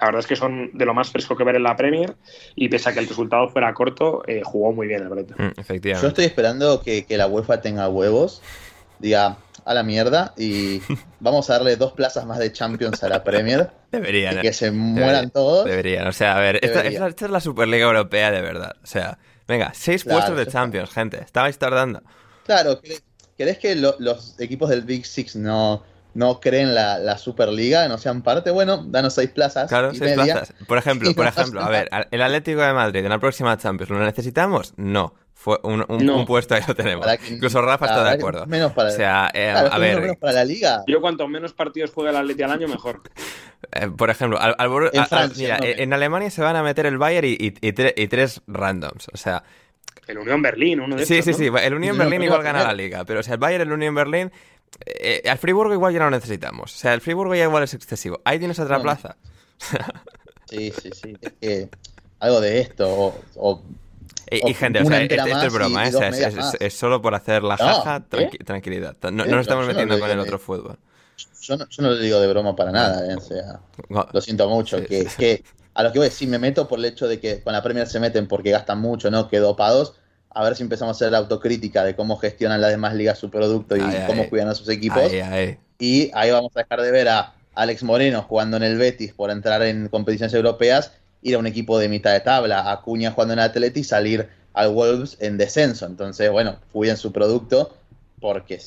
la 0.00 0.06
verdad 0.06 0.20
es 0.20 0.26
que 0.26 0.36
son 0.36 0.70
de 0.72 0.84
lo 0.84 0.94
más 0.94 1.10
fresco 1.10 1.36
que 1.36 1.44
ver 1.44 1.56
en 1.56 1.62
la 1.64 1.76
Premier 1.76 2.14
y 2.54 2.68
pese 2.68 2.90
a 2.90 2.92
que 2.92 3.00
el 3.00 3.08
resultado 3.08 3.48
fuera 3.48 3.74
corto, 3.74 4.22
eh, 4.28 4.42
jugó 4.44 4.72
muy 4.72 4.86
bien 4.86 5.02
el 5.02 5.08
Brighton. 5.08 5.36
Mm, 5.38 5.60
efectivamente. 5.60 6.02
Yo 6.02 6.08
estoy 6.08 6.24
esperando 6.26 6.80
que, 6.82 7.04
que 7.06 7.16
la 7.16 7.26
UEFA 7.26 7.60
tenga 7.60 7.88
huevos, 7.88 8.42
diga 9.04 9.36
a 9.66 9.74
la 9.74 9.82
mierda 9.82 10.34
y 10.36 10.80
vamos 11.20 11.48
a 11.48 11.54
darle 11.54 11.76
dos 11.76 11.92
plazas 11.92 12.26
más 12.26 12.38
de 12.38 12.52
Champions 12.52 13.02
a 13.04 13.08
la 13.08 13.22
Premier. 13.22 13.70
Deberían. 13.92 14.38
Y 14.38 14.40
que 14.42 14.52
se 14.52 14.70
mueran 14.70 15.30
todos. 15.30 15.64
Deberían, 15.66 16.06
o 16.08 16.12
sea, 16.12 16.36
a 16.36 16.40
ver, 16.40 16.56
esta, 16.56 16.80
esta, 16.84 17.06
esta, 17.06 17.24
es 17.26 17.30
la 17.30 17.40
Superliga 17.40 17.86
Europea 17.86 18.30
de 18.30 18.40
verdad, 18.40 18.72
o 18.82 18.86
sea, 18.86 19.18
venga, 19.46 19.72
seis 19.74 20.02
Claro, 20.04 20.18
puestos 20.18 20.36
de. 20.38 20.50
Champions, 20.50 20.90
gente, 20.90 21.20
estabais 21.22 21.58
tardando. 21.58 22.02
Claro, 22.44 22.80
¿querés, 23.38 23.58
que 23.58 23.74
lo- 23.76 23.96
los 24.00 24.38
equipos 24.40 24.68
del 24.68 24.82
Big 24.82 25.06
Six 25.06 25.36
no, 25.36 25.82
no 26.14 26.40
creen 26.40 26.74
la, 26.74 26.98
la 26.98 27.16
Superliga, 27.16 27.88
no 27.88 27.96
sean 27.98 28.22
parte? 28.22 28.50
Bueno, 28.50 28.84
danos 28.86 29.14
seis 29.14 29.30
plazas. 29.30 29.68
Claro, 29.68 29.92
y 29.92 29.96
seis 29.96 30.16
media. 30.16 30.34
plazas. 30.34 30.56
Por 30.66 30.76
ejemplo, 30.76 31.12
por 31.16 31.26
ejemplo, 31.26 31.62
a 31.62 31.68
ver, 31.70 31.88
el 32.10 32.20
Atlético 32.22 32.60
de 32.62 32.72
Madrid 32.72 33.02
en 33.04 33.08
la 33.10 33.18
próxima 33.18 33.56
Champions, 33.56 33.90
¿lo 33.90 33.98
necesitamos? 34.04 34.74
No. 34.76 35.14
Fue 35.44 35.58
un, 35.62 35.84
un- 35.88 36.06
No. 36.06 36.16
un 36.16 36.24
puesto 36.24 36.54
ahí 36.54 36.62
lo 36.66 36.74
tenemos. 36.74 37.06
Que- 37.18 37.34
Incluso 37.34 37.60
Rafa 37.60 37.84
está 37.84 38.02
de 38.02 38.10
acuerdo. 38.12 38.46
Menos 38.46 38.72
para, 38.72 38.88
O 38.88 38.92
sea, 38.92 39.30
eh, 39.34 39.50
claro, 39.52 39.66
a 39.66 39.74
es 39.74 39.78
menos- 39.78 39.94
ver, 39.96 40.00
menos 40.00 40.16
para 40.16 40.32
la 40.32 40.44
liga. 40.46 40.82
Yo 40.86 41.02
cuanto 41.02 41.28
menos 41.28 41.52
partidos 41.52 41.90
juegue 41.92 42.08
el 42.08 42.16
Atleti 42.16 42.42
al 42.44 42.52
año, 42.52 42.66
mejor. 42.66 43.02
eh, 43.72 43.88
por 43.94 44.08
ejemplo, 44.08 44.40
al, 44.40 44.54
al 44.56 44.68
Bor- 44.70 44.88
En 44.94 45.00
a- 45.00 45.02
a- 45.02 45.06
Francia, 45.06 45.58
mira, 45.60 45.74
¿no? 45.76 45.82
en 45.82 45.92
Alemania 45.92 46.30
se 46.30 46.40
van 46.40 46.56
a 46.56 46.62
meter 46.62 46.86
el 46.86 46.96
Bayern 46.96 47.26
y, 47.26 47.32
y- 47.32 47.46
y 47.60 47.72
tre- 47.72 47.92
y 47.94 48.08
tres 48.08 48.40
randoms. 48.46 49.08
O 49.12 49.18
sea, 49.18 49.42
El 50.06 50.16
Unión 50.16 50.40
Berlín, 50.40 50.80
uno 50.80 50.96
de 50.96 51.04
sí, 51.04 51.18
estos, 51.18 51.36
sí, 51.36 51.50
¿no? 51.50 51.58
sí. 51.58 51.64
El 51.66 51.74
Unión 51.74 51.98
No, 51.98 52.04
Berlín 52.04 52.22
igual 52.22 52.42
gana 52.42 52.64
la 52.64 52.72
liga. 52.72 53.04
Pero 53.04 53.20
o 53.20 53.22
sea, 53.22 53.34
el 53.34 53.40
Bayern, 53.40 53.64
el 53.68 53.72
Unión 53.72 53.94
Berlín. 53.94 54.32
eh, 54.86 55.22
al 55.28 55.36
Friburgo 55.36 55.74
igual 55.74 55.92
ya 55.92 55.98
no 55.98 56.06
lo 56.06 56.10
necesitamos. 56.12 56.74
O 56.74 56.78
sea, 56.78 56.94
el 56.94 57.02
Friburgo 57.02 57.34
ya 57.34 57.44
igual 57.44 57.62
es 57.64 57.74
excesivo. 57.74 58.22
Ahí 58.24 58.38
tienes 58.38 58.58
otra 58.58 58.78
No, 58.78 58.84
no. 58.84 58.84
plaza. 58.84 59.16
Sí, 60.48 60.72
sí, 60.80 60.90
sí. 60.92 61.16
Es 61.20 61.32
que 61.40 61.68
algo 62.20 62.40
de 62.40 62.60
esto. 62.60 62.88
O, 62.88 63.20
o- 63.36 63.62
Y, 64.36 64.40
O 64.44 64.48
y, 64.48 64.54
gente, 64.54 64.80
o 64.82 64.84
sea, 64.86 65.02
esto, 65.02 65.46
es 65.46 65.52
broma, 65.52 65.86
¿eh? 65.88 65.92
es, 66.60 66.74
solo 66.74 67.00
por 67.02 67.14
hacer 67.14 67.42
la 67.42 67.56
No, 67.56 67.64
jaja, 67.64 67.96
¿eh? 67.96 68.02
tranqui- 68.10 68.44
tranquilidad. 68.44 68.96
No, 69.02 69.10
no 69.10 69.24
¿Eh? 69.24 69.28
nos 69.28 69.40
estamos 69.42 69.64
no 69.66 69.72
metiendo 69.72 69.98
con 69.98 70.10
el 70.10 70.18
otro 70.18 70.38
fútbol. 70.38 70.78
yo, 71.40 71.56
no, 71.56 71.68
yo 71.68 71.82
no 71.82 71.90
lo 71.90 71.96
digo 71.98 72.20
de 72.20 72.26
broma 72.28 72.56
para 72.56 72.72
nada, 72.72 73.10
eh, 73.12 73.16
o 73.16 73.20
sea, 73.20 73.60
No, 73.88 74.06
lo 74.12 74.20
siento 74.20 74.48
mucho. 74.48 74.78
Sí, 74.78 74.86
que, 74.86 75.08
sí. 75.08 75.16
que 75.18 75.44
a 75.74 75.82
lo 75.82 75.92
que 75.92 75.98
voy, 75.98 76.10
si 76.10 76.26
me 76.26 76.38
meto 76.38 76.68
por 76.68 76.78
el 76.78 76.84
hecho 76.86 77.06
de 77.08 77.20
que 77.20 77.42
con 77.42 77.52
la 77.52 77.62
Premier 77.62 77.86
se 77.86 78.00
meten 78.00 78.26
porque 78.28 78.50
gastan 78.50 78.80
mucho, 78.80 79.10
¿no? 79.10 79.28
Que 79.28 79.38
dopados, 79.38 79.94
a 80.30 80.42
ver 80.42 80.56
si 80.56 80.62
empezamos 80.62 80.94
a 80.94 80.98
hacer 80.98 81.12
la 81.12 81.18
autocrítica 81.18 81.84
de 81.84 81.94
cómo 81.94 82.16
gestionan 82.16 82.60
las 82.60 82.70
demás 82.70 82.94
ligas 82.94 83.18
su 83.18 83.30
producto 83.30 83.76
y 83.76 83.80
Ay, 83.80 84.04
cómo 84.06 84.22
ay. 84.22 84.28
cuidan 84.28 84.48
a 84.48 84.54
sus 84.54 84.68
equipos. 84.68 85.12
Y 85.78 86.10
ahí 86.14 86.30
vamos 86.30 86.52
a 86.56 86.60
dejar 86.60 86.80
de 86.80 86.90
ver 86.90 87.08
a 87.08 87.34
Alex 87.54 87.82
Moreno 87.82 88.22
jugando 88.22 88.56
en 88.56 88.62
el 88.64 88.78
Betis 88.78 89.12
por 89.12 89.30
entrar 89.30 89.62
en 89.62 89.88
competiciones 89.88 90.32
europeas, 90.34 90.92
ir 91.24 91.34
a 91.34 91.38
un 91.38 91.46
equipo 91.46 91.78
de 91.78 91.88
mitad 91.88 92.12
de 92.12 92.20
tabla, 92.20 92.60
a 92.60 92.72
Acuña 92.72 93.10
jugando 93.10 93.32
en 93.34 93.40
Atleti 93.40 93.80
y 93.80 93.84
salir 93.84 94.28
al 94.52 94.68
Wolves 94.68 95.16
en 95.20 95.36
descenso. 95.36 95.86
Entonces, 95.86 96.30
bueno, 96.30 96.58
cuiden 96.72 96.96
su 96.96 97.12
producto 97.12 97.74
porque 98.20 98.60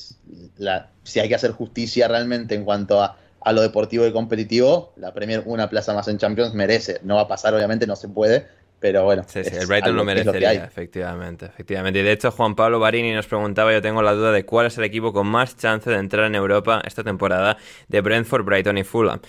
la, 0.58 0.90
si 1.04 1.20
hay 1.20 1.28
que 1.28 1.34
hacer 1.34 1.52
justicia 1.52 2.06
realmente 2.08 2.54
en 2.54 2.64
cuanto 2.64 3.02
a, 3.02 3.16
a 3.40 3.52
lo 3.52 3.62
deportivo 3.62 4.06
y 4.06 4.12
competitivo, 4.12 4.92
la 4.96 5.14
Premier 5.14 5.42
una 5.46 5.70
plaza 5.70 5.94
más 5.94 6.08
en 6.08 6.18
Champions 6.18 6.52
merece. 6.52 7.00
No 7.04 7.14
va 7.14 7.22
a 7.22 7.28
pasar, 7.28 7.54
obviamente, 7.54 7.86
no 7.86 7.96
se 7.96 8.08
puede, 8.08 8.46
pero 8.80 9.04
bueno. 9.04 9.24
Sí, 9.26 9.42
sí, 9.44 9.56
el 9.56 9.66
Brighton 9.66 9.96
lo 9.96 10.04
merecería, 10.04 10.52
efectivamente, 10.52 11.46
efectivamente. 11.46 12.00
Y 12.00 12.02
de 12.02 12.12
hecho, 12.12 12.30
Juan 12.30 12.54
Pablo 12.54 12.80
Barini 12.80 13.12
nos 13.12 13.26
preguntaba, 13.26 13.72
yo 13.72 13.80
tengo 13.80 14.02
la 14.02 14.12
duda 14.12 14.32
de 14.32 14.44
cuál 14.44 14.66
es 14.66 14.78
el 14.78 14.84
equipo 14.84 15.12
con 15.12 15.26
más 15.26 15.56
chance 15.56 15.88
de 15.88 15.96
entrar 15.96 16.26
en 16.26 16.34
Europa 16.34 16.82
esta 16.84 17.02
temporada 17.04 17.56
de 17.88 18.00
Brentford, 18.00 18.44
Brighton 18.44 18.78
y 18.78 18.84
Fulham. 18.84 19.20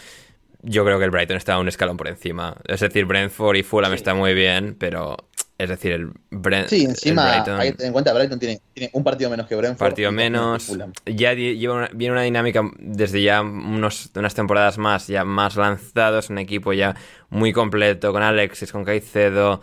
Yo 0.61 0.83
creo 0.83 0.99
que 0.99 1.05
el 1.05 1.11
Brighton 1.11 1.37
está 1.37 1.57
un 1.57 1.67
escalón 1.67 1.97
por 1.97 2.07
encima. 2.07 2.55
Es 2.67 2.81
decir, 2.81 3.05
Brentford 3.05 3.55
y 3.57 3.63
Fulham 3.63 3.91
Sí. 3.91 3.95
está 3.95 4.13
muy 4.13 4.33
bien, 4.33 4.75
pero 4.77 5.15
es 5.57 5.69
decir, 5.69 5.91
el, 5.93 6.11
Brent, 6.31 6.67
Sí, 6.69 6.83
encima 6.85 7.29
Brighton- 7.43 7.59
hay 7.59 7.71
que 7.71 7.77
tener 7.77 7.87
en 7.87 7.93
cuenta, 7.93 8.13
Brighton 8.13 8.39
tiene, 8.39 8.61
tiene 8.73 8.89
un 8.93 9.03
partido 9.03 9.29
menos 9.29 9.47
que 9.47 9.55
Brentford. 9.55 9.77
partido 9.79 10.11
menos. 10.11 10.65
Fulham. 10.65 10.91
Ya 11.05 11.33
lleva 11.33 11.73
una, 11.75 11.89
viene 11.93 12.13
una 12.13 12.21
dinámica 12.23 12.61
desde 12.79 13.21
ya 13.21 13.41
unos, 13.41 14.09
unas 14.15 14.33
temporadas 14.35 14.77
más, 14.77 15.07
ya 15.07 15.23
más 15.23 15.55
lanzados, 15.55 16.29
un 16.29 16.37
equipo 16.39 16.73
ya 16.73 16.95
muy 17.29 17.51
completo, 17.53 18.11
con 18.11 18.21
Alexis, 18.23 18.71
con 18.71 18.83
Caicedo, 18.85 19.61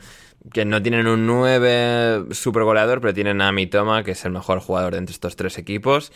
que 0.53 0.65
no 0.65 0.81
tienen 0.83 1.07
un 1.09 1.27
9 1.27 2.27
super 2.35 2.63
goleador, 2.63 3.01
pero 3.01 3.13
tienen 3.13 3.41
a 3.43 3.51
Mitoma, 3.53 4.03
que 4.05 4.13
es 4.13 4.25
el 4.25 4.33
mejor 4.33 4.61
jugador 4.61 4.93
de 4.93 4.99
entre 4.99 5.13
estos 5.13 5.35
tres 5.37 5.59
equipos. 5.59 6.13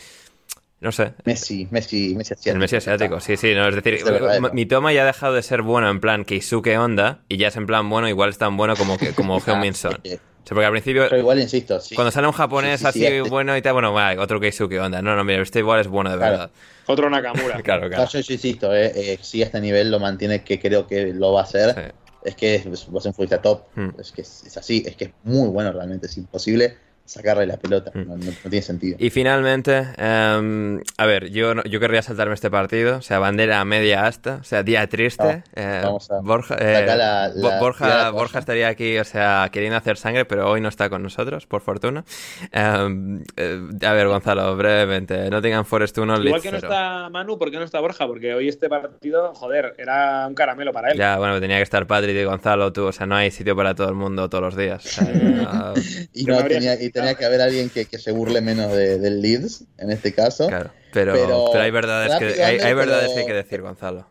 No 0.81 0.93
sé, 0.93 1.13
Messi, 1.25 1.69
Messi, 1.71 2.15
Messi 2.17 2.33
asiático. 2.33 2.53
el 2.55 2.59
Messi 2.59 2.77
asiático, 2.77 3.21
sí, 3.21 3.37
sí, 3.37 3.55
no, 3.55 3.69
es 3.69 3.75
decir, 3.75 3.95
Es 3.95 4.05
de 4.05 4.11
verdad, 4.13 4.41
¿no? 4.41 4.51
Mitoma 4.53 4.93
ya 4.95 5.03
ha 5.03 5.07
dejado 5.07 5.35
de 5.35 5.43
ser 5.43 5.61
bueno 5.61 5.91
en 5.91 6.01
plan 6.01 6.25
Keisuke 6.25 6.79
Honda, 6.79 7.21
y 7.29 7.37
ya 7.37 7.49
es 7.49 7.57
en 7.57 7.67
plan 7.67 7.89
bueno, 7.91 8.09
igual 8.09 8.31
es 8.31 8.39
tan 8.39 8.57
bueno 8.57 8.75
como, 8.77 8.97
que, 8.97 9.13
como 9.13 9.37
Ah, 9.37 9.41
Heung-Min 9.47 9.75
Son. 9.75 9.93
sí, 10.03 10.11
sí. 10.13 10.15
O 10.15 10.47
sea, 10.47 10.55
porque 10.55 10.65
al 10.65 10.73
principio 10.73 11.05
Pero 11.11 11.19
igual 11.21 11.39
insisto, 11.39 11.79
sí. 11.81 11.95
cuando 11.95 12.11
sale 12.11 12.27
un 12.27 12.33
japonés 12.33 12.81
Sí, 12.81 12.87
sí, 12.87 12.93
sí, 12.93 13.05
así 13.07 13.17
este- 13.19 13.29
bueno 13.29 13.55
y 13.59 13.61
tal, 13.63 13.75
bueno, 13.75 13.93
vale, 13.93 14.19
otro 14.19 14.41
Keisuke 14.41 14.79
onda. 14.81 15.03
No, 15.03 15.15
no, 15.15 15.23
mira, 15.23 15.43
este 15.43 15.59
igual 15.59 15.81
es 15.81 15.87
bueno 15.87 16.11
de 16.11 16.17
Claro. 16.17 16.31
verdad. 16.33 16.51
Otro 16.87 17.11
Nakamura. 17.11 17.61
Claro, 17.63 17.83
No, 17.83 17.89
claro. 17.91 18.09
yo, 18.11 18.21
yo 18.21 18.33
insisto, 18.33 18.75
eh, 18.75 18.91
eh, 18.97 19.19
si 19.21 19.43
a 19.43 19.45
este 19.47 19.61
nivel 19.61 19.91
lo 19.91 20.01
mantiene, 20.01 20.43
que 20.43 20.59
creo 20.59 20.87
que 20.87 21.13
lo 21.13 21.35
va 21.35 21.41
a 21.41 21.45
hacer, 21.45 21.75
Sí. 21.75 21.81
es 22.25 22.35
que 22.37 22.55
es, 22.55 22.65
un 22.65 22.75
futbolista 23.13 23.43
top. 23.43 23.65
Hmm. 23.77 23.91
Es 24.01 24.13
que 24.13 24.23
es, 24.23 24.45
es 24.47 24.57
así, 24.57 24.83
es 24.87 24.97
que 24.97 25.05
es 25.05 25.11
muy 25.25 25.49
bueno 25.51 25.73
realmente. 25.73 26.07
Es 26.07 26.17
imposible 26.17 26.75
sacarle 27.11 27.47
la 27.47 27.57
pelota. 27.57 27.91
Hmm. 27.95 28.07
No, 28.09 28.17
no- 28.17 28.25
no 28.25 28.51
tiene 28.51 28.63
sentido. 28.63 28.97
Y 29.01 29.11
finalmente, 29.11 29.87
em, 29.97 30.81
a 30.97 31.07
ver, 31.07 31.31
yo, 31.31 31.55
no- 31.55 31.65
yo 31.65 31.81
querría 31.81 32.03
saltarme 32.03 32.35
este 32.35 32.51
partido, 32.51 32.99
o 32.99 33.03
sea, 33.03 33.19
bandera 33.19 33.65
media 33.65 34.07
hasta, 34.07 34.37
o 34.37 34.45
sea, 34.45 34.63
día 34.63 34.87
triste. 34.89 35.25
No, 35.25 35.43
eh, 35.55 35.81
vamos 35.83 36.11
a 36.11 36.21
Borja, 36.21 36.57
eh, 36.61 36.87
la- 36.87 37.29
la- 37.35 37.59
Borja, 37.59 38.11
Borja 38.11 38.39
estaría 38.39 38.69
aquí, 38.69 38.99
o 38.99 39.05
sea, 39.05 39.49
queriendo 39.53 39.77
hacer 39.77 39.97
sangre, 39.97 40.25
pero 40.25 40.49
hoy 40.51 40.61
no 40.61 40.69
está 40.69 40.89
con 40.89 41.03
nosotros, 41.03 41.47
por 41.47 41.61
fortuna. 41.63 42.05
Em, 42.53 43.23
eh, 43.37 43.61
a 43.83 43.93
ver, 43.93 44.09
Gonzalo, 44.09 44.57
brevemente, 44.57 45.29
Nottingham 45.31 45.65
Forest 45.65 45.99
1, 45.99 46.13
Igual 46.15 46.25
Leeds 46.25 46.43
que 46.43 46.51
no 46.53 46.59
0. 46.61 46.69
está 46.73 47.09
Manu, 47.11 47.39
¿por 47.39 47.51
qué 47.51 47.59
no 47.59 47.65
está 47.65 47.81
Borja? 47.81 48.07
Porque 48.07 48.35
hoy 48.35 48.49
este 48.49 48.69
partido, 48.69 49.35
joder, 49.35 49.75
era 49.79 50.27
un 50.29 50.35
caramelo 50.35 50.73
para 50.73 50.91
él. 50.93 50.99
Ya, 50.99 51.19
bueno, 51.19 51.41
tenía 51.41 51.57
que 51.57 51.63
estar 51.63 51.87
Patrick 51.87 52.17
y 52.17 52.25
Gonzalo, 52.25 52.73
tú, 52.73 52.87
o 52.87 52.93
sea, 52.93 53.07
no 53.07 53.17
hay 53.17 53.31
sitio 53.31 53.57
para 53.57 53.75
todo 53.75 53.89
el 53.89 53.95
mundo 53.95 54.29
todos 54.29 54.43
los 54.45 54.57
días. 54.57 54.85
o 54.85 54.89
sea, 54.89 55.13
ya- 55.13 55.75
Y, 56.13 56.25
que 56.25 56.31
no 56.31 56.37
no 56.37 56.41
habría 56.43 56.59
tenía, 56.59 56.75
y 56.83 56.91
tenía 57.01 57.15
que 57.17 57.25
haber 57.25 57.41
alguien 57.41 57.71
que, 57.71 57.87
que 57.87 57.99
se 57.99 58.13
burle 58.13 58.41
menos 58.41 58.73
de- 58.73 58.99
del 58.99 59.21
Leeds, 59.21 59.65
en 59.79 59.91
este 59.91 60.13
caso. 60.15 60.49
Claro, 60.49 60.71
pero, 60.93 61.13
Pero 61.13 61.45
pero 61.53 61.65
hay 61.65 61.71
verdades 61.71 62.17
que 62.19 62.43
hay, 62.43 62.75
verdades 62.75 63.03
pero- 63.03 63.15
que 63.15 63.21
hay 63.21 63.27
que 63.27 63.35
decir, 63.35 63.61
Gonzalo. 63.63 64.09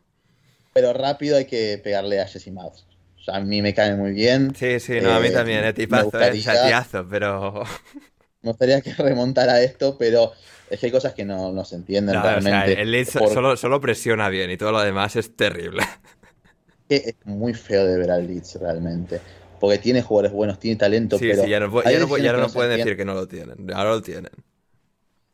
Pero 0.73 0.93
rápido 0.93 1.37
hay 1.37 1.45
que 1.45 1.79
pegarle 1.83 2.21
a 2.21 2.27
Jesse 2.27 2.51
Mouse. 2.51 2.85
O 3.19 3.23
sea, 3.23 3.35
a 3.35 3.39
mí 3.41 3.61
me 3.61 3.73
cae 3.73 3.95
muy 3.95 4.11
bien. 4.11 4.53
Sí, 4.55 4.79
sí, 4.79 5.01
no, 5.01 5.11
a 5.13 5.19
mí 5.19 5.27
Eh, 5.27 5.31
también, 5.31 5.63
eh, 5.65 5.73
tipazo, 5.73 6.19
eh, 6.21 6.39
chatiazo, 6.41 7.05
pero... 7.09 7.63
Me 8.41 8.51
gustaría 8.51 8.79
que 8.79 8.93
remontara 8.93 9.61
esto, 9.61 9.97
pero 9.97 10.31
es 10.69 10.79
que 10.79 10.85
hay 10.85 10.91
cosas 10.93 11.13
que 11.13 11.25
no, 11.25 11.51
no 11.51 11.65
se 11.65 11.75
entienden 11.75 12.15
No, 12.15 12.21
o 12.21 12.23
sea, 12.23 12.39
realmente. 12.39 12.81
el 12.81 12.91
Leeds 12.91 13.11
Por- 13.17 13.33
solo, 13.33 13.57
solo 13.57 13.81
presiona 13.81 14.29
bien 14.29 14.49
y 14.49 14.55
todo 14.55 14.71
lo 14.71 14.81
demás 14.81 15.17
es 15.17 15.35
terrible. 15.35 15.83
es 16.89 17.15
muy 17.25 17.53
feo 17.53 17.85
de 17.85 17.97
ver 17.97 18.11
al 18.11 18.25
Leeds 18.27 18.55
realmente. 18.61 19.19
Porque 19.59 19.77
tiene 19.77 20.01
jugadores 20.01 20.31
buenos, 20.31 20.59
tiene 20.59 20.77
talento, 20.77 21.17
Sí, 21.17 21.27
pero 21.29 21.43
sí, 21.43 21.49
ya 21.49 21.59
no, 21.59 21.83
ya 21.83 21.99
no, 21.99 22.17
ya 22.17 22.33
no 22.33 22.49
pueden 22.49 22.77
decir 22.77 22.95
que 22.95 23.05
no 23.05 23.13
lo 23.13 23.27
tienen, 23.27 23.71
ahora 23.73 23.91
lo 23.91 24.01
tienen. 24.01 24.31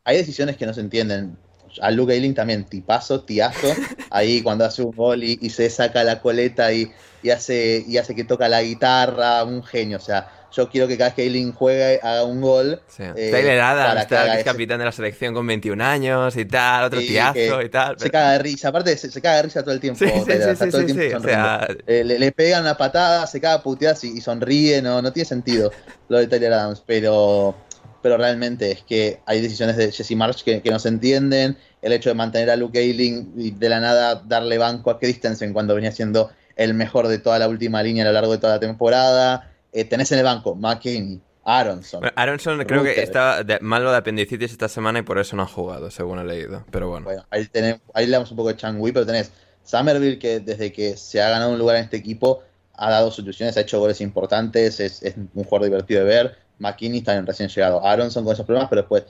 Hay 0.03 0.17
decisiones 0.17 0.57
que 0.57 0.65
no 0.65 0.73
se 0.73 0.81
entienden. 0.81 1.37
A 1.81 1.91
Luke 1.91 2.13
Ayling 2.13 2.33
también, 2.33 2.63
tipazo, 2.63 3.21
tiazo, 3.23 3.67
ahí 4.09 4.41
cuando 4.41 4.63
hace 4.63 4.81
un 4.81 4.91
gol 4.91 5.23
y, 5.23 5.37
y 5.41 5.49
se 5.49 5.69
saca 5.69 6.03
la 6.05 6.21
coleta 6.21 6.71
y, 6.71 6.89
y 7.21 7.31
hace, 7.31 7.83
y 7.85 7.97
hace 7.97 8.15
que 8.15 8.23
toca 8.23 8.47
la 8.47 8.61
guitarra, 8.61 9.43
un 9.43 9.61
genio. 9.61 9.97
O 9.97 10.01
sea, 10.01 10.29
yo 10.55 10.69
quiero 10.69 10.87
que 10.87 10.97
cada 10.97 11.09
vez 11.09 11.15
que 11.15 11.21
Ayling 11.23 11.51
juegue, 11.53 11.99
haga 12.01 12.23
un 12.23 12.39
gol. 12.41 12.81
Sí. 12.87 13.03
eh, 13.03 13.29
Tyler 13.31 13.59
Adams, 13.59 14.05
que 14.05 14.15
es 14.15 14.33
ese- 14.35 14.43
capitán 14.43 14.79
de 14.79 14.85
la 14.85 14.91
selección 14.91 15.33
con 15.33 15.45
21 15.45 15.81
años 15.81 16.37
y 16.37 16.45
tal, 16.45 16.85
otro 16.85 17.01
Sí, 17.01 17.07
tiazo 17.07 17.61
y 17.61 17.69
tal. 17.69 17.99
Se 17.99 18.09
caga 18.09 18.31
de 18.33 18.39
risa, 18.39 18.69
aparte 18.69 18.95
se, 18.97 19.11
se 19.11 19.21
caga 19.21 19.37
de 19.37 19.41
risa 19.43 19.61
todo 19.63 19.73
el 19.73 19.79
tiempo. 19.79 19.99
Sí, 19.99 20.05
sí, 20.11 20.69
todo 20.69 20.81
el 20.81 20.85
tiempo 20.95 21.17
o 21.17 21.21
sea, 21.21 21.67
Eh, 21.87 22.03
le, 22.03 22.19
le 22.19 22.31
pegan 22.31 22.61
una 22.61 22.77
patada, 22.77 23.27
se 23.27 23.41
caga 23.41 23.61
puteadas 23.61 24.03
y, 24.03 24.17
y 24.17 24.21
sonríe, 24.21 24.81
no, 24.81 25.01
no 25.01 25.11
tiene 25.11 25.27
sentido 25.27 25.71
lo 26.07 26.19
de 26.19 26.27
Tyler 26.27 26.53
Adams, 26.53 26.83
pero, 26.85 27.55
pero 28.01 28.17
realmente 28.17 28.71
es 28.71 28.81
que 28.83 29.19
hay 29.25 29.41
decisiones 29.41 29.75
de 29.77 29.91
Jesse 29.91 30.15
March 30.15 30.43
que, 30.43 30.61
que 30.61 30.69
no 30.71 30.79
se 30.79 30.89
entienden, 30.89 31.57
el 31.81 31.91
hecho 31.93 32.09
de 32.09 32.15
mantener 32.15 32.49
a 32.49 32.55
Luke 32.55 32.79
Ayling 32.79 33.33
y 33.37 33.51
de 33.51 33.69
la 33.69 33.79
nada 33.79 34.15
darle 34.25 34.57
banco 34.57 34.89
a 34.91 34.99
Christensen 34.99 35.53
cuando 35.53 35.75
venía 35.75 35.91
siendo 35.91 36.31
el 36.55 36.73
mejor 36.73 37.07
de 37.09 37.17
toda 37.19 37.37
la 37.39 37.47
última 37.49 37.83
línea 37.83 38.03
a 38.03 38.07
lo 38.07 38.13
largo 38.13 38.31
de 38.31 38.37
toda 38.37 38.53
la 38.53 38.59
temporada, 38.59 39.51
Eh, 39.75 39.85
tenés 39.85 40.11
en 40.11 40.19
el 40.19 40.23
banco 40.23 40.55
McKinney, 40.55 41.21
Aronson, 41.43 41.99
Bueno, 41.99 42.13
Aronson 42.15 42.57
creo 42.65 42.83
que 42.83 43.01
estaba 43.01 43.43
de- 43.43 43.59
malo 43.59 43.91
de 43.91 43.97
apendicitis 43.97 44.51
esta 44.51 44.67
semana 44.67 44.99
y 44.99 45.01
por 45.03 45.19
eso 45.19 45.35
no 45.35 45.43
ha 45.43 45.47
jugado, 45.47 45.91
según 45.91 46.17
he 46.19 46.23
leído. 46.23 46.65
Pero 46.71 46.89
bueno. 46.89 47.03
Bueno, 47.05 47.25
ahí, 47.29 47.45
tenemos, 47.45 47.81
ahí 47.93 48.07
le 48.07 48.13
damos 48.13 48.31
un 48.31 48.37
poco 48.37 48.49
de 48.49 48.55
Changui, 48.55 48.91
pero 48.91 49.05
tenés 49.05 49.31
Somerville 49.63 50.17
que 50.17 50.39
desde 50.39 50.71
que 50.71 50.97
se 50.97 51.21
ha 51.21 51.29
ganado 51.29 51.51
un 51.51 51.59
lugar 51.59 51.75
en 51.75 51.83
este 51.83 51.97
equipo 51.97 52.41
ha 52.73 52.89
dado 52.89 53.11
soluciones, 53.11 53.55
ha 53.57 53.61
hecho 53.61 53.79
goles 53.79 54.01
importantes, 54.01 54.79
es, 54.79 55.03
es 55.03 55.15
un 55.17 55.43
jugador 55.43 55.65
divertido 55.65 55.99
de 55.99 56.05
ver. 56.07 56.37
McKinney 56.57 57.01
también 57.01 57.27
recién 57.27 57.49
llegado. 57.49 57.85
Aronson 57.85 58.23
con 58.23 58.33
esos 58.33 58.45
problemas, 58.45 58.69
pero 58.69 58.81
después 58.81 59.03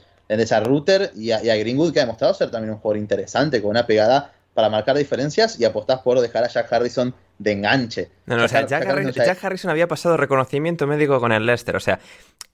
a 0.51 0.59
Router 0.59 1.11
y 1.15 1.31
a, 1.31 1.39
Greenwood, 1.55 1.93
que 1.93 1.99
ha 1.99 2.03
demostrado 2.03 2.33
ser 2.33 2.49
también 2.49 2.73
un 2.73 2.79
jugador 2.79 2.97
interesante, 2.97 3.61
con 3.61 3.71
una 3.71 3.85
pegada 3.85 4.33
para 4.56 4.69
marcar 4.69 4.98
diferencias 4.98 5.60
y 5.60 5.65
apostás 5.65 5.99
por 5.99 6.19
dejar 6.22 6.45
a 6.45 6.48
Jack 6.48 6.72
Harrison 6.72 7.14
de 7.38 7.52
enganche. 7.52 8.10
No, 8.26 8.38
no, 8.38 8.45
o 8.45 8.48
sea, 8.48 8.65
Jack, 8.65 9.44
Harrison, 9.44 9.69
había 9.69 9.88
pasado 9.90 10.15
reconocimiento 10.15 10.88
médico 10.88 11.19
con 11.19 11.34
el 11.34 11.45
Leicester, 11.45 11.76
o 11.76 11.82
sea, 11.82 11.99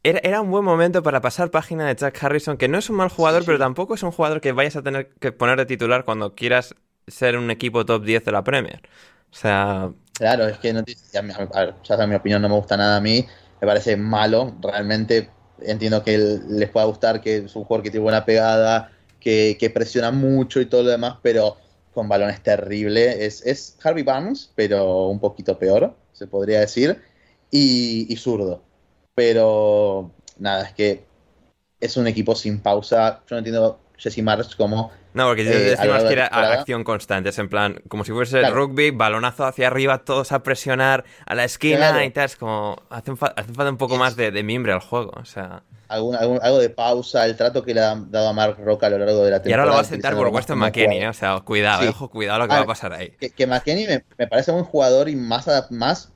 era, 0.03 0.41
un 0.41 0.49
buen 0.49 0.65
momento 0.65 1.03
para 1.03 1.21
pasar 1.21 1.51
página 1.51 1.87
de 1.87 1.95
Jack 1.95 2.21
Harrison, 2.23 2.57
que 2.57 2.67
no 2.67 2.79
es 2.79 2.89
un 2.89 2.95
mal 2.95 3.09
jugador, 3.09 3.45
pero 3.45 3.59
tampoco 3.59 3.93
es 3.93 4.01
un 4.01 4.11
jugador 4.11 4.41
que 4.41 4.51
vayas 4.51 4.75
a 4.75 4.81
tener 4.81 5.09
que 5.19 5.31
poner 5.31 5.59
de 5.59 5.67
titular 5.67 6.03
cuando 6.03 6.33
quieras 6.33 6.73
ser 7.07 7.37
un 7.37 7.51
equipo 7.51 7.85
top 7.85 8.03
10 8.03 8.25
de 8.25 8.31
la 8.31 8.43
Premier. 8.43 8.81
O 9.31 9.35
sea... 9.35 9.91
Claro, 10.13 10.47
es 10.47 10.57
que 10.57 10.73
no, 10.73 10.83
ya, 11.13 11.23
ya 11.83 12.07
mi 12.07 12.15
opinión 12.15 12.41
no 12.41 12.49
me 12.49 12.55
gusta 12.55 12.77
nada 12.77 12.97
a 12.97 13.01
mí, 13.01 13.27
me 13.61 13.67
parece 13.67 13.95
malo, 13.95 14.55
realmente 14.59 15.29
entiendo 15.61 16.03
que 16.03 16.17
les 16.17 16.69
pueda 16.69 16.87
gustar, 16.87 17.21
que 17.21 17.37
es 17.37 17.55
un 17.55 17.63
jugador 17.63 17.83
que 17.83 17.91
tiene 17.91 18.03
buena 18.03 18.25
pegada, 18.25 18.91
que, 19.19 19.55
que 19.59 19.69
presiona 19.69 20.09
mucho 20.09 20.59
y 20.59 20.65
todo 20.65 20.81
lo 20.81 20.89
demás, 20.89 21.17
pero 21.21 21.57
con 21.93 22.07
balones 22.07 22.41
terrible. 22.41 23.25
Es, 23.25 23.45
es 23.45 23.77
Harvey 23.83 24.03
Barnes, 24.03 24.51
pero 24.55 25.07
un 25.07 25.19
poquito 25.19 25.57
peor, 25.57 25.95
se 26.13 26.27
podría 26.27 26.59
decir, 26.59 27.01
y, 27.49 28.15
zurdo. 28.17 28.63
Pero 29.15 30.11
nada, 30.37 30.63
es 30.63 30.73
que 30.73 31.03
es 31.79 31.97
un 31.97 32.07
equipo 32.07 32.35
sin 32.35 32.59
pausa. 32.59 33.21
Yo 33.27 33.35
no 33.35 33.37
entiendo 33.39 33.79
Jesse 33.97 34.23
Marsh 34.23 34.55
como. 34.55 34.91
No, 35.13 35.27
porque 35.27 35.41
eh, 35.41 35.75
decimos 35.75 36.03
que 36.03 36.13
era 36.13 36.27
acción 36.27 36.85
constante, 36.85 37.29
es 37.29 37.39
en 37.39 37.49
plan, 37.49 37.81
como 37.89 38.05
si 38.05 38.13
fuese 38.13 38.39
el 38.39 38.53
rugby, 38.53 38.91
balonazo 38.91 39.45
hacia 39.45 39.67
arriba, 39.67 40.05
todos 40.05 40.31
a 40.31 40.41
presionar 40.41 41.03
a 41.25 41.35
la 41.35 41.43
esquina 41.43 42.05
y 42.05 42.11
tal, 42.11 42.25
es 42.25 42.37
como, 42.37 42.81
hace, 42.89 43.13
falta 43.17 43.69
un 43.69 43.75
poco 43.75 43.97
más 43.97 44.15
de, 44.15 44.31
de, 44.31 44.41
mimbre 44.41 44.71
al 44.71 44.79
juego, 44.79 45.11
o 45.17 45.25
sea 45.25 45.63
algo 45.91 46.59
de 46.59 46.69
pausa, 46.69 47.25
el 47.25 47.35
trato 47.35 47.63
que 47.63 47.73
le 47.73 47.81
ha 47.81 47.95
dado 47.95 48.29
a 48.29 48.33
Mark 48.33 48.57
Roca 48.59 48.87
a 48.87 48.89
lo 48.89 48.97
largo 48.97 49.23
de 49.23 49.31
la 49.31 49.41
temporada. 49.41 49.49
Y 49.49 49.53
ahora 49.53 49.65
lo 49.65 49.75
va 49.75 49.81
a 49.81 49.83
sentar 49.83 50.15
por 50.15 50.27
Weston 50.29 50.57
McKennie, 50.57 51.03
¿eh? 51.03 51.07
o 51.07 51.13
sea, 51.13 51.39
cuidado, 51.41 51.89
ojo, 51.89 52.09
cuidado 52.09 52.39
lo 52.39 52.47
que 52.47 52.55
va 52.55 52.61
a 52.61 52.65
pasar 52.65 52.93
ahí. 52.93 53.11
Que, 53.19 53.29
que 53.29 53.47
McKennie 53.47 54.03
me, 54.17 54.27
parece 54.27 54.51
un 54.51 54.63
jugador 54.63 55.09
y 55.09 55.15
más, 55.15 55.47
más, 55.69 56.11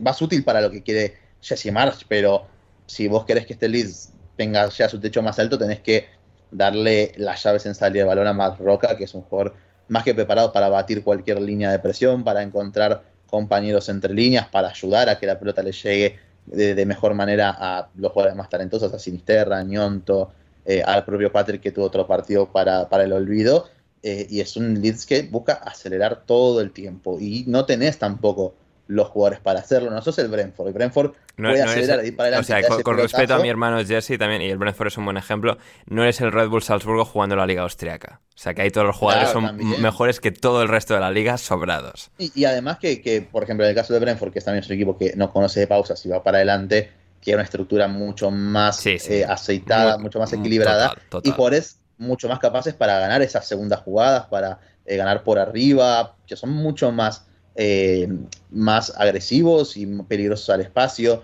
más 0.00 0.22
útil 0.22 0.44
para 0.44 0.60
lo 0.60 0.70
que 0.70 0.82
quiere 0.82 1.16
Jesse 1.40 1.72
Marsh, 1.72 2.02
pero 2.08 2.46
si 2.86 3.08
vos 3.08 3.24
querés 3.24 3.46
que 3.46 3.52
este 3.52 3.68
lead 3.68 3.88
tenga 4.36 4.68
ya 4.68 4.88
su 4.88 5.00
techo 5.00 5.22
más 5.22 5.38
alto, 5.38 5.58
tenés 5.58 5.80
que 5.80 6.08
darle 6.50 7.12
las 7.16 7.42
llaves 7.42 7.66
en 7.66 7.74
salida 7.74 8.02
de 8.02 8.08
balón 8.08 8.26
a 8.26 8.32
Mark 8.32 8.56
Roca, 8.58 8.96
que 8.96 9.04
es 9.04 9.14
un 9.14 9.22
jugador 9.22 9.54
más 9.88 10.04
que 10.04 10.14
preparado 10.14 10.52
para 10.52 10.68
batir 10.68 11.02
cualquier 11.02 11.40
línea 11.40 11.70
de 11.70 11.78
presión, 11.78 12.24
para 12.24 12.42
encontrar 12.42 13.02
compañeros 13.26 13.88
entre 13.88 14.12
líneas, 14.12 14.48
para 14.48 14.68
ayudar 14.68 15.08
a 15.08 15.18
que 15.18 15.26
la 15.26 15.38
pelota 15.38 15.62
le 15.62 15.72
llegue 15.72 16.18
de, 16.46 16.86
mejor 16.86 17.14
manera 17.14 17.54
a 17.56 17.88
los 17.96 18.12
jugadores 18.12 18.36
más 18.36 18.48
talentosos, 18.48 18.92
a 18.92 18.98
Sinisterra, 18.98 19.62
Ñonto, 19.62 20.32
eh, 20.64 20.82
al 20.82 21.04
propio 21.04 21.32
Patrick 21.32 21.62
que 21.62 21.72
tuvo 21.72 21.86
otro 21.86 22.06
partido 22.06 22.50
para, 22.50 22.88
para 22.88 23.04
el 23.04 23.12
olvido. 23.12 23.68
Eh, 24.02 24.26
y 24.28 24.40
es 24.40 24.56
un 24.56 24.80
Leeds 24.80 25.06
que 25.06 25.22
busca 25.22 25.54
acelerar 25.54 26.24
todo 26.26 26.60
el 26.60 26.72
tiempo. 26.72 27.18
Y 27.20 27.44
no 27.46 27.64
tenés 27.64 27.98
tampoco 27.98 28.54
los 28.86 29.08
jugadores 29.08 29.40
para 29.40 29.60
hacerlo. 29.60 29.90
No 29.90 30.02
sos 30.02 30.18
el 30.18 30.28
Brentford. 30.28 30.68
El 30.68 30.74
Brentford 30.74 31.12
no, 31.36 31.50
puede 31.50 31.62
acelerar 31.62 32.04
y 32.04 32.12
para 32.12 32.38
adelante. 32.38 32.52
O 32.52 32.72
sea, 32.72 32.82
con, 32.82 32.96
respeto 32.96 33.34
a 33.34 33.38
mi 33.38 33.48
hermano 33.48 33.84
Jesse 33.84 34.18
también, 34.18 34.42
y 34.42 34.50
el 34.50 34.58
Brentford 34.58 34.88
es 34.88 34.98
un 34.98 35.04
buen 35.04 35.16
ejemplo, 35.16 35.58
no 35.86 36.04
es 36.04 36.20
el 36.20 36.32
Red 36.32 36.48
Bull 36.48 36.62
Salzburgo 36.62 37.04
jugando 37.04 37.36
la 37.36 37.46
Liga 37.46 37.62
Austriaca. 37.62 38.20
O 38.34 38.38
sea, 38.38 38.54
que 38.54 38.62
ahí 38.62 38.70
todos 38.70 38.86
los 38.86 38.96
jugadores 38.96 39.30
son 39.30 39.56
mejores 39.80 40.20
que 40.20 40.32
todo 40.32 40.62
el 40.62 40.68
resto 40.68 40.94
de 40.94 41.00
la 41.00 41.10
liga 41.10 41.38
sobrados. 41.38 42.10
Y, 42.18 42.44
además 42.44 42.78
que, 42.78 43.26
por 43.30 43.44
ejemplo, 43.44 43.64
en 43.64 43.70
el 43.70 43.76
caso 43.76 43.92
de 43.94 44.00
Brentford, 44.00 44.32
que 44.32 44.40
es 44.40 44.44
también 44.44 44.64
un 44.66 44.72
equipo 44.72 44.98
que 44.98 45.14
no 45.16 45.32
conoce 45.32 45.60
de 45.60 45.66
pausas 45.66 46.04
y 46.04 46.08
va 46.08 46.22
para 46.22 46.38
adelante, 46.38 46.90
tiene 47.20 47.36
una 47.36 47.44
estructura 47.44 47.88
mucho 47.88 48.30
más 48.30 48.84
eh, 48.86 49.24
aceitada, 49.24 49.96
mucho 49.98 50.18
más 50.18 50.32
equilibrada, 50.32 50.94
y 51.22 51.32
por 51.32 51.54
eso 51.54 51.76
mucho 51.98 52.28
más 52.28 52.40
capaces 52.40 52.74
para 52.74 52.98
ganar 52.98 53.22
esas 53.22 53.46
segundas 53.46 53.80
jugadas, 53.80 54.26
para 54.26 54.58
eh, 54.84 54.96
ganar 54.96 55.22
por 55.22 55.38
arriba, 55.38 56.16
que 56.26 56.36
son 56.36 56.50
mucho 56.50 56.90
más 56.90 57.26
eh, 57.54 58.08
más 58.50 58.92
agresivos 58.96 59.76
y 59.76 59.86
peligrosos 59.86 60.50
al 60.50 60.60
espacio. 60.60 61.22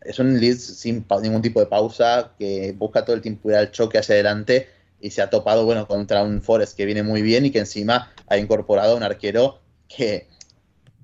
Es 0.00 0.18
un 0.18 0.40
lead 0.40 0.56
sin 0.56 1.04
ningún 1.22 1.42
tipo 1.42 1.60
de 1.60 1.66
pausa, 1.66 2.32
que 2.38 2.74
busca 2.76 3.04
todo 3.04 3.16
el 3.16 3.22
tiempo 3.22 3.50
ir 3.50 3.56
al 3.56 3.70
choque 3.70 3.98
hacia 3.98 4.14
adelante 4.14 4.68
y 5.00 5.10
se 5.10 5.22
ha 5.22 5.30
topado 5.30 5.64
bueno 5.64 5.86
contra 5.86 6.22
un 6.22 6.42
Forest 6.42 6.76
que 6.76 6.84
viene 6.84 7.02
muy 7.02 7.22
bien 7.22 7.46
y 7.46 7.50
que 7.50 7.58
encima 7.58 8.12
ha 8.28 8.36
incorporado 8.36 8.96
un 8.96 9.02
arquero 9.02 9.60
que, 9.88 10.28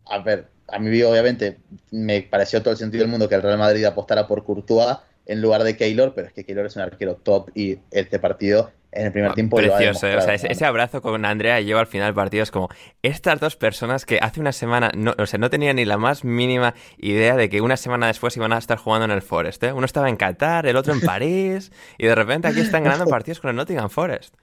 a 0.07 0.19
ver, 0.19 0.49
a 0.69 0.79
mí 0.79 1.03
obviamente 1.03 1.59
me 1.91 2.23
pareció 2.23 2.63
todo 2.63 2.73
el 2.73 2.79
sentido 2.79 3.03
del 3.03 3.11
mundo 3.11 3.29
que 3.29 3.35
el 3.35 3.43
Real 3.43 3.59
Madrid 3.59 3.85
apostara 3.85 4.27
por 4.27 4.45
Courtois 4.45 4.99
en 5.27 5.43
lugar 5.43 5.65
de 5.65 5.77
Keylor, 5.77 6.15
pero 6.15 6.29
es 6.29 6.33
que 6.33 6.45
Keylor 6.45 6.67
es 6.67 6.77
un 6.77 6.83
arquero 6.83 7.17
top 7.17 7.51
y 7.55 7.79
este 7.91 8.19
partido 8.19 8.71
en 8.97 9.07
el 9.07 9.13
primer 9.13 9.35
tiempo. 9.35 9.57
Precioso, 9.57 10.07
o 10.07 10.21
sea, 10.21 10.35
ese, 10.35 10.65
abrazo 10.65 11.03
con 11.03 11.25
Andrea 11.25 11.61
y 11.61 11.67
yo 11.67 11.79
al 11.79 11.87
final 11.87 12.09
del 12.09 12.15
partido 12.15 12.43
es 12.43 12.51
como 12.51 12.69
estas 13.03 13.41
dos 13.41 13.57
personas 13.57 14.07
que 14.07 14.19
hace 14.21 14.41
una 14.41 14.53
semana, 14.53 14.91
no, 14.97 15.15
o 15.19 15.27
sea, 15.27 15.39
no 15.39 15.51
tenían 15.51 15.77
ni 15.77 15.85
la 15.85 15.99
más 15.99 16.25
mínima 16.25 16.75
idea 16.99 17.37
de 17.37 17.49
que 17.49 17.61
una 17.61 17.77
semana 17.77 18.07
después 18.07 18.37
iban 18.37 18.53
a 18.53 18.59
estar 18.59 18.79
jugando 18.79 19.05
en 19.05 19.11
el 19.11 19.23
Forest. 19.23 19.63
¿eh? 19.65 19.73
Uno 19.73 19.87
estaba 19.87 20.09
en 20.09 20.17
Qatar, 20.17 20.67
el 20.67 20.77
otro 20.77 20.93
en 20.93 21.01
París, 21.03 21.73
y 21.99 22.07
de 22.07 22.15
repente 22.15 22.49
aquí 22.49 22.61
están 22.61 22.85
ganando 22.85 23.07
partidos 23.07 23.41
con 23.41 23.51
el 23.51 23.57
Nottingham 23.57 23.91
Forest. 23.91 24.35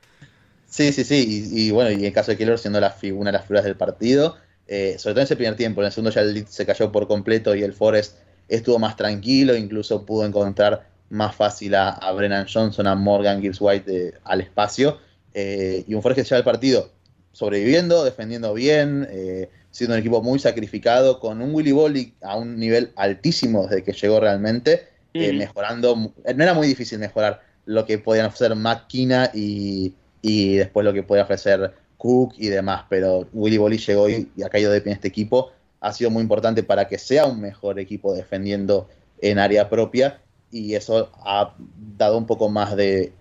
Sí, 0.67 0.91
sí, 0.91 1.03
sí, 1.03 1.49
y, 1.51 1.71
bueno, 1.71 1.91
y 1.91 1.95
en 1.95 2.05
el 2.05 2.13
caso 2.13 2.31
de 2.31 2.37
Keylor 2.37 2.57
siendo 2.57 2.79
la 2.79 2.95
una 3.13 3.31
de 3.31 3.37
las 3.37 3.43
figuras 3.43 3.63
del 3.63 3.75
partido, 3.75 4.37
eh, 4.67 4.95
sobre 4.97 5.13
todo 5.13 5.21
en 5.21 5.25
ese 5.25 5.35
primer 5.35 5.55
tiempo, 5.55 5.81
en 5.81 5.87
el 5.87 5.91
segundo 5.91 6.09
ya 6.09 6.21
el 6.21 6.33
lead 6.33 6.47
se 6.47 6.65
cayó 6.65 6.91
por 6.91 7.07
completo 7.07 7.53
y 7.53 7.61
el 7.61 7.73
Forest 7.73 8.17
estuvo 8.47 8.79
más 8.79 8.95
tranquilo, 8.95 9.55
incluso 9.55 10.05
pudo 10.05 10.25
encontrar 10.25 10.87
más 11.13 11.35
fácil 11.35 11.75
a, 11.75 12.11
Brennan 12.11 12.47
Johnson, 12.51 12.87
a 12.87 12.95
Morgan 12.95 13.39
Gibbs 13.39 13.61
White 13.61 14.15
al 14.23 14.41
espacio. 14.41 14.97
Eh, 15.33 15.83
y 15.87 15.93
un 15.93 16.01
Forest 16.01 16.21
que 16.21 16.27
lleva 16.27 16.37
el 16.39 16.43
partido 16.43 16.89
sobreviviendo, 17.31 18.03
defendiendo 18.03 18.53
bien, 18.53 19.07
eh, 19.11 19.49
siendo 19.71 19.95
un 19.95 19.99
equipo 19.99 20.21
muy 20.21 20.39
sacrificado, 20.39 21.19
con 21.19 21.41
un 21.41 21.53
Willy 21.53 21.71
Bolly 21.71 22.13
a 22.21 22.35
un 22.35 22.57
nivel 22.57 22.91
altísimo 22.95 23.67
desde 23.67 23.83
que 23.83 23.93
llegó 23.93 24.19
realmente, 24.19 24.87
eh, 25.13 25.33
mejorando. 25.33 25.95
No 25.95 26.43
era 26.43 26.53
muy 26.53 26.67
difícil 26.67 26.99
mejorar 26.99 27.41
lo 27.65 27.85
que 27.85 27.99
podían 27.99 28.25
ofrecer 28.27 28.55
McKina 28.55 29.29
y, 29.33 29.93
y 30.21 30.55
después 30.55 30.83
lo 30.83 30.93
que 30.93 31.03
podía 31.03 31.23
ofrecer 31.23 31.73
Cook 31.97 32.33
y 32.37 32.49
demás, 32.49 32.85
pero 32.89 33.27
Willy 33.33 33.57
Bolly 33.57 33.77
llegó 33.77 34.09
y, 34.09 34.29
y 34.35 34.43
ha 34.43 34.49
caído 34.49 34.71
de 34.71 34.81
pie 34.81 34.91
en 34.91 34.95
este 34.95 35.07
equipo. 35.07 35.51
Ha 35.79 35.93
sido 35.93 36.09
muy 36.09 36.21
importante 36.21 36.63
para 36.63 36.87
que 36.87 36.97
sea 36.97 37.25
un 37.25 37.39
mejor 37.39 37.79
equipo 37.79 38.13
defendiendo 38.13 38.89
en 39.21 39.39
área 39.39 39.69
propia 39.69 40.19
y 40.53 40.75
eso 40.75 41.09
ha 41.25 41.55
dado 41.97 42.15
un 42.15 42.27
poco 42.27 42.47
más 42.47 42.75
de, 42.75 43.11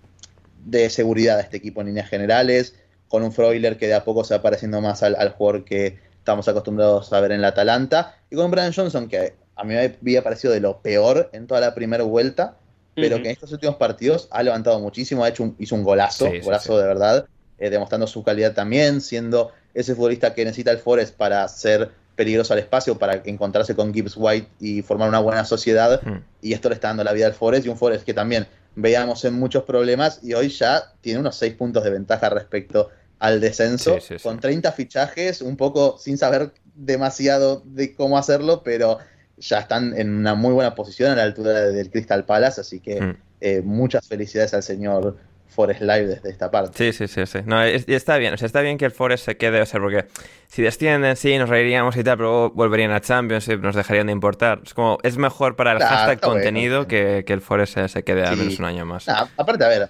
seguridad 0.91 1.39
a 1.39 1.41
este 1.41 1.57
equipo 1.57 1.81
en 1.81 1.89
líneas 1.89 2.11
generales, 2.11 2.75
con 3.09 3.23
un 3.23 3.33
Freuler 3.33 3.79
que 3.79 3.87
de 3.87 3.95
a 3.95 4.05
poco 4.05 4.23
se 4.23 4.35
va 4.37 4.43
pareciendo 4.43 4.81
más 4.83 5.03
al, 5.03 5.31
jugador 5.31 5.65
que 5.65 5.99
estamos 6.19 6.47
acostumbrados 6.47 7.11
a 7.13 7.21
ver 7.21 7.33
en 7.33 7.41
la 7.41 7.49
Atalanta, 7.49 8.19
y 8.31 8.37
con 8.37 8.51
Brian 8.51 8.73
Johnson, 8.73 9.09
que 9.09 9.35
a 9.57 9.65
mí 9.65 9.75
me 9.75 9.97
había 10.01 10.23
parecido 10.23 10.53
de 10.53 10.61
lo 10.61 10.83
peor 10.83 11.31
en 11.33 11.47
toda 11.47 11.61
la 11.61 11.75
primera 11.75 12.05
vuelta, 12.05 12.59
pero 12.95 13.17
que 13.17 13.29
en 13.29 13.33
estos 13.33 13.51
últimos 13.51 13.77
partidos 13.77 14.29
ha 14.31 14.43
levantado 14.43 14.79
muchísimo, 14.79 15.25
ha 15.25 15.31
hecho 15.31 15.45
un, 15.45 15.57
hizo 15.59 15.75
un 15.75 15.83
golazo, 15.83 16.31
golazo 16.43 16.77
de 16.77 16.87
verdad, 16.87 17.27
eh, 17.59 17.71
demostrando 17.71 18.07
su 18.07 18.23
calidad 18.23 18.53
también, 18.53 19.01
siendo 19.01 19.53
ese 19.73 19.95
futbolista 19.95 20.35
que 20.35 20.45
necesita 20.45 20.71
el 20.71 20.79
Forest 20.79 21.17
para 21.17 21.49
ser 21.49 21.93
peligroso 22.14 22.52
al 22.52 22.59
espacio 22.59 22.98
para 22.98 23.22
encontrarse 23.24 23.74
con 23.74 23.93
Gibbs 23.93 24.14
White 24.16 24.48
y 24.60 24.82
formar 24.82 25.09
una 25.09 25.20
buena 25.20 25.44
sociedad. 25.44 26.01
Hmm. 26.02 26.18
Y 26.40 26.52
esto 26.52 26.68
le 26.68 26.74
está 26.74 26.89
dando 26.89 27.05
la 27.05 27.12
vida 27.12 27.26
al 27.26 27.34
Forest 27.34 27.66
y 27.66 27.68
un 27.68 27.76
Forest 27.76 28.05
que 28.05 28.14
también 28.14 28.47
veíamos 28.74 29.24
en 29.24 29.34
muchos 29.34 29.64
problemas 29.64 30.20
y 30.22 30.34
hoy 30.34 30.48
ya 30.48 30.93
tiene 31.01 31.20
unos 31.20 31.36
6 31.36 31.55
puntos 31.55 31.84
de 31.84 31.90
ventaja 31.90 32.28
respecto 32.30 32.90
al 33.18 33.40
descenso, 33.40 33.98
con 34.22 34.40
30 34.40 34.72
fichajes, 34.72 35.43
un 35.43 35.56
poco 35.56 35.97
sin 35.97 36.18
saber 36.18 36.51
demasiado 36.74 37.62
de 37.64 37.94
cómo 37.94 38.18
hacerlo, 38.18 38.62
pero 38.64 38.98
ya 39.36 39.60
están 39.60 39.97
en 39.97 40.12
una 40.14 40.34
muy 40.34 40.52
buena 40.52 40.74
posición 40.74 41.12
a 41.12 41.16
la 41.16 41.22
altura 41.22 41.52
del 41.52 41.90
Crystal 41.90 42.24
Palace, 42.24 42.60
así 42.60 42.80
que 42.80 43.01
hmm. 43.01 43.16
eh, 43.40 43.62
muchas 43.62 44.09
felicidades 44.09 44.55
al 44.55 44.62
señor 44.62 45.16
Forest 45.53 45.81
Live 45.81 46.07
desde 46.07 46.31
esta 46.31 46.51
parte. 46.51 46.77
Sí, 46.77 46.93
sí, 46.93 47.07
sí, 47.07 47.27
sí. 47.27 47.39
No, 47.45 47.62
está 47.62 48.16
bien, 48.16 48.35
o 48.35 48.37
sea, 48.37 48.47
está 48.47 48.61
bien 48.61 48.79
que 48.79 48.85
el 48.85 48.91
Forest 48.91 49.24
se 49.24 49.37
quede, 49.37 49.61
o 49.61 49.66
sea, 49.66 49.81
porque 49.81 50.07
si 50.49 50.62
descienden, 50.62 51.16
sí, 51.16 51.37
nos 51.39 51.49
reiríamos 51.49 51.97
y 51.97 52.05
tal, 52.05 52.16
pero 52.16 52.51
volverían 52.51 52.91
a 52.93 53.01
Championship, 53.01 53.61
nos 53.61 53.77
dejarían 53.77 54.07
de 54.07 54.12
importar. 54.12 54.61
Es 54.65 54.74
como, 54.74 54.99
es 55.03 55.16
mejor 55.16 55.57
para 55.57 55.73
el 55.73 55.79
hashtag 55.79 56.20
contenido 56.20 56.87
que, 56.87 57.24
que, 57.27 57.33
el 57.33 57.41
Forest 57.41 57.79
se, 57.87 58.03
quede 58.03 58.24
al 58.24 58.37
menos 58.37 58.59
un 58.59 58.65
año 58.65 58.85
más. 58.85 59.09
aparte, 59.09 59.65
a 59.65 59.69
ver, 59.69 59.89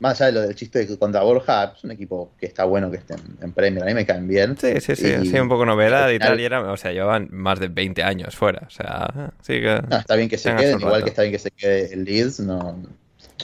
más 0.00 0.20
allá 0.20 0.26
de 0.26 0.32
lo 0.32 0.40
del 0.42 0.54
chiste 0.54 0.84
de 0.84 0.98
contra 0.98 1.22
Borja, 1.22 1.72
es 1.76 1.82
un 1.82 1.90
equipo 1.90 2.32
que 2.38 2.46
está 2.46 2.64
bueno 2.64 2.90
que 2.90 2.98
esté 2.98 3.14
en, 3.40 3.52
Premier, 3.52 3.82
a 3.82 3.86
mí 3.86 3.94
me 3.94 4.06
caen 4.06 4.28
bien. 4.28 4.56
Sí, 4.56 4.80
sí, 4.80 4.94
sí, 4.94 5.26
sí, 5.26 5.38
un 5.38 5.48
poco 5.48 5.66
novedad 5.66 6.10
y 6.10 6.18
tal, 6.18 6.38
y 6.40 6.44
era, 6.44 6.60
o 6.70 6.76
sea, 6.76 6.92
llevan 6.92 7.28
más 7.32 7.58
de 7.58 7.68
20 7.68 8.02
años 8.02 8.36
fuera, 8.36 8.62
o 8.66 8.70
sea, 8.70 9.32
sí 9.42 9.54
que... 9.54 9.82
No, 9.88 9.96
está 9.96 10.14
bien 10.14 10.28
que 10.28 10.38
se 10.38 10.54
queden, 10.54 10.80
igual 10.80 11.02
que 11.02 11.10
está 11.10 11.22
bien 11.22 11.32
que 11.32 11.38
se 11.38 11.50
quede 11.50 11.92
el 11.92 12.04
Leeds, 12.04 12.40
no 12.40 12.76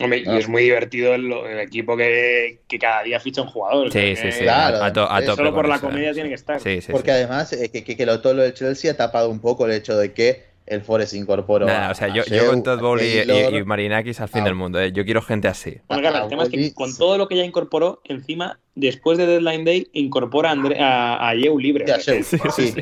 y 0.00 0.36
es 0.36 0.48
muy 0.48 0.62
divertido 0.62 1.14
el, 1.14 1.32
equipo 1.60 1.96
que, 1.96 2.60
cada 2.80 3.02
día 3.02 3.20
ficha 3.20 3.42
un 3.42 3.48
jugador. 3.48 3.92
Sí, 3.92 4.16
sí, 4.16 4.32
sí. 4.32 4.42
Claro, 4.42 4.78
solo 5.34 5.54
por 5.54 5.68
la 5.68 5.78
comedia 5.78 6.12
tiene 6.12 6.28
que 6.28 6.34
estar. 6.34 6.60
Porque 6.90 7.12
además, 7.12 7.52
eh, 7.52 7.70
que, 7.70 7.84
que, 7.84 8.06
lo, 8.06 8.20
todo 8.20 8.34
lo 8.34 8.42
del 8.42 8.54
Chelsea 8.54 8.90
ha 8.90 8.96
tapado 8.96 9.30
un 9.30 9.40
poco 9.40 9.66
el 9.66 9.72
hecho 9.72 9.96
de 9.96 10.12
que 10.12 10.54
el 10.66 10.80
Forest 10.80 11.14
incorporó. 11.14 11.66
Nah, 11.66 11.90
o 11.90 11.94
sea, 11.94 12.08
yo, 12.08 12.24
yo 12.24 12.46
con 12.46 12.62
Todd 12.62 12.80
Bowley 12.80 13.22
y, 13.26 13.56
y, 13.56 13.64
Marinakis 13.64 14.20
al 14.20 14.28
fin 14.28 14.42
Ah. 14.42 14.44
del 14.44 14.54
mundo. 14.54 14.80
¿eh? 14.80 14.92
Yo 14.92 15.04
quiero 15.04 15.20
gente 15.20 15.48
así. 15.48 15.76
Bueno, 15.88 16.02
claro, 16.02 16.24
el 16.24 16.30
tema 16.30 16.44
es 16.44 16.48
que 16.48 16.72
con 16.72 16.96
todo 16.96 17.18
lo 17.18 17.28
que 17.28 17.36
ya 17.36 17.44
incorporó, 17.44 18.00
encima, 18.04 18.58
después 18.74 19.18
de 19.18 19.26
Deadline 19.26 19.64
Day, 19.64 19.88
incorpora 19.92 20.50
a, 20.50 20.52
Andre, 20.52 20.80
a, 20.80 21.28
a 21.28 21.34
Yeu 21.34 21.58
libre. 21.58 21.84
Ya, 21.86 21.98
Sí, 22.00 22.22
sí. 22.22 22.74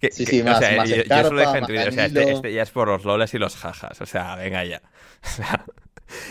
Que- 0.00 0.10
Sí, 0.10 0.24
que- 0.24 0.30
sí, 0.30 0.40
o 0.40 0.44
más- 0.44 0.58
sea, 0.58 0.76
más 0.76 0.88
yo, 0.88 0.96
yo 0.96 1.02
Scarpa, 1.04 1.28
solo 1.28 1.40
dije 1.40 1.52
en 1.54 1.60
más 1.60 1.68
Twitter, 1.68 1.88
o 1.88 1.92
sea, 1.92 2.06
este, 2.06 2.32
este 2.32 2.52
ya 2.52 2.62
es 2.62 2.70
por 2.70 2.88
los 2.88 3.04
loles 3.04 3.34
y 3.34 3.38
los 3.38 3.56
jajas. 3.56 4.00
O 4.00 4.06
sea, 4.06 4.34
venga 4.36 4.64
ya. 4.64 4.82
O 5.24 5.28
sea, 5.28 5.64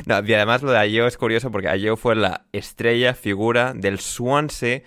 no, 0.05 0.23
y 0.26 0.34
además 0.34 0.64
lo 0.64 0.72
de 0.72 0.80
Ayo 0.80 1.05
es 1.05 1.18
curioso 1.18 1.51
porque 1.51 1.68
Ayo 1.69 1.97
fue 1.97 2.15
la 2.15 2.45
estrella, 2.51 3.14
figura 3.14 3.73
del 3.76 3.99
Swansea 3.99 4.81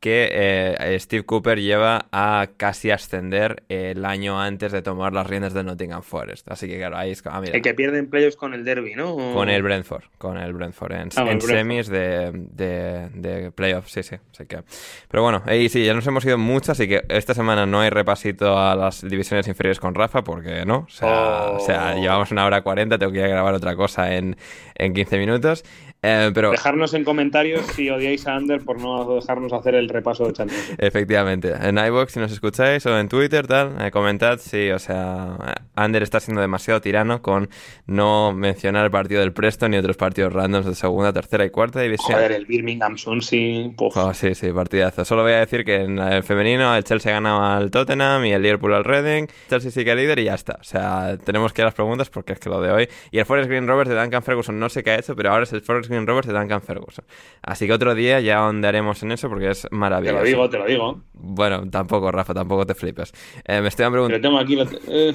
que 0.00 0.30
eh, 0.32 0.96
Steve 0.98 1.24
Cooper 1.24 1.60
lleva 1.60 2.06
a 2.10 2.48
casi 2.56 2.90
ascender 2.90 3.64
el 3.68 4.06
año 4.06 4.40
antes 4.40 4.72
de 4.72 4.80
tomar 4.80 5.12
las 5.12 5.26
riendas 5.26 5.52
de 5.52 5.62
Nottingham 5.62 6.02
Forest. 6.02 6.50
Así 6.50 6.66
que 6.68 6.78
claro, 6.78 6.96
ahí 6.96 7.10
es... 7.10 7.22
Ah, 7.26 7.38
mira. 7.40 7.54
El 7.54 7.60
que 7.60 7.74
pierde 7.74 7.98
en 7.98 8.08
playoffs 8.08 8.36
con 8.36 8.54
el 8.54 8.64
derby, 8.64 8.94
¿no? 8.94 9.10
O- 9.14 9.34
Con 9.34 9.50
el 9.50 9.62
Brentford, 9.62 10.04
con 10.16 10.38
el 10.38 10.54
Brentford 10.54 10.92
en, 10.92 10.98
Ah, 11.16 11.20
el 11.20 11.24
Brentford. 11.24 11.50
semis 11.50 11.88
de, 11.88 12.30
de, 12.32 13.08
de 13.10 13.50
playoffs, 13.52 13.92
sí, 13.92 14.02
sí, 14.02 14.16
así 14.32 14.46
que... 14.46 14.62
Pero 15.10 15.22
bueno, 15.22 15.42
y 15.54 15.68
sí, 15.68 15.84
ya 15.84 15.92
nos 15.92 16.06
hemos 16.06 16.24
ido 16.24 16.38
mucho, 16.38 16.72
así 16.72 16.88
que 16.88 17.02
esta 17.10 17.34
semana 17.34 17.66
no 17.66 17.80
hay 17.80 17.90
repasito 17.90 18.58
a 18.58 18.74
las 18.74 19.02
divisiones 19.06 19.48
inferiores 19.48 19.80
con 19.80 19.94
Rafa, 19.94 20.24
porque 20.24 20.64
no, 20.64 20.86
o 20.86 20.88
sea, 20.88 21.10
Oh. 21.10 21.56
o 21.56 21.60
sea 21.60 21.94
llevamos 21.96 22.30
una 22.30 22.46
hora 22.46 22.62
cuarenta, 22.62 22.96
tengo 22.96 23.12
que 23.12 23.18
ir 23.18 23.24
a 23.24 23.28
grabar 23.28 23.52
otra 23.52 23.76
cosa 23.76 24.14
en, 24.14 24.36
en 24.76 24.94
15 24.94 25.18
minutos, 25.18 25.64
eh, 26.02 26.30
pero... 26.34 26.50
Dejarnos 26.50 26.94
en 26.94 27.04
comentarios 27.04 27.66
si 27.74 27.90
odiáis 27.90 28.26
a 28.26 28.34
Ander 28.34 28.64
por 28.64 28.80
no 28.80 29.16
dejarnos 29.16 29.52
hacer 29.52 29.74
el 29.74 29.88
repaso 29.88 30.26
de 30.26 30.32
Champions. 30.32 30.74
Efectivamente, 30.78 31.52
en 31.60 31.78
iVoox 31.78 32.12
si 32.12 32.20
nos 32.20 32.32
escucháis 32.32 32.84
o 32.86 32.98
en 32.98 33.08
Twitter, 33.08 33.46
tal, 33.46 33.76
eh, 33.80 33.90
comentad 33.90 34.38
si, 34.38 34.70
o 34.70 34.78
sea, 34.78 35.36
Ander 35.74 36.02
está 36.02 36.20
siendo 36.20 36.40
demasiado 36.40 36.80
tirano 36.80 37.22
con 37.22 37.48
no 37.86 38.32
mencionar 38.32 38.84
el 38.84 38.90
partido 38.90 39.20
del 39.20 39.32
Preston 39.32 39.70
ni 39.72 39.76
otros 39.76 39.96
partidos 39.96 40.32
randoms 40.32 40.66
de 40.66 40.74
segunda, 40.74 41.12
tercera 41.12 41.44
y 41.44 41.50
cuarta 41.50 41.80
división. 41.80 42.16
Joder, 42.16 42.32
el 42.32 42.46
Birmingham 42.46 42.96
Swansea. 42.96 43.70
Oh, 43.78 44.14
sí, 44.14 44.34
sí, 44.34 44.52
partidazo. 44.52 45.04
Solo 45.04 45.22
voy 45.22 45.32
a 45.32 45.40
decir 45.40 45.64
que 45.64 45.76
en 45.82 45.98
el 45.98 46.22
femenino 46.22 46.74
el 46.74 46.84
Chelsea 46.84 47.12
ganaba 47.12 47.56
al 47.56 47.70
Tottenham 47.70 48.24
y 48.24 48.32
el 48.32 48.42
Liverpool 48.42 48.74
al 48.74 48.84
Reading. 48.84 49.26
Chelsea 49.48 49.70
sigue 49.70 49.94
líder 49.94 50.18
y 50.18 50.24
ya 50.24 50.34
está. 50.34 50.58
O 50.60 50.64
sea, 50.64 51.18
tenemos 51.18 51.52
que 51.52 51.62
ir 51.62 51.64
a 51.64 51.66
las 51.66 51.74
preguntas 51.74 52.10
porque 52.10 52.32
es 52.32 52.38
que 52.38 52.48
lo 52.48 52.60
de 52.60 52.70
hoy. 52.70 52.88
Y 53.10 53.18
el 53.18 53.26
Forest 53.26 53.48
Green 53.48 53.66
Rovers 53.66 53.90
de 53.90 54.00
Duncan 54.00 54.22
Ferguson 54.22 54.58
no 54.58 54.68
sé 54.68 54.82
qué 54.82 54.92
ha 54.92 54.98
hecho, 54.98 55.14
pero 55.16 55.30
ahora 55.30 55.44
es 55.44 55.52
el 55.52 55.62
Forest 55.62 55.89
Rovers 56.06 56.26
de 56.26 56.32
Duncan 56.32 56.62
Ferguson. 56.62 57.04
Así 57.42 57.66
que 57.66 57.72
otro 57.72 57.94
día 57.94 58.20
ya 58.20 58.38
ahondaremos 58.38 59.02
en 59.02 59.12
eso 59.12 59.28
porque 59.28 59.50
es 59.50 59.62
Te 59.62 59.68
maravilloso. 59.74 60.18
lo 60.18 60.24
digo, 60.24 60.50
te 60.50 60.58
lo 60.58 60.66
digo. 60.66 61.02
Bueno, 61.12 61.68
tampoco, 61.70 62.10
Rafa, 62.12 62.32
tampoco 62.34 62.64
te 62.66 62.74
flipes. 62.74 63.12
Eh, 63.44 63.60
me 63.60 63.68
estoy 63.68 63.90
preguntando. 63.90 64.20
tengo 64.26 64.38
aquí. 64.38 64.56
lo- 64.56 64.68
eh. 64.88 65.14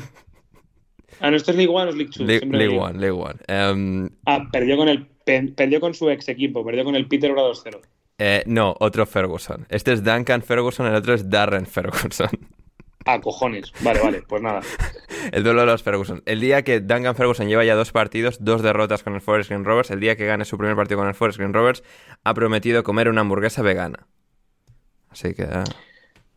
Ah, 1.22 1.32
no, 1.32 1.38
esto 1.38 1.52
es 1.52 1.58
League 1.58 1.72
One 1.74 1.86
o 1.86 1.90
es 1.90 1.96
League 1.96 2.12
Two. 2.12 2.26
League. 2.26 2.78
One, 2.78 3.00
League 3.00 3.12
One. 3.18 3.36
Em, 3.48 4.10
Ah, 4.26 4.48
perdió 4.52 4.76
con 4.78 4.90
el 4.90 5.06
pe- 5.08 5.54
perdió 5.56 5.80
con 5.80 5.94
su 5.94 6.10
ex 6.10 6.28
equipo, 6.28 6.66
perdió 6.66 6.84
con 6.84 6.96
el 6.96 7.08
Peterborough 7.08 7.48
2-0. 7.48 7.80
eh, 8.18 8.44
no, 8.48 8.76
otro 8.80 9.06
Ferguson. 9.06 9.66
Este 9.70 9.94
es 9.94 10.04
Duncan 10.04 10.42
Ferguson, 10.42 10.88
el 10.88 10.96
otro 10.96 11.14
es 11.14 11.30
Darren 11.30 11.66
Ferguson. 11.66 12.30
Ah, 13.06 13.22
cojones. 13.22 13.72
Vale, 13.82 14.02
vale, 14.02 14.24
pues 14.24 14.42
nada. 14.42 14.62
El 15.32 15.44
duelo 15.44 15.62
de 15.62 15.68
los 15.68 15.84
Ferguson. 15.84 16.24
El 16.26 16.40
día 16.40 16.64
que 16.64 16.80
Duncan 16.80 17.16
Ferguson 17.16 17.48
lleva 17.48 17.64
ya 17.64 17.76
dos 17.76 17.92
partidos, 17.92 18.44
dos 18.44 18.62
derrotas 18.64 19.04
con 19.04 19.14
el 19.14 19.22
Forest 19.22 19.50
Green 19.50 19.64
Rovers, 19.64 19.92
el 19.92 20.00
día 20.00 20.16
que 20.16 20.26
gane 20.26 20.46
su 20.46 20.58
primer 20.58 20.76
partido 20.76 21.00
con 21.00 21.08
el 21.08 21.16
Forest 21.16 21.40
Green 21.40 21.54
Rovers, 21.54 21.84
ha 22.24 22.34
prometido 22.34 22.84
comer 22.84 23.10
una 23.10 23.22
hamburguesa 23.22 23.62
vegana. 23.62 24.08
Así 25.10 25.34
que... 25.34 25.48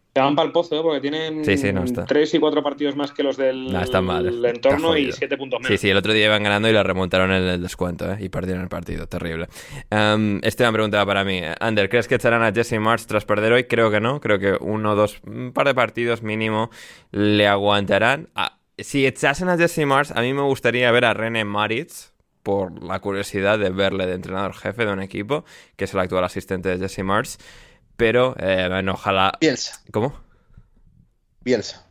eh, 0.08 0.12
Se 0.14 0.20
van 0.20 0.34
para 0.34 0.46
el 0.46 0.52
pozo, 0.52 0.76
¿eh? 0.78 0.82
porque 0.82 1.00
tienen 1.00 1.44
Sí, 1.44 1.56
sí, 1.56 1.72
no 1.72 1.84
está. 1.84 2.04
tres 2.06 2.32
y 2.34 2.38
cuatro 2.38 2.62
partidos 2.62 2.96
más 2.96 3.12
que 3.12 3.22
los 3.22 3.36
del 3.36 3.72
No, 3.72 3.80
están 3.80 4.04
mal, 4.04 4.26
está 4.26 4.48
entorno 4.50 4.96
y 4.96 5.12
siete 5.12 5.36
puntos 5.36 5.60
menos. 5.60 5.68
Sí, 5.68 5.78
sí, 5.78 5.90
el 5.90 5.96
otro 5.96 6.12
día 6.12 6.26
iban 6.26 6.42
ganando 6.42 6.68
y 6.68 6.72
le 6.72 6.82
remontaron 6.82 7.30
el, 7.30 7.48
el 7.48 7.62
descuento, 7.62 8.10
¿eh? 8.12 8.16
Y 8.20 8.28
perdieron 8.28 8.62
el 8.62 8.68
partido, 8.68 9.06
terrible. 9.06 9.48
Um, 9.90 10.40
Esteban 10.42 10.72
preguntaba 10.72 11.06
para 11.06 11.24
mí, 11.24 11.40
Ander, 11.60 11.88
¿crees 11.88 12.08
que 12.08 12.16
echarán 12.16 12.42
a 12.42 12.52
Jesse 12.52 12.78
March 12.80 13.06
tras 13.06 13.24
perder 13.24 13.52
hoy? 13.52 13.64
Creo 13.64 13.90
que 13.90 14.00
no, 14.00 14.20
creo 14.20 14.38
que 14.38 14.56
uno, 14.60 14.94
dos, 14.94 15.20
un 15.26 15.52
par 15.52 15.66
de 15.66 15.74
partidos 15.74 16.22
mínimo 16.22 16.70
le 17.12 17.46
aguantarán. 17.46 18.28
Ah, 18.34 18.58
si 18.76 19.06
echasen 19.06 19.48
a 19.48 19.56
Jesse 19.56 19.84
March, 19.86 20.10
a 20.14 20.20
mí 20.22 20.32
me 20.32 20.42
gustaría 20.42 20.90
ver 20.90 21.04
a 21.04 21.14
René 21.14 21.44
Maritz, 21.44 22.12
por 22.42 22.82
la 22.82 22.98
curiosidad 23.00 23.58
de 23.58 23.68
verle 23.68 24.06
de 24.06 24.14
entrenador 24.14 24.54
jefe 24.54 24.86
de 24.86 24.92
un 24.92 25.02
equipo, 25.02 25.44
que 25.76 25.84
es 25.84 25.92
el 25.92 26.00
actual 26.00 26.24
asistente 26.24 26.70
de 26.70 26.78
Jesse 26.78 27.04
March, 27.04 27.36
pero, 27.98 28.34
eh, 28.38 28.66
bueno, 28.70 28.92
ojalá... 28.94 29.32
Bielsa. 29.42 29.82
¿Cómo? 29.92 30.14
Bielsa. 31.44 31.84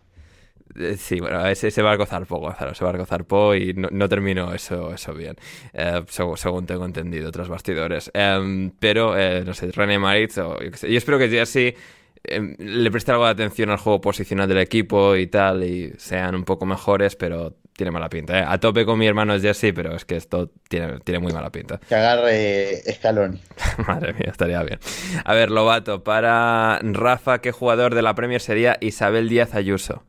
Eh, 0.75 0.95
Sí, 0.97 1.19
bueno, 1.19 1.45
ese, 1.47 1.69
ese 1.69 1.81
barco 1.81 2.05
zarpó, 2.05 2.37
Gonzalo, 2.39 2.71
ese 2.71 2.83
barco 2.83 3.05
zarpó 3.05 3.55
y 3.55 3.73
no, 3.73 3.89
no 3.91 4.09
terminó 4.09 4.53
eso, 4.53 4.93
eso 4.93 5.13
bien, 5.13 5.35
eh, 5.73 6.03
seg- 6.07 6.35
según 6.37 6.65
tengo 6.67 6.85
entendido, 6.85 7.31
tras 7.31 7.49
bastidores. 7.49 8.11
Em, 8.13 8.71
pero, 8.79 9.17
eh, 9.17 9.43
no 9.45 9.53
sé, 9.53 9.71
René 9.71 9.97
Maritz, 9.99 10.37
o 10.39 10.59
yo, 10.61 10.71
qué 10.71 10.77
sé, 10.77 10.91
yo 10.91 10.97
espero 10.97 11.17
que 11.19 11.29
Jesse 11.29 11.75
em, 12.23 12.55
le 12.59 12.91
preste 12.91 13.11
algo 13.11 13.25
de 13.25 13.31
atención 13.31 13.69
al 13.71 13.77
juego 13.77 14.01
posicional 14.01 14.47
del 14.49 14.59
equipo 14.59 15.15
y 15.15 15.27
tal, 15.27 15.63
y 15.63 15.93
sean 15.97 16.35
un 16.35 16.43
poco 16.43 16.65
mejores, 16.65 17.15
pero 17.15 17.55
tiene 17.77 17.91
mala 17.91 18.09
pinta. 18.09 18.39
¿eh? 18.39 18.43
A 18.45 18.59
tope 18.59 18.85
con 18.85 18.99
mi 18.99 19.05
hermano 19.05 19.39
Jesse, 19.39 19.71
pero 19.73 19.95
es 19.95 20.03
que 20.03 20.17
esto 20.17 20.49
tiene, 20.67 20.99
tiene 21.01 21.19
muy 21.19 21.31
mala 21.31 21.51
pinta. 21.51 21.79
Que 21.87 21.95
agarre 21.95 22.81
Scaloni. 22.91 23.39
Madre 23.87 24.13
mía, 24.13 24.29
estaría 24.31 24.61
bien. 24.63 24.79
A 25.23 25.33
ver, 25.33 25.51
Lobato, 25.51 26.03
para 26.03 26.79
Rafa, 26.81 27.39
¿qué 27.39 27.51
jugador 27.51 27.93
de 27.93 28.01
la 28.01 28.15
Premier 28.15 28.41
sería 28.41 28.77
Isabel 28.81 29.29
Díaz 29.29 29.53
Ayuso? 29.53 30.03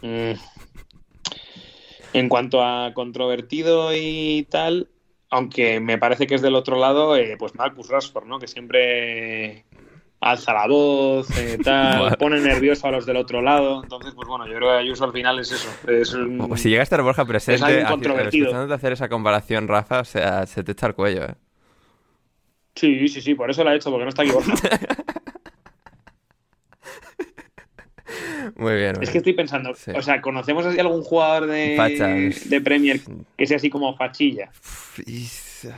Mm. 0.00 0.32
En 2.12 2.28
cuanto 2.28 2.62
a 2.62 2.94
controvertido 2.94 3.90
y 3.94 4.46
tal, 4.48 4.88
aunque 5.28 5.80
me 5.80 5.98
parece 5.98 6.28
que 6.28 6.36
es 6.36 6.42
del 6.42 6.54
otro 6.54 6.78
lado, 6.78 7.16
eh, 7.16 7.36
pues 7.36 7.54
Marcus 7.56 7.88
Rashford, 7.88 8.26
¿no? 8.26 8.38
Que 8.38 8.46
siempre 8.46 9.64
alza 10.20 10.52
la 10.52 10.66
voz, 10.66 11.28
eh, 11.38 11.58
tal, 11.64 12.16
pone 12.18 12.40
nervioso 12.40 12.86
a 12.86 12.90
los 12.90 13.06
del 13.06 13.16
otro 13.16 13.40
lado. 13.42 13.82
Entonces, 13.82 14.12
pues 14.14 14.28
bueno, 14.28 14.46
yo 14.46 14.54
creo 14.54 14.70
que 14.70 14.76
Ayuso 14.78 15.04
al 15.04 15.12
final 15.12 15.38
es 15.38 15.50
eso. 15.52 15.68
Es 15.88 16.12
un- 16.12 16.56
si 16.58 16.68
llega 16.68 16.80
a 16.80 16.84
estar 16.84 17.00
Borja 17.02 17.24
presente, 17.24 17.84
controvertido. 17.88 18.46
escuchándote 18.46 18.74
hacer 18.74 18.92
esa 18.92 19.08
comparación, 19.08 19.66
Rafa, 19.68 20.00
o 20.00 20.04
sea, 20.04 20.46
se 20.46 20.62
te 20.62 20.72
echa 20.72 20.86
el 20.88 20.94
cuello, 20.94 21.24
¿eh? 21.24 21.34
Sí, 22.74 23.08
sí, 23.08 23.20
sí, 23.20 23.34
por 23.34 23.50
eso 23.50 23.64
lo 23.64 23.70
ha 23.70 23.74
hecho, 23.74 23.90
porque 23.90 24.04
no 24.04 24.10
está 24.10 24.22
aquí 24.22 24.30
Borja. 24.30 24.52
Muy 28.56 28.74
bien. 28.74 29.00
Es 29.00 29.10
que 29.10 29.18
estoy 29.18 29.32
pensando, 29.34 29.74
Sí. 29.74 29.92
o 29.94 30.02
sea, 30.02 30.20
¿conocemos 30.20 30.66
así 30.66 30.78
algún 30.80 31.02
jugador 31.02 31.46
de, 31.46 31.74
Fachas. 31.76 32.48
de 32.50 32.60
Premier 32.60 33.00
que 33.36 33.46
sea 33.46 33.56
así 33.56 33.70
como 33.70 33.96
fachilla? 33.96 34.50
Y- 35.06 35.28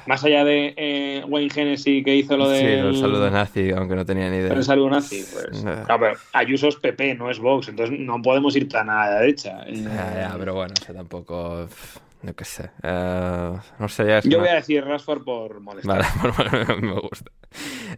Más 0.06 0.24
allá 0.24 0.44
de 0.44 0.74
eh, 0.76 1.24
Wayne 1.28 1.50
Hennessy 1.54 2.02
que 2.02 2.14
hizo 2.16 2.36
lo 2.36 2.46
Sí, 2.50 2.62
del 2.64 2.86
el 2.86 2.96
saludo 2.98 3.30
nazi, 3.30 3.70
aunque 3.70 3.94
no 3.94 4.04
tenía 4.04 4.28
ni 4.30 4.36
idea. 4.38 4.52
el 4.52 4.64
saludo 4.64 4.90
nazi, 4.90 5.24
pues, 5.32 5.62
claro, 5.62 5.98
pero 5.98 6.14
Ayuso 6.32 6.68
es 6.68 6.76
PP, 6.76 7.14
no 7.14 7.30
es 7.30 7.38
Vox, 7.38 7.68
entonces 7.68 7.98
no 7.98 8.20
podemos 8.22 8.54
ir 8.56 8.68
tan 8.68 8.88
a 8.90 9.06
la 9.10 9.20
derecha. 9.20 9.62
Eh, 9.66 9.82
Ya, 9.84 10.28
ya, 10.30 10.34
pero 10.38 10.54
bueno, 10.54 10.74
o 10.80 10.84
sea, 10.84 10.94
tampoco... 10.94 11.68
No 12.22 12.34
qué 12.34 12.44
sé. 12.44 12.70
Eh, 12.84 13.52
no 13.80 13.88
sé, 13.88 14.06
ya 14.06 14.18
es 14.18 14.24
Yo 14.24 14.38
una- 14.38 14.46
voy 14.46 14.48
a 14.48 14.54
decir 14.54 14.84
Rashford 14.84 15.24
por 15.24 15.60
molestar. 15.60 16.02
Vale, 16.36 16.52
bueno, 16.76 16.76
me 16.94 17.00
gusta. 17.00 17.32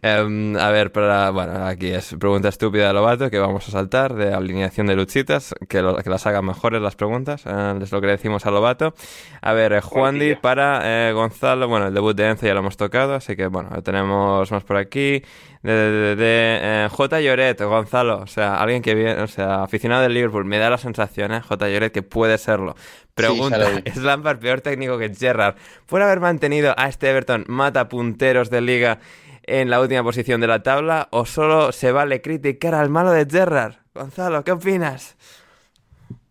Em, 0.03 0.57
a 0.57 0.71
ver, 0.71 0.93
para, 0.93 1.31
bueno, 1.31 1.67
aquí 1.67 1.89
es 1.89 2.17
pregunta 2.19 2.49
estúpida 2.49 2.89
de 2.89 2.95
Lobato 2.95 3.31
que 3.31 3.39
vamos 3.39 3.69
a 3.69 3.71
saltar 3.71 4.15
de 4.15 4.33
alineación 4.33 4.87
de 4.87 4.97
luchitas, 4.97 5.55
que, 5.69 5.83
lo- 5.83 5.97
que 5.97 6.09
las 6.11 6.27
hagan 6.27 6.47
mejores 6.47 6.81
las 6.81 6.97
preguntas, 6.97 7.45
eh, 7.47 7.75
es 7.83 7.93
lo 7.93 8.01
que 8.01 8.07
le 8.07 8.13
decimos 8.15 8.47
a 8.47 8.51
Lobato. 8.51 8.95
A 9.43 9.53
ver, 9.53 9.75
eh, 9.75 9.81
Juan 9.83 10.15
Di 10.15 10.21
Juancilla. 10.21 10.41
para 10.41 10.81
eh, 10.85 11.13
Gonzalo, 11.13 11.69
bueno, 11.69 11.89
el 11.89 11.95
debut 11.95 12.17
de 12.17 12.29
Enzo 12.31 12.47
ya 12.47 12.55
lo 12.55 12.61
hemos 12.61 12.77
tocado, 12.79 13.15
así 13.15 13.37
que 13.37 13.47
bueno, 13.49 13.71
tenemos 13.83 14.51
más 14.51 14.65
por 14.65 14.79
aquí. 14.79 15.23
De, 15.63 15.73
de- 15.73 15.91
de- 15.91 16.17
de, 16.17 16.59
eh, 16.85 16.89
J. 16.91 17.21
Lloret, 17.23 17.63
Gonzalo, 17.63 18.19
o 18.19 18.27
sea, 18.27 18.57
alguien 18.57 18.83
que 18.83 18.95
viene, 18.95 19.23
o 19.23 19.27
sea, 19.27 19.63
aficionado 19.63 20.03
del 20.03 20.13
Liverpool, 20.13 20.45
me 20.45 20.59
da 20.59 20.69
la 20.69 20.77
sensación, 20.77 21.33
eh, 21.33 21.41
J. 21.41 21.69
Lloret, 21.71 21.91
que 21.91 22.03
puede 22.03 22.37
serlo. 22.37 22.75
Pregunta. 23.15 23.81
¿es 23.85 23.97
Lampard 23.97 24.39
peor 24.39 24.61
técnico 24.61 24.99
que 24.99 25.15
Gerrard 25.15 25.55
por 25.87 26.03
haber 26.03 26.21
mantenido 26.21 26.75
a 26.77 26.89
este 26.89 27.09
Everton 27.11 27.45
mata 27.47 27.89
punteros 27.89 28.51
de 28.51 28.61
liga 28.61 28.99
en 29.45 29.71
la 29.71 29.81
última 29.81 30.03
posición 30.03 30.41
de 30.41 30.49
la 30.49 30.63
tabla 30.63 31.09
o 31.13 31.25
solo 31.25 31.71
se 31.71 31.93
vale 31.93 32.21
criticar 32.23 32.75
al 32.75 32.91
malo 32.91 33.13
de 33.13 33.27
Gerrard? 33.31 33.77
Gonzalo, 33.95 34.43
¿qué 34.43 34.51
opinas? 34.53 35.17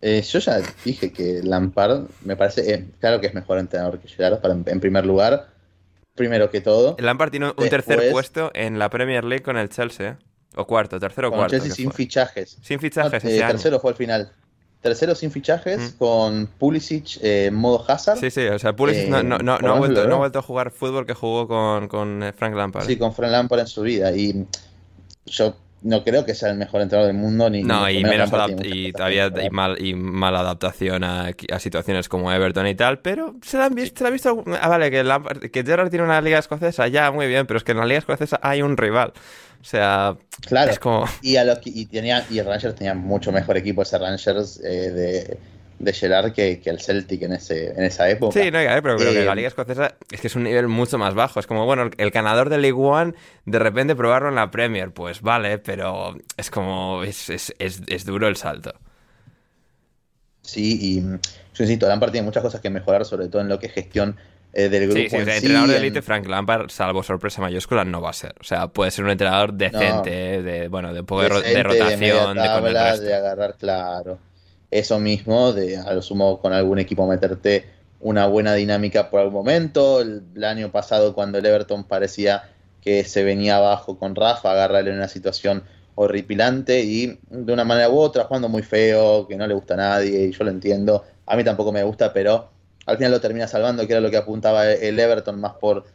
Eh, 0.01 0.21
yo 0.21 0.39
ya 0.39 0.59
dije 0.83 1.13
que 1.13 1.39
Lampard 1.43 2.07
me 2.25 2.35
parece, 2.35 2.73
eh, 2.73 2.85
claro 2.99 3.21
que 3.21 3.27
es 3.27 3.33
mejor 3.33 3.59
entrenador 3.59 3.99
que 3.99 4.09
Gerrard, 4.09 4.41
para, 4.41 4.53
en 4.53 4.79
primer 4.81 5.05
lugar, 5.05 5.47
primero 6.15 6.49
que 6.51 6.59
todo. 6.59 6.97
Lampard 6.99 7.31
tiene 7.31 7.45
un 7.45 7.51
Después- 7.55 7.69
tercer 7.69 8.11
puesto 8.11 8.51
en 8.53 8.77
la 8.77 8.89
Premier 8.89 9.23
League 9.23 9.43
con 9.43 9.55
el 9.57 9.69
Chelsea, 9.69 10.09
¿eh? 10.09 10.17
O 10.55 10.67
cuarto, 10.67 10.99
tercero 10.99 11.29
o 11.29 11.31
cuarto. 11.31 11.51
Chelsea 11.55 11.71
sin 11.73 11.85
fue. 11.85 11.95
fichajes. 11.95 12.57
Sin 12.61 12.79
fichajes 12.79 13.23
Eh, 13.23 13.41
año. 13.41 13.53
tercero 13.53 13.79
fue 13.79 13.91
al 13.91 13.97
final. 13.97 14.31
Tercero 14.83 15.15
sin 15.15 15.31
fichajes, 15.31 15.79
Mm. 15.79 15.97
con 15.97 16.47
Pulisic 16.59 17.17
eh, 17.23 17.45
en 17.47 17.55
modo 17.55 17.83
Hazard. 17.87 18.19
Sí, 18.19 18.29
sí, 18.29 18.45
o 18.47 18.59
sea, 18.59 18.75
Pulisic 18.75 19.05
Eh, 19.05 19.09
no, 19.09 19.23
no, 19.23 19.37
no, 19.39 19.43
no 19.43 19.53
ha 19.53 19.59
menos 19.61 19.79
vuelto, 19.79 20.07
no 20.07 20.15
ha 20.15 20.17
vuelto 20.19 20.39
a 20.39 20.41
jugar 20.43 20.69
fútbol 20.71 21.05
que 21.07 21.13
jugó 21.13 21.47
con, 21.47 21.87
con 21.87 22.21
eh, 22.21 22.33
Frank 22.33 22.53
Lampard. 22.53 22.85
Sí, 22.85 22.97
con 22.97 23.13
Frank 23.15 23.31
Lampard 23.31 23.61
en 23.61 23.67
su 23.67 23.81
vida. 23.81 24.11
Y 24.15 24.45
yo 25.25 25.55
no 25.83 26.03
creo 26.03 26.25
que 26.25 26.33
sea 26.33 26.49
el 26.49 26.57
mejor 26.57 26.81
entrenador 26.81 27.11
del 27.13 27.21
mundo 27.21 27.49
ni 27.49 27.63
no 27.63 27.85
ni 27.87 27.99
y 27.99 28.03
menos 28.03 28.29
y 28.63 28.91
todavía 28.93 29.31
y 29.43 29.49
mal 29.49 29.75
y 29.83 29.93
mala 29.93 30.39
adaptación 30.39 31.03
a, 31.03 31.31
a 31.51 31.59
situaciones 31.59 32.09
como 32.09 32.31
Everton 32.31 32.67
y 32.67 32.75
tal 32.75 32.99
pero 32.99 33.35
se 33.41 33.57
la 33.57 33.65
han 33.65 33.75
visto 33.75 33.97
se 33.99 34.03
la 34.03 34.07
han 34.07 34.13
visto 34.13 34.43
ah, 34.61 34.67
vale 34.69 34.89
que 34.89 35.03
Lampard- 35.03 35.51
que 35.51 35.63
Gerrard 35.63 35.89
tiene 35.89 36.05
una 36.05 36.21
liga 36.21 36.39
escocesa 36.39 36.87
ya 36.87 37.11
muy 37.11 37.27
bien 37.27 37.45
pero 37.47 37.57
es 37.57 37.63
que 37.63 37.73
en 37.73 37.79
la 37.79 37.85
liga 37.85 37.99
escocesa 37.99 38.39
hay 38.41 38.61
un 38.61 38.77
rival 38.77 39.13
o 39.61 39.65
sea 39.65 40.15
Claro. 40.47 40.71
es 40.71 40.79
como 40.79 41.05
Y, 41.21 41.35
a 41.37 41.43
lo 41.45 41.59
que- 41.61 41.69
y, 41.73 41.85
tenía, 41.85 42.25
y 42.29 42.39
el 42.39 42.45
Rangers 42.45 42.75
tenía 42.75 42.93
mucho 42.93 43.31
mejor 43.31 43.55
equipo 43.57 43.81
ese 43.83 43.97
Rangers 43.97 44.59
eh, 44.63 44.91
de, 44.91 45.37
de 45.83 45.93
Gerard 45.93 46.33
que, 46.33 46.59
que 46.61 46.69
el 46.69 46.79
Celtic 46.81 47.21
en, 47.23 47.33
ese, 47.33 47.71
en 47.71 47.83
esa 47.83 48.09
época. 48.09 48.39
Sí, 48.39 48.49
no, 48.51 48.57
ver, 48.57 48.81
pero 48.81 48.97
creo 48.99 49.13
que 49.13 49.21
Eh, 49.21 49.25
la 49.25 49.35
Liga 49.35 49.47
Escocesa 49.49 49.95
es 50.09 50.19
que 50.19 50.25
es 50.27 50.35
un 50.35 50.43
nivel 50.43 50.67
mucho 50.67 50.97
más 50.97 51.13
bajo. 51.13 51.39
Es 51.39 51.45
como, 51.45 51.65
bueno, 51.65 51.89
el 51.97 52.09
ganador 52.09 52.49
de 52.49 52.57
League 52.57 52.73
One, 52.79 53.13
de 53.45 53.59
repente 53.59 53.95
probarlo 53.95 54.29
en 54.29 54.35
la 54.35 54.49
Premier, 54.49 54.91
pues 54.91 55.21
vale, 55.21 55.59
pero 55.59 56.15
es 56.37 56.49
como, 56.49 57.03
es, 57.03 57.29
es, 57.29 57.53
es, 57.59 57.81
es 57.87 58.05
duro 58.05 58.27
el 58.27 58.35
salto. 58.35 58.73
Sí, 60.41 60.77
y 60.81 61.01
yo 61.01 61.63
insisto, 61.63 61.87
Lampard 61.87 62.11
tiene 62.11 62.25
muchas 62.25 62.43
cosas 62.43 62.61
que 62.61 62.69
mejorar, 62.69 63.05
sobre 63.05 63.29
todo 63.29 63.41
en 63.41 63.49
lo 63.49 63.59
que 63.59 63.67
es 63.67 63.73
gestión 63.73 64.17
eh, 64.51 64.69
del 64.69 64.89
grupo. 64.89 65.07
Sí, 65.07 65.09
sí, 65.09 65.17
en 65.17 65.29
sí, 65.31 65.31
entrenador 65.37 65.69
de 65.71 65.77
en- 65.77 65.77
élite, 65.77 66.01
Frank 66.03 66.27
Lampard, 66.27 66.69
salvo 66.69 67.01
sorpresa 67.03 67.41
mayúscula, 67.41 67.83
no 67.85 68.01
va 68.01 68.11
a 68.11 68.13
ser. 68.13 68.35
O 68.39 68.43
sea, 68.43 68.67
puede 68.67 68.91
ser 68.91 69.05
un 69.05 69.11
entrenador 69.11 69.53
decente, 69.53 70.41
de, 70.43 70.67
bueno, 70.67 70.93
de 70.93 70.99
un 70.99 71.05
poco 71.05 71.23
de, 71.23 71.63
rotación, 71.63 72.41
de, 72.41 72.51
con 72.51 72.67
el 72.67 72.73
tabla, 72.73 72.83
resto. 72.83 73.05
de 73.05 73.13
agarrar 73.15 73.57
claro. 73.57 74.19
Eso 74.73 74.99
mismo, 74.99 75.53
de 75.53 75.77
a 75.77 75.93
lo 75.93 76.01
sumo 76.01 76.41
con 76.41 76.51
algún 76.51 76.79
equipo 76.79 77.05
meterte 77.05 77.65
una 77.99 78.25
buena 78.25 78.55
dinámica 78.55 79.11
por 79.11 79.19
algún 79.19 79.35
momento. 79.35 80.01
El, 80.01 80.43
año 80.43 80.71
pasado, 80.71 81.13
cuando 81.13 81.37
el 81.37 81.45
Everton 81.45 81.83
parecía 81.83 82.49
que 82.81 83.03
se 83.03 83.23
venía 83.23 83.57
abajo 83.57 83.99
con 83.99 84.15
Rafa, 84.15 84.51
agarrarle 84.51 84.89
en 84.89 84.95
una 84.97 85.07
situación 85.07 85.63
horripilante 85.93 86.81
y 86.81 87.19
de 87.29 87.53
una 87.53 87.63
manera 87.63 87.87
u 87.91 87.99
otra, 87.99 88.23
jugando 88.23 88.49
muy 88.49 88.63
feo, 88.63 89.27
que 89.27 89.37
no 89.37 89.45
le 89.45 89.53
gusta 89.53 89.75
a 89.75 89.77
nadie, 89.77 90.25
y 90.25 90.31
yo 90.31 90.43
lo 90.43 90.49
entiendo. 90.49 91.05
A 91.27 91.37
mí 91.37 91.43
tampoco 91.43 91.71
me 91.71 91.83
gusta, 91.83 92.11
pero 92.11 92.49
al 92.87 92.97
final 92.97 93.11
lo 93.11 93.21
termina 93.21 93.47
salvando, 93.47 93.85
que 93.85 93.93
era 93.93 94.01
lo 94.01 94.09
que 94.09 94.17
apuntaba 94.17 94.71
el 94.71 94.99
Everton, 94.99 95.39
más 95.39 95.53
por, 95.53 95.85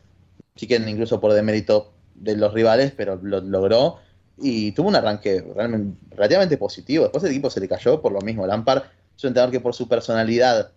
sí 0.55 0.69
que 0.69 0.77
incluso 0.77 1.21
por 1.21 1.33
demérito 1.33 1.91
de 2.15 2.37
los 2.37 2.55
rivales, 2.55 2.93
pero 2.97 3.19
lo 3.21 3.41
logró 3.41 3.99
y 4.41 4.73
tuvo 4.73 4.89
un 4.89 4.97
arranque 4.97 5.45
realmente, 5.55 5.99
relativamente 6.11 6.57
positivo. 6.57 7.05
Después 7.05 7.25
el 7.25 7.31
equipo 7.31 7.51
se 7.51 7.61
le 7.61 7.69
cayó 7.69 8.01
por 8.01 8.13
lo 8.13 8.21
mismo. 8.21 8.47
Lampard 8.47 8.83
es 9.17 9.25
un 9.25 9.29
entrenador 9.29 9.53
que 9.53 9.61
por 9.61 9.75
su 9.75 9.89
personalidad 9.89 10.71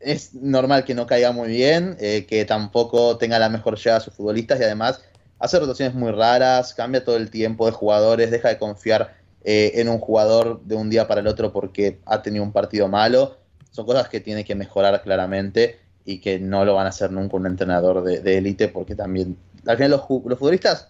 es 0.00 0.34
normal 0.34 0.84
que 0.84 0.94
no 0.94 1.06
caiga 1.06 1.32
muy 1.32 1.48
bien, 1.48 1.96
eh, 2.00 2.26
que 2.26 2.44
tampoco 2.44 3.16
tenga 3.18 3.38
la 3.38 3.48
mejor 3.48 3.76
llegada 3.76 3.98
a 3.98 4.00
sus 4.00 4.14
futbolistas 4.14 4.60
y 4.60 4.64
además 4.64 5.02
hace 5.38 5.58
rotaciones 5.58 5.94
muy 5.94 6.12
raras, 6.12 6.74
cambia 6.74 7.04
todo 7.04 7.16
el 7.16 7.30
tiempo 7.30 7.66
de 7.66 7.72
jugadores, 7.72 8.30
deja 8.30 8.48
de 8.48 8.58
confiar 8.58 9.16
eh, 9.44 9.72
en 9.76 9.88
un 9.88 9.98
jugador 9.98 10.60
de 10.64 10.74
un 10.74 10.90
día 10.90 11.06
para 11.08 11.20
el 11.20 11.26
otro 11.26 11.52
porque 11.52 12.00
ha 12.06 12.22
tenido 12.22 12.44
un 12.44 12.52
partido 12.52 12.88
malo. 12.88 13.38
Son 13.70 13.86
cosas 13.86 14.08
que 14.08 14.20
tiene 14.20 14.44
que 14.44 14.54
mejorar 14.54 15.02
claramente 15.02 15.78
y 16.04 16.20
que 16.20 16.38
no 16.38 16.64
lo 16.64 16.74
van 16.74 16.86
a 16.86 16.88
hacer 16.90 17.12
nunca 17.12 17.36
un 17.36 17.46
entrenador 17.46 18.02
de 18.02 18.38
élite 18.38 18.68
porque 18.68 18.94
también 18.94 19.36
al 19.66 19.76
final 19.76 19.90
los, 19.92 20.00
los 20.08 20.38
futbolistas 20.38 20.88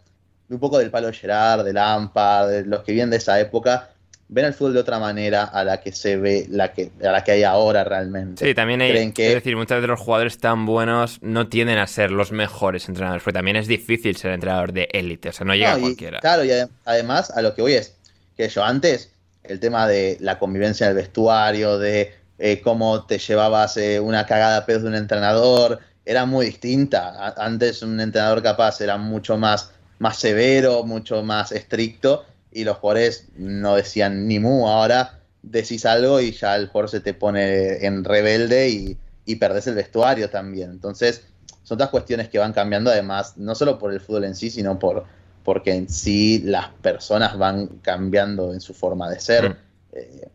un 0.49 0.59
poco 0.59 0.79
del 0.79 0.91
palo 0.91 1.09
de 1.09 1.13
Gerard, 1.13 1.65
de 1.65 1.73
Lampard, 1.73 2.49
de 2.51 2.65
los 2.65 2.83
que 2.83 2.93
vienen 2.93 3.11
de 3.11 3.17
esa 3.19 3.39
época, 3.39 3.91
ven 4.29 4.45
el 4.45 4.55
fútbol 4.55 4.75
de 4.75 4.81
otra 4.81 4.99
manera 4.99 5.45
a 5.45 5.65
la 5.65 5.81
que 5.81 5.93
se 5.93 6.17
ve, 6.17 6.47
la 6.51 6.73
que, 6.73 6.91
a 7.03 7.11
la 7.11 7.25
que 7.25 7.33
hay 7.33 7.43
ahora 7.45 7.85
realmente. 7.85 8.45
Sí, 8.47 8.55
también 8.55 8.81
hay, 8.83 8.91
Creen 8.91 9.13
que- 9.13 9.29
es 9.29 9.35
decir, 9.35 9.57
muchos 9.57 9.81
de 9.81 9.87
los 9.87 9.99
jugadores 10.01 10.39
tan 10.39 10.67
buenos 10.67 11.19
no 11.23 11.49
tienden 11.49 11.79
a 11.79 11.87
ser 11.87 12.11
los 12.11 12.31
mejores 12.33 12.89
entrenadores, 12.89 13.23
porque 13.23 13.39
también 13.39 13.57
es 13.57 13.67
difícil 13.67 14.17
ser 14.17 14.33
entrenador 14.33 14.73
de 14.73 14.89
élite, 14.93 15.31
o 15.31 15.33
sea, 15.33 15.47
no 15.47 15.55
llega 15.55 15.73
No, 15.73 15.79
y, 15.79 15.81
cualquiera. 15.83 16.21
Claro, 16.21 16.45
y 16.45 16.51
ade- 16.51 16.69
además 16.85 17.31
a 17.31 17.41
lo 17.43 17.55
que 17.55 17.63
voy 17.63 17.73
es 17.75 17.95
que 18.37 18.49
yo 18.49 18.63
antes, 18.65 19.13
el 19.45 19.61
tema 19.61 19.89
de 19.89 20.19
la 20.21 20.39
convivencia 20.39 20.85
en 20.87 20.91
el 20.91 20.97
vestuario, 20.97 21.79
de 21.79 22.13
eh, 22.39 22.61
cómo 22.61 23.05
te 23.07 23.19
llevabas 23.19 23.77
eh, 23.79 23.99
una 23.99 24.25
cagada 24.27 24.59
a 24.59 24.67
pedos 24.67 24.83
de 24.83 24.89
un 24.89 24.95
entrenador, 24.95 25.81
era 26.05 26.25
muy 26.27 26.47
distinta. 26.47 27.09
A- 27.09 27.35
antes 27.45 27.83
un 27.83 27.99
entrenador 28.01 28.43
capaz 28.43 28.81
era 28.83 28.97
mucho 28.99 29.37
más, 29.39 29.73
más 29.99 30.19
severo, 30.19 30.85
mucho 30.85 31.23
más 31.23 31.53
estricto, 31.53 32.25
y 32.53 32.65
los 32.65 32.79
jugadores 32.79 33.29
no 33.37 33.77
decían 33.77 34.27
ni 34.27 34.39
mu. 34.39 34.69
Ahora 34.69 35.21
decís 35.43 35.87
algo 35.87 36.21
y 36.21 36.33
ya 36.33 36.57
el 36.57 36.69
jugador 36.69 36.91
se 36.91 37.01
te 37.01 37.15
pone 37.15 37.85
en 37.85 38.05
rebelde 38.05 38.69
y, 38.69 38.99
y 39.25 39.37
perdés 39.37 39.67
el 39.67 39.75
vestuario 39.75 40.31
también. 40.31 40.71
Entonces, 40.71 41.23
son 41.63 41.79
todas 41.79 41.91
cuestiones 41.91 42.29
que 42.29 42.39
van 42.39 42.53
cambiando, 42.53 42.91
además, 42.91 43.37
no 43.37 43.55
solo 43.55 43.79
por 43.79 43.93
el 43.93 44.01
fútbol 44.01 44.25
en 44.25 44.35
sí, 44.35 44.51
sino 44.51 44.79
por 44.79 45.05
porque 45.49 45.73
en 45.73 45.89
sí 45.89 46.43
las 46.45 46.69
personas 46.83 47.39
van 47.39 47.69
cambiando 47.81 48.53
en 48.53 48.61
su 48.61 48.75
forma 48.75 49.09
de 49.09 49.19
ser. 49.19 49.49
Mm. 49.49 49.57
Eh, 49.93 50.29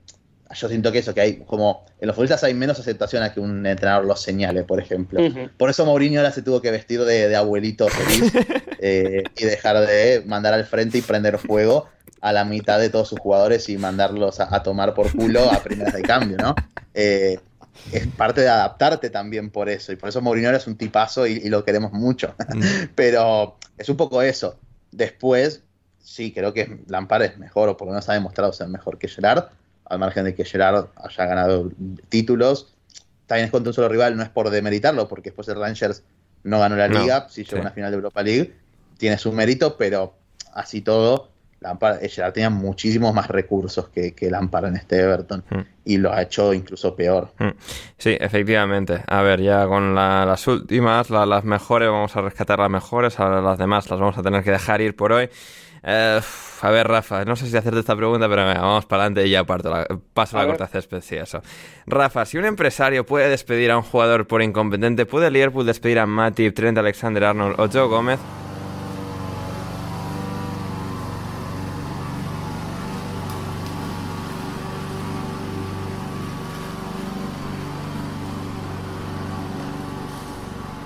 yo 0.54 0.70
siento 0.70 0.92
que 0.92 1.00
eso, 1.00 1.14
que 1.14 1.22
hay 1.22 1.38
como 1.38 1.86
en 2.00 2.08
los 2.08 2.16
futbolistas 2.16 2.44
hay 2.44 2.54
menos 2.54 2.80
aceptación 2.80 3.24
a 3.24 3.34
que 3.34 3.40
un 3.40 3.66
entrenador 3.66 4.06
los 4.06 4.22
señale, 4.22 4.64
por 4.64 4.80
ejemplo. 4.80 5.22
Por 5.58 5.70
eso 5.70 5.86
Mourinho 5.86 6.20
ahora 6.20 6.32
se 6.32 6.42
tuvo 6.42 6.62
que 6.62 6.72
vestir 6.72 7.04
de, 7.04 7.30
de 7.30 7.36
abuelito 7.36 7.88
feliz 7.88 8.32
eh, 8.80 9.24
y 9.38 9.46
dejar 9.46 9.86
de 9.86 10.24
mandar 10.26 10.54
al 10.54 10.66
frente 10.66 10.98
y 10.98 11.02
prender 11.02 11.38
fuego 11.38 11.90
a 12.22 12.32
la 12.32 12.46
mitad 12.46 12.80
de 12.80 12.90
todos 12.90 13.10
sus 13.10 13.20
jugadores 13.20 13.68
y 13.70 13.78
mandarlos 13.78 14.40
a, 14.40 14.56
a 14.56 14.64
tomar 14.64 14.94
por 14.94 15.12
culo 15.12 15.52
a 15.52 15.62
primeras 15.62 15.94
de 15.94 16.02
cambio, 16.02 16.38
¿no? 16.38 16.56
Eh, 16.94 17.40
es 17.92 18.08
parte 18.08 18.42
de 18.42 18.50
adaptarte 18.50 19.10
también 19.10 19.50
por 19.50 19.70
eso. 19.70 19.92
Y 19.92 19.96
por 19.96 20.10
eso 20.10 20.22
Mourinho 20.22 20.48
ahora 20.48 20.58
es 20.58 20.68
un 20.68 20.78
tipazo 20.78 21.28
y, 21.28 21.34
y 21.34 21.50
lo 21.50 21.64
queremos 21.64 21.92
mucho. 21.92 22.36
Pero 22.96 23.58
es 23.78 23.90
un 23.90 23.98
poco 23.98 24.22
eso. 24.22 24.58
Después, 24.92 25.64
sí, 26.02 26.32
creo 26.32 26.54
que 26.54 26.80
Lampard 26.88 27.24
es 27.24 27.38
mejor, 27.38 27.70
o 27.70 27.78
por 27.78 27.88
lo 27.88 27.94
menos 27.94 28.08
ha 28.10 28.14
demostrado 28.14 28.54
ser 28.54 28.68
mejor 28.68 28.98
que 28.98 29.08
Gerard, 29.08 29.46
al 29.94 30.00
margen 30.00 30.26
de 30.26 30.36
que 30.36 30.44
Gerard 30.46 30.88
haya 30.96 31.26
ganado 31.26 31.72
títulos. 32.10 32.74
También 33.28 33.46
es 33.46 33.52
contra 33.52 33.70
un 33.70 33.74
solo 33.74 33.90
rival, 33.90 34.18
no 34.18 34.24
es 34.24 34.30
por 34.30 34.50
demeritarlo, 34.50 35.08
porque 35.08 35.30
después 35.30 35.48
el 35.48 35.56
Rangers 35.60 36.04
no 36.44 36.60
ganó 36.60 36.76
la 36.76 36.88
No, 36.90 37.00
liga, 37.00 37.28
sí 37.30 37.44
llegó 37.44 37.52
sí. 37.52 37.58
a 37.58 37.62
una 37.62 37.72
final 37.72 37.92
de 37.92 37.96
Europa 37.96 38.22
League, 38.22 38.54
tiene 38.98 39.18
su 39.18 39.32
mérito, 39.32 39.78
pero 39.78 40.14
así 40.54 40.82
todo, 40.82 41.30
Lampard, 41.62 42.04
eh, 42.04 42.10
Gerard 42.10 42.34
tenía 42.34 42.50
muchísimos 42.50 43.14
más 43.14 43.30
recursos 43.30 43.88
que, 43.88 44.14
que 44.14 44.30
Lampard 44.30 44.66
en 44.66 44.76
este 44.76 45.00
Everton, 45.00 45.44
Mm. 45.50 45.60
y 45.86 45.98
lo 45.98 46.12
ha 46.12 46.22
hecho 46.22 46.54
incluso 46.54 46.94
peor. 46.96 47.32
Mm. 47.40 47.52
Sí, 47.98 48.18
efectivamente. 48.20 49.02
A 49.08 49.22
ver, 49.22 49.42
ya 49.42 49.66
con 49.68 49.96
la- 49.96 50.26
las 50.26 50.46
últimas, 50.48 51.10
la- 51.10 51.26
las 51.26 51.46
mejores, 51.46 51.88
vamos 51.90 52.14
a 52.18 52.22
rescatar 52.22 52.60
las 52.60 52.70
mejores, 52.70 53.18
ahora 53.22 53.42
las 53.42 53.58
demás 53.58 53.90
las 53.90 53.98
vamos 54.00 54.18
a 54.18 54.22
tener 54.22 54.44
que 54.44 54.52
dejar 54.52 54.82
ir 54.82 54.96
por 54.98 55.14
hoy. 55.14 55.30
Eh, 55.86 56.22
a 56.62 56.70
ver, 56.72 56.88
Rafa, 56.88 57.26
no 57.26 57.36
sé 57.36 57.48
si 57.48 57.58
hacerte 57.58 57.80
esta 57.80 57.96
pregunta, 57.96 58.30
pero 58.30 58.46
venga, 58.48 58.62
vamos 58.62 58.86
para 58.86 59.04
adelante 59.04 59.28
y 59.28 59.32
ya 59.32 59.44
parto 59.44 59.70
la, 59.70 59.86
paso 60.14 60.38
A 60.38 60.42
la 60.42 60.46
ver. 60.48 60.58
corta 60.58 60.68
césped, 60.72 61.02
sí, 61.02 61.16
eso. 61.16 61.42
Rafa, 61.86 62.26
si 62.26 62.38
un 62.38 62.46
empresario 62.46 63.06
puede 63.06 63.28
despedir 63.30 63.70
a 63.72 63.78
un 63.78 63.84
jugador 63.84 64.26
por 64.26 64.42
incompetente, 64.42 65.06
¿puede 65.06 65.30
Liverpool 65.30 65.66
despedir 65.66 66.00
a 66.00 66.06
Matip, 66.06 66.56
Trent 66.56 66.78
Alexander-Arnold 66.78 67.60
o 67.60 67.68
Joe 67.70 67.88
Gómez? 67.88 68.20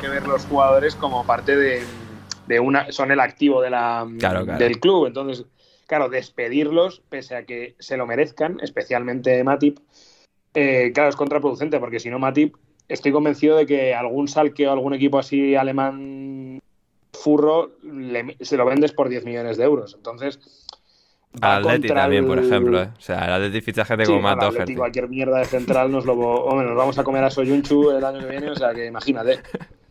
que 0.02 0.08
ver 0.08 0.28
los 0.28 0.46
jugadores 0.46 0.96
como 0.96 1.26
parte 1.26 1.56
de, 1.56 1.84
de 2.48 2.60
una. 2.60 2.92
Son 2.92 3.12
el 3.12 3.20
activo 3.20 3.62
de 3.62 3.70
la, 3.70 4.08
Claro, 4.20 4.44
claro. 4.46 4.60
del 4.60 4.80
club. 4.80 5.08
Entonces, 5.08 5.46
claro, 5.86 6.10
despedirlos, 6.10 7.02
pese 7.10 7.36
a 7.36 7.44
que 7.46 7.76
se 7.80 7.98
lo 7.98 8.06
merezcan, 8.08 8.60
especialmente 8.62 9.44
Matip, 9.44 9.80
eh, 10.54 10.92
claro, 10.94 11.10
es 11.10 11.16
contraproducente, 11.16 11.80
porque 11.80 12.00
si 12.00 12.10
no, 12.10 12.20
Matip, 12.20 12.56
estoy 12.88 13.12
convencido 13.12 13.58
de 13.58 13.66
que 13.66 13.94
algún 13.94 14.28
salque 14.28 14.68
o 14.68 14.72
algún 14.72 14.94
equipo 14.94 15.20
así 15.20 15.56
alemán 15.56 16.60
furro 17.14 17.72
le- 17.84 18.38
se 18.42 18.58
lo 18.58 18.66
vendes 18.66 18.92
por 18.94 19.10
10 19.10 19.26
millones 19.26 19.58
de 19.58 19.64
euros. 19.66 19.94
Entonces. 19.96 20.40
Atleti 21.42 21.88
también, 21.90 22.24
el- 22.24 22.28
por 22.30 22.40
ejemplo, 22.40 22.82
¿eh? 22.82 22.90
O 22.98 23.02
sea, 23.02 23.26
el 23.26 23.34
Atleti 23.34 23.62
ficha 23.62 23.86
gente 23.86 24.06
Sí, 24.06 24.12
como 24.12 24.24
Matt 24.24 24.40
Doherty. 24.42 24.76
cualquier 24.76 25.08
mierda 25.10 25.38
de 25.40 25.46
central 25.46 25.92
nos 25.92 26.06
lo 26.06 26.14
hombre, 26.14 26.66
nos 26.68 26.76
vamos 26.78 26.98
a 26.98 27.04
comer 27.04 27.24
a 27.24 27.30
Soyunchu 27.30 27.92
el 27.92 28.04
año 28.04 28.20
que 28.22 28.26
viene, 28.28 28.50
o 28.50 28.56
sea 28.56 28.74
que 28.74 28.86
imagínate. 28.86 29.40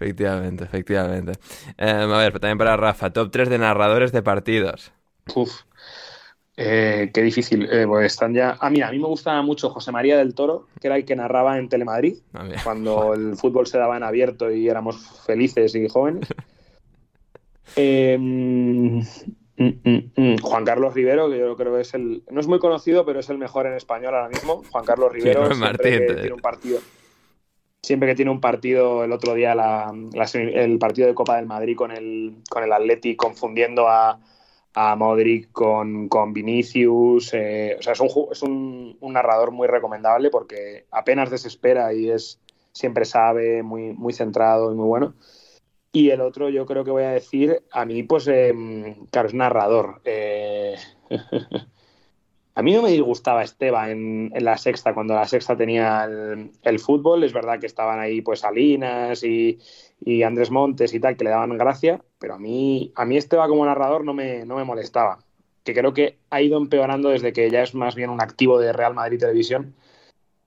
Efectivamente, 0.00 0.64
efectivamente. 0.64 1.32
Eh, 1.78 1.90
a 1.90 2.06
ver, 2.06 2.38
también 2.38 2.58
para 2.58 2.76
Rafa, 2.76 3.10
top 3.12 3.30
3 3.30 3.48
de 3.48 3.58
narradores 3.58 4.12
de 4.12 4.22
partidos. 4.22 4.92
Uf. 5.34 5.62
Eh, 6.56 7.10
qué 7.14 7.22
difícil. 7.22 7.68
Eh, 7.70 7.86
pues 7.86 8.12
están 8.12 8.34
ya. 8.34 8.56
Ah, 8.60 8.68
mira, 8.70 8.88
a 8.88 8.90
mí 8.92 8.98
me 8.98 9.06
gustaba 9.06 9.40
mucho 9.42 9.70
José 9.70 9.92
María 9.92 10.18
del 10.18 10.34
Toro, 10.34 10.66
que 10.80 10.88
era 10.88 10.96
el 10.96 11.04
que 11.04 11.16
narraba 11.16 11.58
en 11.58 11.68
Telemadrid, 11.68 12.18
Ah, 12.34 12.46
cuando 12.62 13.14
el 13.14 13.36
fútbol 13.36 13.66
se 13.66 13.78
daba 13.78 13.96
en 13.96 14.02
abierto 14.02 14.50
y 14.50 14.68
éramos 14.68 14.96
felices 15.26 15.74
y 15.74 15.88
jóvenes. 15.88 16.26
Eh, 17.76 18.16
mm, 18.18 19.00
mm, 19.56 20.10
mm, 20.16 20.36
Juan 20.42 20.64
Carlos 20.64 20.92
Rivero, 20.92 21.30
que 21.30 21.38
yo 21.38 21.56
creo 21.56 21.74
que 21.74 21.80
es 21.82 21.94
el. 21.94 22.22
No 22.30 22.40
es 22.40 22.46
muy 22.46 22.58
conocido, 22.58 23.06
pero 23.06 23.20
es 23.20 23.30
el 23.30 23.38
mejor 23.38 23.66
en 23.66 23.74
español 23.74 24.14
ahora 24.14 24.28
mismo. 24.28 24.62
Juan 24.70 24.84
Carlos 24.84 25.12
Rivero, 25.12 25.46
siempre 25.54 25.90
que 25.90 26.00
te- 26.00 26.14
tiene 26.20 26.34
un 26.34 26.40
partido. 26.40 26.80
Siempre 27.82 28.08
que 28.08 28.14
tiene 28.14 28.30
un 28.30 28.40
partido, 28.40 29.04
el 29.04 29.12
otro 29.12 29.34
día 29.34 29.54
la- 29.54 29.92
la 30.12 30.24
el 30.34 30.78
partido 30.78 31.08
de 31.08 31.14
Copa 31.14 31.36
del 31.36 31.46
Madrid 31.46 31.76
con 31.76 31.90
el, 31.92 32.36
con 32.50 32.62
el 32.62 32.72
Atleti 32.72 33.16
confundiendo 33.16 33.88
a, 33.88 34.20
a 34.74 34.96
Modric 34.96 35.50
con, 35.52 36.08
con 36.08 36.32
Vinicius. 36.32 37.32
eh, 37.34 37.76
o 37.78 37.82
sea, 37.82 37.94
es, 37.94 38.00
un, 38.00 38.08
es 38.30 38.42
un, 38.42 38.96
un 39.00 39.12
narrador 39.14 39.50
muy 39.52 39.66
recomendable 39.66 40.30
porque 40.30 40.86
apenas 40.90 41.30
desespera 41.30 41.92
y 41.94 42.10
es 42.10 42.38
siempre 42.72 43.04
sabe, 43.04 43.62
muy, 43.62 43.92
muy 43.94 44.12
centrado 44.12 44.72
y 44.72 44.76
muy 44.76 44.86
bueno. 44.86 45.14
Y 45.92 46.10
el 46.10 46.20
otro, 46.20 46.48
yo 46.50 46.66
creo 46.66 46.84
que 46.84 46.90
voy 46.92 47.04
a 47.04 47.10
decir, 47.12 47.62
a 47.72 47.84
mí, 47.86 48.02
pues, 48.04 48.28
eh, 48.28 48.54
claro, 49.10 49.28
es 49.28 49.34
narrador. 49.34 50.00
Eh, 50.04 50.76
a 52.60 52.62
mí 52.62 52.72
no 52.74 52.82
me 52.82 52.90
disgustaba 52.90 53.42
Esteban 53.42 53.90
en, 53.90 54.32
en 54.34 54.44
la 54.44 54.56
sexta, 54.58 54.94
cuando 54.94 55.14
la 55.14 55.26
sexta 55.26 55.56
tenía 55.56 56.04
el, 56.04 56.50
el 56.62 56.78
fútbol. 56.78 57.24
Es 57.24 57.32
verdad 57.32 57.58
que 57.58 57.66
estaban 57.66 57.98
ahí, 57.98 58.20
pues, 58.20 58.40
Salinas 58.40 59.24
y, 59.24 59.58
y 60.04 60.22
Andrés 60.22 60.50
Montes 60.50 60.92
y 60.94 61.00
tal, 61.00 61.16
que 61.16 61.24
le 61.24 61.30
daban 61.30 61.56
gracia, 61.58 62.00
pero 62.18 62.34
a 62.34 62.38
mí, 62.38 62.92
a 62.94 63.04
mí 63.04 63.16
Esteban 63.16 63.48
como 63.48 63.64
narrador 63.64 64.04
no 64.04 64.14
me, 64.14 64.44
no 64.44 64.56
me 64.56 64.64
molestaba. 64.64 65.18
Que 65.64 65.74
creo 65.74 65.92
que 65.92 66.18
ha 66.30 66.40
ido 66.40 66.56
empeorando 66.58 67.08
desde 67.10 67.32
que 67.32 67.50
ya 67.50 67.62
es 67.62 67.74
más 67.74 67.94
bien 67.94 68.10
un 68.10 68.20
activo 68.20 68.58
de 68.58 68.72
Real 68.72 68.94
Madrid 68.94 69.18
Televisión 69.18 69.74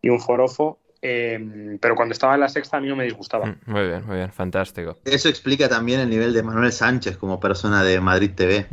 y 0.02 0.10
un 0.10 0.20
forofo. 0.20 0.80
eh, 1.02 1.78
pero 1.82 1.96
cuando 1.96 2.14
estaba 2.14 2.34
en 2.36 2.42
la 2.42 2.50
sexta 2.50 2.78
a 2.78 2.80
mí 2.82 2.88
no 2.88 2.96
me 2.96 3.04
disgustaba. 3.04 3.46
Mm, 3.46 3.60
Muy 3.66 3.88
bien, 3.88 4.06
muy 4.06 4.16
bien, 4.18 4.32
fantástico. 4.32 4.98
Eso 5.06 5.30
explica 5.30 5.68
también 5.68 6.00
el 6.00 6.10
nivel 6.10 6.34
de 6.34 6.44
Manuel 6.44 6.72
Sánchez 6.72 7.18
como 7.18 7.40
persona 7.40 7.84
de 7.84 8.00
Madrid 8.00 8.32
TV. 8.36 8.68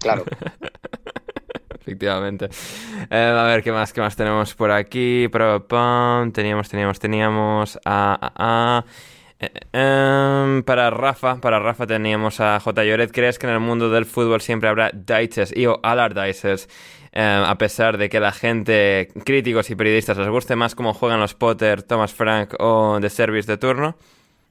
Claro. 0.00 0.24
Efectivamente. 1.86 2.48
Eh, 3.10 3.34
a 3.38 3.44
ver, 3.44 3.62
¿qué 3.62 3.70
más? 3.70 3.92
¿Qué 3.92 4.00
más 4.00 4.16
tenemos 4.16 4.54
por 4.56 4.72
aquí? 4.72 5.28
Pro- 5.28 5.68
pam, 5.68 6.32
Teníamos, 6.32 6.68
teníamos, 6.68 6.98
teníamos 6.98 7.78
a... 7.84 8.18
a- 8.20 8.78
a- 8.80 8.84
eh, 9.38 9.50
em, 9.72 10.62
para 10.64 10.90
Rafa, 10.90 11.36
para 11.40 11.60
Rafa 11.60 11.86
teníamos 11.86 12.40
a 12.40 12.58
J. 12.58 12.84
Lloret. 12.84 13.12
¿Crees 13.12 13.38
que 13.38 13.46
en 13.46 13.52
el 13.52 13.60
mundo 13.60 13.88
del 13.90 14.04
fútbol 14.06 14.40
siempre 14.40 14.68
habrá 14.68 14.90
Deiches 14.92 15.54
y 15.56 15.66
o 15.66 15.78
Allardyces? 15.82 16.68
Em, 17.12 17.44
a 17.44 17.56
pesar 17.56 17.98
de 17.98 18.08
que 18.08 18.18
la 18.18 18.32
gente, 18.32 19.08
críticos 19.24 19.70
y 19.70 19.76
periodistas, 19.76 20.16
les 20.18 20.28
guste 20.28 20.56
más 20.56 20.74
cómo 20.74 20.92
juegan 20.92 21.20
los 21.20 21.34
Potter, 21.34 21.82
Thomas 21.84 22.12
Frank 22.14 22.54
o 22.58 22.98
The 23.00 23.10
Service 23.10 23.46
de 23.46 23.58
turno. 23.58 23.96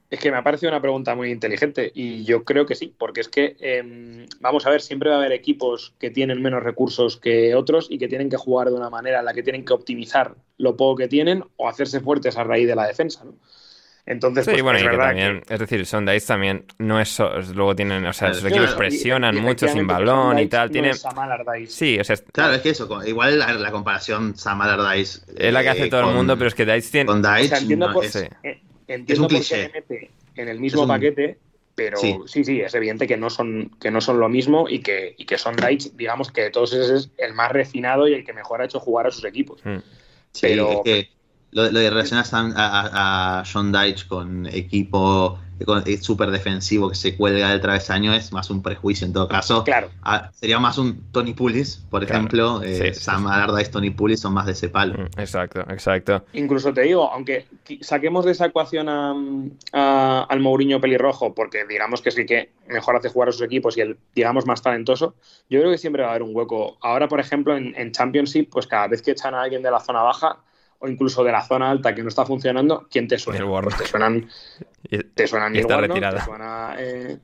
Es 0.08 0.20
que 0.20 0.30
me 0.30 0.36
ha 0.36 0.42
parecido 0.44 0.70
una 0.70 0.80
pregunta 0.80 1.16
muy 1.16 1.30
inteligente 1.32 1.90
y 1.92 2.24
yo 2.24 2.44
creo 2.44 2.64
que 2.64 2.76
sí, 2.76 2.94
porque 2.96 3.20
es 3.22 3.28
que, 3.28 3.56
eh, 3.58 4.26
vamos 4.40 4.64
a 4.64 4.70
ver, 4.70 4.80
siempre 4.80 5.10
va 5.10 5.16
a 5.16 5.18
haber 5.18 5.32
equipos 5.32 5.94
que 5.98 6.10
tienen 6.10 6.40
menos 6.40 6.62
recursos 6.62 7.16
que 7.16 7.54
otros 7.56 7.88
y 7.90 7.98
que 7.98 8.06
tienen 8.06 8.30
que 8.30 8.36
jugar 8.36 8.68
de 8.68 8.74
una 8.74 8.88
manera 8.88 9.18
en 9.18 9.24
la 9.24 9.34
que 9.34 9.42
tienen 9.42 9.64
que 9.64 9.72
optimizar 9.72 10.36
lo 10.58 10.76
poco 10.76 10.96
que 10.96 11.08
tienen 11.08 11.42
o 11.56 11.68
hacerse 11.68 12.00
fuertes 12.00 12.36
a 12.36 12.44
raíz 12.44 12.68
de 12.68 12.76
la 12.76 12.86
defensa, 12.86 13.24
¿no? 13.24 13.34
Entonces, 14.08 14.44
Sí, 14.44 14.52
pues, 14.52 14.62
bueno, 14.62 14.78
es 14.78 14.84
y 14.84 14.88
que 14.88 14.96
también, 14.96 15.42
es 15.48 15.58
decir, 15.58 15.84
también 16.24 16.64
no 16.78 17.00
es, 17.00 17.08
so- 17.08 17.36
es- 17.38 17.48
luego 17.48 17.74
tienen, 17.74 18.06
o 18.06 18.12
sea, 18.12 18.28
Claro, 18.28 18.34
sus 18.34 18.44
equipos 18.44 18.66
claro, 18.66 18.78
presionan 18.78 19.36
y- 19.36 19.40
mucho 19.40 19.66
sin 19.66 19.88
balón 19.88 20.38
y 20.38 20.46
tal, 20.46 20.70
no 20.72 21.66
sí, 21.66 21.98
o 21.98 22.04
sea, 22.04 22.14
es, 22.14 22.24
Claro, 22.32 22.54
es 22.54 22.62
que 22.62 22.68
eso, 22.70 22.88
igual 23.04 23.40
la, 23.40 23.52
la 23.54 23.72
comparación 23.72 24.36
Sam 24.36 24.60
Allardyce 24.62 25.22
es 25.36 25.52
la 25.52 25.62
que 25.64 25.68
hace 25.70 25.84
eh, 25.84 25.88
todo 25.90 26.08
el 26.08 26.14
mundo, 26.14 26.36
pero 26.36 26.46
es 26.46 26.54
que 26.54 26.64
Dice 26.64 26.90
tiene, 26.92 27.06
Con 27.06 27.24
O 27.24 27.28
Deitch 27.28 27.48
sea, 27.48 27.58
entiendo 27.58 27.86
no 27.88 27.92
por, 27.94 28.04
es- 28.04 28.12
sí. 28.12 28.28
Eh, 28.88 28.94
es 28.94 28.98
entiendo 29.00 29.24
un 29.24 29.28
por 29.30 29.42
qué 29.46 30.10
en 30.36 30.48
el 30.48 30.60
mismo 30.60 30.82
un- 30.82 30.88
paquete, 30.88 31.38
pero 31.74 31.96
Sí. 31.98 32.16
sí. 32.26 32.44
sí, 32.44 32.60
es 32.60 32.74
evidente 32.74 33.06
que 33.06 33.16
no 33.16 33.30
son, 33.30 33.70
que 33.80 33.90
no 33.90 34.00
son 34.00 34.18
lo 34.20 34.28
mismo 34.28 34.68
y 34.68 34.80
que, 34.80 35.14
y 35.18 35.24
que 35.26 35.38
son 35.38 35.56
Deitch, 35.56 35.92
digamos 35.92 36.30
que 36.30 36.42
de 36.42 36.50
todos 36.50 36.72
esos 36.72 36.90
es 37.04 37.10
el 37.18 37.34
más 37.34 37.52
refinado 37.52 38.08
y 38.08 38.14
el 38.14 38.24
que 38.24 38.32
mejor 38.32 38.62
ha 38.62 38.64
hecho 38.64 38.80
jugar 38.80 39.06
a 39.06 39.10
sus 39.10 39.24
equipos. 39.24 39.60
Mm. 39.64 39.78
Sí, 40.32 40.40
Pero- 40.48 40.70
es 40.70 40.80
que 40.84 41.08
lo, 41.52 41.70
lo 41.70 41.78
de 41.80 41.90
relacionar 41.90 42.24
a, 42.56 42.66
a, 42.66 43.40
a- 43.40 43.44
John 43.50 43.72
Deitch 43.72 44.06
con 44.06 44.46
equipo 44.46 45.38
con- 45.64 45.82
eh, 45.86 45.96
súper 45.96 46.30
defensivo 46.30 46.90
que 46.90 46.96
se 46.96 47.16
cuelga 47.16 47.48
del 47.50 47.62
travesaño 47.62 48.12
es 48.12 48.30
más 48.30 48.50
un 48.50 48.60
prejuicio 48.62 49.06
en 49.06 49.14
todo 49.14 49.26
caso. 49.26 49.64
Claro, 49.64 49.88
Ah, 50.02 50.30
sería 50.34 50.58
más 50.58 50.76
un 50.76 51.10
Tony 51.12 51.32
Pulis, 51.32 51.86
por 51.88 52.04
Claro. 52.04 52.18
ejemplo. 52.18 52.62
eh, 52.62 52.92
Sí, 52.92 53.00
Sam 53.00 53.22
sí. 53.22 53.28
Allardyce, 53.32 53.70
Tony 53.70 53.88
Pulis 53.90 54.20
son 54.20 54.34
más 54.34 54.44
de 54.44 54.52
ese 54.52 54.68
palo. 54.68 54.94
Mm, 54.98 55.18
exacto, 55.18 55.60
exacto, 55.60 56.26
incluso 56.34 56.74
te 56.74 56.82
digo, 56.82 57.10
aunque 57.10 57.46
saquemos 57.80 58.26
de 58.26 58.32
esa 58.32 58.44
ecuación 58.46 58.88
a, 58.90 59.14
a- 59.72 60.26
al 60.28 60.40
Mourinho 60.40 60.78
pelirrojo, 60.80 61.34
porque 61.34 61.64
digamos 61.66 62.02
que 62.02 62.10
es 62.10 62.18
el 62.18 62.26
que 62.26 62.52
mejor 62.68 62.96
hace 62.96 63.08
jugar 63.08 63.30
a 63.30 63.32
sus 63.32 63.42
equipos 63.42 63.78
y 63.78 63.80
el, 63.80 63.96
digamos, 64.14 64.44
más 64.46 64.60
talentoso, 64.60 65.14
yo 65.48 65.60
creo 65.60 65.70
que 65.72 65.78
siempre 65.78 66.02
va 66.02 66.08
a 66.08 66.10
haber 66.10 66.22
un 66.22 66.36
hueco. 66.36 66.76
Ahora, 66.82 67.08
por 67.08 67.18
ejemplo, 67.20 67.56
en, 67.56 67.74
en 67.76 67.92
Championship, 67.92 68.50
pues 68.50 68.66
cada 68.66 68.88
vez 68.88 69.00
que 69.00 69.12
echan 69.12 69.34
a 69.34 69.40
alguien 69.42 69.62
de 69.62 69.70
la 69.70 69.80
zona 69.80 70.02
baja 70.02 70.38
o 70.78 70.88
incluso 70.88 71.24
de 71.24 71.32
la 71.32 71.42
zona 71.42 71.70
alta 71.70 71.94
que 71.94 72.02
no 72.02 72.08
está 72.08 72.24
funcionando, 72.26 72.86
¿quién 72.90 73.08
te 73.08 73.18
suena? 73.18 73.40
Neil 73.40 73.50
Warnock. 73.50 73.72
Pues 73.76 73.82
te 73.84 73.88
suenan, 73.90 74.28
te 75.14 75.26
suena 75.26 75.46
Y 75.48 75.50
Neil 75.50 75.60
está 75.62 75.74
Warnock, 75.76 75.88
retirado. 75.90 76.16
te 76.18 76.24
suena, 76.24 76.76
eh, 76.78 77.18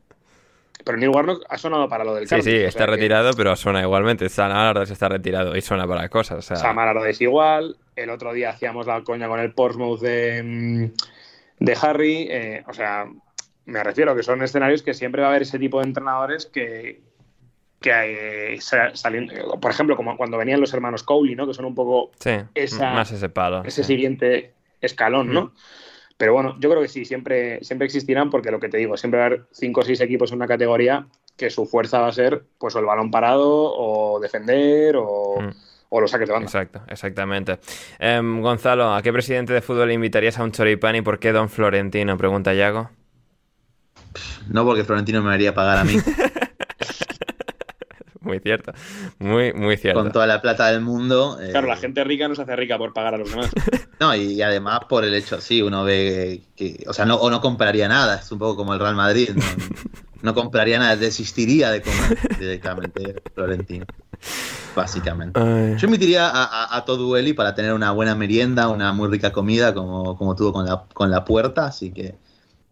Pero 0.85 0.99
Neil 0.99 1.11
Warnock 1.11 1.45
ha 1.49 1.59
sonado 1.59 1.89
para 1.89 2.03
lo 2.05 2.15
del 2.15 2.25
sí, 2.27 2.31
Cardiff, 2.31 2.45
sí, 2.47 2.65
o 2.65 2.69
está 2.69 2.87
que- 2.87 2.91
retirado, 2.93 3.33
pero 3.35 3.55
suena 3.57 3.83
igualmente, 3.83 4.29
Sam 4.29 4.51
Allardyce 4.53 4.93
está 4.95 5.09
retirado 5.09 5.57
y 5.57 5.61
suena 5.61 5.87
para 5.87 6.09
cosas, 6.09 6.39
o 6.39 6.43
sea, 6.43 6.57
Sam 6.57 6.79
Allardyce 6.79 7.23
igual. 7.25 7.77
El 7.95 8.11
otro 8.11 8.33
día 8.33 8.51
hacíamos 8.51 8.87
la 8.87 9.03
coña 9.03 9.29
con 9.29 9.39
el 9.39 9.53
Portsmouth 9.53 10.01
de, 10.01 10.43
mm, 10.43 11.65
de 11.65 11.77
Harry. 11.83 12.27
eh, 12.31 12.65
o 12.67 12.73
sea, 12.73 13.07
me 13.67 13.85
refiero 13.85 14.17
que 14.17 14.23
son 14.25 14.43
escenarios 14.43 14.83
que 14.83 14.93
siempre 14.95 15.21
va 15.23 15.29
a 15.29 15.31
haber 15.31 15.43
ese 15.43 15.59
tipo 15.59 15.79
de 15.79 15.85
entrenadores 15.87 16.47
que, 16.47 17.01
que 17.83 18.55
eh, 18.55 18.61
sa- 18.61 18.95
salen, 18.97 19.31
eh, 19.31 19.43
por 19.61 19.71
ejemplo, 19.71 19.97
como 19.97 20.17
cuando 20.17 20.39
venían 20.39 20.61
los 20.61 20.73
hermanos 20.73 21.03
Cowley, 21.03 21.35
¿no? 21.35 21.47
Que 21.47 21.53
son 21.55 21.65
un 21.67 21.75
poco 21.75 22.13
sí, 22.19 22.31
esa- 22.55 22.93
más 22.95 23.11
ese 23.13 23.29
palo. 23.29 23.63
ese 23.65 23.83
sí. 23.83 23.89
siguiente 23.95 24.55
escalón, 24.81 25.33
¿no? 25.35 25.53
Pero 26.17 26.33
bueno, 26.35 26.57
yo 26.61 26.71
creo 26.71 26.81
que 26.81 26.89
sí, 26.89 27.05
siempre, 27.05 27.63
siempre 27.65 27.85
existirán 27.87 28.31
porque 28.31 28.51
lo 28.51 28.61
que 28.61 28.69
te 28.69 28.79
digo, 28.79 28.97
siempre 28.97 29.19
va 29.19 29.25
a 29.25 29.27
haber 29.27 29.43
cinco 29.53 29.81
o 29.81 29.85
seis 29.85 30.01
equipos 30.01 30.31
en 30.31 30.37
una 30.37 30.47
categoría 30.47 31.07
que 31.37 31.51
su 31.51 31.67
fuerza 31.67 32.01
va 32.01 32.09
a 32.09 32.13
ser 32.13 32.45
pues 32.59 32.77
o 32.77 32.79
el 32.79 32.85
balón 32.85 33.11
parado 33.11 33.49
o 33.75 34.21
defender 34.21 34.95
o, 34.97 35.41
Mm. 35.41 35.51
o 35.89 36.01
los 36.01 36.11
saques 36.11 36.29
de 36.29 36.33
banda. 36.35 36.47
Exacto, 36.47 36.83
exactamente. 36.89 37.59
Em, 37.99 38.41
Gonzalo, 38.41 38.95
¿a 38.95 39.03
qué 39.03 39.13
presidente 39.13 39.53
de 39.53 39.63
fútbol 39.63 39.91
invitarías 39.91 40.39
a 40.39 40.45
un 40.45 40.53
choripán 40.53 40.95
y 40.97 41.03
por 41.03 41.19
qué 41.19 41.33
Don 41.33 41.49
Florentino? 41.49 42.17
Pregunta 42.17 42.55
Yago. 42.55 42.91
No 44.49 44.65
porque 44.65 44.85
Florentino 44.85 45.23
me 45.23 45.33
haría 45.33 45.55
pagar 45.55 45.79
a 45.79 45.85
mí 45.85 45.95
Muy 48.23 48.39
cierto, 48.41 48.73
muy, 49.19 49.53
muy 49.53 49.77
cierto. 49.77 50.01
con 50.01 50.13
toda 50.13 50.27
la 50.27 50.41
plata 50.41 50.71
del 50.71 50.81
mundo. 50.81 51.39
eh, 51.41 51.51
Claro, 51.51 51.67
la 51.67 51.77
gente 51.77 52.05
rica 52.05 52.29
no 52.29 52.35
se 52.35 52.43
hace 52.43 52.55
rica 52.57 52.79
por 52.79 52.93
pagar 52.93 53.15
a 53.15 53.19
los 53.19 53.31
demás. 53.31 53.51
No, 54.01 54.17
y, 54.17 54.33
y 54.33 54.43
además 54.43 54.81
por 54.89 55.05
el 55.05 55.15
hecho, 55.15 55.41
sí, 55.41 55.63
uno 55.63 55.85
ve 55.85 56.43
que, 56.57 56.83
o 56.89 56.93
sea, 56.93 57.05
no, 57.05 57.15
o 57.17 57.31
no 57.31 57.41
compraría 57.41 57.87
nada, 57.87 58.17
es 58.17 58.33
un 58.33 58.39
poco 58.41 58.57
como 58.57 58.75
el 58.75 58.81
Real 58.81 58.97
Madrid, 58.97 59.31
no, 59.33 59.43
no 60.23 60.35
compraría 60.35 60.81
nada, 60.81 60.97
desistiría 60.97 61.71
de 61.71 61.83
comer 61.83 62.19
directamente 62.37 63.23
Florentino, 63.33 63.87
básicamente. 64.75 65.39
Ay. 65.41 65.77
Yo 65.79 65.87
invitaría 65.87 66.27
a, 66.29 66.43
a, 66.45 66.77
a 66.77 66.85
Todueli 66.85 67.33
para 67.33 67.55
tener 67.55 67.73
una 67.73 67.93
buena 67.93 68.15
merienda, 68.17 68.69
una 68.69 68.93
muy 68.93 69.09
rica 69.09 69.31
comida 69.33 69.73
como, 69.75 70.17
como 70.17 70.35
tuvo 70.35 70.53
con 70.53 70.67
la, 70.67 70.85
con 70.93 71.11
la 71.11 71.25
puerta, 71.25 71.67
así 71.67 71.93
que 71.93 72.17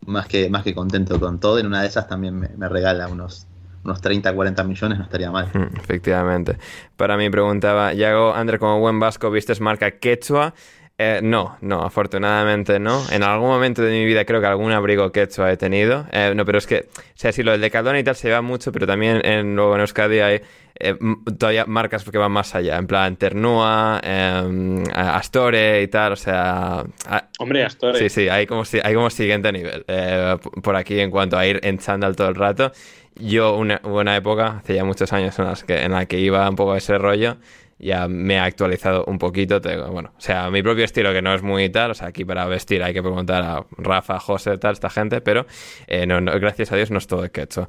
más 0.06 0.26
que, 0.26 0.50
más 0.50 0.64
que 0.64 0.74
contento 0.74 1.20
con 1.20 1.38
todo. 1.38 1.58
En 1.60 1.66
una 1.66 1.82
de 1.82 1.88
esas 1.88 2.08
también 2.08 2.36
me, 2.38 2.48
me 2.56 2.68
regala 2.68 3.06
unos, 3.06 3.46
unos 3.84 4.00
30, 4.00 4.32
40 4.32 4.64
millones, 4.64 4.98
no 4.98 5.04
estaría 5.04 5.30
mal. 5.30 5.46
Mm, 5.52 5.76
Efectivamente. 5.76 6.56
Para 6.96 7.16
mí 7.16 7.28
preguntaba, 7.30 7.92
Yago, 7.94 8.34
Ander, 8.34 8.58
como 8.58 8.78
buen 8.80 8.98
vasco, 9.00 9.30
¿vistes 9.30 9.60
marca 9.60 9.92
quechua? 9.92 10.54
Eh, 11.02 11.20
no, 11.22 11.56
no, 11.62 11.82
afortunadamente 11.82 12.78
no. 12.78 13.02
En 13.10 13.22
algún 13.22 13.48
momento 13.48 13.80
de 13.80 13.90
mi 13.90 14.04
vida 14.04 14.26
creo 14.26 14.38
que 14.42 14.46
algún 14.46 14.70
abrigo 14.72 15.10
quechua 15.12 15.50
he 15.50 15.56
tenido. 15.56 16.04
Eh, 16.12 16.34
no, 16.36 16.44
pero 16.44 16.58
es 16.58 16.66
que, 16.66 16.88
o 16.94 17.00
sea, 17.14 17.32
sí, 17.32 17.42
lo 17.42 17.52
del 17.52 17.62
Decathlon 17.62 17.96
y 17.96 18.04
tal 18.04 18.14
se 18.16 18.28
lleva 18.28 18.42
mucho, 18.42 18.70
pero 18.70 18.86
también 18.86 19.24
en, 19.24 19.56
luego 19.56 19.74
en 19.76 19.80
Euskadi 19.80 20.18
hay 20.20 20.42
eh, 20.78 20.96
todavía 21.38 21.64
marcas 21.64 22.04
que 22.04 22.18
van 22.18 22.32
más 22.32 22.54
allá. 22.54 22.76
En 22.76 22.86
plan, 22.86 23.16
Ternua, 23.16 23.98
eh, 24.04 24.84
Astore 24.94 25.82
y 25.82 25.88
tal, 25.88 26.12
o 26.12 26.16
sea... 26.16 26.84
a- 27.06 27.28
Hombre, 27.38 27.64
Astore. 27.64 27.98
Sí, 27.98 28.08
sí, 28.10 28.28
hay 28.28 28.46
como, 28.46 28.66
si- 28.66 28.80
hay 28.82 28.94
como 28.94 29.08
siguiente 29.08 29.50
nivel. 29.52 29.84
eh, 29.88 30.36
por 30.62 30.76
aquí, 30.76 31.00
en 31.00 31.10
cuanto 31.10 31.38
a 31.38 31.46
ir 31.46 31.60
en 31.62 31.78
chándal 31.78 32.14
todo 32.14 32.28
el 32.28 32.34
rato. 32.34 32.72
Yo, 33.16 33.56
una, 33.56 34.16
época, 34.16 34.58
hace 34.58 34.74
ya 34.74 34.84
muchos 34.84 35.12
años, 35.12 35.38
en, 35.38 35.44
las 35.44 35.64
que, 35.64 35.82
en 35.82 35.92
la 35.92 36.06
que 36.06 36.18
iba 36.18 36.48
un 36.48 36.56
poco 36.56 36.76
ese 36.76 36.96
rollo. 36.98 37.36
Ya 37.82 38.08
me 38.08 38.38
ha 38.38 38.44
actualizado 38.44 39.04
un 39.06 39.18
poquito. 39.18 39.58
Bueno, 39.90 40.12
o 40.14 40.20
sea, 40.20 40.50
mi 40.50 40.62
propio 40.62 40.84
estilo, 40.84 41.14
que 41.14 41.22
no 41.22 41.32
es 41.32 41.42
muy 41.42 41.70
tal. 41.70 41.92
O 41.92 41.94
sea, 41.94 42.08
aquí 42.08 42.26
para 42.26 42.44
vestir 42.44 42.82
hay 42.82 42.92
que 42.92 43.00
preguntar 43.00 43.42
a 43.42 43.64
Rafa, 43.78 44.20
José, 44.20 44.58
tal, 44.58 44.74
esta 44.74 44.90
gente. 44.90 45.22
Pero 45.22 45.46
eh, 45.86 46.06
no, 46.06 46.20
no, 46.20 46.32
gracias 46.38 46.72
a 46.72 46.76
Dios 46.76 46.90
no 46.90 46.98
es 46.98 47.06
todo 47.06 47.30
quecho. 47.32 47.68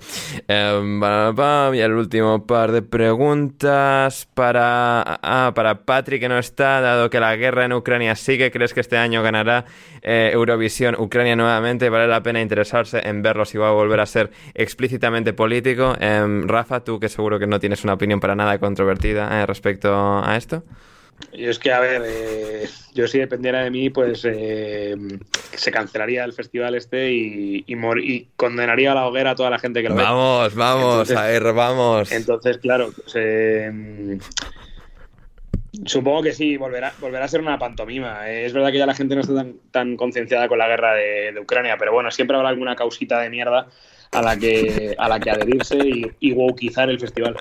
Eh, 0.49 0.99
y 1.73 1.80
el 1.80 1.93
último 1.93 2.45
par 2.45 2.73
de 2.73 2.81
preguntas 2.81 4.27
para, 4.34 5.18
ah, 5.23 5.53
para 5.55 5.85
Patrick, 5.85 6.19
que 6.19 6.27
no 6.27 6.38
está, 6.38 6.81
dado 6.81 7.09
que 7.09 7.22
la 7.22 7.34
guerra 7.38 7.63
en 7.63 7.72
Ucrania 7.72 8.15
sigue. 8.15 8.51
¿Crees 8.51 8.73
que 8.73 8.81
este 8.81 8.97
año 8.97 9.23
ganará 9.23 9.63
eh, 10.02 10.32
Eurovisión 10.34 10.95
Ucrania 10.99 11.36
nuevamente? 11.36 11.90
¿Vale 11.90 12.07
la 12.07 12.22
pena 12.23 12.41
interesarse 12.41 13.02
en 13.07 13.22
verlo 13.22 13.45
si 13.45 13.57
va 13.57 13.69
a 13.69 13.72
volver 13.72 13.99
a 13.99 14.06
ser 14.06 14.32
explícitamente 14.53 15.34
político? 15.34 15.95
Em, 15.99 16.48
Rafa, 16.48 16.84
tú 16.84 16.99
que 16.99 17.10
seguro 17.10 17.40
que 17.40 17.48
no 17.48 17.60
tienes 17.60 17.84
una 17.84 17.94
opinión 17.94 18.19
para 18.19 18.36
nada 18.36 18.57
controvertida 18.60 19.41
eh, 19.41 19.45
respecto 19.45 19.94
a 20.23 20.36
esto. 20.38 20.64
Yo 21.38 21.52
es 21.52 21.60
que, 21.60 21.72
a 21.72 21.80
ver, 21.80 22.02
eh, 22.03 22.68
yo 22.95 23.07
si 23.07 23.19
dependiera 23.19 23.64
de 23.64 23.69
mí, 23.69 23.91
pues 23.91 24.26
eh, 24.26 24.95
se 25.53 25.72
cancelaría 25.72 26.23
el 26.23 26.34
festival 26.34 26.73
este 26.73 27.11
y, 27.11 27.64
y, 27.68 27.76
mor- 27.76 27.99
y 28.03 28.28
condenaría 28.36 28.94
a 28.94 28.95
la 28.95 29.06
hoguera 29.06 29.32
a 29.32 29.36
toda 29.36 29.52
la 29.52 29.60
gente 29.60 29.84
que 29.84 29.90
lo 29.90 29.95
ve. 29.95 30.02
Vamos, 30.02 30.56
vamos, 30.56 31.10
Entonces- 31.10 31.18
a 31.18 31.23
ver, 31.28 31.53
vamos. 31.53 32.11
Entonces, 32.11 32.57
claro, 32.57 32.91
pues, 32.95 33.14
eh, 33.15 34.18
supongo 35.86 36.24
que 36.24 36.34
sí, 36.34 36.58
volverá, 36.58 36.94
volverá 36.99 37.26
a 37.26 37.28
ser 37.28 37.41
una 37.41 37.58
pantomima. 37.60 38.30
Eh, 38.30 38.45
es 38.45 38.53
verdad 38.53 38.72
que 38.72 38.78
ya 38.78 38.86
la 38.86 38.95
gente 38.95 39.16
no 39.16 39.22
está 39.22 39.36
tan, 39.36 39.56
tan 39.72 39.98
concienciada 39.98 40.48
con 40.48 40.58
la 40.58 40.68
guerra 40.68 40.94
de, 40.94 41.32
de 41.34 41.40
Ucrania, 41.40 41.78
pero 41.78 41.94
bueno, 41.94 42.12
siempre 42.12 42.36
habrá 42.38 42.49
alguna 42.49 42.76
causita 42.76 43.20
de 43.20 43.30
mierda 43.30 43.68
a 44.12 44.22
la 44.22 44.38
que, 44.38 44.95
a 44.98 45.08
la 45.08 45.20
que 45.20 45.32
adherirse 45.32 45.78
y, 45.78 46.12
y 46.20 46.34
wokeizar 46.34 46.90
el 46.90 46.99
festival. 46.99 47.36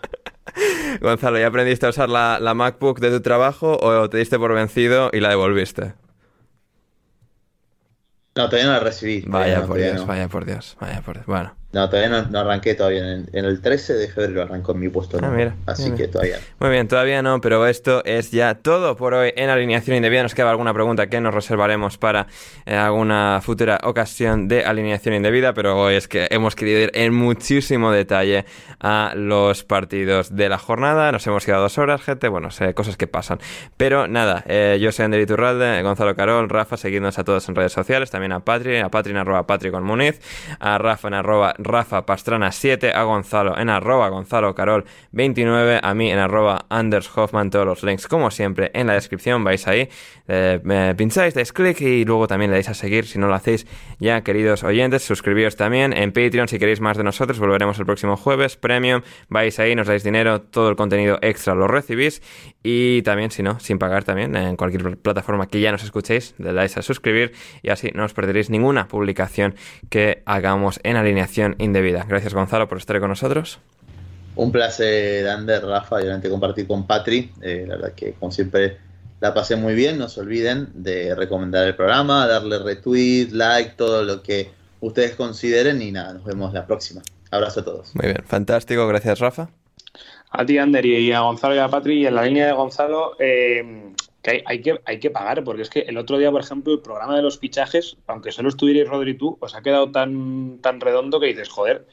Gonzalo, 1.01 1.39
¿ya 1.39 1.47
aprendiste 1.47 1.87
a 1.87 1.91
usar 1.91 2.09
la, 2.09 2.39
la 2.41 2.55
MacBook 2.55 3.01
de 3.01 3.11
tu 3.11 3.21
trabajo 3.21 3.79
o 3.81 4.09
te 4.09 4.19
diste 4.19 4.39
por 4.39 4.55
vencido 4.55 5.11
y 5.13 5.21
la 5.21 5.31
devolviste? 5.31 5.95
No, 8.37 8.49
todavía 8.49 8.67
no 8.67 8.73
la 8.73 8.81
recibí. 8.81 9.25
Vaya 9.27 9.61
no, 9.61 9.67
por 9.67 9.77
Dios, 9.77 9.97
no. 9.97 10.07
vaya 10.07 10.29
por 10.29 10.45
Dios, 10.45 10.77
vaya 10.81 11.03
por 11.03 11.15
Dios. 11.15 11.27
Bueno, 11.27 11.55
No, 11.73 11.89
todavía 11.89 12.09
no, 12.09 12.27
no 12.31 12.41
arranqué 12.41 12.75
todavía. 12.75 13.13
En, 13.13 13.29
en 13.33 13.45
el 13.45 13.61
13 13.61 13.95
de 13.95 14.09
febrero 14.09 14.43
arrancó 14.43 14.73
en 14.73 14.81
mi 14.81 14.89
puesto. 14.89 15.19
Ah, 15.23 15.29
mira, 15.29 15.55
Así 15.67 15.85
mira. 15.85 15.97
que 15.97 16.09
todavía. 16.09 16.39
muy 16.59 16.71
bien, 16.71 16.89
todavía 16.89 17.23
no, 17.23 17.41
pero 17.41 17.65
esto 17.67 18.05
es 18.05 18.33
ya 18.33 18.57
todo 18.57 18.97
por 18.97 19.15
hoy 19.15 19.33
en 19.37 19.51
Alineación 19.51 19.97
Indebida. 19.97 20.23
Nos 20.25 20.35
queda 20.35 20.51
alguna 20.51 20.75
pregunta 20.75 21.07
que 21.07 21.21
nos 21.21 21.33
reservaremos 21.33 21.97
para 21.97 22.27
eh, 22.67 22.75
alguna 22.75 23.41
futura 23.43 23.79
ocasión 23.85 24.49
de 24.49 24.65
Alineación 24.65 25.15
Indebida, 25.15 25.55
pero 25.55 25.79
hoy 25.81 25.95
es 25.95 26.09
que 26.09 26.27
hemos 26.31 26.57
querido 26.57 26.81
ir 26.81 26.91
en 26.95 27.15
muchísimo 27.15 27.93
detalle 27.93 28.47
a 28.81 29.13
los 29.15 29.63
partidos 29.63 30.35
de 30.35 30.49
la 30.49 30.59
jornada. 30.59 31.13
Nos 31.13 31.25
hemos 31.29 31.45
quedado 31.45 31.63
dos 31.63 31.79
horas, 31.79 32.03
gente, 32.03 32.27
bueno, 32.29 32.51
sé, 32.51 32.75
cosas 32.75 32.97
que 32.97 33.07
pasan. 33.07 33.39
Pero 33.77 34.09
nada, 34.09 34.43
eh, 34.49 34.79
yo 34.81 34.91
soy 34.91 35.05
Ander 35.05 35.21
Iturralde, 35.21 35.83
Gonzalo 35.83 36.17
Carol, 36.17 36.49
Rafa, 36.49 36.77
seguidnos 36.77 37.19
a 37.21 37.25
todos 37.25 37.49
en 37.49 37.55
redes 37.55 37.73
sociales, 37.73 38.11
también 38.11 38.33
a 38.33 38.41
Patri, 38.41 38.79
a 38.79 38.89
Patri 38.89 39.13
en 39.13 39.19
arroba 39.19 39.47
Patri 39.47 39.71
con 39.71 39.85
Muniz, 39.85 40.21
a 40.59 40.77
Rafa 40.79 41.07
en 41.09 41.15
arroba 41.15 41.55
Rafa 41.63 42.07
Pastrana 42.07 42.53
7, 42.53 42.93
a 42.93 43.03
Gonzalo 43.05 43.57
en 43.59 43.69
arroba 43.69 44.09
Gonzalo 44.09 44.55
Carol 44.55 44.85
29, 45.13 45.81
a 45.83 45.95
mí 45.95 46.11
en 46.11 46.19
arroba 46.19 46.67
Anders 46.69 47.11
Hoffman, 47.17 47.51
todos 47.51 47.67
los 47.67 47.83
links 47.83 48.09
como 48.09 48.31
siempre 48.31 48.71
en 48.75 48.87
la 48.87 48.95
descripción, 48.95 49.45
vais 49.45 49.67
ahí, 49.69 49.89
eh, 50.29 50.95
pincháis, 50.97 51.35
dais 51.35 51.53
clic 51.53 51.81
y 51.81 52.05
luego 52.05 52.27
también 52.27 52.51
le 52.51 52.57
dais 52.57 52.69
a 52.69 52.75
seguir 52.75 53.07
si 53.07 53.19
no 53.19 53.29
lo 53.29 53.35
hacéis 53.35 53.67
ya, 53.99 54.23
queridos 54.23 54.65
oyentes, 54.65 55.03
suscribíos 55.03 55.57
también 55.57 55.93
en 55.93 56.13
Patreon 56.13 56.49
si 56.49 56.59
queréis 56.59 56.81
más 56.81 56.97
de 56.97 57.05
nosotros, 57.05 57.39
volveremos 57.39 57.79
el 57.79 57.87
próximo 57.87 58.17
jueves, 58.17 58.57
Premium, 58.57 59.03
vais 59.29 59.59
ahí, 59.59 59.75
nos 59.75 59.87
dais 59.87 60.03
dinero, 60.03 60.41
todo 60.41 60.71
el 60.71 60.77
contenido 60.77 61.19
extra 61.23 61.55
lo 61.55 61.69
recibís 61.69 62.23
y 62.63 63.03
también, 63.03 63.31
si 63.31 63.43
no, 63.43 63.59
sin 63.59 63.79
pagar 63.79 64.05
también, 64.05 64.37
en 64.37 64.57
cualquier 64.57 64.99
plataforma 64.99 65.47
que 65.47 65.61
ya 65.61 65.73
nos 65.73 65.83
escuchéis, 65.83 66.35
le 66.39 66.53
dais 66.53 66.77
a 66.77 66.83
suscribir 66.83 67.33
y 67.63 67.71
así 67.71 67.91
no 67.95 68.05
os 68.05 68.13
perderéis 68.13 68.51
ninguna 68.51 68.87
publicación 68.87 69.55
que 69.89 70.23
hagamos 70.27 70.79
en 70.83 70.97
alineación 70.97 71.57
indebida. 71.59 72.05
Gracias 72.07 72.35
Gonzalo 72.35 72.69
por 72.69 72.79
estar 72.79 73.01
con 73.01 73.09
nosotros. 73.09 73.61
Un 74.37 74.53
placer, 74.53 75.29
Ander, 75.29 75.65
Rafa, 75.65 76.01
y 76.01 76.05
obviamente 76.05 76.29
compartir 76.29 76.67
con 76.67 76.87
Patri. 76.87 77.33
Eh, 77.43 77.65
la 77.67 77.77
verdad 77.77 77.93
que, 77.95 78.13
como 78.13 78.31
siempre, 78.31 78.79
la 79.21 79.35
pasé 79.35 79.57
muy 79.57 79.75
bien. 79.75 79.99
No 79.99 80.09
se 80.09 80.21
olviden 80.21 80.69
de 80.75 81.15
recomendar 81.15 81.67
el 81.67 81.75
programa, 81.75 82.27
darle 82.27 82.59
retweet, 82.59 83.31
like, 83.33 83.73
todo 83.77 84.05
lo 84.05 84.23
que 84.23 84.51
ustedes 84.81 85.15
consideren. 85.17 85.83
Y 85.83 85.93
nada, 85.93 86.15
nos 86.15 86.25
vemos 86.25 86.53
la 86.53 86.67
próxima. 86.67 87.03
Abrazo 87.31 87.61
a 87.61 87.65
todos. 87.65 87.95
Muy 87.95 88.07
bien, 88.07 88.23
fantástico, 88.25 88.87
gracias 88.87 89.19
Rafa. 89.19 89.51
A 90.31 90.47
ti, 90.47 90.59
Ander, 90.59 90.87
y 90.87 91.13
a 91.13 91.21
Gonzalo 91.21 91.55
y 91.55 91.59
a 91.59 91.69
Patri, 91.69 92.03
y 92.03 92.07
en 92.07 92.15
la 92.15 92.23
línea 92.23 92.47
de 92.47 92.53
Gonzalo, 92.53 93.17
eh, 93.19 93.93
que 94.23 94.31
hay, 94.31 94.43
hay 94.47 94.61
que 94.61 94.81
hay 94.85 95.01
que 95.01 95.11
pagar, 95.11 95.43
porque 95.43 95.63
es 95.63 95.71
que 95.71 95.81
el 95.81 95.99
otro 95.99 96.19
día, 96.19 96.31
por 96.31 96.41
ejemplo, 96.41 96.73
el 96.73 96.81
programa 96.81 97.17
de 97.17 97.23
los 97.23 97.39
fichajes, 97.39 97.97
aunque 98.07 98.33
solo 98.33 98.49
estuvierais 98.49 98.89
Rodri 98.89 99.13
y 99.13 99.15
tú, 99.15 99.37
os 99.41 99.55
ha 99.55 99.63
quedado 99.63 99.91
tan, 99.91 100.59
tan 100.61 100.81
redondo 100.81 101.19
que 101.19 101.27
dices, 101.27 101.49
joder, 101.49 101.87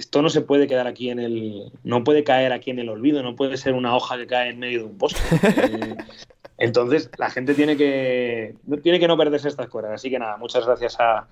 esto 0.00 0.22
no 0.22 0.30
se 0.30 0.40
puede 0.40 0.66
quedar 0.66 0.86
aquí 0.86 1.10
en 1.10 1.18
el. 1.18 1.72
No 1.84 2.04
puede 2.04 2.24
caer 2.24 2.52
aquí 2.52 2.70
en 2.70 2.78
el 2.78 2.88
olvido, 2.88 3.22
no 3.22 3.36
puede 3.36 3.58
ser 3.58 3.74
una 3.74 3.94
hoja 3.94 4.16
que 4.16 4.26
cae 4.26 4.48
en 4.48 4.58
medio 4.58 4.80
de 4.80 4.84
un 4.86 4.98
poste. 4.98 5.20
Eh, 6.62 6.66
entonces, 6.66 7.10
la 7.16 7.30
gente 7.30 7.54
tiene 7.54 7.74
que, 7.74 8.54
tiene 8.82 9.00
que 9.00 9.08
no 9.08 9.16
perderse 9.16 9.48
estas 9.48 9.68
cosas. 9.68 9.92
Así 9.92 10.10
que 10.10 10.18
nada, 10.18 10.36
muchas 10.36 10.66
gracias 10.66 11.00
a, 11.00 11.26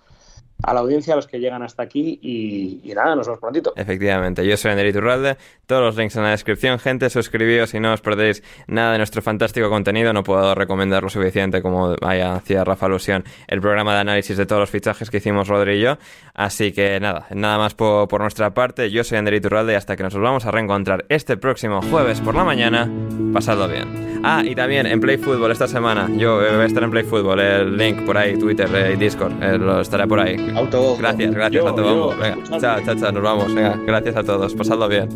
a 0.63 0.75
la 0.75 0.81
audiencia, 0.81 1.13
a 1.13 1.17
los 1.17 1.27
que 1.27 1.39
llegan 1.39 1.63
hasta 1.63 1.83
aquí, 1.83 2.19
y, 2.21 2.93
nada, 2.95 3.15
nos 3.15 3.27
vemos 3.27 3.41
prontito. 3.41 3.73
Efectivamente, 3.77 4.45
yo 4.45 4.57
soy 4.57 4.73
Ander 4.73 4.87
Iturralde, 4.87 5.37
todos 5.67 5.83
los 5.83 5.97
links 5.97 6.17
en 6.17 6.25
la 6.25 6.31
descripción, 6.31 6.79
gente, 6.79 7.11
suscribíos 7.11 7.75
y 7.75 7.81
no 7.81 7.93
os 7.93 8.01
perdéis 8.01 8.43
nada 8.67 8.93
de 8.93 8.99
nuestro 8.99 9.23
fantástico 9.23 9.71
contenido, 9.71 10.13
no 10.13 10.25
puedo 10.25 10.55
recomendar 10.55 11.03
lo 11.03 11.11
suficiente 11.11 11.63
como 11.63 11.95
vaya 12.01 12.35
hacía 12.35 12.65
Rafa 12.65 12.87
alusión 12.87 13.25
el 13.47 13.61
programa 13.61 13.95
de 13.95 14.01
análisis 14.01 14.37
de 14.37 14.47
todos 14.47 14.61
los 14.61 14.71
fichajes 14.71 15.11
que 15.11 15.19
hicimos 15.19 15.49
Rodri 15.49 15.75
y 15.75 15.81
yo, 15.81 15.99
así 16.35 16.73
que 16.73 16.99
nada, 16.99 17.27
nada 17.31 17.59
más 17.59 17.75
por, 17.75 18.21
nuestra 18.21 18.53
parte, 18.53 18.91
yo 18.91 19.05
soy 19.05 19.19
Ander 19.19 19.35
Iturralde 19.35 19.75
y 19.75 19.77
hasta 19.77 19.97
que 19.97 20.03
nos 20.03 20.15
volvamos 20.15 20.45
a 20.45 20.51
reencontrar 20.51 21.05
este 21.09 21.37
próximo 21.37 21.83
jueves 21.83 22.21
por 22.21 22.35
la 22.35 22.45
mañana, 22.45 22.91
pasadlo 23.33 23.69
bien. 23.69 24.21
Ah, 24.25 24.43
y 24.45 24.57
también 24.57 24.87
en 24.87 25.01
Play 25.01 25.19
Football 25.19 25.53
esta 25.53 25.69
semana, 25.69 26.09
yo 26.17 26.37
voy 26.37 26.47
a 26.47 26.65
estar 26.65 26.83
en 26.83 26.91
Play 26.91 27.05
Football, 27.05 27.39
el 27.39 27.77
link 27.77 28.05
por 28.05 28.17
ahí, 28.17 28.37
Twitter 28.37 28.69
eh, 28.75 28.95
y 28.95 28.97
Discord, 28.97 29.41
eh, 29.43 29.57
lo 29.57 29.81
estará 29.81 30.07
por 30.07 30.19
ahí. 30.19 30.48
Autobombo. 30.55 30.97
Gracias, 30.99 31.35
gracias 31.35 31.62
Yo, 31.62 31.69
a 31.69 31.75
todos. 31.75 32.16
yo, 32.16 32.20
Venga, 32.20 32.59
chao, 32.61 32.81
chao, 32.85 32.95
chao, 32.95 33.12
nos 33.12 33.23
vamos. 33.23 33.55
Venga, 33.55 33.79
gracias 33.87 34.16
a 34.16 34.23
todos. 34.25 34.55
Pasadlo 34.55 34.89
bien. 34.89 35.09